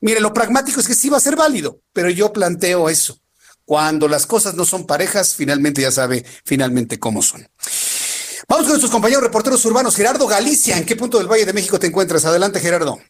Mire, 0.00 0.20
lo 0.20 0.34
pragmático 0.34 0.80
es 0.80 0.88
que 0.88 0.94
sí 0.96 1.08
va 1.08 1.16
a 1.18 1.20
ser 1.20 1.36
válido, 1.36 1.80
pero 1.92 2.10
yo 2.10 2.32
planteo 2.32 2.90
eso. 2.90 3.20
Cuando 3.66 4.06
las 4.06 4.26
cosas 4.26 4.54
no 4.54 4.64
son 4.64 4.86
parejas, 4.86 5.34
finalmente 5.34 5.82
ya 5.82 5.90
sabe 5.90 6.24
finalmente 6.44 7.00
cómo 7.00 7.20
son. 7.20 7.46
Vamos 8.48 8.64
con 8.64 8.70
nuestros 8.70 8.92
compañeros 8.92 9.24
reporteros 9.24 9.64
urbanos. 9.64 9.96
Gerardo 9.96 10.28
Galicia, 10.28 10.78
¿en 10.78 10.86
qué 10.86 10.94
punto 10.94 11.18
del 11.18 11.26
Valle 11.26 11.44
de 11.44 11.52
México 11.52 11.76
te 11.80 11.88
encuentras? 11.88 12.24
Adelante, 12.24 12.60
Gerardo. 12.60 13.00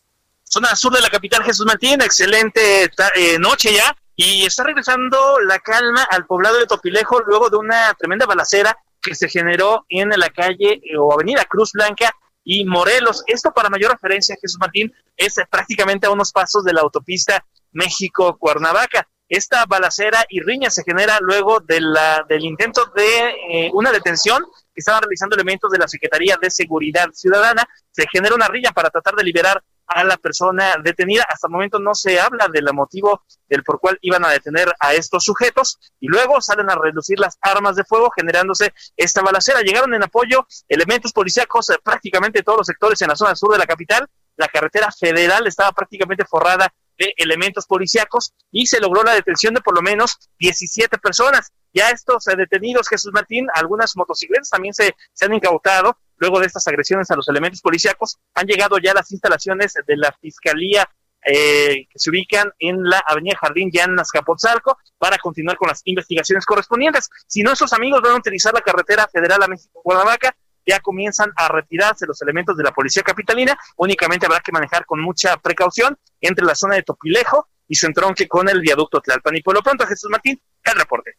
Zona 0.44 0.74
sur 0.74 0.94
de 0.94 1.02
la 1.02 1.10
capital, 1.10 1.44
Jesús 1.44 1.66
Martín. 1.66 2.00
Excelente 2.00 2.90
eh, 3.16 3.38
noche 3.38 3.74
ya. 3.74 3.94
Y 4.14 4.46
está 4.46 4.64
regresando 4.64 5.38
la 5.40 5.58
calma 5.58 6.04
al 6.04 6.24
poblado 6.24 6.58
de 6.58 6.64
Topilejo 6.64 7.20
luego 7.20 7.50
de 7.50 7.58
una 7.58 7.92
tremenda 7.98 8.24
balacera 8.24 8.78
que 9.02 9.14
se 9.14 9.28
generó 9.28 9.84
en 9.90 10.08
la 10.08 10.30
calle 10.30 10.80
eh, 10.82 10.96
o 10.98 11.12
avenida 11.12 11.44
Cruz 11.44 11.72
Blanca 11.72 12.10
y 12.42 12.64
Morelos. 12.64 13.22
Esto 13.26 13.52
para 13.52 13.68
mayor 13.68 13.92
referencia, 13.92 14.38
Jesús 14.40 14.58
Martín, 14.58 14.90
es 15.18 15.34
prácticamente 15.50 16.06
a 16.06 16.10
unos 16.10 16.32
pasos 16.32 16.64
de 16.64 16.72
la 16.72 16.80
autopista 16.80 17.44
México-Cuernavaca. 17.72 19.06
Esta 19.28 19.66
balacera 19.66 20.24
y 20.28 20.40
riña 20.40 20.70
se 20.70 20.84
genera 20.84 21.18
luego 21.20 21.58
de 21.60 21.80
la, 21.80 22.24
del 22.28 22.44
intento 22.44 22.86
de 22.94 23.28
eh, 23.50 23.70
una 23.74 23.90
detención 23.90 24.44
que 24.72 24.80
estaban 24.80 25.02
realizando 25.02 25.34
elementos 25.34 25.70
de 25.70 25.78
la 25.78 25.88
Secretaría 25.88 26.36
de 26.40 26.48
Seguridad 26.50 27.08
Ciudadana. 27.12 27.68
Se 27.90 28.06
genera 28.12 28.36
una 28.36 28.46
riña 28.46 28.70
para 28.70 28.90
tratar 28.90 29.14
de 29.16 29.24
liberar 29.24 29.62
a 29.86 30.04
la 30.04 30.16
persona 30.16 30.76
detenida. 30.82 31.24
Hasta 31.28 31.48
el 31.48 31.52
momento 31.52 31.78
no 31.78 31.94
se 31.94 32.20
habla 32.20 32.48
del 32.52 32.66
motivo 32.72 33.22
del 33.48 33.62
por 33.64 33.80
cual 33.80 33.98
iban 34.02 34.24
a 34.24 34.30
detener 34.30 34.72
a 34.78 34.94
estos 34.94 35.24
sujetos 35.24 35.78
y 36.00 36.08
luego 36.08 36.40
salen 36.40 36.70
a 36.70 36.76
reducir 36.76 37.18
las 37.18 37.38
armas 37.40 37.76
de 37.76 37.84
fuego 37.84 38.10
generándose 38.10 38.74
esta 38.96 39.22
balacera. 39.22 39.60
Llegaron 39.62 39.94
en 39.94 40.04
apoyo 40.04 40.46
elementos 40.68 41.12
policíacos 41.12 41.66
de 41.68 41.78
prácticamente 41.82 42.42
todos 42.42 42.58
los 42.58 42.66
sectores 42.66 43.00
en 43.02 43.08
la 43.08 43.16
zona 43.16 43.34
sur 43.34 43.52
de 43.52 43.58
la 43.58 43.66
capital. 43.66 44.06
La 44.36 44.48
carretera 44.48 44.90
federal 44.92 45.46
estaba 45.46 45.72
prácticamente 45.72 46.24
forrada 46.24 46.72
de 46.98 47.12
elementos 47.16 47.66
policíacos 47.66 48.34
y 48.50 48.66
se 48.66 48.80
logró 48.80 49.02
la 49.02 49.14
detención 49.14 49.54
de 49.54 49.60
por 49.60 49.74
lo 49.74 49.82
menos 49.82 50.16
17 50.38 50.98
personas. 50.98 51.52
Ya 51.72 51.90
estos 51.90 52.26
eh, 52.28 52.36
detenidos, 52.36 52.88
Jesús 52.88 53.12
Martín, 53.12 53.46
algunas 53.54 53.96
motocicletas 53.96 54.50
también 54.50 54.74
se, 54.74 54.94
se 55.12 55.24
han 55.26 55.34
incautado 55.34 55.98
luego 56.16 56.40
de 56.40 56.46
estas 56.46 56.66
agresiones 56.68 57.10
a 57.10 57.16
los 57.16 57.28
elementos 57.28 57.60
policíacos. 57.60 58.18
Han 58.34 58.46
llegado 58.46 58.78
ya 58.78 58.94
las 58.94 59.10
instalaciones 59.12 59.74
de 59.86 59.96
la 59.96 60.12
Fiscalía 60.20 60.88
eh, 61.28 61.88
que 61.90 61.98
se 61.98 62.10
ubican 62.10 62.52
en 62.60 62.84
la 62.84 63.02
Avenida 63.04 63.36
Jardín 63.40 63.68
en 63.72 63.98
Azcapotzalco 63.98 64.78
para 64.96 65.18
continuar 65.18 65.56
con 65.56 65.68
las 65.68 65.82
investigaciones 65.84 66.46
correspondientes. 66.46 67.10
Si 67.26 67.42
nuestros 67.42 67.72
amigos 67.72 68.00
van 68.00 68.12
a 68.12 68.18
utilizar 68.18 68.54
la 68.54 68.60
carretera 68.60 69.08
federal 69.08 69.42
a 69.42 69.48
México-Guadalajara, 69.48 70.36
ya 70.66 70.80
comienzan 70.80 71.32
a 71.36 71.48
retirarse 71.48 72.06
los 72.06 72.20
elementos 72.22 72.56
de 72.56 72.64
la 72.64 72.72
policía 72.72 73.02
capitalina, 73.02 73.56
únicamente 73.76 74.26
habrá 74.26 74.40
que 74.40 74.52
manejar 74.52 74.84
con 74.84 75.00
mucha 75.00 75.36
precaución 75.36 75.96
entre 76.20 76.44
la 76.44 76.54
zona 76.54 76.74
de 76.74 76.82
Topilejo 76.82 77.48
y 77.68 77.74
su 77.74 77.86
entronque 77.86 78.28
con 78.28 78.48
el 78.48 78.60
viaducto 78.60 79.00
Tlalpan. 79.00 79.36
Y 79.36 79.42
por 79.42 79.54
lo 79.54 79.62
pronto, 79.62 79.86
Jesús 79.86 80.10
Martín, 80.10 80.40
el 80.64 80.74
reporte. 80.74 81.16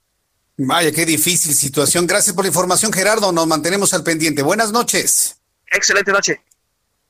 Vaya, 0.58 0.92
qué 0.92 1.06
difícil 1.06 1.54
situación. 1.54 2.08
Gracias 2.08 2.36
por 2.36 2.44
la 2.44 2.50
información, 2.50 2.92
Gerardo. 2.92 3.32
Nos 3.32 3.48
mantenemos 3.48 3.94
al 3.94 4.04
pendiente. 4.04 4.42
Buenas 4.42 4.72
noches. 4.72 5.40
Excelente 5.72 6.12
noche. 6.12 6.42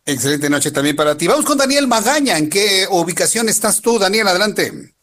Excelente 0.06 0.50
noche 0.50 0.72
también 0.72 0.96
para 0.96 1.16
ti. 1.16 1.28
Vamos 1.28 1.46
con 1.46 1.58
Daniel 1.58 1.88
Magaña. 1.88 2.38
¿En 2.38 2.50
qué 2.50 2.88
ubicación 2.90 3.50
estás 3.50 3.82
tú, 3.82 4.00
Daniel? 4.00 4.28
Adelante. 4.28 4.96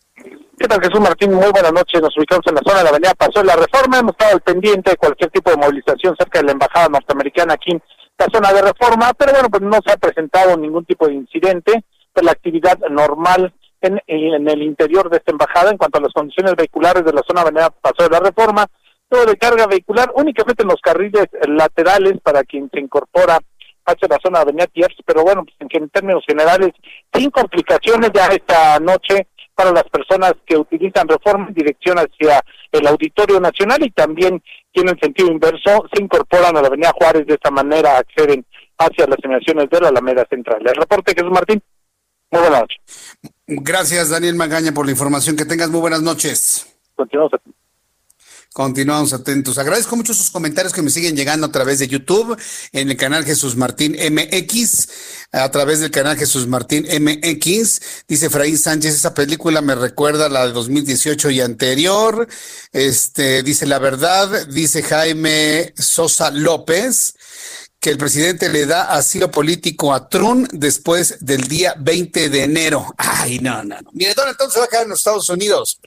¿Qué 0.57 0.69
tal, 0.69 0.81
Jesús 0.81 1.01
Martín? 1.01 1.33
Muy 1.35 1.51
buenas 1.51 1.73
noches. 1.73 2.01
Nos 2.01 2.17
ubicamos 2.17 2.47
en 2.47 2.55
la 2.55 2.61
zona 2.65 2.79
de 2.79 2.85
la 2.85 2.91
avenida 2.91 3.15
Pasó 3.15 3.41
de 3.41 3.47
la 3.47 3.57
Reforma. 3.57 3.99
Hemos 3.99 4.13
estado 4.13 4.35
al 4.35 4.41
pendiente 4.41 4.93
de 4.93 4.97
cualquier 4.97 5.31
tipo 5.31 5.51
de 5.51 5.57
movilización 5.57 6.15
cerca 6.17 6.39
de 6.39 6.45
la 6.45 6.53
embajada 6.53 6.89
norteamericana 6.89 7.55
aquí 7.55 7.73
en 7.73 7.83
la 8.17 8.27
zona 8.33 8.53
de 8.53 8.63
Reforma, 8.63 9.13
pero 9.15 9.33
bueno, 9.33 9.49
pues 9.51 9.63
no 9.63 9.79
se 9.85 9.93
ha 9.93 9.97
presentado 9.97 10.57
ningún 10.57 10.85
tipo 10.85 11.09
de 11.09 11.15
incidente. 11.15 11.85
Pues 12.13 12.25
la 12.25 12.33
actividad 12.33 12.79
normal 12.89 13.53
en, 13.81 14.01
en 14.07 14.49
el 14.49 14.63
interior 14.63 15.11
de 15.11 15.17
esta 15.17 15.33
embajada 15.33 15.73
en 15.73 15.77
cuanto 15.77 15.99
a 15.99 16.03
las 16.03 16.13
condiciones 16.13 16.55
vehiculares 16.55 17.05
de 17.05 17.13
la 17.13 17.23
zona 17.27 17.43
de 17.43 17.49
avenida 17.49 17.71
Pasó 17.71 18.09
de 18.09 18.11
la 18.11 18.21
Reforma. 18.21 18.65
Todo 19.09 19.27
de 19.27 19.37
carga 19.37 19.67
vehicular 19.67 20.13
únicamente 20.15 20.63
en 20.63 20.69
los 20.69 20.81
carriles 20.81 21.27
laterales 21.49 22.21
para 22.23 22.45
quien 22.45 22.71
se 22.73 22.79
incorpora 22.79 23.41
hacia 23.87 24.09
la 24.09 24.19
zona 24.23 24.39
de 24.39 24.43
Avenida 24.43 24.67
Tiers, 24.69 24.97
pero 25.05 25.23
bueno, 25.23 25.45
pues 25.45 25.57
en, 25.59 25.89
términos 25.91 26.25
generales, 26.27 26.71
sin 27.13 27.31
complicaciones 27.31 28.11
ya 28.15 28.27
esta 28.29 28.79
noche 28.81 29.27
para 29.55 29.73
las 29.73 29.85
personas 29.85 30.35
que 30.47 30.57
utilizan 30.57 31.09
reforma 31.09 31.49
en 31.49 31.55
dirección 31.55 31.99
hacia 31.99 32.43
el 32.73 32.87
Auditorio 32.87 33.41
Nacional 33.41 33.85
y 33.85 33.91
también 33.91 34.43
tienen 34.73 34.99
sentido 35.01 35.31
inverso, 35.31 35.87
se 35.93 36.03
incorporan 36.03 36.57
a 36.57 36.63
la 36.63 36.69
Avenida 36.69 36.93
Juárez, 36.99 37.27
de 37.27 37.35
esta 37.35 37.51
manera 37.51 37.99
acceden 37.99 38.45
hacia 38.79 39.07
las 39.07 39.19
inmediaciones 39.23 39.71
de 39.71 39.81
la 39.81 39.89
Alameda 39.89 40.27
Central. 40.29 40.61
El 40.67 40.75
reporte, 40.75 41.15
Jesús 41.15 41.31
Martín. 41.31 41.63
Muy 42.31 42.43
buenas 42.43 42.61
noches. 42.63 42.79
Gracias, 43.47 44.11
Daniel 44.11 44.35
Magaña, 44.35 44.73
por 44.73 44.87
la 44.87 44.93
información. 44.93 45.37
Que 45.37 45.45
tengas 45.45 45.71
muy 45.71 45.81
buenas 45.81 46.03
noches. 46.03 46.77
Continuamos. 46.97 47.33
Continuamos 48.55 49.13
atentos. 49.13 49.59
Agradezco 49.59 49.97
mucho 49.97 50.15
sus 50.15 50.31
comentarios 50.31 50.73
que 50.73 50.81
me 50.81 50.89
siguen 50.89 51.17
llegando 51.17 51.49
a 51.49 51.51
través 51.51 51.81
de 51.81 51.89
YouTube, 51.89 52.41
en 52.71 52.89
el 52.89 52.97
canal 52.97 53.25
Jesús 53.25 53.57
Martín 53.57 53.97
MX, 53.97 54.89
a 55.33 55.51
través 55.51 55.81
del 55.81 55.91
canal 55.91 56.17
Jesús 56.17 56.47
Martín 56.47 56.87
MX. 56.87 57.81
Dice 58.07 58.31
Fraín 58.31 58.57
Sánchez, 58.57 58.95
esa 58.95 59.13
película 59.13 59.61
me 59.61 59.75
recuerda 59.75 60.27
a 60.27 60.29
la 60.29 60.47
de 60.47 60.53
2018 60.53 61.31
y 61.31 61.41
anterior. 61.41 62.29
Este, 62.73 63.43
dice 63.43 63.67
la 63.67 63.81
verdad, 63.81 64.47
dice 64.47 64.85
Jaime 64.85 65.75
Sosa 65.77 66.31
López 66.31 67.15
que 67.81 67.91
el 67.91 67.99
presidente 67.99 68.51
le 68.51 68.67
da 68.67 68.95
asilo 68.95 69.33
político 69.33 69.93
a 69.93 70.09
Trump 70.09 70.49
después 70.53 71.17
del 71.21 71.49
día 71.49 71.75
20 71.77 72.29
de 72.29 72.45
enero. 72.45 72.95
Ay, 72.99 73.41
no, 73.41 73.65
no, 73.65 73.81
no. 73.83 73.91
Mire, 73.93 74.15
Donald 74.15 74.37
Trump 74.37 74.53
se 74.53 74.61
va 74.61 74.67
a 74.67 74.69
quedar 74.69 74.85
en 74.85 74.91
los 74.91 75.01
Estados 75.01 75.29
Unidos. 75.29 75.81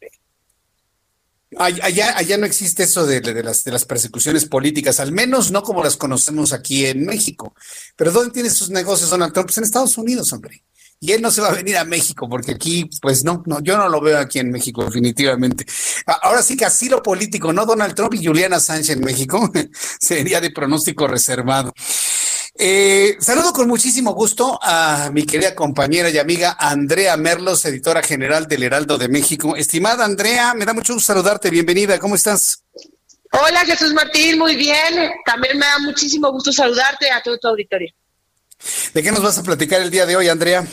Allá, 1.58 2.18
allá 2.18 2.38
no 2.38 2.46
existe 2.46 2.84
eso 2.84 3.06
de, 3.06 3.22
las, 3.42 3.64
de 3.64 3.72
las 3.72 3.86
persecuciones 3.86 4.46
políticas, 4.46 5.00
al 5.00 5.14
menos 5.14 5.50
no 5.52 5.64
como 5.64 5.82
las 5.82 5.96
conocemos 5.96 6.52
aquí 6.52 6.86
en 6.86 7.06
México. 7.06 7.54
Pero 7.96 8.12
¿dónde 8.12 8.34
tiene 8.34 8.50
sus 8.50 8.70
negocios 8.70 9.10
Donald 9.10 9.32
Trump? 9.32 9.48
Pues 9.48 9.58
en 9.58 9.64
Estados 9.64 9.98
Unidos, 9.98 10.34
hombre. 10.34 10.64
Y 11.00 11.12
él 11.12 11.22
no 11.22 11.30
se 11.30 11.42
va 11.42 11.50
a 11.50 11.54
venir 11.54 11.78
a 11.78 11.86
México, 11.86 12.28
porque 12.28 12.52
aquí, 12.52 12.90
pues 13.02 13.24
no, 13.24 13.44
no, 13.46 13.62
yo 13.62 13.78
no 13.78 13.88
lo 13.88 14.02
veo 14.02 14.18
aquí 14.18 14.40
en 14.40 14.50
México, 14.50 14.84
definitivamente. 14.84 15.66
Ahora 16.24 16.42
sí 16.42 16.58
que 16.58 16.66
asilo 16.66 17.04
político, 17.04 17.54
no 17.54 17.66
Donald 17.66 17.94
Trump 17.94 18.16
y 18.16 18.26
Juliana 18.26 18.60
Sánchez 18.60 18.98
en 18.98 19.02
México, 19.02 19.52
sería 20.00 20.42
de 20.42 20.50
pronóstico 20.52 21.08
reservado. 21.08 21.72
Eh, 22.60 23.18
saludo 23.20 23.54
con 23.54 23.68
muchísimo 23.68 24.14
gusto 24.14 24.58
a 24.64 25.12
mi 25.14 25.28
querida 25.28 25.54
compañera 25.54 26.10
y 26.10 26.18
amiga 26.18 26.58
Andrea 26.60 27.16
Merlos, 27.16 27.64
editora 27.66 28.02
general 28.02 28.48
del 28.48 28.64
Heraldo 28.64 28.98
de 28.98 29.08
México. 29.10 29.56
Estimada 29.56 30.04
Andrea, 30.04 30.56
me 30.56 30.66
da 30.66 30.74
mucho 30.74 30.96
gusto 30.96 31.14
saludarte. 31.14 31.52
Bienvenida, 31.52 32.00
¿cómo 32.00 32.16
estás? 32.16 32.64
Hola 33.32 33.60
Jesús 33.64 33.94
Martín, 33.94 34.40
muy 34.40 34.56
bien. 34.56 35.12
También 35.24 35.60
me 35.60 35.68
da 35.68 35.78
muchísimo 35.80 36.32
gusto 36.32 36.52
saludarte 36.52 37.12
a 37.12 37.22
todo 37.22 37.38
tu 37.38 37.48
auditorio. 37.48 37.94
¿De 38.92 39.04
qué 39.04 39.12
nos 39.12 39.22
vas 39.22 39.38
a 39.38 39.44
platicar 39.44 39.80
el 39.82 39.92
día 39.92 40.08
de 40.08 40.16
hoy, 40.16 40.28
Andrea? 40.28 40.66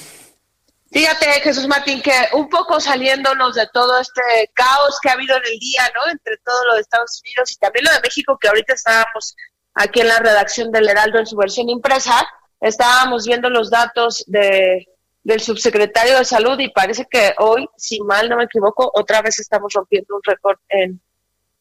Fíjate, 0.90 1.26
Jesús 1.42 1.66
Martín, 1.66 2.00
que 2.00 2.14
un 2.32 2.48
poco 2.48 2.80
saliéndonos 2.80 3.56
de 3.56 3.68
todo 3.74 4.00
este 4.00 4.22
caos 4.54 4.98
que 5.02 5.10
ha 5.10 5.12
habido 5.12 5.36
en 5.36 5.42
el 5.52 5.58
día, 5.58 5.82
¿no? 5.94 6.10
Entre 6.10 6.38
todo 6.38 6.64
lo 6.66 6.76
de 6.76 6.80
Estados 6.80 7.20
Unidos 7.22 7.52
y 7.52 7.56
también 7.56 7.84
lo 7.84 7.92
de 7.92 8.00
México, 8.00 8.38
que 8.40 8.48
ahorita 8.48 8.72
estábamos 8.72 9.34
aquí 9.74 10.00
en 10.00 10.08
la 10.08 10.18
redacción 10.18 10.70
del 10.70 10.88
Heraldo 10.88 11.18
en 11.18 11.26
su 11.26 11.36
versión 11.36 11.68
impresa, 11.68 12.26
estábamos 12.60 13.26
viendo 13.26 13.50
los 13.50 13.70
datos 13.70 14.24
de, 14.26 14.88
del 15.22 15.40
subsecretario 15.40 16.18
de 16.18 16.24
Salud 16.24 16.58
y 16.60 16.70
parece 16.70 17.06
que 17.10 17.34
hoy, 17.38 17.68
si 17.76 18.00
mal 18.00 18.28
no 18.28 18.36
me 18.36 18.44
equivoco, 18.44 18.90
otra 18.94 19.22
vez 19.22 19.38
estamos 19.38 19.72
rompiendo 19.72 20.16
un 20.16 20.22
récord 20.22 20.58
en, 20.68 21.00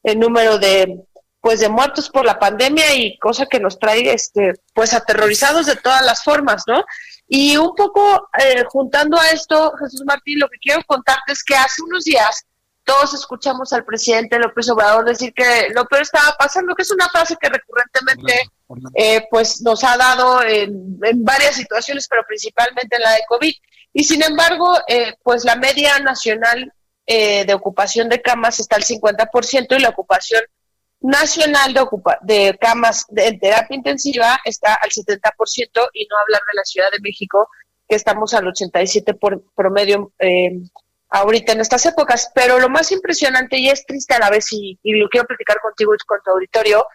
el 0.04 0.20
número 0.20 0.60
de 0.60 1.02
pues 1.42 1.60
de 1.60 1.68
muertos 1.68 2.10
por 2.10 2.26
la 2.26 2.40
pandemia 2.40 2.96
y 2.96 3.18
cosa 3.18 3.46
que 3.46 3.60
nos 3.60 3.78
trae 3.78 4.14
este 4.14 4.54
pues 4.74 4.94
aterrorizados 4.94 5.66
de 5.66 5.76
todas 5.76 6.02
las 6.06 6.24
formas, 6.24 6.64
¿no? 6.68 6.86
Y 7.28 7.58
un 7.58 7.76
poco 7.76 8.30
eh, 8.40 8.64
juntando 8.70 9.20
a 9.20 9.30
esto, 9.30 9.74
Jesús 9.78 10.04
Martín, 10.06 10.40
lo 10.40 10.48
que 10.48 10.58
quiero 10.62 10.82
contarte 10.86 11.34
es 11.34 11.44
que 11.44 11.56
hace 11.56 11.82
unos 11.82 12.06
días 12.06 12.46
todos 12.84 13.14
escuchamos 13.14 13.72
al 13.74 13.86
presidente 13.86 14.40
López 14.40 14.70
Obrador 14.70 15.06
decir 15.06 15.34
que 15.34 15.70
lo 15.74 15.86
peor 15.86 16.02
estaba 16.02 16.36
pasando, 16.38 16.76
que 16.76 16.84
es 16.84 16.92
una 16.92 17.08
frase 17.10 17.36
que 17.40 17.50
recurrentemente 17.50 18.50
eh, 18.96 19.26
pues 19.30 19.62
nos 19.62 19.84
ha 19.84 19.98
dado 19.98 20.44
en, 20.44 21.00
varias 21.24 21.56
situaciones, 21.56 22.08
pero 22.10 22.24
principalmente 22.28 22.96
en 22.96 23.02
la 23.02 23.12
de 23.12 23.22
COVID. 23.28 23.54
Y 23.94 24.04
sin 24.04 24.24
embargo, 24.24 24.78
eh, 24.88 25.16
pues 25.24 25.46
la 25.46 25.56
media 25.56 26.00
nacional 26.00 26.74
eh, 27.06 27.46
de 27.46 27.54
ocupación 27.54 28.10
de 28.10 28.22
camas 28.22 28.60
está 28.60 28.76
al 28.76 28.84
50% 28.84 29.78
y 29.78 29.82
la 29.82 29.90
ocupación 29.90 30.42
nacional 31.00 31.74
de, 31.74 31.80
ocupa 31.82 32.18
de 32.22 32.58
camas 32.60 33.06
de, 33.10 33.34
terapia 33.34 33.76
intensiva 33.76 34.40
está 34.46 34.74
al 34.74 34.90
70% 34.90 35.20
y 35.94 36.08
no 36.08 36.18
hablar 36.18 36.42
de 36.48 36.56
la 36.56 36.64
Ciudad 36.64 36.92
de 36.92 37.02
México, 37.02 37.48
que 37.88 37.96
estamos 37.96 38.34
al 38.34 38.46
87% 38.46 39.20
por 39.20 39.44
promedio 39.54 40.12
ahorita 41.14 41.54
en 41.54 41.62
estas 41.62 41.86
épocas. 41.86 42.32
Pero 42.36 42.60
lo 42.60 42.70
más 42.70 42.92
impresionante 42.92 43.58
y 43.58 43.70
es 43.70 43.86
triste 43.86 44.14
a 44.16 44.20
la 44.20 44.30
vez, 44.30 44.48
y, 44.52 44.78
lo 44.84 45.08
quiero 45.08 45.28
platicar 45.28 45.60
contigo 45.62 45.94
y 45.94 45.98
con 46.06 46.20
tu 46.24 46.32
auditorio, 46.32 46.86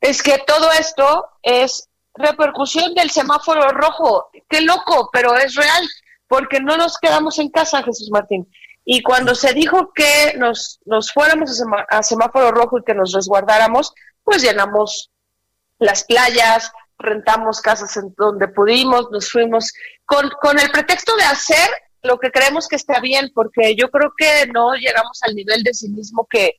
es 0.00 0.22
que 0.22 0.42
todo 0.46 0.72
esto 0.72 1.26
es 1.42 1.88
repercusión 2.14 2.94
del 2.94 3.10
semáforo 3.10 3.68
rojo. 3.68 4.30
Qué 4.48 4.62
loco, 4.62 5.10
pero 5.12 5.36
es 5.36 5.54
real, 5.54 5.88
porque 6.26 6.60
no 6.60 6.76
nos 6.76 6.98
quedamos 6.98 7.38
en 7.38 7.50
casa, 7.50 7.82
Jesús 7.82 8.10
Martín. 8.10 8.50
Y 8.84 9.02
cuando 9.02 9.34
se 9.34 9.52
dijo 9.52 9.92
que 9.92 10.34
nos, 10.38 10.80
nos 10.86 11.12
fuéramos 11.12 11.62
a, 11.90 12.02
semáforo 12.02 12.52
rojo 12.52 12.78
y 12.78 12.84
que 12.84 12.94
nos 12.94 13.12
resguardáramos, 13.12 13.92
pues 14.22 14.42
llenamos 14.42 15.10
las 15.78 16.04
playas, 16.04 16.72
rentamos 16.98 17.60
casas 17.60 17.96
en 17.96 18.14
donde 18.16 18.48
pudimos, 18.48 19.10
nos 19.10 19.30
fuimos 19.30 19.72
con, 20.06 20.30
con 20.40 20.58
el 20.58 20.70
pretexto 20.70 21.14
de 21.16 21.24
hacer 21.24 21.68
lo 22.02 22.18
que 22.18 22.30
creemos 22.30 22.68
que 22.68 22.76
está 22.76 23.00
bien, 23.00 23.30
porque 23.34 23.74
yo 23.74 23.90
creo 23.90 24.12
que 24.16 24.46
no 24.52 24.74
llegamos 24.74 25.22
al 25.22 25.34
nivel 25.34 25.62
de 25.62 25.74
cinismo 25.74 26.26
que, 26.30 26.56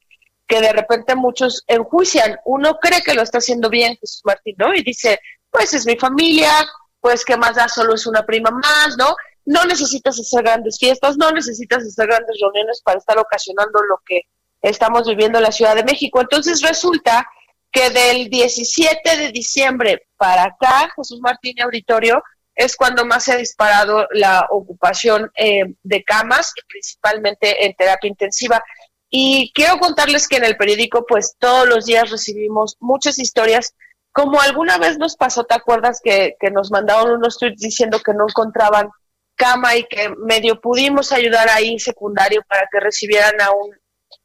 que 0.48 0.62
de 0.62 0.74
repente 0.74 1.16
muchos 1.16 1.64
enjuician. 1.68 2.38
Uno 2.46 2.78
cree 2.80 3.02
que 3.02 3.14
lo 3.14 3.22
está 3.22 3.38
haciendo 3.40 3.70
bien 3.70 3.98
Jesús 4.00 4.22
Martín, 4.26 4.56
¿no? 4.58 4.74
Y 4.74 4.82
dice, 4.82 5.20
pues 5.50 5.74
es 5.74 5.86
mi 5.86 5.98
familia, 5.98 6.52
pues 7.00 7.24
qué 7.26 7.38
más 7.38 7.56
da, 7.56 7.68
solo 7.68 7.96
es 7.96 8.06
una 8.08 8.26
prima 8.26 8.52
más, 8.52 8.98
¿no? 8.98 9.16
No 9.46 9.66
necesitas 9.66 10.20
hacer 10.20 10.44
grandes 10.44 10.78
fiestas, 10.78 11.18
no 11.18 11.32
necesitas 11.32 11.84
hacer 11.84 12.08
grandes 12.08 12.38
reuniones 12.42 12.82
para 12.84 13.00
estar 13.00 13.18
ocasionando 13.18 13.82
lo 13.84 14.02
que 14.06 14.22
estamos 14.62 15.08
viviendo 15.08 15.38
en 15.38 15.44
la 15.44 15.52
Ciudad 15.52 15.76
de 15.76 15.84
México. 15.84 16.20
Entonces 16.20 16.62
resulta 16.62 17.26
que 17.72 17.90
del 17.90 18.30
17 18.30 19.18
de 19.18 19.32
diciembre 19.32 20.08
para 20.18 20.44
acá, 20.44 20.90
Jesús 20.96 21.20
Martín 21.22 21.62
Auditorio, 21.62 22.22
es 22.58 22.76
cuando 22.76 23.06
más 23.06 23.24
se 23.26 23.34
ha 23.34 23.38
disparado 23.38 24.08
la 24.12 24.48
ocupación 24.50 25.32
eh, 25.36 25.76
de 25.84 26.04
camas, 26.04 26.54
principalmente 26.68 27.66
en 27.66 27.76
terapia 27.76 28.10
intensiva. 28.10 28.64
Y 29.10 29.52
quiero 29.54 29.78
contarles 29.78 30.28
que 30.28 30.38
en 30.38 30.44
el 30.44 30.58
periódico, 30.58 31.06
pues 31.08 31.36
todos 31.38 31.68
los 31.68 31.86
días 31.86 32.10
recibimos 32.10 32.76
muchas 32.80 33.20
historias. 33.20 33.76
Como 34.12 34.42
alguna 34.42 34.80
vez 34.80 34.98
nos 34.98 35.16
pasó, 35.16 35.44
¿te 35.44 35.54
acuerdas 35.54 36.02
que, 36.04 36.36
que 36.40 36.50
nos 36.50 36.72
mandaron 36.72 37.12
unos 37.12 37.38
tweets 37.38 37.62
diciendo 37.62 38.00
que 38.00 38.14
no 38.14 38.26
encontraban 38.28 38.90
cama 39.36 39.76
y 39.76 39.84
que 39.84 40.10
medio 40.18 40.60
pudimos 40.60 41.12
ayudar 41.12 41.48
ahí 41.50 41.78
secundario 41.78 42.42
para 42.50 42.68
que 42.72 42.80
recibieran 42.80 43.40
a 43.40 43.52
un 43.52 43.70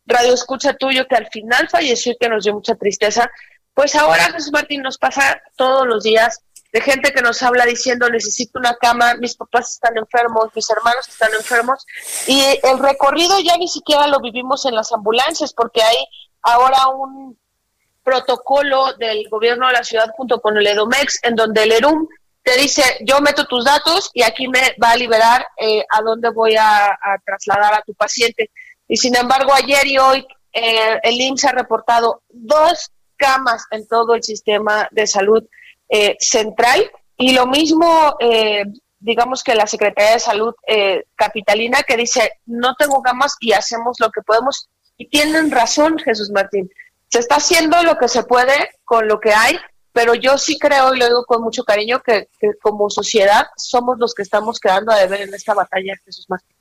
radio 0.07 0.33
escucha 0.33 0.73
tuyo 0.73 1.07
que 1.07 1.17
al 1.17 1.29
final 1.29 1.69
falleció 1.69 2.13
y 2.13 2.17
que 2.19 2.31
nos 2.31 2.45
dio 2.45 2.55
mucha 2.55 2.77
tristeza? 2.77 3.31
Pues 3.75 3.95
ahora, 3.95 4.25
Jesús 4.33 4.53
Martín, 4.53 4.81
nos 4.81 4.97
pasa 4.97 5.43
todos 5.55 5.87
los 5.87 6.03
días 6.03 6.41
de 6.73 6.81
gente 6.81 7.13
que 7.13 7.21
nos 7.21 7.43
habla 7.43 7.67
diciendo 7.67 8.09
necesito 8.09 8.59
una 8.59 8.75
cama, 8.77 9.15
mis 9.15 9.37
papás 9.37 9.71
están 9.71 9.97
enfermos, 9.97 10.49
mis 10.55 10.69
hermanos 10.71 11.07
están 11.07 11.33
enfermos 11.35 11.87
y 12.27 12.43
el 12.63 12.79
recorrido 12.79 13.39
ya 13.41 13.57
ni 13.59 13.69
siquiera 13.69 14.07
lo 14.07 14.21
vivimos 14.21 14.65
en 14.65 14.75
las 14.75 14.91
ambulancias 14.93 15.53
porque 15.53 15.83
hay 15.83 15.97
ahora 16.43 16.89
un 16.89 17.39
protocolo 18.03 18.95
del 18.95 19.29
gobierno 19.29 19.67
de 19.67 19.75
la 19.75 19.85
ciudad 19.85 20.11
junto 20.17 20.41
con 20.41 20.57
el 20.57 20.67
EDOMEX 20.67 21.21
en 21.23 21.37
donde 21.37 21.63
el 21.63 21.73
ERUM 21.73 22.09
te 22.43 22.57
dice 22.57 22.83
yo 23.03 23.21
meto 23.21 23.47
tus 23.47 23.65
datos 23.65 24.11
y 24.15 24.23
aquí 24.23 24.49
me 24.49 24.75
va 24.83 24.93
a 24.93 24.97
liberar 24.97 25.47
eh, 25.59 25.85
a 25.91 26.01
dónde 26.01 26.31
voy 26.31 26.57
a, 26.57 26.99
trasladar 27.25 27.75
a 27.75 27.83
tu 27.83 27.95
paciente. 27.95 28.51
Y 28.89 28.97
sin 28.97 29.15
embargo 29.15 29.53
ayer 29.55 29.87
y 29.87 29.99
hoy 29.99 30.27
eh, 30.53 30.99
el 31.03 31.21
IMSS 31.21 31.45
ha 31.45 31.53
reportado 31.53 32.23
dos 32.29 32.91
camas 33.17 33.65
en 33.71 33.87
todo 33.87 34.15
el 34.15 34.23
sistema 34.23 34.89
de 34.91 35.07
salud 35.07 35.45
eh, 35.89 36.17
central 36.21 36.91
Y 37.17 37.33
lo 37.33 37.47
mismo, 37.47 38.17
eh, 38.21 38.65
digamos 38.99 39.43
que 39.43 39.55
la 39.55 39.67
Secretaría 39.67 40.13
de 40.13 40.21
Salud 40.21 40.55
eh, 40.67 41.05
capitalina 41.15 41.83
que 41.83 41.97
dice, 41.97 42.33
no 42.47 42.75
tengo 42.77 43.03
camas 43.03 43.37
y 43.41 43.53
hacemos 43.53 43.99
lo 44.01 44.11
que 44.11 44.23
podemos. 44.23 44.69
Y 44.97 45.09
tienen 45.09 45.51
razón, 45.51 45.99
Jesús 45.99 46.31
Martín. 46.31 46.71
Se 47.09 47.19
está 47.19 47.37
haciendo 47.37 47.83
lo 47.83 47.99
que 47.99 48.09
se 48.09 48.23
puede 48.25 48.71
con 48.85 49.07
lo 49.07 49.21
que 49.21 49.33
hay, 49.33 49.57
pero 49.93 50.15
yo 50.15 50.39
sí 50.39 50.59
creo, 50.59 50.95
y 50.95 50.99
lo 50.99 51.07
digo 51.07 51.25
con 51.27 51.43
mucho 51.43 51.65
cariño, 51.65 52.03
que, 52.03 52.29
como 52.63 52.89
sociedad 52.89 53.47
somos 53.57 53.99
los 53.99 54.15
que 54.15 54.23
estamos 54.23 54.59
quedando 54.59 54.93
a 54.93 54.99
deber 54.99 55.21
en 55.23 55.35
esta 55.35 55.53
batalla, 55.53 55.95
Jesús 56.05 56.27
Martín. 56.29 56.57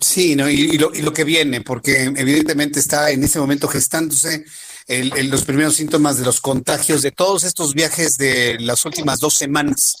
Sí, 0.00 0.36
¿no? 0.36 0.48
y, 0.48 0.78
lo, 0.78 0.94
y 0.94 1.02
lo 1.02 1.12
que 1.12 1.24
viene, 1.24 1.60
porque 1.60 2.04
evidentemente 2.04 2.78
está 2.78 3.10
en 3.10 3.22
ese 3.24 3.38
momento 3.38 3.68
gestándose 3.68 4.44
los 4.88 5.44
primeros 5.44 5.76
síntomas 5.76 6.18
de 6.18 6.24
los 6.24 6.40
contagios 6.40 7.02
de 7.02 7.10
todos 7.10 7.44
estos 7.44 7.74
viajes 7.74 8.16
de 8.16 8.58
las 8.60 8.84
últimas 8.84 9.18
dos 9.18 9.34
semanas 9.34 9.96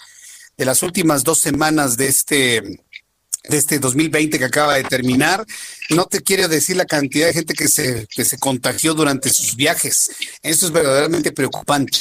de 0.56 0.64
las 0.64 0.82
últimas 0.82 1.24
dos 1.24 1.38
semanas 1.38 1.96
de 1.96 2.06
este, 2.06 2.60
de 2.60 3.56
este 3.56 3.78
2020 3.78 4.38
que 4.38 4.44
acaba 4.44 4.74
de 4.74 4.84
terminar. 4.84 5.44
No 5.90 6.06
te 6.06 6.22
quiero 6.22 6.48
decir 6.48 6.76
la 6.76 6.86
cantidad 6.86 7.26
de 7.26 7.34
gente 7.34 7.54
que 7.54 7.68
se, 7.68 8.06
que 8.08 8.24
se 8.24 8.38
contagió 8.38 8.94
durante 8.94 9.30
sus 9.30 9.56
viajes. 9.56 10.10
Eso 10.42 10.66
es 10.66 10.72
verdaderamente 10.72 11.32
preocupante. 11.32 11.98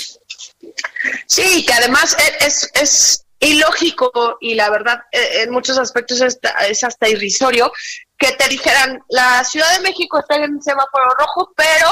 Sí, 1.27 1.65
que 1.65 1.73
además 1.73 2.15
e, 2.19 2.45
es, 2.45 2.69
es 2.73 3.25
ilógico 3.39 4.37
y 4.39 4.55
la 4.55 4.69
verdad 4.69 4.99
e, 5.11 5.43
en 5.43 5.51
muchos 5.51 5.77
aspectos 5.77 6.21
es 6.21 6.83
hasta 6.83 7.09
irrisorio 7.09 7.71
que 8.17 8.31
te 8.33 8.47
dijeran, 8.47 9.01
la 9.09 9.43
Ciudad 9.43 9.75
de 9.75 9.81
México 9.81 10.19
está 10.19 10.35
en 10.35 10.61
semáforo 10.61 11.09
rojo, 11.19 11.51
pero 11.57 11.89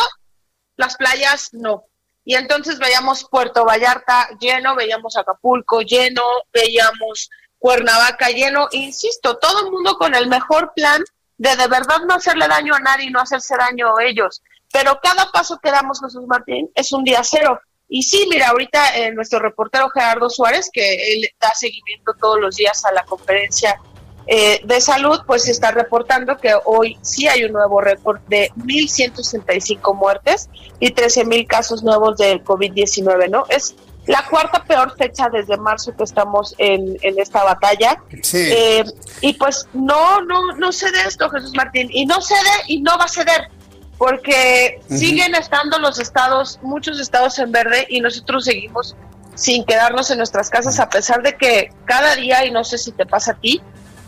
las 0.82 0.98
playas 0.98 1.54
no. 1.54 1.86
Y 2.26 2.36
entonces 2.36 2.78
veíamos 2.78 3.24
Puerto 3.24 3.64
Vallarta 3.66 4.30
lleno, 4.40 4.76
veíamos 4.76 5.16
Acapulco 5.16 5.82
lleno, 5.82 6.24
veíamos 6.54 7.30
Cuernavaca 7.58 8.30
lleno, 8.30 8.68
insisto, 8.72 9.38
todo 9.38 9.66
el 9.66 9.72
mundo 9.72 9.96
con 9.98 10.14
el 10.16 10.28
mejor 10.28 10.74
plan 10.76 11.02
de 11.38 11.56
de 11.56 11.68
verdad 11.68 12.02
no 12.08 12.16
hacerle 12.16 12.48
daño 12.48 12.76
a 12.76 12.80
nadie 12.80 13.06
y 13.06 13.12
no 13.12 13.20
hacerse 13.20 13.56
daño 13.58 13.98
a 13.98 14.04
ellos. 14.04 14.42
Pero 14.72 15.00
cada 15.02 15.32
paso 15.32 15.60
que 15.62 15.72
damos, 15.72 16.00
Jesús 16.02 16.26
Martín, 16.28 16.70
es 16.76 16.92
un 16.92 17.04
día 17.04 17.22
cero. 17.24 17.60
Y 17.88 18.04
sí, 18.04 18.26
mira, 18.30 18.50
ahorita 18.50 18.98
eh, 18.98 19.12
nuestro 19.12 19.40
reportero 19.40 19.90
Gerardo 19.90 20.30
Suárez, 20.30 20.70
que 20.72 21.14
él 21.14 21.30
da 21.40 21.52
seguimiento 21.54 22.14
todos 22.20 22.40
los 22.40 22.56
días 22.56 22.86
a 22.86 22.92
la 22.94 23.04
conferencia 23.04 23.80
eh, 24.28 24.62
de 24.64 24.82
salud, 24.82 25.22
pues 25.26 25.48
está 25.48 25.72
reportando 25.72 26.38
que 26.38 26.54
hoy 26.66 26.98
sí 27.02 27.28
hay 27.28 27.44
un 27.44 27.54
nuevo 27.54 27.82
récord 27.82 28.20
de 28.28 28.52
1.165 28.58 29.96
muertes 29.96 30.50
y 30.80 30.94
13.000 30.94 31.48
casos 31.48 31.84
nuevos 31.84 32.18
del 32.18 32.44
COVID-19, 32.44 33.30
¿no? 33.30 33.46
Es 33.50 33.76
la 34.06 34.26
cuarta 34.28 34.64
peor 34.64 34.96
fecha 34.98 35.30
desde 35.30 35.58
marzo 35.58 35.96
que 35.96 36.04
estamos 36.04 36.56
en, 36.58 36.98
esta 37.18 37.44
batalla. 37.44 38.02
Eh, 38.34 38.84
y 39.22 39.34
pues 39.34 39.68
no, 39.74 40.22
no, 40.22 40.54
no 40.54 40.72
cede 40.72 41.02
esto, 41.08 41.30
Jesús 41.30 41.54
Martín, 41.56 41.90
y 41.92 42.06
no 42.06 42.22
cede 42.22 42.40
y 42.68 42.82
no 42.82 42.98
va 42.98 43.06
a 43.06 43.08
ceder, 43.08 43.50
porque 43.98 44.82
siguen 44.90 45.36
estando 45.36 45.78
los 45.80 46.00
estados, 46.00 46.60
muchos 46.64 47.00
estados 47.00 47.38
en 47.40 47.52
verde 47.52 47.86
y 47.90 48.02
nosotros 48.02 48.46
seguimos 48.46 48.96
sin 49.36 49.64
quedarnos 49.66 50.12
en 50.12 50.18
nuestras 50.18 50.50
casas, 50.50 50.80
a 50.80 50.90
pesar 50.90 51.22
de 51.22 51.36
que 51.36 51.72
cada 51.86 52.16
día, 52.16 52.46
y 52.46 52.52
no 52.52 52.64
sé 52.64 52.78
si 52.78 52.92
te 52.92 53.06
pasa 53.06 53.32
a 53.32 53.36
ti, 53.36 53.62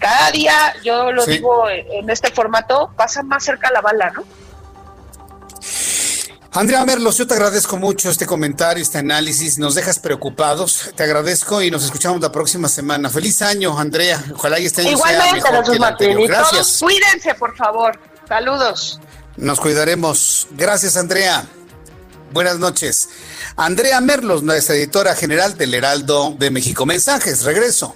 cada 0.04 0.32
día, 0.32 0.76
yo 0.84 1.12
lo 1.12 1.26
digo 1.26 1.70
en 1.70 2.10
este 2.10 2.30
formato, 2.32 2.92
pasa 2.96 3.24
más 3.24 3.44
cerca 3.44 3.72
la 3.72 3.82
bala, 3.82 4.12
¿no? 4.12 4.24
Andrea 6.52 6.86
Merlos, 6.86 7.18
yo 7.18 7.26
te 7.26 7.34
agradezco 7.34 7.78
mucho 7.78 8.12
este 8.12 8.28
comentario, 8.28 8.84
este 8.84 9.00
análisis. 9.00 9.58
Nos 9.58 9.74
dejas 9.74 9.98
preocupados. 9.98 10.92
Te 10.96 11.02
agradezco 11.02 11.64
y 11.64 11.72
nos 11.72 11.84
escuchamos 11.84 12.22
la 12.22 12.32
próxima 12.32 12.68
semana. 12.68 13.10
Feliz 13.10 13.42
año, 13.42 13.80
Andrea. 13.80 14.24
Ojalá 14.36 14.60
y 14.60 14.68
estén 14.68 14.86
Igualmente, 14.86 15.42
Jesús 15.42 15.80
Martín. 15.80 16.24
Gracias. 16.28 16.52
Todos 16.52 16.80
cuídense, 16.80 17.34
por 17.34 17.56
favor. 17.56 18.00
Saludos. 18.28 19.00
Nos 19.36 19.60
cuidaremos. 19.60 20.48
Gracias, 20.52 20.96
Andrea. 20.96 21.44
Buenas 22.32 22.60
noches. 22.60 23.10
Andrea 23.56 24.00
Merlos, 24.00 24.44
nuestra 24.44 24.76
editora 24.76 25.16
general 25.16 25.58
del 25.58 25.74
Heraldo 25.74 26.36
de 26.38 26.52
México. 26.52 26.86
Mensajes, 26.86 27.44
regreso. 27.46 27.96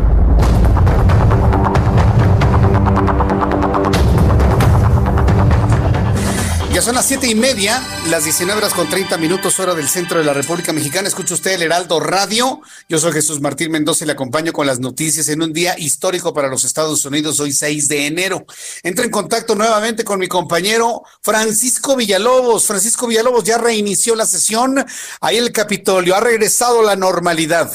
Son 6.81 6.95
las 6.95 7.05
siete 7.05 7.27
y 7.27 7.35
media, 7.35 7.79
las 8.09 8.23
19 8.23 8.57
horas 8.57 8.73
con 8.73 8.89
30 8.89 9.15
minutos, 9.19 9.59
hora 9.59 9.75
del 9.75 9.87
centro 9.87 10.17
de 10.17 10.25
la 10.25 10.33
República 10.33 10.73
Mexicana. 10.73 11.07
Escucha 11.07 11.35
usted 11.35 11.51
el 11.51 11.61
Heraldo 11.61 11.99
Radio. 11.99 12.59
Yo 12.89 12.97
soy 12.97 13.11
Jesús 13.11 13.39
Martín 13.39 13.69
Mendoza 13.69 14.03
y 14.03 14.07
le 14.07 14.13
acompaño 14.13 14.51
con 14.51 14.65
las 14.65 14.79
noticias 14.79 15.27
en 15.27 15.43
un 15.43 15.53
día 15.53 15.77
histórico 15.77 16.33
para 16.33 16.47
los 16.47 16.63
Estados 16.63 17.05
Unidos, 17.05 17.39
hoy 17.39 17.53
6 17.53 17.87
de 17.87 18.07
enero. 18.07 18.47
Entro 18.81 19.05
en 19.05 19.11
contacto 19.11 19.53
nuevamente 19.53 20.03
con 20.03 20.19
mi 20.19 20.27
compañero 20.27 21.03
Francisco 21.21 21.95
Villalobos. 21.95 22.65
Francisco 22.65 23.05
Villalobos 23.05 23.43
ya 23.43 23.59
reinició 23.59 24.15
la 24.15 24.25
sesión. 24.25 24.83
Ahí 25.19 25.37
el 25.37 25.51
Capitolio 25.51 26.15
ha 26.15 26.19
regresado 26.19 26.81
la 26.81 26.95
normalidad. 26.95 27.71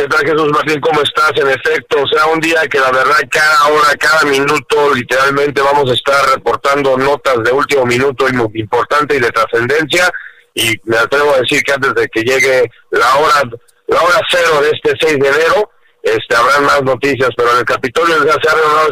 ¿Qué 0.00 0.08
tal 0.08 0.26
Jesús 0.26 0.48
Martín? 0.50 0.80
¿Cómo 0.80 1.02
estás? 1.02 1.30
En 1.36 1.46
efecto, 1.46 2.02
o 2.02 2.06
sea, 2.06 2.24
un 2.28 2.40
día 2.40 2.66
que 2.70 2.80
la 2.80 2.90
verdad 2.90 3.18
cada 3.30 3.66
hora, 3.68 3.94
cada 3.98 4.22
minuto, 4.22 4.94
literalmente 4.94 5.60
vamos 5.60 5.90
a 5.90 5.92
estar 5.92 6.24
reportando 6.34 6.96
notas 6.96 7.42
de 7.44 7.52
último 7.52 7.84
minuto 7.84 8.24
importante 8.54 9.16
y 9.16 9.20
de 9.20 9.28
trascendencia. 9.28 10.10
Y 10.54 10.72
me 10.84 10.96
atrevo 10.96 11.34
a 11.34 11.40
decir 11.40 11.62
que 11.62 11.74
antes 11.74 11.92
de 11.92 12.08
que 12.08 12.22
llegue 12.22 12.70
la 12.92 13.14
hora, 13.16 13.42
la 13.88 14.00
hora 14.00 14.20
cero 14.30 14.62
de 14.62 14.70
este 14.70 15.06
6 15.06 15.18
de 15.18 15.28
enero, 15.28 15.70
este, 16.02 16.34
habrán 16.34 16.64
más 16.64 16.82
noticias, 16.82 17.28
pero 17.36 17.52
en 17.52 17.58
el 17.58 17.64
Capitolio 17.66 18.24
ya 18.24 18.38
se 18.42 18.48
ha 18.48 18.54
renovado 18.54 18.88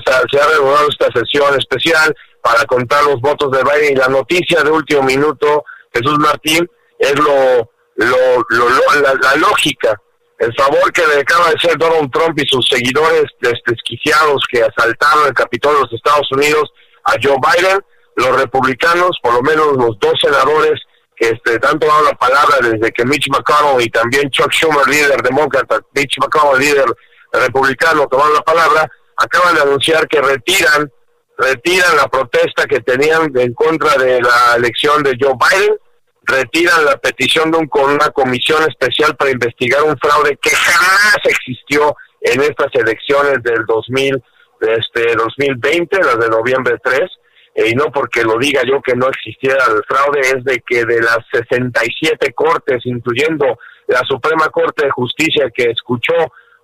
esta, 0.91 1.07
esta 1.07 1.21
sesión 1.21 1.59
especial 1.59 2.15
para 2.43 2.67
contar 2.67 3.05
los 3.05 3.19
votos 3.23 3.51
de 3.53 3.63
Biden 3.65 3.93
y 3.93 3.97
la 3.97 4.09
noticia 4.09 4.63
de 4.63 4.71
último 4.71 5.05
minuto, 5.05 5.65
Jesús 5.91 6.19
Martín, 6.19 6.71
es 6.99 7.19
lo, 7.19 7.71
lo, 7.97 8.45
lo, 8.51 9.15
la 9.23 9.37
lógica 9.37 9.99
el 10.39 10.55
favor 10.55 10.93
que 10.93 11.07
le 11.07 11.21
acaba 11.21 11.49
de 11.49 11.57
hacer 11.57 11.77
Donald 11.77 12.11
Trump 12.13 12.39
y 12.39 12.47
sus 12.47 12.67
seguidores 12.69 13.25
desquiciados 13.41 14.43
que 14.51 14.63
asaltaron 14.63 15.27
el 15.27 15.35
Capitolio 15.35 15.79
de 15.79 15.85
los 15.85 15.93
Estados 15.93 16.31
Unidos 16.31 16.71
a 17.05 17.15
Joe 17.21 17.37
Biden, 17.37 17.81
los 18.17 18.41
republicanos, 18.41 19.19
por 19.23 19.35
lo 19.35 19.43
menos 19.43 19.77
los 19.77 19.99
dos 19.99 20.15
senadores 20.23 20.81
que 21.17 21.31
este, 21.31 21.59
han 21.67 21.79
tomado 21.79 22.05
la 22.05 22.13
palabra 22.13 22.59
desde 22.63 22.93
que 22.93 23.05
Mitch 23.05 23.29
McConnell 23.31 23.85
y 23.85 23.91
también 23.91 24.31
Chuck 24.31 24.53
Schumer, 24.53 24.87
líder 24.87 25.21
demócrata, 25.23 25.81
Mitch 25.95 26.19
McConnell, 26.19 26.61
líder 26.61 26.87
republicano, 27.33 28.07
tomaron 28.07 28.35
la 28.35 28.43
palabra, 28.43 28.89
acaban 29.17 29.57
de 29.57 29.63
anunciar 29.63 30.07
que 30.07 30.21
retiran, 30.21 30.91
retiran 31.37 31.97
la 31.97 32.07
protesta 32.07 32.67
que 32.67 32.81
tenían 32.81 33.33
en 33.37 33.55
contra 33.55 33.97
de 33.97 34.23
la 34.23 34.55
elección 34.57 35.03
de 35.03 35.17
Joe 35.21 35.35
Biden 35.35 35.77
retiran 36.29 36.85
la 36.85 36.99
petición 36.99 37.51
de 37.51 37.59
un, 37.59 37.67
con 37.69 37.91
una 37.91 38.11
comisión 38.11 38.63
especial 38.69 39.17
para 39.17 39.31
investigar 39.31 39.83
un 39.83 39.97
fraude 39.99 40.39
que 40.41 40.51
jamás 40.51 41.19
existió 41.25 41.97
en 42.21 42.43
estas 42.43 42.73
elecciones 42.75 43.43
del 43.43 43.65
2000, 43.67 44.23
este 44.61 45.17
2020, 45.17 45.99
las 45.99 46.19
de 46.19 46.29
noviembre 46.29 46.77
3, 46.83 47.01
eh, 47.55 47.71
y 47.71 47.75
no 47.75 47.87
porque 47.87 48.23
lo 48.25 48.37
diga 48.39 48.63
yo 48.65 48.83
que 48.83 48.95
no 48.95 49.09
existiera 49.09 49.65
el 49.67 49.83
fraude, 49.89 50.21
es 50.21 50.45
de 50.45 50.63
que 50.67 50.85
de 50.85 51.01
las 51.01 51.19
67 51.33 52.33
cortes, 52.35 52.85
incluyendo 52.85 53.59
la 53.87 54.01
Suprema 54.01 54.49
Corte 54.49 54.85
de 54.85 54.91
Justicia 54.91 55.51
que 55.55 55.71
escuchó 55.71 56.15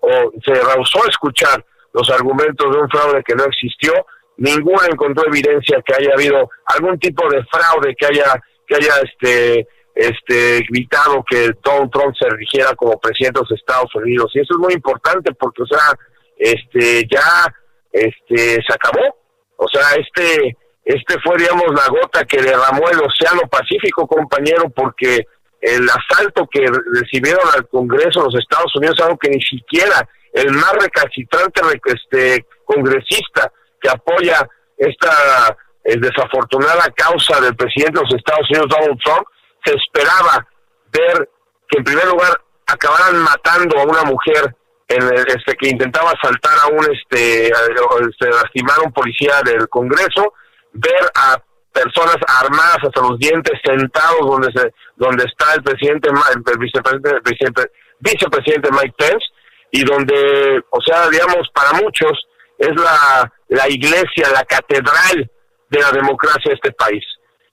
o 0.01 0.33
se 0.45 0.53
rehusó 0.53 1.05
a 1.05 1.09
escuchar 1.09 1.65
los 1.95 2.11
argumentos 2.11 2.71
de 2.71 2.81
un 2.83 2.89
fraude 2.91 3.23
que 3.25 3.35
no 3.35 3.45
existió, 3.45 3.93
ninguna 4.37 4.87
encontró 4.91 5.27
evidencia 5.27 5.81
que 5.87 5.95
haya 5.95 6.11
habido 6.13 6.51
algún 6.67 6.99
tipo 6.99 7.27
de 7.31 7.43
fraude 7.45 7.95
que 7.97 8.07
haya 8.07 8.43
que 8.67 8.77
haya 8.77 8.93
este 9.03 9.69
este 9.95 10.61
gritado 10.69 11.25
que 11.29 11.53
Donald 11.63 11.91
Trump 11.93 12.15
se 12.19 12.27
erigiera 12.27 12.75
como 12.75 12.99
presidente 12.99 13.39
de 13.39 13.47
los 13.49 13.61
Estados 13.61 13.95
Unidos. 13.95 14.33
Y 14.35 14.41
eso 14.41 14.55
es 14.55 14.59
muy 14.59 14.73
importante 14.73 15.33
porque 15.35 15.63
o 15.63 15.67
sea 15.67 15.97
este 16.37 17.07
ya 17.11 17.47
este 17.93 18.61
se 18.63 18.75
acabó. 18.75 19.17
O 19.57 19.69
sea 19.69 19.83
este 19.97 20.57
este 20.85 21.15
fue 21.21 21.37
digamos 21.39 21.73
la 21.75 21.89
gota 21.89 22.25
que 22.25 22.43
derramó 22.43 22.91
el 22.91 23.01
océano 23.01 23.43
Pacífico 23.49 24.07
compañero 24.07 24.69
porque 24.71 25.27
el 25.61 25.89
asalto 25.89 26.47
que 26.51 26.67
recibieron 26.93 27.43
al 27.55 27.67
Congreso 27.69 28.21
de 28.21 28.27
los 28.27 28.39
Estados 28.39 28.75
Unidos, 28.77 29.01
algo 29.01 29.17
que 29.17 29.31
ni 29.31 29.41
siquiera 29.41 30.07
el 30.35 30.51
más 30.51 30.73
recalcitrante 30.79 31.63
este, 31.87 32.45
congresista 32.65 33.51
que 33.81 33.89
apoya 33.89 34.47
esta 34.77 35.57
eh, 35.85 35.97
desafortunada 35.99 36.91
causa 36.97 37.41
del 37.41 37.55
presidente 37.57 37.99
de 37.99 38.05
los 38.05 38.15
Estados 38.15 38.49
Unidos, 38.51 38.69
Donald 38.71 38.99
Trump, 39.05 39.27
se 39.65 39.75
esperaba 39.75 40.47
ver 40.93 41.29
que 41.69 41.79
en 41.79 41.85
primer 41.85 42.07
lugar 42.07 42.41
acabaran 42.67 43.19
matando 43.19 43.79
a 43.79 43.85
una 43.85 44.03
mujer 44.05 44.55
en 44.89 45.03
este 45.29 45.57
que 45.57 45.69
intentaba 45.69 46.11
asaltar 46.11 46.59
a 46.63 46.67
un 46.69 46.85
este, 46.93 47.47
este 47.47 48.29
lastimar 48.31 48.79
a 48.79 48.83
un 48.83 48.93
policía 48.93 49.41
del 49.45 49.69
Congreso, 49.69 50.35
ver 50.73 51.11
a 51.15 51.43
personas 51.73 52.17
armadas 52.41 52.79
hasta 52.83 53.01
los 53.01 53.19
dientes 53.19 53.59
sentados 53.65 54.21
donde 54.21 54.53
se, 54.53 54.73
donde 54.97 55.25
está 55.25 55.55
el 55.55 55.63
presidente 55.63 56.09
el 56.09 56.59
vicepresidente, 56.59 57.11
vicepresidente, 57.25 57.63
vicepresidente 57.99 58.71
Mike 58.71 58.95
Pence 58.97 59.27
y 59.73 59.85
donde 59.85 60.63
o 60.71 60.81
sea 60.83 61.09
digamos 61.09 61.49
para 61.53 61.73
muchos 61.73 62.13
es 62.59 62.71
la 62.77 63.33
la 63.49 63.69
iglesia 63.69 64.31
la 64.33 64.45
catedral 64.45 65.31
de 65.75 65.83
la 65.83 65.93
democracia 65.93 66.51
de 66.51 66.55
este 66.55 66.73
país 66.73 67.05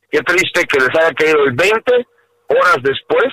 qué 0.09 0.21
triste 0.21 0.65
que 0.65 0.79
les 0.79 0.89
haya 0.89 1.13
caído 1.13 1.43
el 1.43 1.53
20 1.53 2.07
horas 2.49 2.77
después 2.83 3.27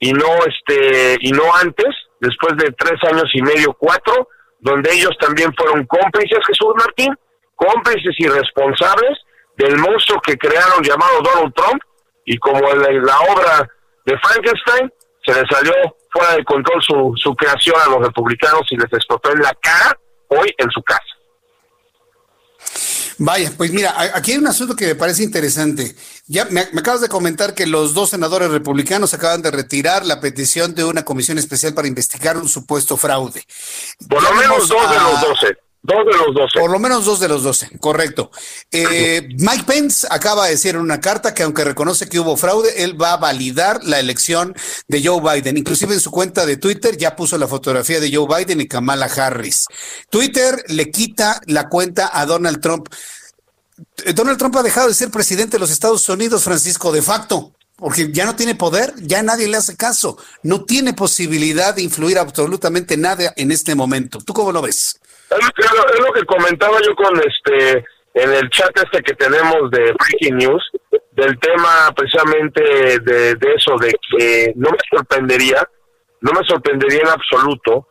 y 0.00 0.12
no 0.12 0.28
este 0.46 1.16
y 1.20 1.32
no 1.32 1.42
antes 1.54 1.94
después 2.20 2.56
de 2.56 2.72
tres 2.72 2.98
años 3.10 3.30
y 3.34 3.42
medio 3.42 3.72
cuatro 3.74 4.28
donde 4.60 4.92
ellos 4.92 5.16
también 5.20 5.52
fueron 5.54 5.86
cómplices 5.86 6.38
Jesús 6.46 6.74
Martín 6.76 7.14
cómplices 7.54 8.14
y 8.18 8.28
responsables 8.28 9.18
del 9.56 9.76
monstruo 9.76 10.20
que 10.20 10.38
crearon 10.38 10.82
llamado 10.82 11.20
Donald 11.22 11.54
Trump 11.54 11.82
y 12.24 12.36
como 12.38 12.58
en 12.70 13.04
la 13.04 13.18
obra 13.20 13.68
de 14.04 14.16
Frankenstein 14.18 14.92
se 15.24 15.34
les 15.34 15.44
salió 15.50 15.72
fuera 16.10 16.36
de 16.36 16.44
control 16.44 16.82
su, 16.82 17.12
su 17.16 17.34
creación 17.34 17.76
a 17.84 17.90
los 17.90 18.06
republicanos 18.06 18.62
y 18.70 18.76
les 18.76 18.92
explotó 18.92 19.32
en 19.32 19.40
la 19.40 19.52
cara 19.60 19.98
hoy 20.28 20.54
en 20.56 20.70
su 20.70 20.82
casa. 20.82 21.17
Vaya, 23.18 23.52
pues 23.56 23.72
mira, 23.72 23.94
aquí 24.14 24.32
hay 24.32 24.38
un 24.38 24.46
asunto 24.46 24.76
que 24.76 24.86
me 24.86 24.94
parece 24.94 25.24
interesante. 25.24 25.96
Ya 26.26 26.44
me, 26.46 26.60
acabas 26.60 27.00
de 27.00 27.08
comentar 27.08 27.52
que 27.52 27.66
los 27.66 27.92
dos 27.92 28.10
senadores 28.10 28.50
republicanos 28.50 29.12
acaban 29.12 29.42
de 29.42 29.50
retirar 29.50 30.06
la 30.06 30.20
petición 30.20 30.74
de 30.74 30.84
una 30.84 31.04
comisión 31.04 31.36
especial 31.36 31.74
para 31.74 31.88
investigar 31.88 32.36
un 32.36 32.48
supuesto 32.48 32.96
fraude. 32.96 33.42
Por 34.08 34.22
lo 34.22 34.32
menos 34.34 34.68
dos 34.68 34.90
de 34.90 34.96
los 34.96 35.20
doce. 35.20 35.67
Dos 35.88 36.04
de 36.04 36.18
los 36.18 36.34
doce. 36.34 36.60
Por 36.60 36.70
lo 36.70 36.78
menos 36.78 37.06
dos 37.06 37.18
de 37.18 37.28
los 37.28 37.42
doce, 37.42 37.70
correcto. 37.80 38.30
Eh, 38.70 39.26
Mike 39.38 39.64
Pence 39.66 40.06
acaba 40.10 40.44
de 40.44 40.50
decir 40.50 40.74
en 40.74 40.82
una 40.82 41.00
carta 41.00 41.32
que 41.32 41.44
aunque 41.44 41.64
reconoce 41.64 42.10
que 42.10 42.20
hubo 42.20 42.36
fraude, 42.36 42.84
él 42.84 43.00
va 43.00 43.14
a 43.14 43.16
validar 43.16 43.82
la 43.84 43.98
elección 43.98 44.54
de 44.86 45.02
Joe 45.02 45.22
Biden. 45.22 45.56
Inclusive 45.56 45.94
en 45.94 46.00
su 46.00 46.10
cuenta 46.10 46.44
de 46.44 46.58
Twitter 46.58 46.98
ya 46.98 47.16
puso 47.16 47.38
la 47.38 47.48
fotografía 47.48 48.00
de 48.00 48.14
Joe 48.14 48.26
Biden 48.28 48.60
y 48.60 48.68
Kamala 48.68 49.06
Harris. 49.06 49.64
Twitter 50.10 50.62
le 50.68 50.90
quita 50.90 51.40
la 51.46 51.70
cuenta 51.70 52.10
a 52.12 52.26
Donald 52.26 52.60
Trump. 52.60 52.88
Eh, 54.04 54.12
Donald 54.12 54.36
Trump 54.36 54.56
ha 54.56 54.62
dejado 54.62 54.88
de 54.88 54.94
ser 54.94 55.10
presidente 55.10 55.52
de 55.52 55.60
los 55.60 55.70
Estados 55.70 56.06
Unidos, 56.10 56.44
Francisco, 56.44 56.92
de 56.92 57.00
facto 57.00 57.54
porque 57.76 58.10
ya 58.12 58.26
no 58.26 58.34
tiene 58.34 58.56
poder, 58.56 58.92
ya 59.00 59.22
nadie 59.22 59.46
le 59.46 59.56
hace 59.56 59.76
caso, 59.76 60.18
no 60.42 60.64
tiene 60.64 60.94
posibilidad 60.94 61.72
de 61.76 61.82
influir 61.82 62.18
absolutamente 62.18 62.96
nada 62.96 63.32
en 63.36 63.52
este 63.52 63.76
momento. 63.76 64.18
¿Tú 64.18 64.34
cómo 64.34 64.50
lo 64.50 64.60
ves? 64.60 64.98
Es 65.30 66.00
lo 66.00 66.12
que 66.12 66.24
comentaba 66.24 66.78
yo 66.86 66.94
con 66.94 67.18
este 67.20 67.84
en 68.14 68.32
el 68.32 68.50
chat 68.50 68.76
este 68.76 69.02
que 69.02 69.14
tenemos 69.14 69.70
de 69.70 69.92
Breaking 69.92 70.38
News, 70.38 70.70
del 71.12 71.38
tema 71.38 71.92
precisamente 71.94 72.98
de, 73.00 73.34
de 73.36 73.54
eso, 73.54 73.76
de 73.80 73.94
que 74.10 74.52
no 74.56 74.70
me 74.70 74.78
sorprendería, 74.90 75.68
no 76.22 76.32
me 76.32 76.44
sorprendería 76.46 77.02
en 77.02 77.08
absoluto 77.08 77.88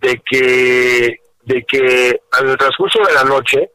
de 0.00 0.22
que, 0.24 1.20
de 1.42 1.64
que 1.64 2.20
en 2.40 2.48
el 2.48 2.56
transcurso 2.56 3.00
de 3.06 3.14
la 3.14 3.24
noche, 3.24 3.70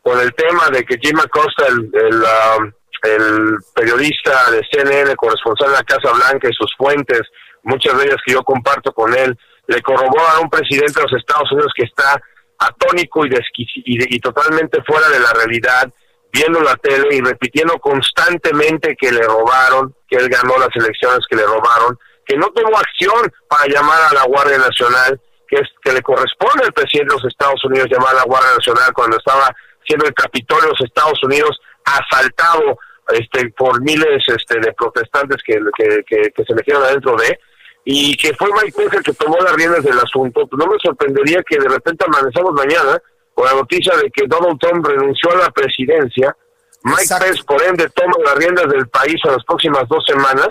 con 0.00 0.18
el 0.20 0.32
tema 0.34 0.68
de 0.70 0.84
que 0.84 0.98
Jim 0.98 1.18
Acosta, 1.18 1.66
el, 1.66 1.90
el, 1.94 2.22
um, 2.22 3.58
periodista 3.74 4.50
de 4.52 4.62
CNN, 4.70 5.14
corresponsal 5.16 5.70
de 5.70 5.76
la 5.76 5.84
Casa 5.84 6.12
Blanca 6.12 6.48
y 6.48 6.54
sus 6.54 6.72
fuentes, 6.78 7.22
muchas 7.62 7.98
de 7.98 8.04
ellas 8.04 8.20
que 8.24 8.32
yo 8.32 8.42
comparto 8.42 8.92
con 8.92 9.14
él, 9.14 9.36
le 9.66 9.82
corroboran 9.82 10.36
a 10.36 10.40
un 10.40 10.50
presidente 10.50 10.94
de 10.94 11.02
los 11.02 11.20
Estados 11.20 11.50
Unidos 11.52 11.72
que 11.76 11.84
está 11.84 12.20
atónico 12.66 13.26
y, 13.26 13.30
y, 13.54 14.20
totalmente 14.20 14.82
fuera 14.82 15.08
de 15.08 15.20
la 15.20 15.32
realidad, 15.32 15.92
viendo 16.32 16.60
la 16.60 16.76
tele 16.76 17.16
y 17.16 17.20
repitiendo 17.20 17.78
constantemente 17.78 18.96
que 18.96 19.12
le 19.12 19.22
robaron, 19.22 19.94
que 20.08 20.16
él 20.16 20.28
ganó 20.28 20.56
las 20.58 20.74
elecciones 20.74 21.26
que 21.28 21.36
le 21.36 21.44
robaron, 21.44 21.98
que 22.26 22.36
no 22.36 22.46
tuvo 22.48 22.76
acción 22.76 23.32
para 23.48 23.66
llamar 23.66 24.00
a 24.10 24.14
la 24.14 24.24
Guardia 24.24 24.58
Nacional, 24.58 25.20
que 25.48 25.56
es 25.56 25.68
que 25.82 25.92
le 25.92 26.02
corresponde 26.02 26.64
al 26.64 26.72
presidente 26.72 27.14
de 27.14 27.20
los 27.20 27.30
Estados 27.30 27.62
Unidos 27.64 27.88
llamar 27.90 28.14
a 28.14 28.18
la 28.18 28.24
Guardia 28.24 28.54
Nacional 28.56 28.92
cuando 28.94 29.16
estaba 29.16 29.54
siendo 29.86 30.06
el 30.06 30.14
Capitolio 30.14 30.64
de 30.64 30.70
los 30.70 30.80
Estados 30.80 31.22
Unidos 31.22 31.58
asaltado 31.84 32.78
este 33.08 33.50
por 33.50 33.82
miles 33.82 34.22
este 34.28 34.60
de 34.60 34.72
protestantes 34.72 35.42
que, 35.44 35.58
que 35.76 36.44
se 36.44 36.54
metieron 36.54 36.84
adentro 36.84 37.16
de 37.16 37.38
y 37.84 38.16
que 38.16 38.34
fue 38.34 38.48
Mike 38.52 38.74
Pence 38.76 38.96
el 38.96 39.02
que 39.02 39.12
tomó 39.14 39.36
las 39.38 39.54
riendas 39.54 39.82
del 39.82 39.98
asunto, 39.98 40.46
pues 40.46 40.58
no 40.58 40.70
me 40.70 40.78
sorprendería 40.82 41.42
que 41.42 41.58
de 41.58 41.68
repente 41.68 42.04
amanezamos 42.06 42.52
mañana 42.52 43.00
con 43.34 43.46
la 43.46 43.54
noticia 43.54 43.96
de 43.96 44.10
que 44.10 44.26
Donald 44.26 44.58
Trump 44.60 44.86
renunció 44.86 45.30
a 45.32 45.36
la 45.36 45.50
presidencia, 45.50 46.36
Mike 46.84 47.14
Pence 47.20 47.44
por 47.44 47.62
ende 47.62 47.88
toma 47.90 48.14
las 48.24 48.36
riendas 48.36 48.68
del 48.68 48.88
país 48.88 49.16
en 49.24 49.32
las 49.32 49.44
próximas 49.44 49.88
dos 49.88 50.04
semanas 50.06 50.48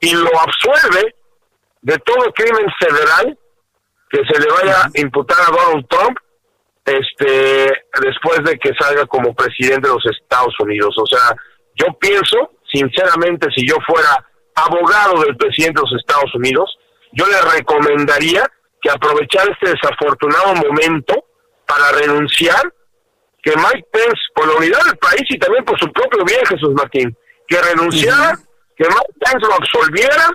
y 0.00 0.14
lo 0.14 0.30
absuelve 0.38 1.14
de 1.82 1.98
todo 1.98 2.32
crimen 2.34 2.66
federal 2.78 3.38
que 4.10 4.22
se 4.24 4.40
le 4.40 4.46
vaya 4.52 4.82
a 4.82 5.00
imputar 5.00 5.38
a 5.40 5.50
Donald 5.50 5.86
Trump 5.88 6.18
este 6.84 7.72
después 8.02 8.42
de 8.44 8.58
que 8.58 8.72
salga 8.78 9.06
como 9.06 9.34
presidente 9.34 9.88
de 9.88 9.94
los 9.94 10.04
Estados 10.06 10.54
Unidos. 10.60 10.94
O 10.98 11.06
sea, 11.06 11.34
yo 11.74 11.86
pienso, 11.98 12.50
sinceramente, 12.70 13.48
si 13.54 13.66
yo 13.66 13.76
fuera 13.86 14.26
abogado 14.54 15.22
del 15.22 15.36
presidente 15.36 15.80
de 15.80 15.90
los 15.90 16.00
Estados 16.00 16.34
Unidos, 16.34 16.78
yo 17.12 17.26
le 17.26 17.40
recomendaría 17.56 18.50
que 18.80 18.90
aprovechar 18.90 19.48
este 19.50 19.70
desafortunado 19.70 20.54
momento 20.54 21.24
para 21.66 21.92
renunciar, 21.92 22.62
que 23.42 23.56
Mike 23.56 23.86
Pence, 23.92 24.22
por 24.34 24.46
la 24.46 24.54
unidad 24.54 24.84
del 24.84 24.96
país 24.98 25.22
y 25.28 25.38
también 25.38 25.64
por 25.64 25.78
su 25.78 25.90
propio 25.92 26.24
bien, 26.24 26.44
Jesús 26.46 26.70
Martín, 26.74 27.16
que 27.48 27.60
renunciara, 27.60 28.38
que 28.76 28.84
Mike 28.84 29.14
Pence 29.20 29.46
lo 29.46 29.54
absolviera 29.54 30.28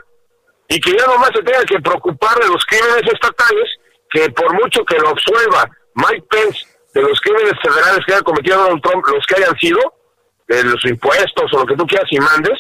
y 0.70 0.80
que 0.80 0.92
ya 0.92 1.06
nomás 1.06 1.32
se 1.34 1.44
tenga 1.44 1.64
que 1.64 1.80
preocupar 1.80 2.38
de 2.40 2.48
los 2.48 2.64
crímenes 2.66 3.04
estatales, 3.12 3.70
que 4.10 4.30
por 4.32 4.54
mucho 4.54 4.84
que 4.86 4.98
lo 4.98 5.10
absuelva 5.10 5.70
Mike 5.96 6.26
Pence 6.30 6.66
de 6.94 7.02
los 7.02 7.20
crímenes 7.22 7.54
federales 7.62 8.00
que 8.06 8.14
haya 8.14 8.24
cometido 8.24 8.58
Donald 8.58 8.82
Trump, 8.82 9.06
los 9.08 9.26
que 9.26 9.36
hayan 9.36 9.58
sido, 9.58 9.80
de 10.48 10.64
los 10.64 10.84
impuestos 10.86 11.54
o 11.54 11.60
lo 11.60 11.66
que 11.66 11.76
tú 11.76 11.86
quieras 11.86 12.08
y 12.10 12.20
mandes, 12.20 12.58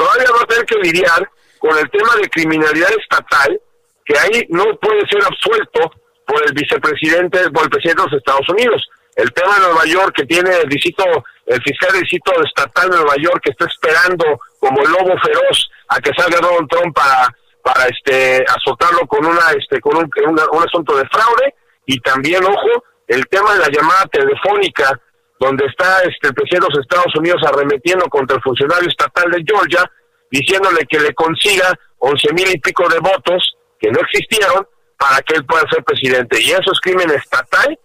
todavía 0.00 0.32
va 0.32 0.42
a 0.42 0.46
tener 0.46 0.64
que 0.64 0.78
lidiar 0.78 1.30
con 1.58 1.76
el 1.76 1.90
tema 1.90 2.16
de 2.16 2.30
criminalidad 2.30 2.88
estatal, 2.98 3.60
que 4.06 4.18
ahí 4.18 4.46
no 4.48 4.64
puede 4.80 5.06
ser 5.10 5.22
absuelto 5.22 5.92
por 6.26 6.42
el 6.46 6.54
vicepresidente, 6.54 7.50
por 7.50 7.64
el 7.64 7.70
presidente 7.70 8.02
de 8.02 8.08
los 8.08 8.18
Estados 8.18 8.48
Unidos. 8.48 8.88
El 9.14 9.30
tema 9.34 9.54
de 9.56 9.60
Nueva 9.60 9.84
York, 9.84 10.14
que 10.16 10.24
tiene 10.24 10.56
el 10.56 10.68
distrito, 10.70 11.04
el 11.44 11.62
fiscal 11.62 11.92
del 11.92 12.00
distrito 12.00 12.32
estatal 12.42 12.88
de 12.88 12.96
Nueva 12.96 13.16
York, 13.16 13.40
que 13.44 13.50
está 13.50 13.66
esperando 13.66 14.24
como 14.58 14.82
lobo 14.82 15.12
feroz 15.22 15.70
a 15.88 16.00
que 16.00 16.12
salga 16.16 16.38
Donald 16.40 16.68
Trump 16.70 16.96
para, 16.96 17.28
para 17.62 17.84
este, 17.88 18.42
azotarlo 18.56 19.06
con 19.06 19.26
una, 19.26 19.50
este, 19.58 19.80
con 19.80 19.98
un, 19.98 20.08
un 20.26 20.62
asunto 20.64 20.96
de 20.96 21.06
fraude, 21.08 21.54
y 21.84 22.00
también, 22.00 22.42
ojo, 22.44 22.84
el 23.06 23.26
tema 23.26 23.52
de 23.52 23.60
la 23.60 23.68
llamada 23.68 24.06
telefónica 24.06 24.98
donde 25.40 25.64
está 25.64 26.02
este, 26.02 26.28
el 26.28 26.34
presidente 26.34 26.66
de 26.66 26.74
los 26.74 26.86
Estados 26.86 27.16
Unidos 27.16 27.42
arremetiendo 27.46 28.04
contra 28.06 28.36
el 28.36 28.42
funcionario 28.42 28.88
estatal 28.88 29.30
de 29.30 29.42
Georgia, 29.44 29.90
diciéndole 30.30 30.86
que 30.86 31.00
le 31.00 31.14
consiga 31.14 31.72
once 31.98 32.32
mil 32.34 32.46
y 32.46 32.60
pico 32.60 32.86
de 32.88 32.98
votos 33.00 33.56
que 33.80 33.90
no 33.90 34.00
existieron 34.00 34.66
para 34.98 35.22
que 35.22 35.36
él 35.36 35.46
pueda 35.46 35.64
ser 35.70 35.82
presidente. 35.82 36.38
Y 36.42 36.50
eso 36.50 36.70
es 36.72 36.80
crimen 36.80 37.10
estatal 37.10 37.78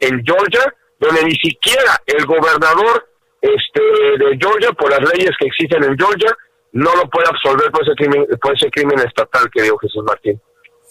en 0.00 0.24
Georgia, 0.24 0.74
donde 0.98 1.24
ni 1.24 1.36
siquiera 1.36 2.00
el 2.06 2.24
gobernador 2.24 3.06
este, 3.42 3.82
de 4.24 4.38
Georgia, 4.40 4.72
por 4.72 4.90
las 4.90 5.00
leyes 5.12 5.32
que 5.38 5.46
existen 5.46 5.84
en 5.84 5.98
Georgia, 5.98 6.34
no 6.72 6.96
lo 6.96 7.08
puede 7.10 7.28
absolver 7.28 7.70
por 7.70 7.82
ese 7.82 7.94
crimen, 7.96 8.26
por 8.40 8.56
ese 8.56 8.70
crimen 8.70 8.98
estatal 9.00 9.50
que 9.52 9.62
dijo 9.62 9.76
Jesús 9.78 10.02
Martín. 10.04 10.40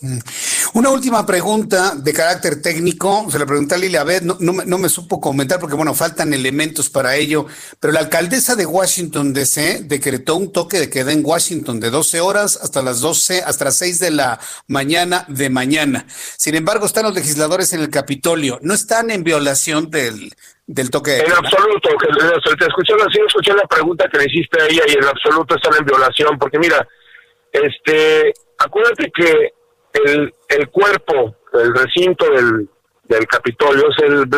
Mm. 0.02 0.20
Una 0.76 0.90
última 0.90 1.24
pregunta 1.24 1.94
de 1.96 2.12
carácter 2.14 2.60
técnico, 2.60 3.28
se 3.30 3.38
la 3.38 3.46
pregunté 3.46 3.76
a 3.76 3.78
Lilia 3.78 4.04
no, 4.24 4.38
no, 4.40 4.78
me 4.80 4.90
supo 4.90 5.22
comentar 5.22 5.60
porque, 5.60 5.76
bueno, 5.76 5.94
faltan 5.94 6.34
elementos 6.34 6.90
para 6.90 7.16
ello, 7.16 7.46
pero 7.80 7.94
la 7.94 8.00
alcaldesa 8.00 8.56
de 8.56 8.66
Washington 8.66 9.34
DC 9.34 9.84
decretó 9.84 10.36
un 10.36 10.52
toque 10.52 10.80
de 10.80 10.90
queda 10.90 11.12
en 11.12 11.24
Washington 11.24 11.80
de 11.80 11.92
12 11.92 12.22
horas 12.22 12.60
hasta 12.60 12.82
las 12.82 13.02
12, 13.02 13.44
hasta 13.46 13.66
las 13.66 13.78
6 13.78 14.00
de 14.00 14.12
la 14.12 14.40
mañana 14.68 15.26
de 15.28 15.52
mañana. 15.52 16.08
Sin 16.08 16.56
embargo, 16.56 16.88
están 16.88 17.04
los 17.04 17.14
legisladores 17.14 17.72
en 17.74 17.82
el 17.82 17.92
Capitolio, 17.92 18.58
¿no 18.64 18.74
están 18.74 19.12
en 19.12 19.24
violación 19.24 19.92
del, 19.92 20.34
del 20.66 20.90
toque 20.90 21.12
de 21.12 21.20
En 21.20 21.34
absoluto, 21.34 21.90
te 22.58 22.66
escuché, 22.66 22.94
escuché 23.28 23.54
la 23.54 23.68
pregunta 23.68 24.10
que 24.12 24.18
le 24.18 24.26
hiciste 24.26 24.60
ahí 24.60 24.80
y 24.88 24.94
en 24.94 25.04
absoluto 25.04 25.56
están 25.56 25.74
en 25.78 25.86
violación, 25.86 26.40
porque 26.40 26.58
mira, 26.58 26.88
este, 27.52 28.34
acuérdate 28.58 29.12
que 29.16 29.54
el, 29.94 30.34
el 30.50 30.70
cuerpo, 30.70 31.36
el 31.54 31.74
recinto 31.76 32.30
del, 32.30 32.68
del 33.04 33.28
Capitolio 33.28 33.90
es 33.90 34.04
el, 34.04 34.30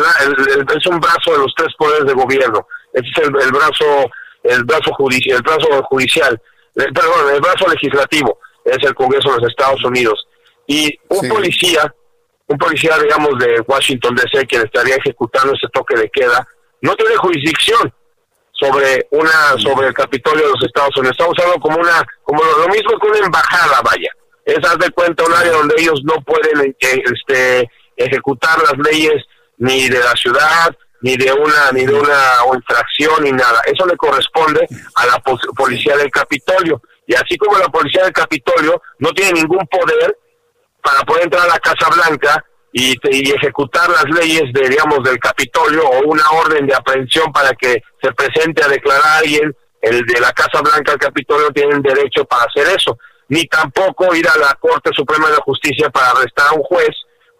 es 0.76 0.86
un 0.86 1.00
brazo 1.00 1.32
de 1.32 1.38
los 1.38 1.54
tres 1.56 1.74
poderes 1.78 2.06
de 2.06 2.14
gobierno. 2.14 2.66
Ese 2.92 3.08
es 3.08 3.18
el, 3.18 3.52
brazo 3.52 4.10
el 4.42 4.64
brazo 4.64 4.92
judicial, 4.94 5.36
el 5.36 5.42
brazo 5.42 5.82
judicial, 5.84 6.40
perdón, 6.74 7.34
el 7.34 7.40
brazo 7.40 7.68
legislativo 7.68 8.38
es 8.64 8.78
el 8.82 8.94
Congreso 8.94 9.30
de 9.30 9.40
los 9.40 9.50
Estados 9.50 9.82
Unidos. 9.84 10.26
Y 10.66 10.98
un 11.08 11.28
policía, 11.28 11.92
un 12.48 12.58
policía 12.58 12.98
digamos 12.98 13.38
de 13.38 13.60
Washington 13.66 14.14
DC 14.14 14.46
quien 14.46 14.62
estaría 14.62 14.96
ejecutando 14.96 15.54
ese 15.54 15.68
toque 15.72 15.96
de 15.96 16.10
queda, 16.10 16.46
no 16.80 16.94
tiene 16.96 17.16
jurisdicción 17.16 17.92
sobre 18.52 19.06
una 19.10 19.56
sobre 19.58 19.88
el 19.88 19.94
Capitolio 19.94 20.44
de 20.44 20.52
los 20.52 20.64
Estados 20.64 20.96
Unidos. 20.96 21.16
Estamos 21.18 21.38
hablando 21.38 21.60
como 21.60 21.78
una 21.78 22.04
como 22.22 22.42
lo 22.42 22.68
mismo 22.68 22.98
que 22.98 23.08
una 23.08 23.18
embajada, 23.18 23.80
vaya. 23.82 24.10
Es 24.46 24.58
haz 24.64 24.78
de 24.78 24.90
cuenta 24.92 25.24
un 25.24 25.34
área 25.34 25.52
donde 25.52 25.74
ellos 25.76 26.00
no 26.04 26.22
pueden 26.22 26.70
eh, 26.70 27.02
este 27.12 27.68
ejecutar 27.96 28.58
las 28.62 28.78
leyes 28.90 29.24
ni 29.58 29.88
de 29.88 29.98
la 29.98 30.12
ciudad, 30.12 30.76
ni 31.00 31.16
de 31.16 31.32
una 31.32 31.72
ni 31.72 31.84
de 31.84 31.92
una 31.92 32.20
infracción 32.54 33.24
ni 33.24 33.32
nada. 33.32 33.60
Eso 33.66 33.84
le 33.86 33.96
corresponde 33.96 34.66
a 34.94 35.06
la 35.06 35.18
policía 35.56 35.96
del 35.96 36.10
Capitolio. 36.10 36.80
Y 37.08 37.14
así 37.14 37.36
como 37.36 37.58
la 37.58 37.68
policía 37.68 38.04
del 38.04 38.12
Capitolio 38.12 38.80
no 39.00 39.10
tiene 39.10 39.40
ningún 39.40 39.66
poder 39.66 40.16
para 40.80 41.00
poder 41.02 41.24
entrar 41.24 41.44
a 41.44 41.54
la 41.54 41.58
Casa 41.58 41.88
Blanca 41.92 42.44
y, 42.72 42.94
y, 43.10 43.32
ejecutar 43.32 43.88
las 43.90 44.04
leyes 44.04 44.44
de, 44.52 44.68
digamos, 44.68 45.02
del 45.02 45.18
Capitolio 45.18 45.82
o 45.82 46.06
una 46.06 46.28
orden 46.30 46.66
de 46.66 46.74
aprehensión 46.74 47.32
para 47.32 47.52
que 47.54 47.82
se 48.00 48.12
presente 48.12 48.62
a 48.62 48.68
declarar 48.68 49.04
a 49.04 49.18
alguien, 49.18 49.56
el 49.80 50.04
de 50.04 50.20
la 50.20 50.32
Casa 50.32 50.60
Blanca 50.62 50.92
al 50.92 50.98
Capitolio 50.98 51.50
tienen 51.50 51.82
derecho 51.82 52.24
para 52.24 52.44
hacer 52.44 52.76
eso, 52.76 52.98
ni 53.28 53.46
tampoco 53.46 54.14
ir 54.14 54.26
a 54.28 54.38
la 54.38 54.54
Corte 54.54 54.90
Suprema 54.94 55.28
de 55.30 55.36
Justicia 55.36 55.90
para 55.90 56.10
arrestar 56.10 56.48
a 56.48 56.54
un 56.54 56.62
juez 56.62 56.90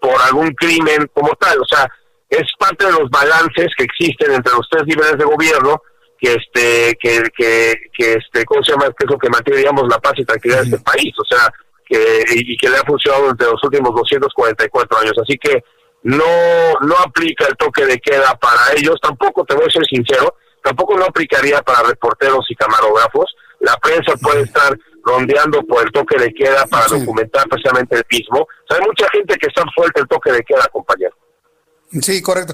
por 0.00 0.20
algún 0.22 0.50
crimen 0.54 1.08
como 1.12 1.34
tal. 1.36 1.60
O 1.60 1.64
sea, 1.64 1.88
es 2.28 2.44
parte 2.58 2.86
de 2.86 2.92
los 2.92 3.08
balances 3.10 3.68
que 3.76 3.84
existen 3.84 4.32
entre 4.32 4.52
los 4.52 4.68
tres 4.68 4.84
niveles 4.86 5.16
de 5.16 5.24
gobierno 5.24 5.82
que 6.18 6.32
este 6.32 6.96
que 6.98 7.22
que, 7.36 7.74
que 7.92 8.14
este 8.14 8.44
cómo 8.46 8.64
se 8.64 8.72
llama 8.72 8.86
que 8.86 9.04
es 9.04 9.10
lo 9.10 9.18
que 9.18 9.28
mantiene 9.28 9.58
digamos 9.58 9.86
la 9.86 9.98
paz 9.98 10.14
y 10.16 10.24
tranquilidad 10.24 10.62
de 10.62 10.64
este 10.64 10.78
país. 10.78 11.14
O 11.18 11.24
sea 11.24 11.52
que 11.84 12.24
y, 12.34 12.56
que 12.56 12.68
le 12.68 12.78
ha 12.78 12.84
funcionado 12.84 13.22
durante 13.24 13.44
los 13.44 13.62
últimos 13.62 13.94
244 13.94 14.98
años. 14.98 15.12
Así 15.22 15.38
que 15.38 15.62
no 16.02 16.24
no 16.80 16.96
aplica 16.98 17.46
el 17.46 17.56
toque 17.56 17.84
de 17.84 17.98
queda 17.98 18.34
para 18.36 18.72
ellos. 18.76 18.96
Tampoco 19.00 19.44
te 19.44 19.54
voy 19.54 19.66
a 19.66 19.70
ser 19.70 19.84
sincero 19.86 20.34
tampoco 20.66 20.98
no 20.98 21.04
aplicaría 21.04 21.62
para 21.62 21.86
reporteros 21.88 22.44
y 22.48 22.56
camarógrafos. 22.56 23.36
La 23.60 23.76
prensa 23.76 24.14
puede 24.20 24.42
estar 24.42 24.76
rondeando 25.06 25.62
por 25.64 25.86
el 25.86 25.92
toque 25.92 26.18
de 26.18 26.34
queda 26.34 26.66
para 26.66 26.86
documentar 26.88 27.48
precisamente 27.48 27.96
el 27.96 28.04
mismo 28.10 28.40
o 28.40 28.66
sea, 28.68 28.78
hay 28.78 28.86
mucha 28.86 29.08
gente 29.10 29.36
que 29.38 29.46
está 29.46 29.62
fuerte 29.74 30.00
el 30.00 30.08
toque 30.08 30.32
de 30.32 30.42
queda 30.42 30.68
compañero 30.72 31.16
Sí, 32.02 32.20
correcto. 32.20 32.52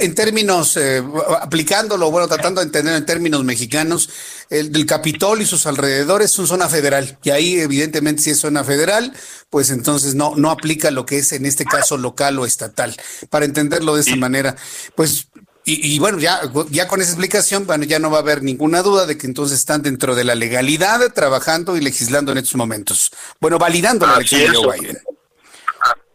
En 0.00 0.14
términos, 0.16 0.76
eh, 0.76 1.02
aplicándolo, 1.40 2.10
bueno, 2.10 2.26
tratando 2.26 2.60
de 2.60 2.66
entender 2.66 2.96
en 2.96 3.06
términos 3.06 3.44
mexicanos, 3.44 4.10
el 4.50 4.72
del 4.72 4.84
Capitol 4.84 5.40
y 5.40 5.46
sus 5.46 5.66
alrededores 5.66 6.32
son 6.32 6.48
zona 6.48 6.68
federal. 6.68 7.18
Y 7.22 7.30
ahí, 7.30 7.60
evidentemente, 7.60 8.22
si 8.22 8.30
es 8.30 8.40
zona 8.40 8.64
federal, 8.64 9.12
pues 9.48 9.70
entonces 9.70 10.16
no, 10.16 10.34
no 10.36 10.50
aplica 10.50 10.90
lo 10.90 11.06
que 11.06 11.18
es 11.18 11.32
en 11.32 11.46
este 11.46 11.64
caso 11.64 11.96
local 11.96 12.38
o 12.38 12.46
estatal. 12.46 12.96
Para 13.30 13.44
entenderlo 13.44 13.94
de 13.94 14.00
esa 14.00 14.16
manera, 14.16 14.56
pues 14.96 15.27
y, 15.70 15.98
bueno, 15.98 16.18
ya, 16.18 16.40
ya 16.70 16.88
con 16.88 17.02
esa 17.02 17.10
explicación, 17.10 17.66
bueno, 17.66 17.84
ya 17.84 17.98
no 17.98 18.10
va 18.10 18.18
a 18.18 18.20
haber 18.20 18.42
ninguna 18.42 18.82
duda 18.82 19.04
de 19.04 19.18
que 19.18 19.26
entonces 19.26 19.58
están 19.58 19.82
dentro 19.82 20.14
de 20.14 20.24
la 20.24 20.34
legalidad, 20.34 21.12
trabajando 21.12 21.76
y 21.76 21.80
legislando 21.80 22.32
en 22.32 22.38
estos 22.38 22.56
momentos. 22.56 23.10
Bueno, 23.38 23.58
validando 23.58 24.06
la 24.06 24.14
elección 24.14 24.40
de 24.40 24.56
Joe 24.56 24.78
Biden. 24.78 24.98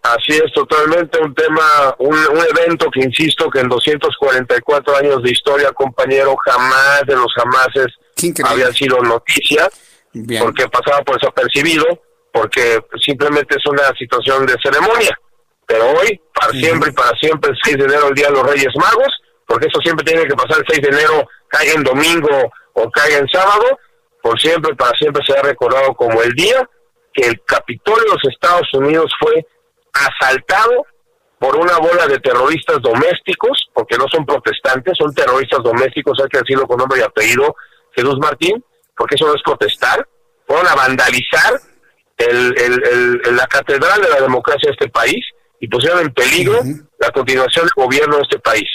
Así 0.02 0.34
es, 0.34 0.52
totalmente 0.54 1.18
un 1.22 1.34
tema, 1.34 1.96
un, 2.00 2.18
evento 2.58 2.90
que 2.92 3.02
insisto 3.02 3.50
que 3.50 3.60
en 3.60 3.70
244 3.70 4.98
años 4.98 5.24
de 5.24 5.32
historia, 5.32 5.72
compañero, 5.72 6.36
jamás 6.46 7.04
de 7.08 7.16
los 7.16 7.32
jamases 7.34 7.88
había 8.44 8.72
sido 8.74 9.00
noticia, 9.02 9.70
porque 10.40 10.68
pasaba 10.68 11.04
por 11.04 11.20
desapercibido, 11.20 11.86
porque 12.34 12.80
simplemente 13.02 13.56
es 13.58 13.66
una 13.66 13.94
situación 13.98 14.46
de 14.46 14.56
ceremonia. 14.62 15.18
Pero 15.66 15.92
hoy, 15.92 16.20
para 16.34 16.52
siempre 16.52 16.90
y 16.90 16.94
para 16.94 17.18
siempre, 17.18 17.52
el 17.52 17.58
6 17.64 17.78
de 17.78 17.84
enero, 17.86 18.10
el 18.10 18.16
Día 18.16 18.28
de 18.28 18.34
los 18.34 18.46
Reyes 18.46 18.74
Magos, 18.76 19.23
porque 19.48 19.68
eso 19.68 19.80
siempre 19.82 20.06
tiene 20.06 20.26
que 20.28 20.36
pasar 20.36 20.60
el 20.60 20.66
6 20.68 20.82
de 20.82 20.90
enero, 20.90 21.28
caiga 21.48 21.74
en 21.74 21.84
domingo 21.84 22.52
o 22.74 22.92
caiga 22.92 23.18
en 23.18 23.28
sábado, 23.28 23.80
por 24.22 24.40
siempre 24.40 24.76
para 24.76 24.98
siempre 24.98 25.22
se 25.26 25.38
ha 25.38 25.42
recordado 25.42 25.94
como 25.96 26.22
el 26.22 26.32
día 26.34 26.68
que 27.14 27.28
el 27.28 27.42
Capitolio 27.44 28.04
de 28.04 28.10
los 28.10 28.34
Estados 28.34 28.68
Unidos 28.74 29.12
fue 29.20 29.46
asaltado 29.94 30.86
por 31.40 31.58
una 31.58 31.78
bola 31.78 32.08
de 32.08 32.20
terroristas 32.20 32.82
domésticos, 32.82 33.70
porque 33.74 33.98
no 33.98 34.06
son 34.08 34.26
protestantes, 34.26 34.98
son 34.98 35.14
terroristas 35.14 35.60
domésticos, 35.62 36.18
hay 36.22 36.30
que 36.30 36.40
decirlo 36.40 36.66
con 36.66 36.78
nombre 36.78 37.00
y 37.00 37.04
apellido, 37.04 37.56
Jesús 37.92 38.18
Martín, 38.20 38.64
porque 38.96 39.16
eso 39.16 39.28
no 39.28 39.36
es 39.36 39.42
protestar, 39.44 40.08
fueron 40.48 40.68
a 40.68 40.76
vandalizar 40.76 41.60
el, 42.18 43.22
la 43.36 43.46
catedral 43.48 44.02
de 44.02 44.10
la 44.10 44.22
democracia 44.22 44.70
de 44.70 44.72
este 44.72 44.90
país 44.90 45.24
y 45.60 45.68
pusieron 45.68 46.00
en 46.00 46.14
peligro 46.14 46.60
la 47.00 47.10
continuación 47.12 47.66
del 47.66 47.84
gobierno 47.84 48.16
de 48.18 48.22
este 48.24 48.40
país. 48.40 48.70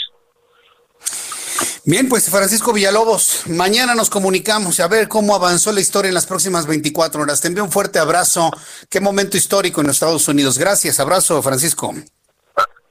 Bien, 1.84 2.08
pues 2.08 2.28
Francisco 2.28 2.72
Villalobos, 2.72 3.44
mañana 3.46 3.94
nos 3.94 4.10
comunicamos 4.10 4.78
a 4.80 4.88
ver 4.88 5.08
cómo 5.08 5.34
avanzó 5.34 5.72
la 5.72 5.80
historia 5.80 6.08
en 6.08 6.14
las 6.14 6.26
próximas 6.26 6.66
24 6.66 7.22
horas. 7.22 7.40
Te 7.40 7.48
envío 7.48 7.64
un 7.64 7.72
fuerte 7.72 7.98
abrazo. 7.98 8.50
Qué 8.90 9.00
momento 9.00 9.36
histórico 9.36 9.80
en 9.80 9.86
los 9.86 9.96
Estados 9.96 10.28
Unidos. 10.28 10.58
Gracias, 10.58 11.00
abrazo, 11.00 11.42
Francisco. 11.42 11.94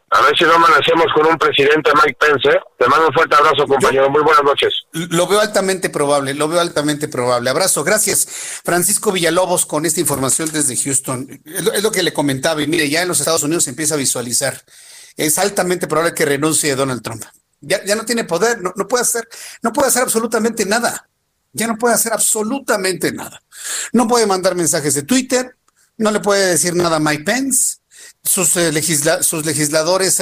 A 0.10 0.22
ver 0.22 0.38
si 0.38 0.46
no 0.46 0.54
amanecemos 0.54 1.06
con 1.14 1.28
un 1.28 1.38
presidente 1.38 1.92
Mike 1.94 2.18
Pence. 2.20 2.50
¿eh? 2.50 2.60
Te 2.80 2.88
mando 2.88 3.08
un 3.08 3.14
fuerte 3.14 3.36
abrazo, 3.36 3.68
compañero. 3.68 4.10
Muy 4.10 4.24
buenas 4.24 4.44
noches. 4.44 4.74
Lo 4.94 5.28
veo 5.28 5.42
altamente 5.42 5.90
probable, 5.90 6.34
lo 6.34 6.48
veo 6.48 6.62
altamente 6.62 7.10
probable. 7.10 7.50
Abrazo, 7.50 7.84
gracias. 7.84 8.26
Francisco 8.64 9.12
Villalobos 9.12 9.66
con 9.66 9.86
esta 9.86 10.00
información 10.00 10.50
desde 10.52 10.78
Houston. 10.78 11.42
Es 11.46 11.64
lo, 11.64 11.74
es 11.74 11.84
lo 11.84 11.92
que 11.92 12.04
le 12.04 12.14
comentaba 12.14 12.62
y 12.62 12.68
mire, 12.68 12.90
ya 12.90 13.02
en 13.02 13.10
los 13.10 13.20
Estados 13.20 13.44
Unidos 13.44 13.66
se 13.66 13.72
empieza 13.72 13.96
a 13.96 13.98
visualizar. 13.98 14.62
Es 15.18 15.38
altamente 15.38 15.88
probable 15.88 16.14
que 16.14 16.26
renuncie 16.26 16.76
Donald 16.76 17.02
Trump. 17.02 17.24
Ya, 17.62 17.84
ya 17.86 17.96
no 17.96 18.06
tiene 18.06 18.24
poder, 18.24 18.62
no, 18.62 18.74
no, 18.76 18.88
puede 18.88 19.02
hacer, 19.02 19.28
no 19.62 19.74
puede 19.74 19.88
hacer 19.88 20.04
absolutamente 20.04 20.66
nada. 20.66 21.10
Ya 21.54 21.68
no 21.68 21.78
puede 21.78 21.96
hacer 21.96 22.14
absolutamente 22.14 23.12
nada. 23.12 23.42
No 23.94 24.08
puede 24.08 24.28
mandar 24.28 24.56
mensajes 24.56 24.94
de 24.94 25.04
Twitter, 25.04 25.58
no 25.98 26.12
le 26.12 26.20
puede 26.20 26.52
decir 26.52 26.76
nada 26.76 26.98
a 26.98 27.00
Mike 27.00 27.24
Pence. 27.24 27.78
Sus, 28.24 28.56
eh, 28.58 28.72
sus 29.22 29.46
legisladores 29.46 30.22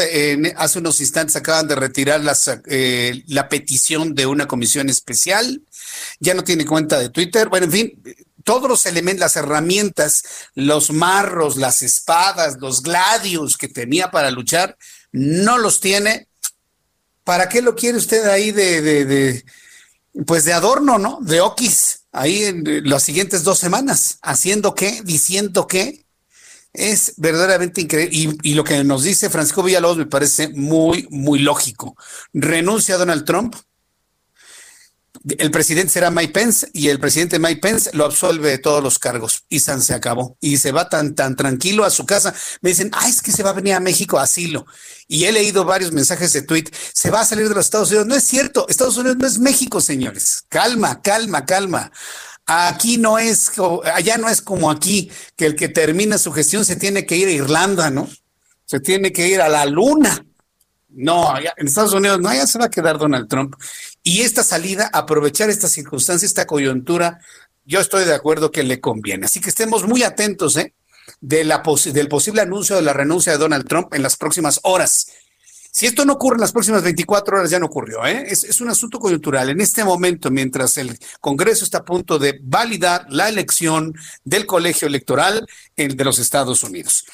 hace 0.56 0.80
unos 0.80 1.02
instantes 1.02 1.36
acaban 1.36 1.68
de 1.68 1.76
retirar 1.76 2.22
eh, 2.68 3.24
la 3.28 3.50
petición 3.50 4.16
de 4.16 4.26
una 4.26 4.48
comisión 4.48 4.90
especial. 4.90 5.62
Ya 6.20 6.34
no 6.34 6.44
tiene 6.44 6.66
cuenta 6.66 7.00
de 7.00 7.10
Twitter. 7.10 7.50
Bueno, 7.50 7.66
en 7.66 7.72
fin, 7.72 8.04
todos 8.46 8.70
los 8.70 8.86
elementos, 8.86 9.22
las 9.22 9.36
herramientas, 9.36 10.24
los 10.54 10.92
marros, 10.92 11.58
las 11.58 11.82
espadas, 11.82 12.58
los 12.62 12.84
gladios 12.84 13.58
que 13.58 13.68
tenía 13.68 14.12
para 14.12 14.32
luchar, 14.32 14.78
no 15.12 15.58
los 15.58 15.82
tiene 15.82 16.30
¿para 17.26 17.50
qué 17.50 17.62
lo 17.62 17.76
quiere 17.76 17.98
usted 17.98 18.26
ahí 18.28 18.52
de, 18.52 18.82
de, 18.82 19.46
pues 20.26 20.46
de 20.46 20.54
adorno, 20.54 20.98
¿no? 20.98 21.20
De 21.22 21.42
Oquis, 21.42 22.06
ahí 22.14 22.46
en 22.46 22.90
las 22.90 23.04
siguientes 23.04 23.44
dos 23.44 23.60
semanas, 23.60 24.20
haciendo 24.22 24.74
qué, 24.74 25.02
diciendo 25.04 25.68
qué. 25.68 26.06
Es 26.72 27.14
verdaderamente 27.16 27.82
increíble. 27.82 28.16
Y, 28.16 28.52
y, 28.52 28.54
lo 28.54 28.66
que 28.66 28.84
nos 28.84 29.04
dice 29.04 29.30
Francisco 29.30 29.64
Villalobos 29.64 29.98
me 29.98 30.06
parece 30.06 30.50
muy, 30.50 31.08
muy 31.10 31.40
lógico. 31.40 31.96
Renuncia 32.34 32.96
a 32.96 32.98
Donald 32.98 33.24
Trump, 33.24 33.56
el 35.38 35.50
presidente 35.50 35.92
será 35.92 36.12
Mike 36.12 36.34
Pence 36.34 36.70
y 36.72 36.90
el 36.90 37.00
presidente 37.00 37.40
Mike 37.40 37.60
Pence 37.60 37.90
lo 37.94 38.06
absuelve 38.06 38.50
de 38.50 38.58
todos 38.60 38.84
los 38.84 39.00
cargos 39.00 39.44
y 39.50 39.60
San 39.60 39.82
se 39.82 39.96
acabó 39.96 40.38
y 40.40 40.58
se 40.58 40.72
va 40.72 40.88
tan 40.88 41.16
tan 41.16 41.36
tranquilo 41.36 41.84
a 41.84 41.90
su 41.90 42.06
casa. 42.06 42.34
Me 42.62 42.70
dicen, 42.70 42.92
ah, 42.94 43.10
es 43.10 43.22
que 43.22 43.32
se 43.32 43.42
va 43.42 43.50
a 43.50 43.54
venir 43.54 43.74
a 43.74 43.80
México 43.80 44.20
a 44.20 44.24
asilo. 44.24 44.66
Y 45.08 45.26
he 45.26 45.32
leído 45.32 45.66
varios 45.66 45.92
mensajes 45.92 46.32
de 46.34 46.44
tweet, 46.44 46.66
se 46.94 47.10
va 47.10 47.22
a 47.22 47.26
salir 47.26 47.50
de 47.50 47.56
los 47.56 47.66
Estados 47.66 47.90
Unidos. 47.90 48.08
No 48.08 48.16
es 48.16 48.24
cierto, 48.24 48.68
Estados 48.70 48.98
Unidos 48.98 49.18
no 49.18 49.26
es 49.26 49.40
México, 49.40 49.82
señores. 49.82 50.46
Calma, 50.48 51.02
calma, 51.02 51.46
calma. 51.46 51.92
Aquí 52.46 52.98
no 52.98 53.18
es, 53.18 53.52
allá 53.92 54.18
no 54.18 54.30
es 54.30 54.42
como 54.42 54.70
aquí, 54.70 55.10
que 55.36 55.48
el 55.48 55.56
que 55.56 55.70
termina 55.70 56.20
su 56.20 56.32
gestión 56.32 56.64
se 56.64 56.76
tiene 56.76 57.06
que 57.06 57.18
ir 57.18 57.28
a 57.28 57.32
Irlanda, 57.32 57.90
¿no? 57.90 58.08
Se 58.66 58.80
tiene 58.80 59.12
que 59.12 59.28
ir 59.28 59.42
a 59.42 59.50
la 59.50 59.66
luna. 59.66 60.24
No, 60.90 61.36
en 61.38 61.68
Estados 61.68 61.94
Unidos 61.94 62.20
no, 62.22 62.30
allá 62.30 62.46
se 62.46 62.60
va 62.60 62.66
a 62.66 62.70
quedar 62.70 63.00
Donald 63.00 63.28
Trump. 63.28 63.56
Y 64.08 64.22
esta 64.22 64.44
salida, 64.44 64.92
aprovechar 64.94 65.50
esta 65.50 65.68
circunstancia, 65.68 66.28
esta 66.28 66.46
coyuntura, 66.46 67.20
yo 67.66 67.80
estoy 67.80 68.06
de 68.06 68.14
acuerdo 68.14 68.52
que 68.52 68.62
le 68.62 68.80
conviene. 68.80 69.26
Así 69.26 69.42
que 69.42 69.50
estemos 69.50 69.84
muy 69.88 70.04
atentos 70.04 70.56
¿eh? 70.58 70.76
de 71.22 71.44
la 71.44 71.64
del 71.92 72.08
posible 72.08 72.42
anuncio 72.42 72.76
de 72.76 72.84
la 72.84 72.94
renuncia 72.94 73.32
de 73.32 73.40
Donald 73.40 73.68
Trump 73.68 73.96
en 73.96 74.04
las 74.04 74.16
próximas 74.16 74.60
horas. 74.62 75.08
Si 75.72 75.88
esto 75.88 76.06
no 76.06 76.14
ocurre 76.14 76.36
en 76.36 76.42
las 76.42 76.52
próximas 76.52 76.84
24 76.84 77.38
horas, 77.38 77.50
ya 77.50 77.58
no 77.58 77.66
ocurrió. 77.66 78.06
¿eh? 78.06 78.26
Es, 78.28 78.44
es 78.44 78.62
un 78.62 78.70
asunto 78.70 79.00
coyuntural. 79.00 79.50
En 79.50 79.60
este 79.60 79.84
momento, 79.84 80.30
mientras 80.30 80.78
el 80.78 81.00
Congreso 81.20 81.66
está 81.66 81.80
a 81.80 81.84
punto 81.84 82.20
de 82.20 82.40
validar 82.44 83.08
la 83.10 83.28
elección 83.28 83.92
del 84.24 84.46
colegio 84.46 84.88
electoral 84.88 85.48
de 85.76 86.06
los 86.06 86.20
Estados 86.20 86.64
Unidos. 86.64 87.06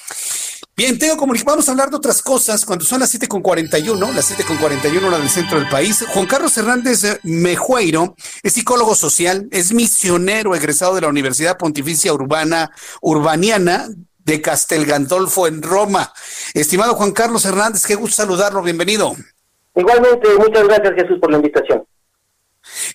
Bien, 0.75 0.97
tengo 0.97 1.17
comunicado, 1.17 1.51
vamos 1.51 1.67
a 1.67 1.71
hablar 1.71 1.89
de 1.89 1.97
otras 1.97 2.21
cosas 2.21 2.65
cuando 2.65 2.85
son 2.85 3.01
las 3.01 3.13
7.41, 3.13 4.13
las 4.13 4.31
7.41 4.37 5.05
hora 5.05 5.19
del 5.19 5.29
centro 5.29 5.59
del 5.59 5.67
país. 5.67 6.05
Juan 6.07 6.25
Carlos 6.25 6.57
Hernández 6.57 7.19
Mejueiro 7.23 8.15
es 8.41 8.53
psicólogo 8.53 8.95
social, 8.95 9.47
es 9.51 9.73
misionero 9.73 10.55
egresado 10.55 10.95
de 10.95 11.01
la 11.01 11.09
Universidad 11.09 11.57
Pontificia 11.57 12.13
Urbana 12.13 12.71
Urbaniana 13.01 13.89
de 14.19 14.41
Castel 14.41 14.85
Gandolfo 14.85 15.45
en 15.45 15.61
Roma. 15.61 16.13
Estimado 16.53 16.95
Juan 16.95 17.11
Carlos 17.11 17.43
Hernández, 17.45 17.85
qué 17.85 17.95
gusto 17.95 18.15
saludarlo, 18.15 18.63
bienvenido. 18.63 19.13
Igualmente, 19.75 20.29
muchas 20.37 20.63
gracias 20.63 20.93
Jesús 20.95 21.19
por 21.19 21.31
la 21.31 21.37
invitación. 21.37 21.83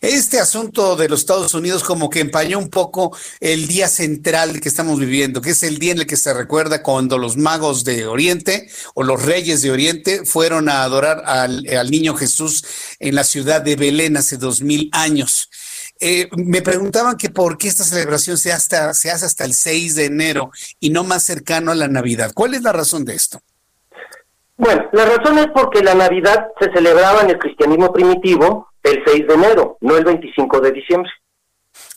Este 0.00 0.40
asunto 0.40 0.96
de 0.96 1.08
los 1.08 1.20
Estados 1.20 1.54
Unidos 1.54 1.82
como 1.82 2.08
que 2.08 2.20
empañó 2.20 2.58
un 2.58 2.70
poco 2.70 3.16
el 3.40 3.66
día 3.66 3.88
central 3.88 4.60
que 4.60 4.68
estamos 4.68 4.98
viviendo, 4.98 5.40
que 5.40 5.50
es 5.50 5.62
el 5.62 5.78
día 5.78 5.92
en 5.92 5.98
el 5.98 6.06
que 6.06 6.16
se 6.16 6.32
recuerda 6.32 6.82
cuando 6.82 7.18
los 7.18 7.36
magos 7.36 7.84
de 7.84 8.06
Oriente 8.06 8.68
o 8.94 9.02
los 9.02 9.24
reyes 9.24 9.62
de 9.62 9.70
Oriente 9.70 10.24
fueron 10.24 10.68
a 10.68 10.82
adorar 10.82 11.22
al, 11.26 11.90
niño 11.90 12.14
Jesús 12.14 12.64
en 13.00 13.14
la 13.14 13.24
ciudad 13.24 13.62
de 13.62 13.76
Belén 13.76 14.16
hace 14.16 14.36
dos 14.36 14.62
mil 14.62 14.88
años. 14.92 15.50
Eh, 15.98 16.28
me 16.36 16.62
preguntaban 16.62 17.16
que 17.16 17.30
por 17.30 17.56
qué 17.56 17.68
esta 17.68 17.84
celebración 17.84 18.36
se, 18.36 18.50
se 18.58 19.10
hace 19.10 19.26
hasta 19.26 19.44
el 19.44 19.54
6 19.54 19.94
de 19.94 20.04
enero 20.04 20.50
y 20.78 20.90
no 20.90 21.04
más 21.04 21.24
cercano 21.24 21.72
a 21.72 21.74
la 21.74 21.88
Navidad. 21.88 22.32
¿Cuál 22.34 22.54
es 22.54 22.62
la 22.62 22.72
razón 22.72 23.04
de 23.04 23.14
esto? 23.14 23.40
Bueno, 24.58 24.88
la 24.92 25.04
razón 25.04 25.38
es 25.38 25.48
porque 25.54 25.82
la 25.82 25.94
Navidad 25.94 26.48
se 26.60 26.70
celebraba 26.72 27.22
en 27.22 27.30
el 27.30 27.38
cristianismo 27.38 27.92
primitivo 27.92 28.68
el 28.86 29.02
6 29.04 29.26
de 29.26 29.34
enero, 29.34 29.76
no 29.80 29.96
el 29.96 30.04
25 30.04 30.60
de 30.60 30.72
diciembre. 30.72 31.10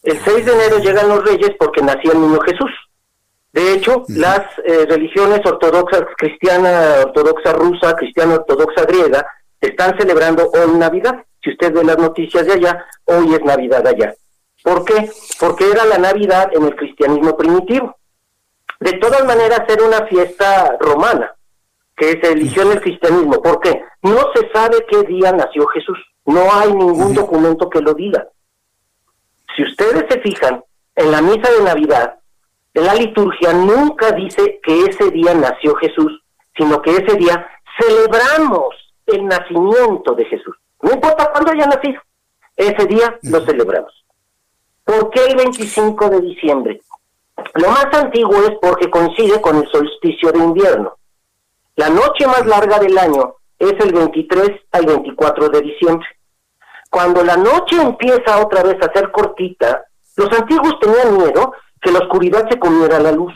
El 0.03 0.19
6 0.19 0.45
de 0.45 0.53
enero 0.53 0.79
llegan 0.79 1.07
los 1.07 1.23
reyes 1.23 1.51
porque 1.59 1.81
nacía 1.81 2.11
el 2.13 2.21
niño 2.21 2.39
Jesús. 2.41 2.71
De 3.53 3.73
hecho, 3.73 4.03
las 4.09 4.41
eh, 4.65 4.85
religiones 4.87 5.41
ortodoxas, 5.45 6.03
cristiana 6.17 7.03
ortodoxa 7.05 7.53
rusa, 7.53 7.95
cristiana 7.95 8.35
ortodoxa 8.35 8.85
griega, 8.85 9.25
están 9.61 9.97
celebrando 9.99 10.49
hoy 10.51 10.77
Navidad. 10.77 11.23
Si 11.43 11.51
usted 11.51 11.73
ve 11.73 11.83
las 11.83 11.97
noticias 11.97 12.45
de 12.45 12.53
allá, 12.53 12.85
hoy 13.05 13.33
es 13.33 13.41
Navidad 13.43 13.85
allá. 13.85 14.13
¿Por 14.63 14.83
qué? 14.85 15.09
Porque 15.39 15.69
era 15.69 15.85
la 15.85 15.97
Navidad 15.97 16.49
en 16.53 16.63
el 16.63 16.75
cristianismo 16.75 17.37
primitivo. 17.37 17.95
De 18.79 18.93
todas 18.93 19.25
maneras, 19.25 19.61
era 19.67 19.83
una 19.83 20.05
fiesta 20.07 20.77
romana 20.79 21.35
que 21.95 22.19
se 22.21 22.31
eligió 22.31 22.63
en 22.63 22.71
el 22.73 22.81
cristianismo. 22.81 23.41
¿Por 23.41 23.59
qué? 23.59 23.83
No 24.03 24.25
se 24.33 24.49
sabe 24.53 24.85
qué 24.89 25.03
día 25.03 25.31
nació 25.31 25.67
Jesús. 25.67 25.97
No 26.29 26.43
hay 26.53 26.71
ningún 26.71 27.15
documento 27.15 27.67
que 27.71 27.81
lo 27.81 27.95
diga. 27.95 28.27
Si 29.55 29.63
ustedes 29.63 30.05
se 30.07 30.21
fijan, 30.21 30.63
en 30.95 31.11
la 31.11 31.23
misa 31.23 31.51
de 31.51 31.63
Navidad, 31.63 32.19
en 32.75 32.85
la 32.85 32.93
liturgia 32.93 33.51
nunca 33.51 34.11
dice 34.11 34.59
que 34.61 34.83
ese 34.83 35.09
día 35.09 35.33
nació 35.33 35.73
Jesús, 35.77 36.21
sino 36.55 36.83
que 36.83 36.91
ese 36.91 37.17
día 37.17 37.49
celebramos 37.79 38.75
el 39.07 39.25
nacimiento 39.25 40.13
de 40.13 40.25
Jesús. 40.25 40.55
No 40.83 40.91
importa 40.91 41.31
cuándo 41.31 41.51
haya 41.51 41.65
nacido, 41.65 41.99
ese 42.55 42.85
día 42.85 43.17
lo 43.23 43.43
celebramos. 43.43 44.05
¿Por 44.83 45.09
qué 45.09 45.25
el 45.25 45.35
25 45.35 46.09
de 46.11 46.21
diciembre? 46.21 46.81
Lo 47.55 47.71
más 47.71 47.87
antiguo 47.91 48.35
es 48.43 48.51
porque 48.61 48.91
coincide 48.91 49.41
con 49.41 49.57
el 49.57 49.67
solsticio 49.71 50.31
de 50.31 50.39
invierno. 50.39 50.95
La 51.75 51.89
noche 51.89 52.27
más 52.27 52.45
larga 52.45 52.77
del 52.77 52.95
año 52.99 53.33
es 53.57 53.73
el 53.79 53.93
23 53.93 54.51
al 54.73 54.85
24 54.85 55.49
de 55.49 55.61
diciembre. 55.61 56.07
Cuando 56.89 57.23
la 57.23 57.37
noche 57.37 57.81
empieza 57.81 58.43
otra 58.43 58.63
vez 58.63 58.77
a 58.81 58.91
ser 58.91 59.11
cortita, 59.11 59.85
los 60.17 60.31
antiguos 60.37 60.79
tenían 60.79 61.17
miedo 61.17 61.53
que 61.81 61.91
la 61.91 61.99
oscuridad 61.99 62.49
se 62.49 62.59
comiera 62.59 62.99
la 62.99 63.11
luz, 63.11 63.33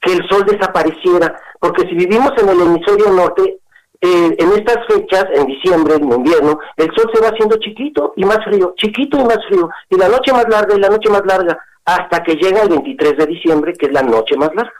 que 0.00 0.12
el 0.12 0.28
sol 0.28 0.44
desapareciera, 0.44 1.40
porque 1.60 1.82
si 1.88 1.94
vivimos 1.94 2.32
en 2.38 2.48
el 2.48 2.60
hemisferio 2.60 3.10
norte, 3.10 3.58
eh, 4.00 4.36
en 4.38 4.52
estas 4.52 4.86
fechas, 4.86 5.24
en 5.32 5.46
diciembre, 5.46 5.94
en 5.94 6.12
invierno, 6.12 6.58
el 6.76 6.90
sol 6.94 7.10
se 7.14 7.20
va 7.20 7.28
haciendo 7.28 7.56
chiquito 7.56 8.12
y 8.16 8.24
más 8.24 8.38
frío, 8.44 8.74
chiquito 8.76 9.18
y 9.18 9.24
más 9.24 9.38
frío, 9.48 9.70
y 9.88 9.96
la 9.96 10.08
noche 10.08 10.32
más 10.32 10.46
larga 10.48 10.74
y 10.74 10.80
la 10.80 10.90
noche 10.90 11.08
más 11.08 11.24
larga, 11.24 11.58
hasta 11.84 12.22
que 12.22 12.34
llega 12.34 12.62
el 12.62 12.68
23 12.68 13.16
de 13.16 13.26
diciembre, 13.26 13.72
que 13.72 13.86
es 13.86 13.92
la 13.92 14.02
noche 14.02 14.36
más 14.36 14.54
larga. 14.54 14.74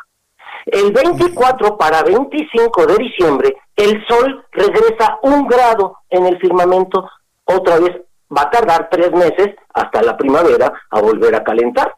El 0.66 0.92
24 0.92 1.78
para 1.78 2.02
25 2.02 2.86
de 2.86 2.96
diciembre, 2.96 3.56
el 3.76 4.04
sol 4.06 4.44
regresa 4.50 5.18
un 5.22 5.46
grado 5.46 5.98
en 6.10 6.26
el 6.26 6.38
firmamento, 6.38 7.08
otra 7.46 7.78
vez 7.78 7.96
va 8.36 8.42
a 8.42 8.50
tardar 8.50 8.88
tres 8.90 9.12
meses 9.12 9.54
hasta 9.72 10.02
la 10.02 10.16
primavera 10.16 10.72
a 10.90 11.00
volver 11.00 11.34
a 11.34 11.44
calentar. 11.44 11.94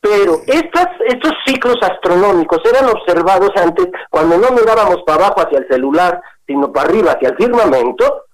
Pero 0.00 0.34
estas, 0.46 0.88
estos 1.06 1.32
ciclos 1.46 1.78
astronómicos 1.80 2.60
eran 2.66 2.90
observados 2.90 3.50
antes 3.56 3.88
cuando 4.10 4.36
no 4.36 4.50
mirábamos 4.50 5.02
para 5.06 5.26
abajo 5.26 5.40
hacia 5.40 5.60
el 5.60 5.68
celular, 5.68 6.20
sino 6.46 6.70
para 6.70 6.88
arriba 6.88 7.12
hacia 7.12 7.30
el 7.30 7.36
firmamento, 7.36 8.24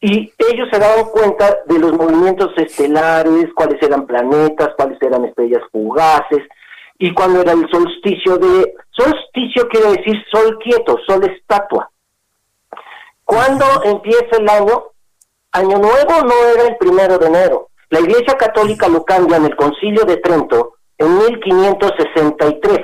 y 0.00 0.32
ellos 0.50 0.68
se 0.72 0.78
daban 0.78 1.04
cuenta 1.12 1.58
de 1.66 1.78
los 1.78 1.92
movimientos 1.92 2.50
estelares, 2.56 3.46
cuáles 3.54 3.80
eran 3.82 4.06
planetas, 4.06 4.70
cuáles 4.76 5.00
eran 5.00 5.26
estrellas 5.26 5.62
fugaces, 5.70 6.42
y 6.98 7.12
cuando 7.14 7.40
era 7.40 7.52
el 7.52 7.68
solsticio 7.70 8.38
de... 8.38 8.74
Solsticio 8.90 9.68
quiere 9.68 9.90
decir 9.92 10.14
sol 10.30 10.58
quieto, 10.58 10.96
sol 11.06 11.24
estatua. 11.24 11.90
Cuando 13.24 13.64
empieza 13.84 14.36
el 14.38 14.48
año, 14.48 14.91
año 15.52 15.78
nuevo 15.78 16.22
no 16.24 16.34
era 16.54 16.68
el 16.68 16.76
primero 16.76 17.18
de 17.18 17.26
enero. 17.26 17.68
La 17.90 18.00
Iglesia 18.00 18.36
Católica 18.36 18.88
lo 18.88 19.04
cambia 19.04 19.36
en 19.36 19.44
el 19.46 19.56
Concilio 19.56 20.04
de 20.04 20.16
Trento 20.16 20.74
en 20.98 21.18
1563 21.18 22.80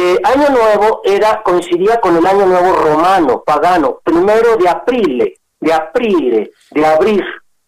eh, 0.00 0.16
año 0.22 0.48
Nuevo 0.50 1.00
era 1.02 1.42
coincidía 1.42 1.98
con 2.00 2.16
el 2.16 2.24
Año 2.24 2.46
Nuevo 2.46 2.72
romano, 2.72 3.42
pagano, 3.44 3.98
primero 4.04 4.56
de 4.56 4.68
abril, 4.68 5.34
de 5.58 5.72
abril, 5.72 6.52
de 6.70 6.86
abril, 6.86 7.24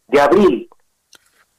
de 0.07 0.21
abril. 0.21 0.71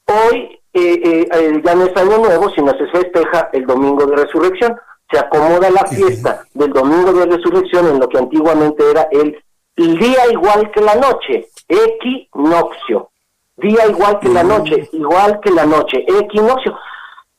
Hoy 0.05 0.61
eh, 0.71 1.27
eh, 1.29 1.61
ya 1.61 1.75
no 1.75 1.87
es 1.87 1.97
Año 1.97 2.19
Nuevo, 2.19 2.49
sino 2.51 2.71
se 2.71 2.87
festeja 2.87 3.49
el 3.51 3.65
Domingo 3.65 4.05
de 4.05 4.15
Resurrección. 4.15 4.79
Se 5.11 5.19
acomoda 5.19 5.69
la 5.69 5.85
fiesta 5.87 6.45
del 6.53 6.71
Domingo 6.71 7.11
de 7.11 7.25
Resurrección 7.25 7.89
en 7.89 7.99
lo 7.99 8.07
que 8.07 8.19
antiguamente 8.19 8.89
era 8.89 9.09
el, 9.11 9.43
día 9.97 10.31
igual 10.31 10.71
que 10.71 10.81
la 10.81 10.95
noche, 10.95 11.47
equinoccio. 11.67 13.09
Día 13.57 13.87
igual 13.87 14.19
que 14.19 14.29
la 14.29 14.43
noche, 14.43 14.89
igual 14.91 15.39
que 15.39 15.51
la 15.51 15.65
noche, 15.65 16.05
equinoccio. 16.07 16.77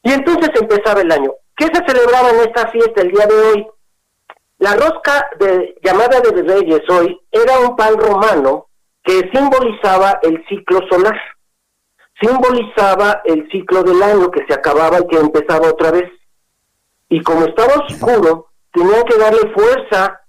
Y 0.02 0.12
entonces 0.12 0.51
empezaba 0.60 1.01
el 1.01 1.10
año. 1.10 1.32
¿Qué 1.56 1.66
se 1.66 1.85
celebraba 1.86 2.31
en 2.31 2.40
esta 2.40 2.69
fiesta 2.69 3.02
el 3.02 3.10
día 3.10 3.27
de 3.27 3.35
hoy? 3.35 3.66
La 4.59 4.74
rosca 4.77 5.28
de, 5.39 5.74
llamada 5.82 6.20
de 6.20 6.43
Reyes 6.43 6.89
hoy 6.89 7.20
era 7.31 7.59
un 7.60 7.77
pan 7.77 7.97
romano 7.98 8.69
que 9.02 9.28
simbolizaba 9.32 10.20
el 10.23 10.44
ciclo 10.48 10.81
solar, 10.89 11.20
simbolizaba 12.20 13.23
el 13.24 13.51
ciclo 13.51 13.82
del 13.82 14.01
año 14.02 14.31
que 14.31 14.47
se 14.47 14.55
acababa 14.55 15.01
y 15.01 15.06
que 15.09 15.19
empezaba 15.19 15.69
otra 15.69 15.90
vez. 15.90 16.10
Y 17.09 17.20
como 17.23 17.47
estaba 17.47 17.74
oscuro, 17.74 18.47
tenían 18.73 19.02
que 19.05 19.19
darle 19.19 19.52
fuerza 19.52 20.20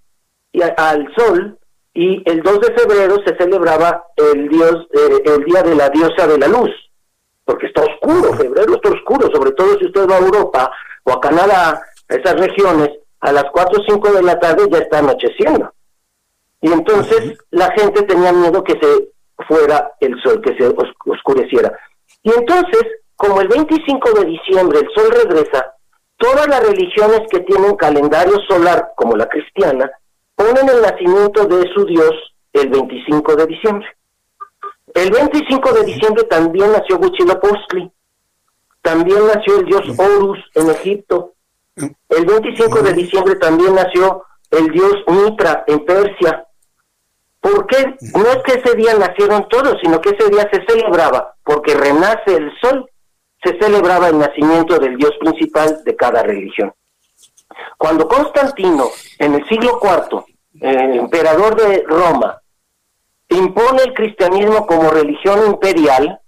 al 0.77 1.14
sol 1.15 1.60
y 1.94 2.24
el 2.30 2.41
2 2.41 2.60
de 2.61 2.74
febrero 2.74 3.18
se 3.26 3.36
celebraba 3.38 4.06
el 4.15 4.49
dios 4.49 4.88
eh, 4.94 5.24
el 5.26 5.44
día 5.45 5.61
de 5.64 5.76
la 5.76 5.90
diosa 5.90 6.28
de 6.28 6.38
la 6.38 6.48
luz 6.48 6.72
porque 7.45 7.68
está 7.68 7.84
oscuro 7.84 8.34
febrero 8.34 8.76
está 8.76 8.90
oscuro 8.90 9.30
sobre 9.34 9.52
todo 9.52 9.78
si 9.78 9.86
usted 9.86 10.07
va 10.10 10.15
a 10.15 10.20
Europa 10.20 10.72
o 11.03 11.11
a 11.11 11.20
Canadá, 11.20 11.82
esas 12.07 12.40
regiones, 12.40 12.90
a 13.20 13.32
las 13.32 13.45
4 13.52 13.82
o 13.82 13.84
5 13.86 14.11
de 14.14 14.24
la 14.24 14.40
tarde 14.40 14.68
ya 14.72 14.80
está 14.80 14.99
anocheciendo. 14.99 15.74
Y 16.61 16.72
entonces 16.72 17.38
la 17.52 17.72
gente 17.72 18.03
tenía 18.03 18.32
miedo 18.32 18.64
que 18.64 18.74
se 18.74 19.10
fuera 19.48 19.91
el 19.99 20.22
sol, 20.22 20.41
que 20.41 20.56
se 20.56 20.74
oscureciera. 21.06 21.78
Y 22.24 22.32
entonces, 22.32 22.84
como 23.15 23.41
el 23.41 23.48
25 23.49 24.11
de 24.14 24.26
diciembre 24.26 24.80
el 24.80 24.90
sol 24.94 25.11
regresa, 25.11 25.74
todas 26.18 26.48
las 26.48 26.65
religiones 26.65 27.22
que 27.30 27.41
tienen 27.41 27.76
calendario 27.76 28.40
solar, 28.48 28.94
como 28.95 29.15
la 29.15 29.28
cristiana, 29.28 29.91
ponen 30.35 30.69
el 30.69 30.81
nacimiento 30.81 31.45
de 31.45 31.68
su 31.73 31.85
Dios 31.85 32.11
el 32.53 32.69
25 32.69 33.35
de 33.35 33.45
diciembre. 33.47 33.88
El 34.93 35.11
25 35.11 35.73
de 35.73 35.84
diciembre 35.85 36.23
también 36.26 36.72
nació 36.72 36.97
Huitzilopochtli, 36.99 37.91
también 38.81 39.26
nació 39.26 39.60
el 39.60 39.65
dios 39.65 39.84
Horus 39.97 40.39
en 40.53 40.69
Egipto. 40.69 41.34
El 42.10 42.26
25 42.26 42.81
de 42.81 42.93
diciembre 42.93 43.35
también 43.38 43.73
nació 43.73 44.23
el 44.51 44.68
dios 44.68 44.93
Mitra 45.07 45.64
en 45.68 45.84
Persia. 45.85 46.45
¿Por 47.39 47.65
qué? 47.65 47.95
No 48.14 48.30
es 48.30 48.38
que 48.45 48.60
ese 48.60 48.76
día 48.76 48.93
nacieron 48.93 49.47
todos, 49.49 49.77
sino 49.81 49.99
que 49.99 50.11
ese 50.11 50.30
día 50.30 50.47
se 50.51 50.64
celebraba, 50.68 51.35
porque 51.43 51.73
renace 51.73 52.35
el 52.35 52.51
sol, 52.61 52.89
se 53.43 53.57
celebraba 53.60 54.10
el 54.10 54.19
nacimiento 54.19 54.77
del 54.77 54.95
dios 54.95 55.11
principal 55.19 55.84
de 55.84 55.95
cada 55.95 56.22
religión. 56.23 56.73
Cuando 57.77 58.07
Constantino, 58.07 58.89
en 59.19 59.35
el 59.35 59.47
siglo 59.47 59.80
IV, 59.81 60.25
eh, 60.61 60.97
emperador 60.97 61.55
de 61.55 61.84
Roma, 61.88 62.41
impone 63.30 63.84
el 63.84 63.93
cristianismo 63.93 64.65
como 64.65 64.89
religión 64.89 65.45
imperial, 65.47 66.19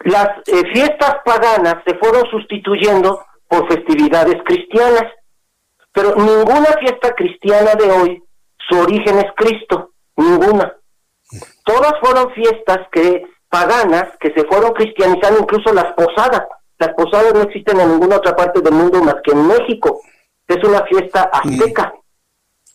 las 0.00 0.28
eh, 0.46 0.62
fiestas 0.72 1.16
paganas 1.24 1.76
se 1.86 1.96
fueron 1.96 2.26
sustituyendo 2.30 3.24
por 3.48 3.68
festividades 3.68 4.36
cristianas, 4.44 5.04
pero 5.92 6.14
ninguna 6.16 6.76
fiesta 6.80 7.14
cristiana 7.14 7.74
de 7.74 7.90
hoy, 7.90 8.22
su 8.68 8.78
origen 8.78 9.18
es 9.18 9.32
Cristo, 9.36 9.92
ninguna. 10.16 10.74
Todas 11.64 11.94
fueron 12.00 12.32
fiestas 12.32 12.80
que 12.92 13.24
paganas 13.48 14.08
que 14.18 14.32
se 14.32 14.44
fueron 14.44 14.72
cristianizando, 14.72 15.40
incluso 15.40 15.72
las 15.72 15.92
posadas. 15.94 16.42
Las 16.78 16.92
posadas 16.94 17.32
no 17.32 17.42
existen 17.42 17.80
en 17.80 17.92
ninguna 17.92 18.16
otra 18.16 18.34
parte 18.34 18.60
del 18.60 18.74
mundo 18.74 19.02
más 19.02 19.16
que 19.22 19.32
en 19.32 19.46
México. 19.46 20.00
Es 20.46 20.62
una 20.62 20.84
fiesta 20.84 21.30
azteca, 21.32 21.94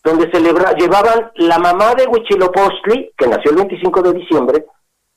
donde 0.02 0.30
celebra, 0.32 0.72
llevaban 0.72 1.30
la 1.36 1.58
mamá 1.58 1.94
de 1.94 2.06
Huichilopostli, 2.06 3.12
que 3.16 3.26
nació 3.26 3.50
el 3.50 3.58
25 3.58 4.02
de 4.02 4.12
diciembre, 4.14 4.66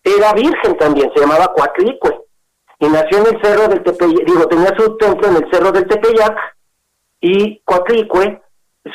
era 0.03 0.33
virgen 0.33 0.77
también, 0.77 1.11
se 1.15 1.21
llamaba 1.21 1.53
Coatlicue, 1.53 2.19
y 2.79 2.87
nació 2.87 3.19
en 3.19 3.35
el 3.35 3.41
cerro 3.41 3.67
del 3.69 3.83
Tepeyac, 3.83 4.25
digo, 4.25 4.47
tenía 4.47 4.75
su 4.77 4.97
templo 4.97 5.29
en 5.29 5.37
el 5.37 5.51
cerro 5.51 5.71
del 5.71 5.87
Tepeyac, 5.87 6.37
y 7.21 7.59
Coatlicue, 7.59 8.41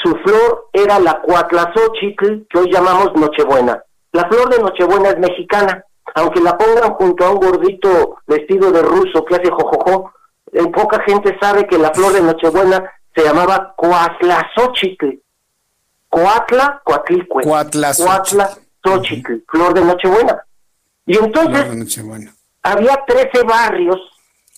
su 0.02 0.10
flor 0.18 0.68
era 0.72 0.98
la 0.98 1.22
Coatlazochitl, 1.22 2.46
que 2.48 2.58
hoy 2.58 2.70
llamamos 2.70 3.14
Nochebuena. 3.14 3.82
La 4.12 4.28
flor 4.28 4.50
de 4.50 4.62
Nochebuena 4.62 5.08
es 5.08 5.18
mexicana, 5.18 5.82
aunque 6.14 6.40
la 6.40 6.56
pongan 6.58 6.92
junto 6.94 7.24
a 7.24 7.30
un 7.30 7.38
gordito 7.38 8.18
vestido 8.26 8.70
de 8.70 8.82
ruso 8.82 9.24
que 9.24 9.36
hace 9.36 9.50
jojojo, 9.50 10.12
en 10.52 10.70
poca 10.72 11.02
gente 11.06 11.36
sabe 11.40 11.66
que 11.66 11.78
la 11.78 11.92
flor 11.92 12.12
de 12.12 12.22
Nochebuena 12.22 12.90
se 13.18 13.24
llamaba 13.24 13.74
Coatlazochitl. 13.76 15.18
Coatla, 16.08 16.80
Coatlicue. 16.84 17.42
Coatla, 17.42 17.92
flor 19.48 19.74
de 19.74 19.80
Nochebuena. 19.84 20.44
Y 21.04 21.16
entonces 21.18 21.66
había 22.62 23.04
13 23.06 23.42
barrios 23.42 23.98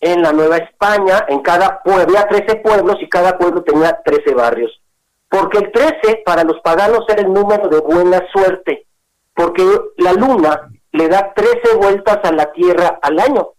en 0.01 0.23
la 0.23 0.33
Nueva 0.33 0.59
España, 0.59 1.25
en 1.29 1.41
cada 1.41 1.83
pueblo, 1.83 2.03
había 2.03 2.29
13 2.29 2.57
pueblos 2.57 2.97
y 3.01 3.09
cada 3.09 3.39
pueblo 3.39 3.63
tenía 3.63 3.99
13 4.05 4.35
barrios. 4.35 4.81
Porque 5.29 5.59
el 5.59 5.73
13 5.73 6.23
para 6.25 6.45
los 6.45 6.61
paganos 6.61 7.05
era 7.09 7.23
el 7.23 7.33
número 7.33 7.69
de 7.69 7.81
buena 7.81 8.23
suerte, 8.33 8.87
porque 9.35 9.65
la 9.97 10.13
luna 10.13 10.71
le 10.93 11.09
da 11.09 11.33
13 11.35 11.77
vueltas 11.77 12.19
a 12.25 12.33
la 12.33 12.53
Tierra 12.53 12.99
al 13.01 13.19
año. 13.21 13.51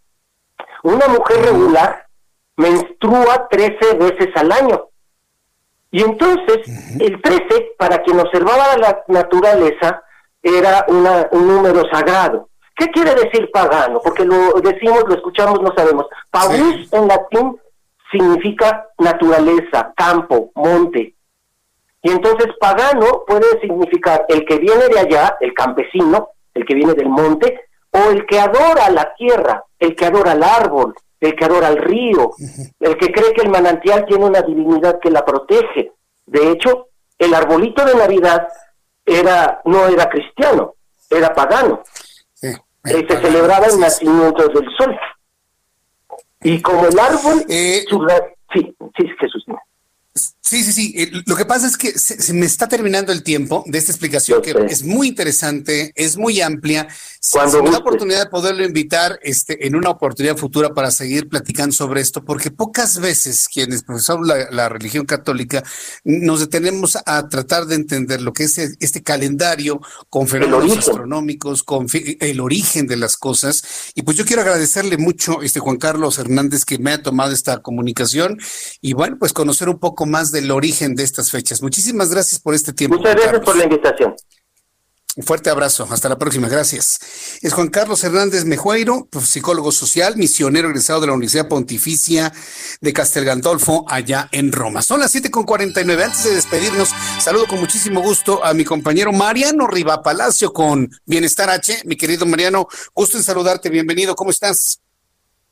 Una 0.84 1.07
mujer 1.07 1.41
regular 1.44 2.07
menstrua 2.57 3.48
13 3.49 3.95
veces 3.95 4.30
al 4.36 4.52
año. 4.52 4.91
Y 5.92 6.02
entonces, 6.02 6.60
el 7.00 7.22
13, 7.22 7.74
para 7.78 8.02
quien 8.02 8.20
observaba 8.20 8.78
la 8.78 9.04
naturaleza, 9.08 10.02
era 10.42 10.86
una, 10.88 11.28
un 11.32 11.48
número 11.48 11.84
sagrado. 11.92 12.50
¿Qué 12.76 12.88
quiere 12.88 13.14
decir 13.14 13.52
pagano? 13.52 14.00
Porque 14.04 14.26
lo 14.26 14.54
decimos, 14.62 15.04
lo 15.08 15.16
escuchamos, 15.16 15.62
no 15.62 15.74
sabemos. 15.76 16.08
Pagus 16.32 16.92
en 16.94 17.08
latín 17.08 17.60
significa 18.12 18.88
naturaleza, 18.98 19.94
campo, 19.96 20.52
monte. 20.56 21.14
Y 22.02 22.10
entonces 22.10 22.48
pagano 22.60 23.24
puede 23.28 23.60
significar 23.60 24.26
el 24.30 24.46
que 24.46 24.58
viene 24.58 24.88
de 24.88 25.00
allá, 25.00 25.38
el 25.42 25.54
campesino, 25.54 26.30
el 26.54 26.66
que 26.66 26.74
viene 26.74 26.94
del 26.94 27.10
monte, 27.10 27.70
o 27.92 28.10
el 28.10 28.26
que 28.26 28.40
adora 28.40 28.90
la 28.90 29.14
tierra, 29.16 29.64
el 29.78 29.96
que 29.96 30.06
adora 30.06 30.32
el 30.32 30.44
árbol, 30.44 30.96
el 31.22 31.35
que 31.35 31.45
adora 31.45 31.69
el 31.69 31.77
río, 31.77 32.31
el 32.80 32.98
que 32.98 33.11
cree 33.11 33.34
que 33.34 33.43
el 33.43 33.49
manantial 33.49 34.06
tiene 34.06 34.26
una 34.26 34.41
divinidad 34.41 34.99
que 34.99 35.11
la 35.11 35.23
protege. 35.23 35.93
De 36.26 36.52
hecho, 36.52 36.89
el 37.18 37.34
arbolito 37.34 37.85
de 37.85 37.95
Navidad 37.95 38.48
era 39.06 39.61
no 39.65 39.88
era 39.88 40.10
cristiano, 40.10 40.73
era 41.10 41.34
pagano. 41.34 41.84
Eh, 42.41 43.06
se 43.07 43.22
celebraba 43.22 43.68
el 43.68 43.80
nacimiento 43.80 44.48
del 44.48 44.68
sol. 44.76 44.99
Y 46.41 46.60
como 46.61 46.88
el 46.88 46.99
árbol, 46.99 47.45
eh, 47.48 47.85
sí, 48.52 48.76
sí, 48.98 49.07
Jesús. 49.19 49.45
Sí, 50.52 50.65
sí, 50.65 50.73
sí. 50.73 50.94
Eh, 50.98 51.23
lo 51.26 51.38
que 51.38 51.45
pasa 51.45 51.65
es 51.65 51.78
que 51.78 51.98
se, 51.98 52.34
me 52.34 52.45
está 52.45 52.68
terminando 52.68 53.14
el 53.14 53.23
tiempo 53.23 53.64
de 53.68 53.78
esta 53.78 53.94
explicación 53.94 54.41
que 54.41 54.53
es 54.68 54.84
muy 54.84 55.07
interesante, 55.07 55.94
es 55.95 56.18
muy 56.18 56.41
amplia. 56.41 56.90
Si 57.22 57.38
me 57.40 57.69
da 57.69 57.78
oportunidad 57.78 58.26
de 58.26 58.30
poderlo 58.30 58.65
invitar 58.65 59.18
este, 59.22 59.65
en 59.65 59.78
una 59.78 59.91
oportunidad 59.91 60.36
futura 60.36 60.73
para 60.73 60.91
seguir 60.91 61.30
platicando 61.30 61.72
sobre 61.72 62.02
esto, 62.02 62.26
porque 62.26 62.52
pocas 62.52 62.99
veces 62.99 63.48
quienes 63.48 63.84
profesamos 63.84 64.28
la, 64.28 64.68
religión 64.68 65.06
católica 65.06 65.64
nos 66.03 66.41
detenemos 66.41 66.98
a 67.06 67.30
tratar 67.30 67.65
de 67.65 67.76
entender 67.76 68.22
lo 68.22 68.34
que 68.34 68.44
es 68.44 68.57
este 68.57 69.03
calendario 69.03 69.80
con 70.10 70.28
fenómenos 70.28 70.80
astronómicos, 70.80 71.64
con 71.64 71.88
el 71.94 72.40
origen 72.41 72.88
de 72.88 72.98
las 72.98 73.15
cosas. 73.15 73.64
Y 73.95 74.02
pues 74.02 74.18
yo 74.18 74.26
quiero 74.26 74.41
agradecerle 74.41 74.98
mucho 74.98 75.44
este 75.44 75.61
Juan 75.61 75.78
Carlos 75.78 76.18
Hernández 76.18 76.65
que 76.65 76.78
me 76.78 76.91
ha 76.91 77.02
tomado 77.02 77.32
esta 77.32 77.61
comunicación 77.61 78.38
y 78.82 78.91
bueno, 78.91 79.15
pues 79.18 79.32
conocer 79.32 79.69
un 79.69 79.80
poco 79.80 80.06
más 80.06 80.34
del 80.42 80.52
origen 80.52 80.96
de 80.96 81.04
estas 81.04 81.32
fechas. 81.32 81.62
Muchísimas 81.62 82.10
gracias 82.10 82.40
por 82.40 82.54
este 82.54 82.74
tiempo. 82.74 82.98
Muchas 82.98 83.16
gracias 83.16 83.42
por 83.42 83.56
la 83.56 83.64
invitación. 83.64 84.16
Un 85.18 85.26
fuerte 85.26 85.50
abrazo. 85.50 85.86
Hasta 85.92 86.08
la 86.08 86.18
próxima. 86.18 86.48
Gracias. 86.48 87.00
Es 87.42 87.52
Juan 87.52 87.68
Carlos 87.68 88.02
Hernández 88.02 88.46
Mejueiro, 88.46 89.10
psicólogo 89.26 89.74
social, 89.74 90.16
misionero 90.16 90.70
egresado 90.70 91.02
de 91.02 91.08
la 91.08 91.14
Universidad 91.14 91.50
Pontificia 91.50 92.32
de 92.80 92.94
Castel 92.94 93.26
Gandolfo, 93.26 93.84
allá 93.90 94.30
en 94.32 94.54
Roma. 94.54 94.82
Son 94.82 95.02
las 95.02 95.14
7.49. 95.14 96.02
Antes 96.02 96.24
de 96.24 96.36
despedirnos, 96.36 96.92
saludo 97.20 97.46
con 97.48 97.60
muchísimo 97.60 98.02
gusto 98.02 98.44
a 98.44 98.54
mi 98.54 98.64
compañero 98.64 99.12
Mariano 99.12 99.68
Riva 99.68 100.02
Palacio 100.02 100.54
con 100.54 100.90
Bienestar 101.06 101.50
H. 101.50 101.82
Mi 101.84 101.98
querido 101.98 102.26
Mariano, 102.26 102.68
gusto 102.96 103.18
en 103.18 103.24
saludarte. 103.24 103.70
Bienvenido. 103.70 104.16
¿Cómo 104.16 104.32
estás? 104.32 104.80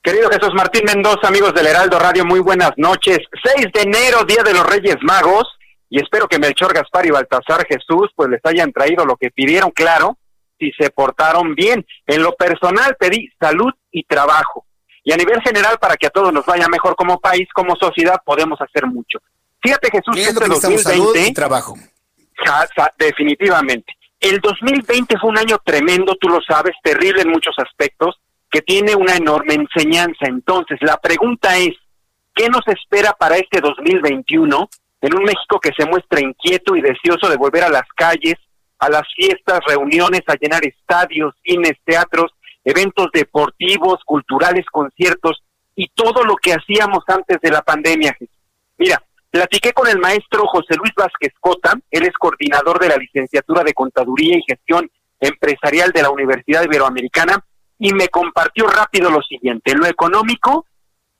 Querido 0.02 0.30
Jesús 0.30 0.54
Martín 0.54 0.84
Mendoza, 0.86 1.28
amigos 1.28 1.54
del 1.54 1.68
Heraldo 1.68 2.00
Radio, 2.00 2.24
muy 2.24 2.40
buenas 2.40 2.72
noches. 2.78 3.20
6 3.44 3.68
de 3.74 3.82
enero, 3.82 4.24
Día 4.24 4.44
de 4.44 4.54
los 4.54 4.66
Reyes 4.66 4.96
Magos, 5.02 5.46
y 5.90 6.02
espero 6.02 6.26
que 6.30 6.40
Melchor, 6.40 6.74
Gaspar 6.74 7.06
y 7.06 7.10
Baltasar 7.12 7.66
Jesús 7.68 8.10
pues 8.16 8.30
les 8.30 8.40
hayan 8.46 8.72
traído 8.72 9.06
lo 9.06 9.18
que 9.18 9.30
pidieron, 9.30 9.72
claro, 9.72 10.18
si 10.58 10.72
se 10.80 10.90
portaron 10.90 11.54
bien. 11.54 11.86
En 12.08 12.24
lo 12.24 12.34
personal 12.36 12.96
pedí 12.98 13.28
salud 13.42 13.74
y 13.92 14.06
trabajo. 14.06 14.66
Y 15.04 15.12
a 15.12 15.18
nivel 15.18 15.42
general, 15.42 15.78
para 15.80 15.98
que 15.98 16.08
a 16.08 16.12
todos 16.12 16.32
nos 16.32 16.46
vaya 16.46 16.70
mejor 16.70 16.96
como 16.96 17.20
país, 17.20 17.50
como 17.54 17.76
sociedad, 17.76 18.22
podemos 18.24 18.58
hacer 18.62 18.86
mucho. 18.88 19.20
Fíjate 19.62 19.90
Jesús, 19.92 20.16
que 20.16 20.22
este 20.22 20.48
2020... 20.48 21.28
Y 21.28 21.34
trabajo. 21.34 21.76
definitivamente. 22.98 23.94
El 24.22 24.40
2020 24.40 25.18
fue 25.20 25.30
un 25.30 25.38
año 25.38 25.58
tremendo, 25.62 26.16
tú 26.16 26.30
lo 26.30 26.40
sabes, 26.42 26.74
terrible 26.82 27.24
en 27.24 27.32
muchos 27.32 27.56
aspectos 27.58 28.16
que 28.50 28.62
tiene 28.62 28.96
una 28.96 29.16
enorme 29.16 29.54
enseñanza. 29.54 30.26
Entonces, 30.26 30.80
la 30.82 30.98
pregunta 30.98 31.58
es, 31.58 31.76
¿qué 32.36 32.50
nos 32.50 32.68
espera 32.68 33.14
para 33.14 33.38
este 33.38 33.62
2021 33.62 34.70
en 35.02 35.16
un 35.16 35.24
México 35.24 35.60
que 35.60 35.72
se 35.78 35.86
muestra 35.86 36.20
inquieto 36.20 36.76
y 36.76 36.82
deseoso 36.82 37.30
de 37.30 37.38
volver 37.38 37.64
a 37.64 37.70
las 37.70 37.88
calles, 37.96 38.36
a 38.80 38.90
las 38.90 39.04
fiestas, 39.16 39.60
reuniones, 39.68 40.22
a 40.28 40.36
llenar 40.36 40.66
estadios, 40.66 41.34
cines, 41.44 41.74
teatros, 41.86 42.32
eventos 42.64 43.08
deportivos, 43.14 44.00
culturales, 44.06 44.66
conciertos 44.72 45.44
y 45.76 45.88
todo 45.90 46.24
lo 46.24 46.36
que 46.36 46.54
hacíamos 46.54 47.04
antes 47.08 47.40
de 47.42 47.52
la 47.52 47.62
pandemia? 47.62 48.18
Mira, 48.78 49.02
platiqué 49.30 49.72
con 49.74 49.88
el 49.88 50.00
maestro 50.00 50.46
José 50.48 50.76
Luis 50.76 50.94
Vázquez 50.96 51.34
Cota, 51.40 51.74
él 51.92 52.04
es 52.04 52.14
coordinador 52.14 52.80
de 52.80 52.90
la 52.90 52.98
licenciatura 52.98 53.64
de 53.64 53.74
Contaduría 53.74 54.38
y 54.38 54.44
Gestión 54.48 54.90
Empresarial 55.20 55.92
de 55.92 56.02
la 56.02 56.10
Universidad 56.10 56.64
Iberoamericana, 56.64 57.44
y 57.80 57.94
me 57.94 58.10
compartió 58.10 58.68
rápido 58.68 59.10
lo 59.10 59.22
siguiente. 59.22 59.74
Lo 59.74 59.86
económico, 59.86 60.66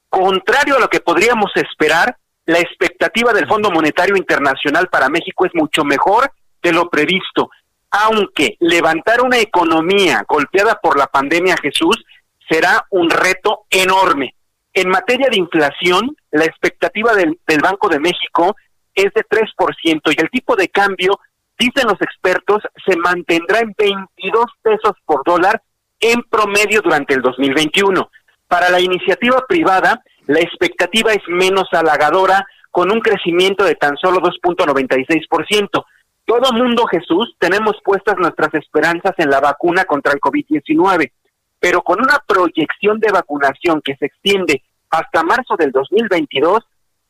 contrario 0.10 0.76
a 0.76 0.80
lo 0.80 0.90
que 0.90 1.00
podríamos 1.00 1.52
esperar, 1.56 2.18
la 2.46 2.60
expectativa 2.60 3.32
del 3.32 3.48
Fondo 3.48 3.72
Monetario 3.72 4.18
Internacional 4.18 4.90
para 4.90 5.10
México 5.10 5.46
es 5.46 5.56
mucho 5.56 5.86
mejor 5.86 6.32
de 6.62 6.74
lo 6.74 6.90
previsto. 6.90 7.50
Aunque 7.92 8.58
levantar 8.60 9.22
una 9.22 9.38
economía 9.38 10.26
golpeada 10.28 10.80
por 10.82 10.98
la 10.98 11.08
pandemia, 11.08 11.56
Jesús, 11.62 12.04
será 12.50 12.86
un 12.90 13.10
reto 13.10 13.66
enorme. 13.70 14.36
En 14.74 14.90
materia 14.90 15.28
de 15.30 15.38
inflación, 15.38 16.16
la 16.32 16.46
expectativa 16.46 17.14
del, 17.14 17.40
del 17.48 17.62
Banco 17.62 17.88
de 17.88 18.00
México 18.00 18.56
es 18.94 19.14
de 19.14 19.24
3% 19.24 20.02
y 20.06 20.22
el 20.22 20.30
tipo 20.30 20.56
de 20.56 20.68
cambio, 20.70 21.20
dicen 21.58 21.88
los 21.88 22.02
expertos, 22.02 22.64
se 22.86 22.98
mantendrá 22.98 23.60
en 23.60 23.74
22 23.78 24.46
pesos 24.62 24.94
por 25.06 25.24
dólar 25.24 25.62
en 26.00 26.24
promedio 26.24 26.82
durante 26.82 27.14
el 27.14 27.22
2021. 27.22 28.10
Para 28.48 28.70
la 28.70 28.80
iniciativa 28.80 29.46
privada, 29.48 30.02
la 30.28 30.40
expectativa 30.40 31.12
es 31.12 31.22
menos 31.28 31.68
halagadora, 31.72 32.46
con 32.72 32.92
un 32.92 33.00
crecimiento 33.00 33.66
de 33.66 33.76
tan 33.76 33.98
solo 33.98 34.20
2.96%. 34.20 35.86
Todo 36.26 36.54
mundo, 36.54 36.86
Jesús, 36.86 37.36
tenemos 37.40 37.76
puestas 37.84 38.16
nuestras 38.18 38.54
esperanzas 38.54 39.14
en 39.18 39.30
la 39.30 39.40
vacuna 39.40 39.86
contra 39.86 40.14
el 40.14 40.20
COVID-19, 40.20 41.12
pero 41.60 41.82
con 41.82 42.00
una 42.00 42.24
proyección 42.28 43.00
de 43.00 43.12
vacunación 43.12 43.82
que 43.84 43.96
se 43.96 44.06
extiende 44.06 44.62
hasta 44.92 45.24
marzo 45.24 45.56
del 45.58 45.72
2022, 45.72 46.60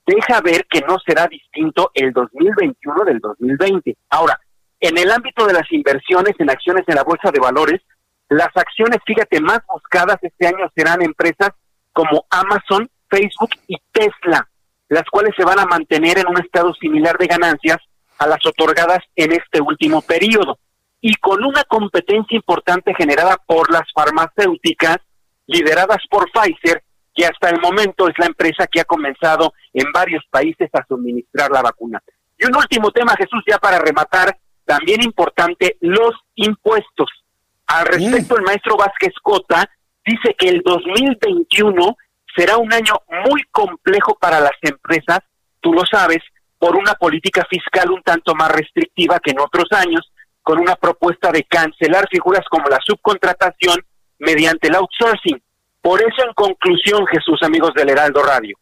deja 0.06 0.42
ver 0.42 0.66
que 0.70 0.82
no 0.82 0.98
será 1.06 1.28
distinto 1.28 1.92
el 1.94 2.14
2021 2.14 3.04
del 3.04 3.20
2020. 3.20 3.98
Ahora, 4.10 4.40
En 4.82 4.98
el 4.98 5.12
ámbito 5.12 5.46
de 5.46 5.52
las 5.52 5.70
inversiones 5.74 6.36
en 6.40 6.50
acciones 6.50 6.86
en 6.88 6.96
la 6.96 7.04
bolsa 7.04 7.32
de 7.32 7.40
valores, 7.42 7.82
las 8.30 8.50
acciones, 8.56 9.00
fíjate, 9.06 9.42
más 9.42 9.60
buscadas 9.68 10.18
este 10.22 10.48
año 10.48 10.72
serán 10.76 11.02
empresas 11.02 11.50
como 11.92 12.26
Amazon, 12.30 12.90
Facebook 13.10 13.50
y 13.68 13.78
Tesla, 13.92 14.48
las 14.88 15.04
cuales 15.10 15.34
se 15.36 15.44
van 15.44 15.60
a 15.60 15.66
mantener 15.66 16.20
en 16.20 16.28
un 16.28 16.40
estado 16.40 16.74
similar 16.76 17.18
de 17.18 17.26
ganancias 17.26 17.78
a 18.20 18.28
las 18.28 18.46
otorgadas 18.46 19.00
en 19.16 19.32
este 19.32 19.62
último 19.62 20.02
periodo. 20.02 20.60
Y 21.02 21.16
con 21.16 21.44
una 21.44 21.64
competencia 21.64 22.36
importante 22.36 22.94
generada 22.94 23.38
por 23.48 23.72
las 23.72 23.92
farmacéuticas 23.96 24.98
lideradas 25.48 26.00
por 26.10 26.30
Pfizer, 26.32 26.84
que 27.16 27.26
hasta 27.26 27.50
el 27.50 27.60
momento 27.60 28.08
es 28.08 28.14
la 28.20 28.28
empresa 28.28 28.68
que 28.68 28.82
ha 28.82 28.86
comenzado 28.86 29.54
en 29.74 29.92
varios 29.92 30.24
países 30.30 30.70
a 30.74 30.86
suministrar 30.86 31.50
la 31.50 31.64
vacuna. 31.64 32.04
Y 32.38 32.46
un 32.46 32.56
último 32.56 32.92
tema, 32.92 33.16
Jesús, 33.18 33.44
ya 33.48 33.58
para 33.58 33.80
rematar, 33.80 34.38
también 34.66 35.02
importante, 35.02 35.78
los 35.82 36.14
impuestos. 36.36 37.10
Al 37.70 37.86
respecto, 37.86 38.36
el 38.36 38.44
maestro 38.44 38.78
Vázquez 38.78 39.14
Cota 39.22 39.70
dice 40.04 40.36
que 40.36 40.50
el 40.50 40.62
2021 40.66 41.98
será 42.36 42.58
un 42.58 42.74
año 42.74 42.94
muy 43.28 43.44
complejo 43.52 44.18
para 44.20 44.40
las 44.40 44.58
empresas, 44.64 45.20
tú 45.62 45.72
lo 45.72 45.84
sabes, 45.86 46.18
por 46.58 46.76
una 46.76 46.96
política 46.96 47.46
fiscal 47.48 47.92
un 47.92 48.02
tanto 48.02 48.34
más 48.34 48.52
restrictiva 48.52 49.20
que 49.20 49.32
en 49.32 49.40
otros 49.40 49.66
años, 49.72 50.12
con 50.42 50.58
una 50.58 50.76
propuesta 50.76 51.32
de 51.32 51.44
cancelar 51.44 52.08
figuras 52.10 52.44
como 52.50 52.68
la 52.70 52.80
subcontratación 52.84 53.80
mediante 54.18 54.68
el 54.68 54.76
outsourcing. 54.76 55.40
Por 55.80 56.02
eso, 56.02 56.26
en 56.28 56.34
conclusión, 56.34 57.06
Jesús, 57.06 57.40
amigos 57.44 57.76
del 57.76 57.90
Heraldo 57.90 58.24
Radio, 58.24 58.58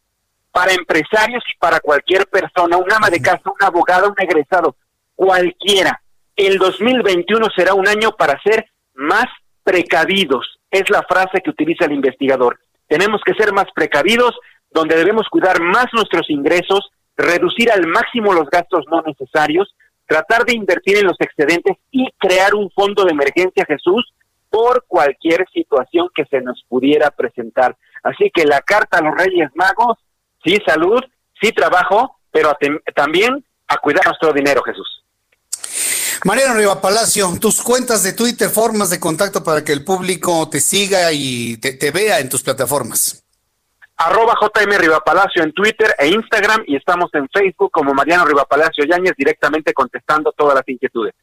para 0.51 0.73
empresarios 0.73 1.43
y 1.49 1.57
para 1.57 1.79
cualquier 1.79 2.27
persona, 2.27 2.75
un 2.75 2.91
ama 2.91 3.09
de 3.09 3.21
casa, 3.21 3.43
un 3.45 3.65
abogado, 3.65 4.09
un 4.09 4.21
egresado, 4.21 4.75
cualquiera, 5.15 6.01
el 6.35 6.57
2021 6.57 7.47
será 7.55 7.73
un 7.73 7.87
año 7.87 8.11
para 8.11 8.37
ser 8.41 8.69
más 8.97 9.25
precavidos. 9.63 10.59
Es 10.69 10.89
la 10.89 11.03
frase 11.03 11.41
que 11.43 11.51
utiliza 11.51 11.85
el 11.85 11.93
investigador. 11.93 12.59
Tenemos 12.87 13.21
que 13.25 13.33
ser 13.33 13.53
más 13.53 13.65
precavidos, 13.73 14.37
donde 14.71 14.95
debemos 14.95 15.27
cuidar 15.29 15.61
más 15.61 15.85
nuestros 15.93 16.29
ingresos, 16.29 16.89
reducir 17.15 17.71
al 17.71 17.87
máximo 17.87 18.33
los 18.33 18.49
gastos 18.49 18.85
no 18.91 19.01
necesarios, 19.01 19.73
tratar 20.05 20.45
de 20.45 20.55
invertir 20.55 20.97
en 20.97 21.07
los 21.07 21.19
excedentes 21.19 21.77
y 21.91 22.07
crear 22.17 22.55
un 22.55 22.69
fondo 22.71 23.03
de 23.03 23.11
emergencia, 23.11 23.65
Jesús, 23.65 24.13
por 24.49 24.85
cualquier 24.87 25.45
situación 25.53 26.09
que 26.15 26.25
se 26.25 26.41
nos 26.41 26.63
pudiera 26.67 27.11
presentar. 27.11 27.75
Así 28.03 28.31
que 28.33 28.45
la 28.45 28.61
carta 28.61 28.99
a 28.99 29.01
los 29.01 29.15
Reyes 29.15 29.49
Magos, 29.55 29.97
sí 30.43 30.57
salud, 30.65 31.01
sí 31.41 31.51
trabajo, 31.51 32.19
pero 32.31 32.55
también 32.95 33.43
a 33.67 33.77
cuidar 33.77 34.05
nuestro 34.05 34.31
dinero, 34.31 34.61
Jesús. 34.63 34.96
Mariano 36.27 36.55
Riva 36.55 36.81
Palacio, 36.81 37.37
tus 37.39 37.61
cuentas 37.61 38.03
de 38.03 38.11
Twitter, 38.11 38.49
formas 38.49 38.89
de 38.89 38.99
contacto 38.99 39.41
para 39.41 39.63
que 39.63 39.71
el 39.71 39.85
público 39.85 40.49
te 40.49 40.59
siga 40.59 41.13
y 41.13 41.55
te, 41.55 41.89
vea 41.89 42.19
en 42.19 42.27
tus 42.27 42.43
plataformas. 42.43 43.23
Arroba 43.95 44.33
JM 44.37 44.77
Riva 44.77 44.99
Palacio 44.99 45.41
en 45.41 45.53
Twitter 45.53 45.95
e 45.97 46.09
Instagram 46.09 46.65
y 46.67 46.75
estamos 46.75 47.09
en 47.13 47.29
Facebook 47.29 47.71
como 47.71 47.93
Mariano 47.93 48.25
Riva 48.25 48.43
Palacio 48.43 48.83
Yáñez 48.83 49.13
directamente 49.17 49.73
contestando 49.73 50.33
todas 50.33 50.55
las 50.55 50.67
inquietudes. 50.67 51.13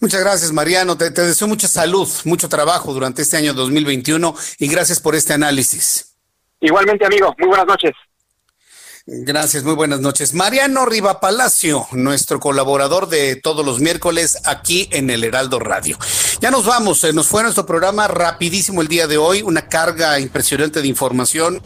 Muchas 0.00 0.20
gracias, 0.20 0.50
Mariano. 0.50 0.98
Te, 0.98 1.12
te, 1.12 1.22
deseo 1.22 1.46
mucha 1.46 1.68
salud, 1.68 2.08
mucho 2.24 2.48
trabajo 2.48 2.92
durante 2.92 3.22
este 3.22 3.36
año 3.36 3.54
2021 3.54 4.34
y 4.58 4.66
gracias 4.66 4.98
por 4.98 5.14
este 5.14 5.34
análisis. 5.34 6.16
Igualmente, 6.58 7.06
amigo. 7.06 7.36
Muy 7.38 7.46
buenas 7.46 7.68
noches. 7.68 7.92
Gracias, 9.10 9.64
muy 9.64 9.72
buenas 9.74 10.00
noches. 10.00 10.34
Mariano 10.34 10.84
Riva 10.84 11.18
Palacio, 11.18 11.86
nuestro 11.92 12.40
colaborador 12.40 13.08
de 13.08 13.36
todos 13.36 13.64
los 13.64 13.80
miércoles 13.80 14.36
aquí 14.44 14.86
en 14.92 15.08
el 15.08 15.24
Heraldo 15.24 15.58
Radio. 15.58 15.96
Ya 16.42 16.50
nos 16.50 16.66
vamos, 16.66 17.02
nos 17.14 17.26
fue 17.26 17.42
nuestro 17.42 17.64
programa 17.64 18.06
rapidísimo 18.06 18.82
el 18.82 18.88
día 18.88 19.06
de 19.06 19.16
hoy, 19.16 19.40
una 19.40 19.66
carga 19.66 20.20
impresionante 20.20 20.82
de 20.82 20.88
información 20.88 21.62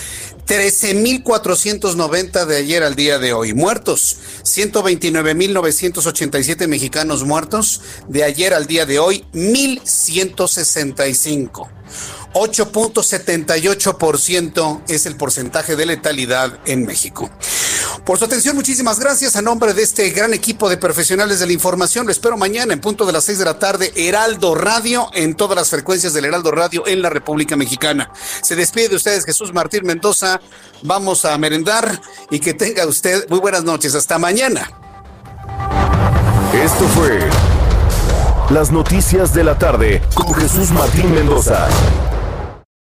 13.490 0.46 2.44
de 2.44 2.56
ayer 2.56 2.82
al 2.82 2.94
día 2.94 3.18
de 3.18 3.32
hoy. 3.32 3.54
Muertos, 3.54 4.18
129.987 4.42 6.68
mexicanos 6.68 7.24
muertos, 7.24 7.80
de 8.08 8.24
ayer 8.24 8.52
al 8.52 8.66
día 8.66 8.84
de 8.84 8.98
hoy, 8.98 9.24
1.165. 9.32 11.70
8.78% 12.36 14.82
es 14.88 15.06
el 15.06 15.16
porcentaje 15.16 15.74
de 15.74 15.86
letalidad 15.86 16.58
en 16.66 16.84
México. 16.84 17.30
Por 18.04 18.18
su 18.18 18.26
atención, 18.26 18.54
muchísimas 18.54 19.00
gracias 19.00 19.36
a 19.36 19.42
nombre 19.42 19.72
de 19.72 19.82
este 19.82 20.10
gran 20.10 20.34
equipo 20.34 20.68
de 20.68 20.76
profesionales 20.76 21.40
de 21.40 21.46
la 21.46 21.54
información. 21.54 22.04
Lo 22.04 22.12
espero 22.12 22.36
mañana 22.36 22.74
en 22.74 22.82
punto 22.82 23.06
de 23.06 23.14
las 23.14 23.24
6 23.24 23.38
de 23.38 23.44
la 23.46 23.58
tarde, 23.58 23.90
Heraldo 23.96 24.54
Radio, 24.54 25.08
en 25.14 25.34
todas 25.34 25.56
las 25.56 25.70
frecuencias 25.70 26.12
del 26.12 26.26
Heraldo 26.26 26.50
Radio 26.50 26.86
en 26.86 27.00
la 27.00 27.08
República 27.08 27.56
Mexicana. 27.56 28.12
Se 28.42 28.54
despide 28.54 28.90
de 28.90 28.96
ustedes 28.96 29.24
Jesús 29.24 29.54
Martín 29.54 29.86
Mendoza. 29.86 30.38
Vamos 30.82 31.24
a 31.24 31.38
merendar 31.38 32.02
y 32.30 32.38
que 32.38 32.52
tenga 32.52 32.86
usted 32.86 33.26
muy 33.30 33.38
buenas 33.38 33.64
noches. 33.64 33.94
Hasta 33.94 34.18
mañana. 34.18 34.70
Esto 36.52 36.86
fue 36.88 37.18
las 38.50 38.70
noticias 38.70 39.32
de 39.32 39.42
la 39.42 39.58
tarde 39.58 40.02
con 40.12 40.34
Jesús 40.34 40.70
Martín 40.70 41.14
Mendoza. 41.14 41.66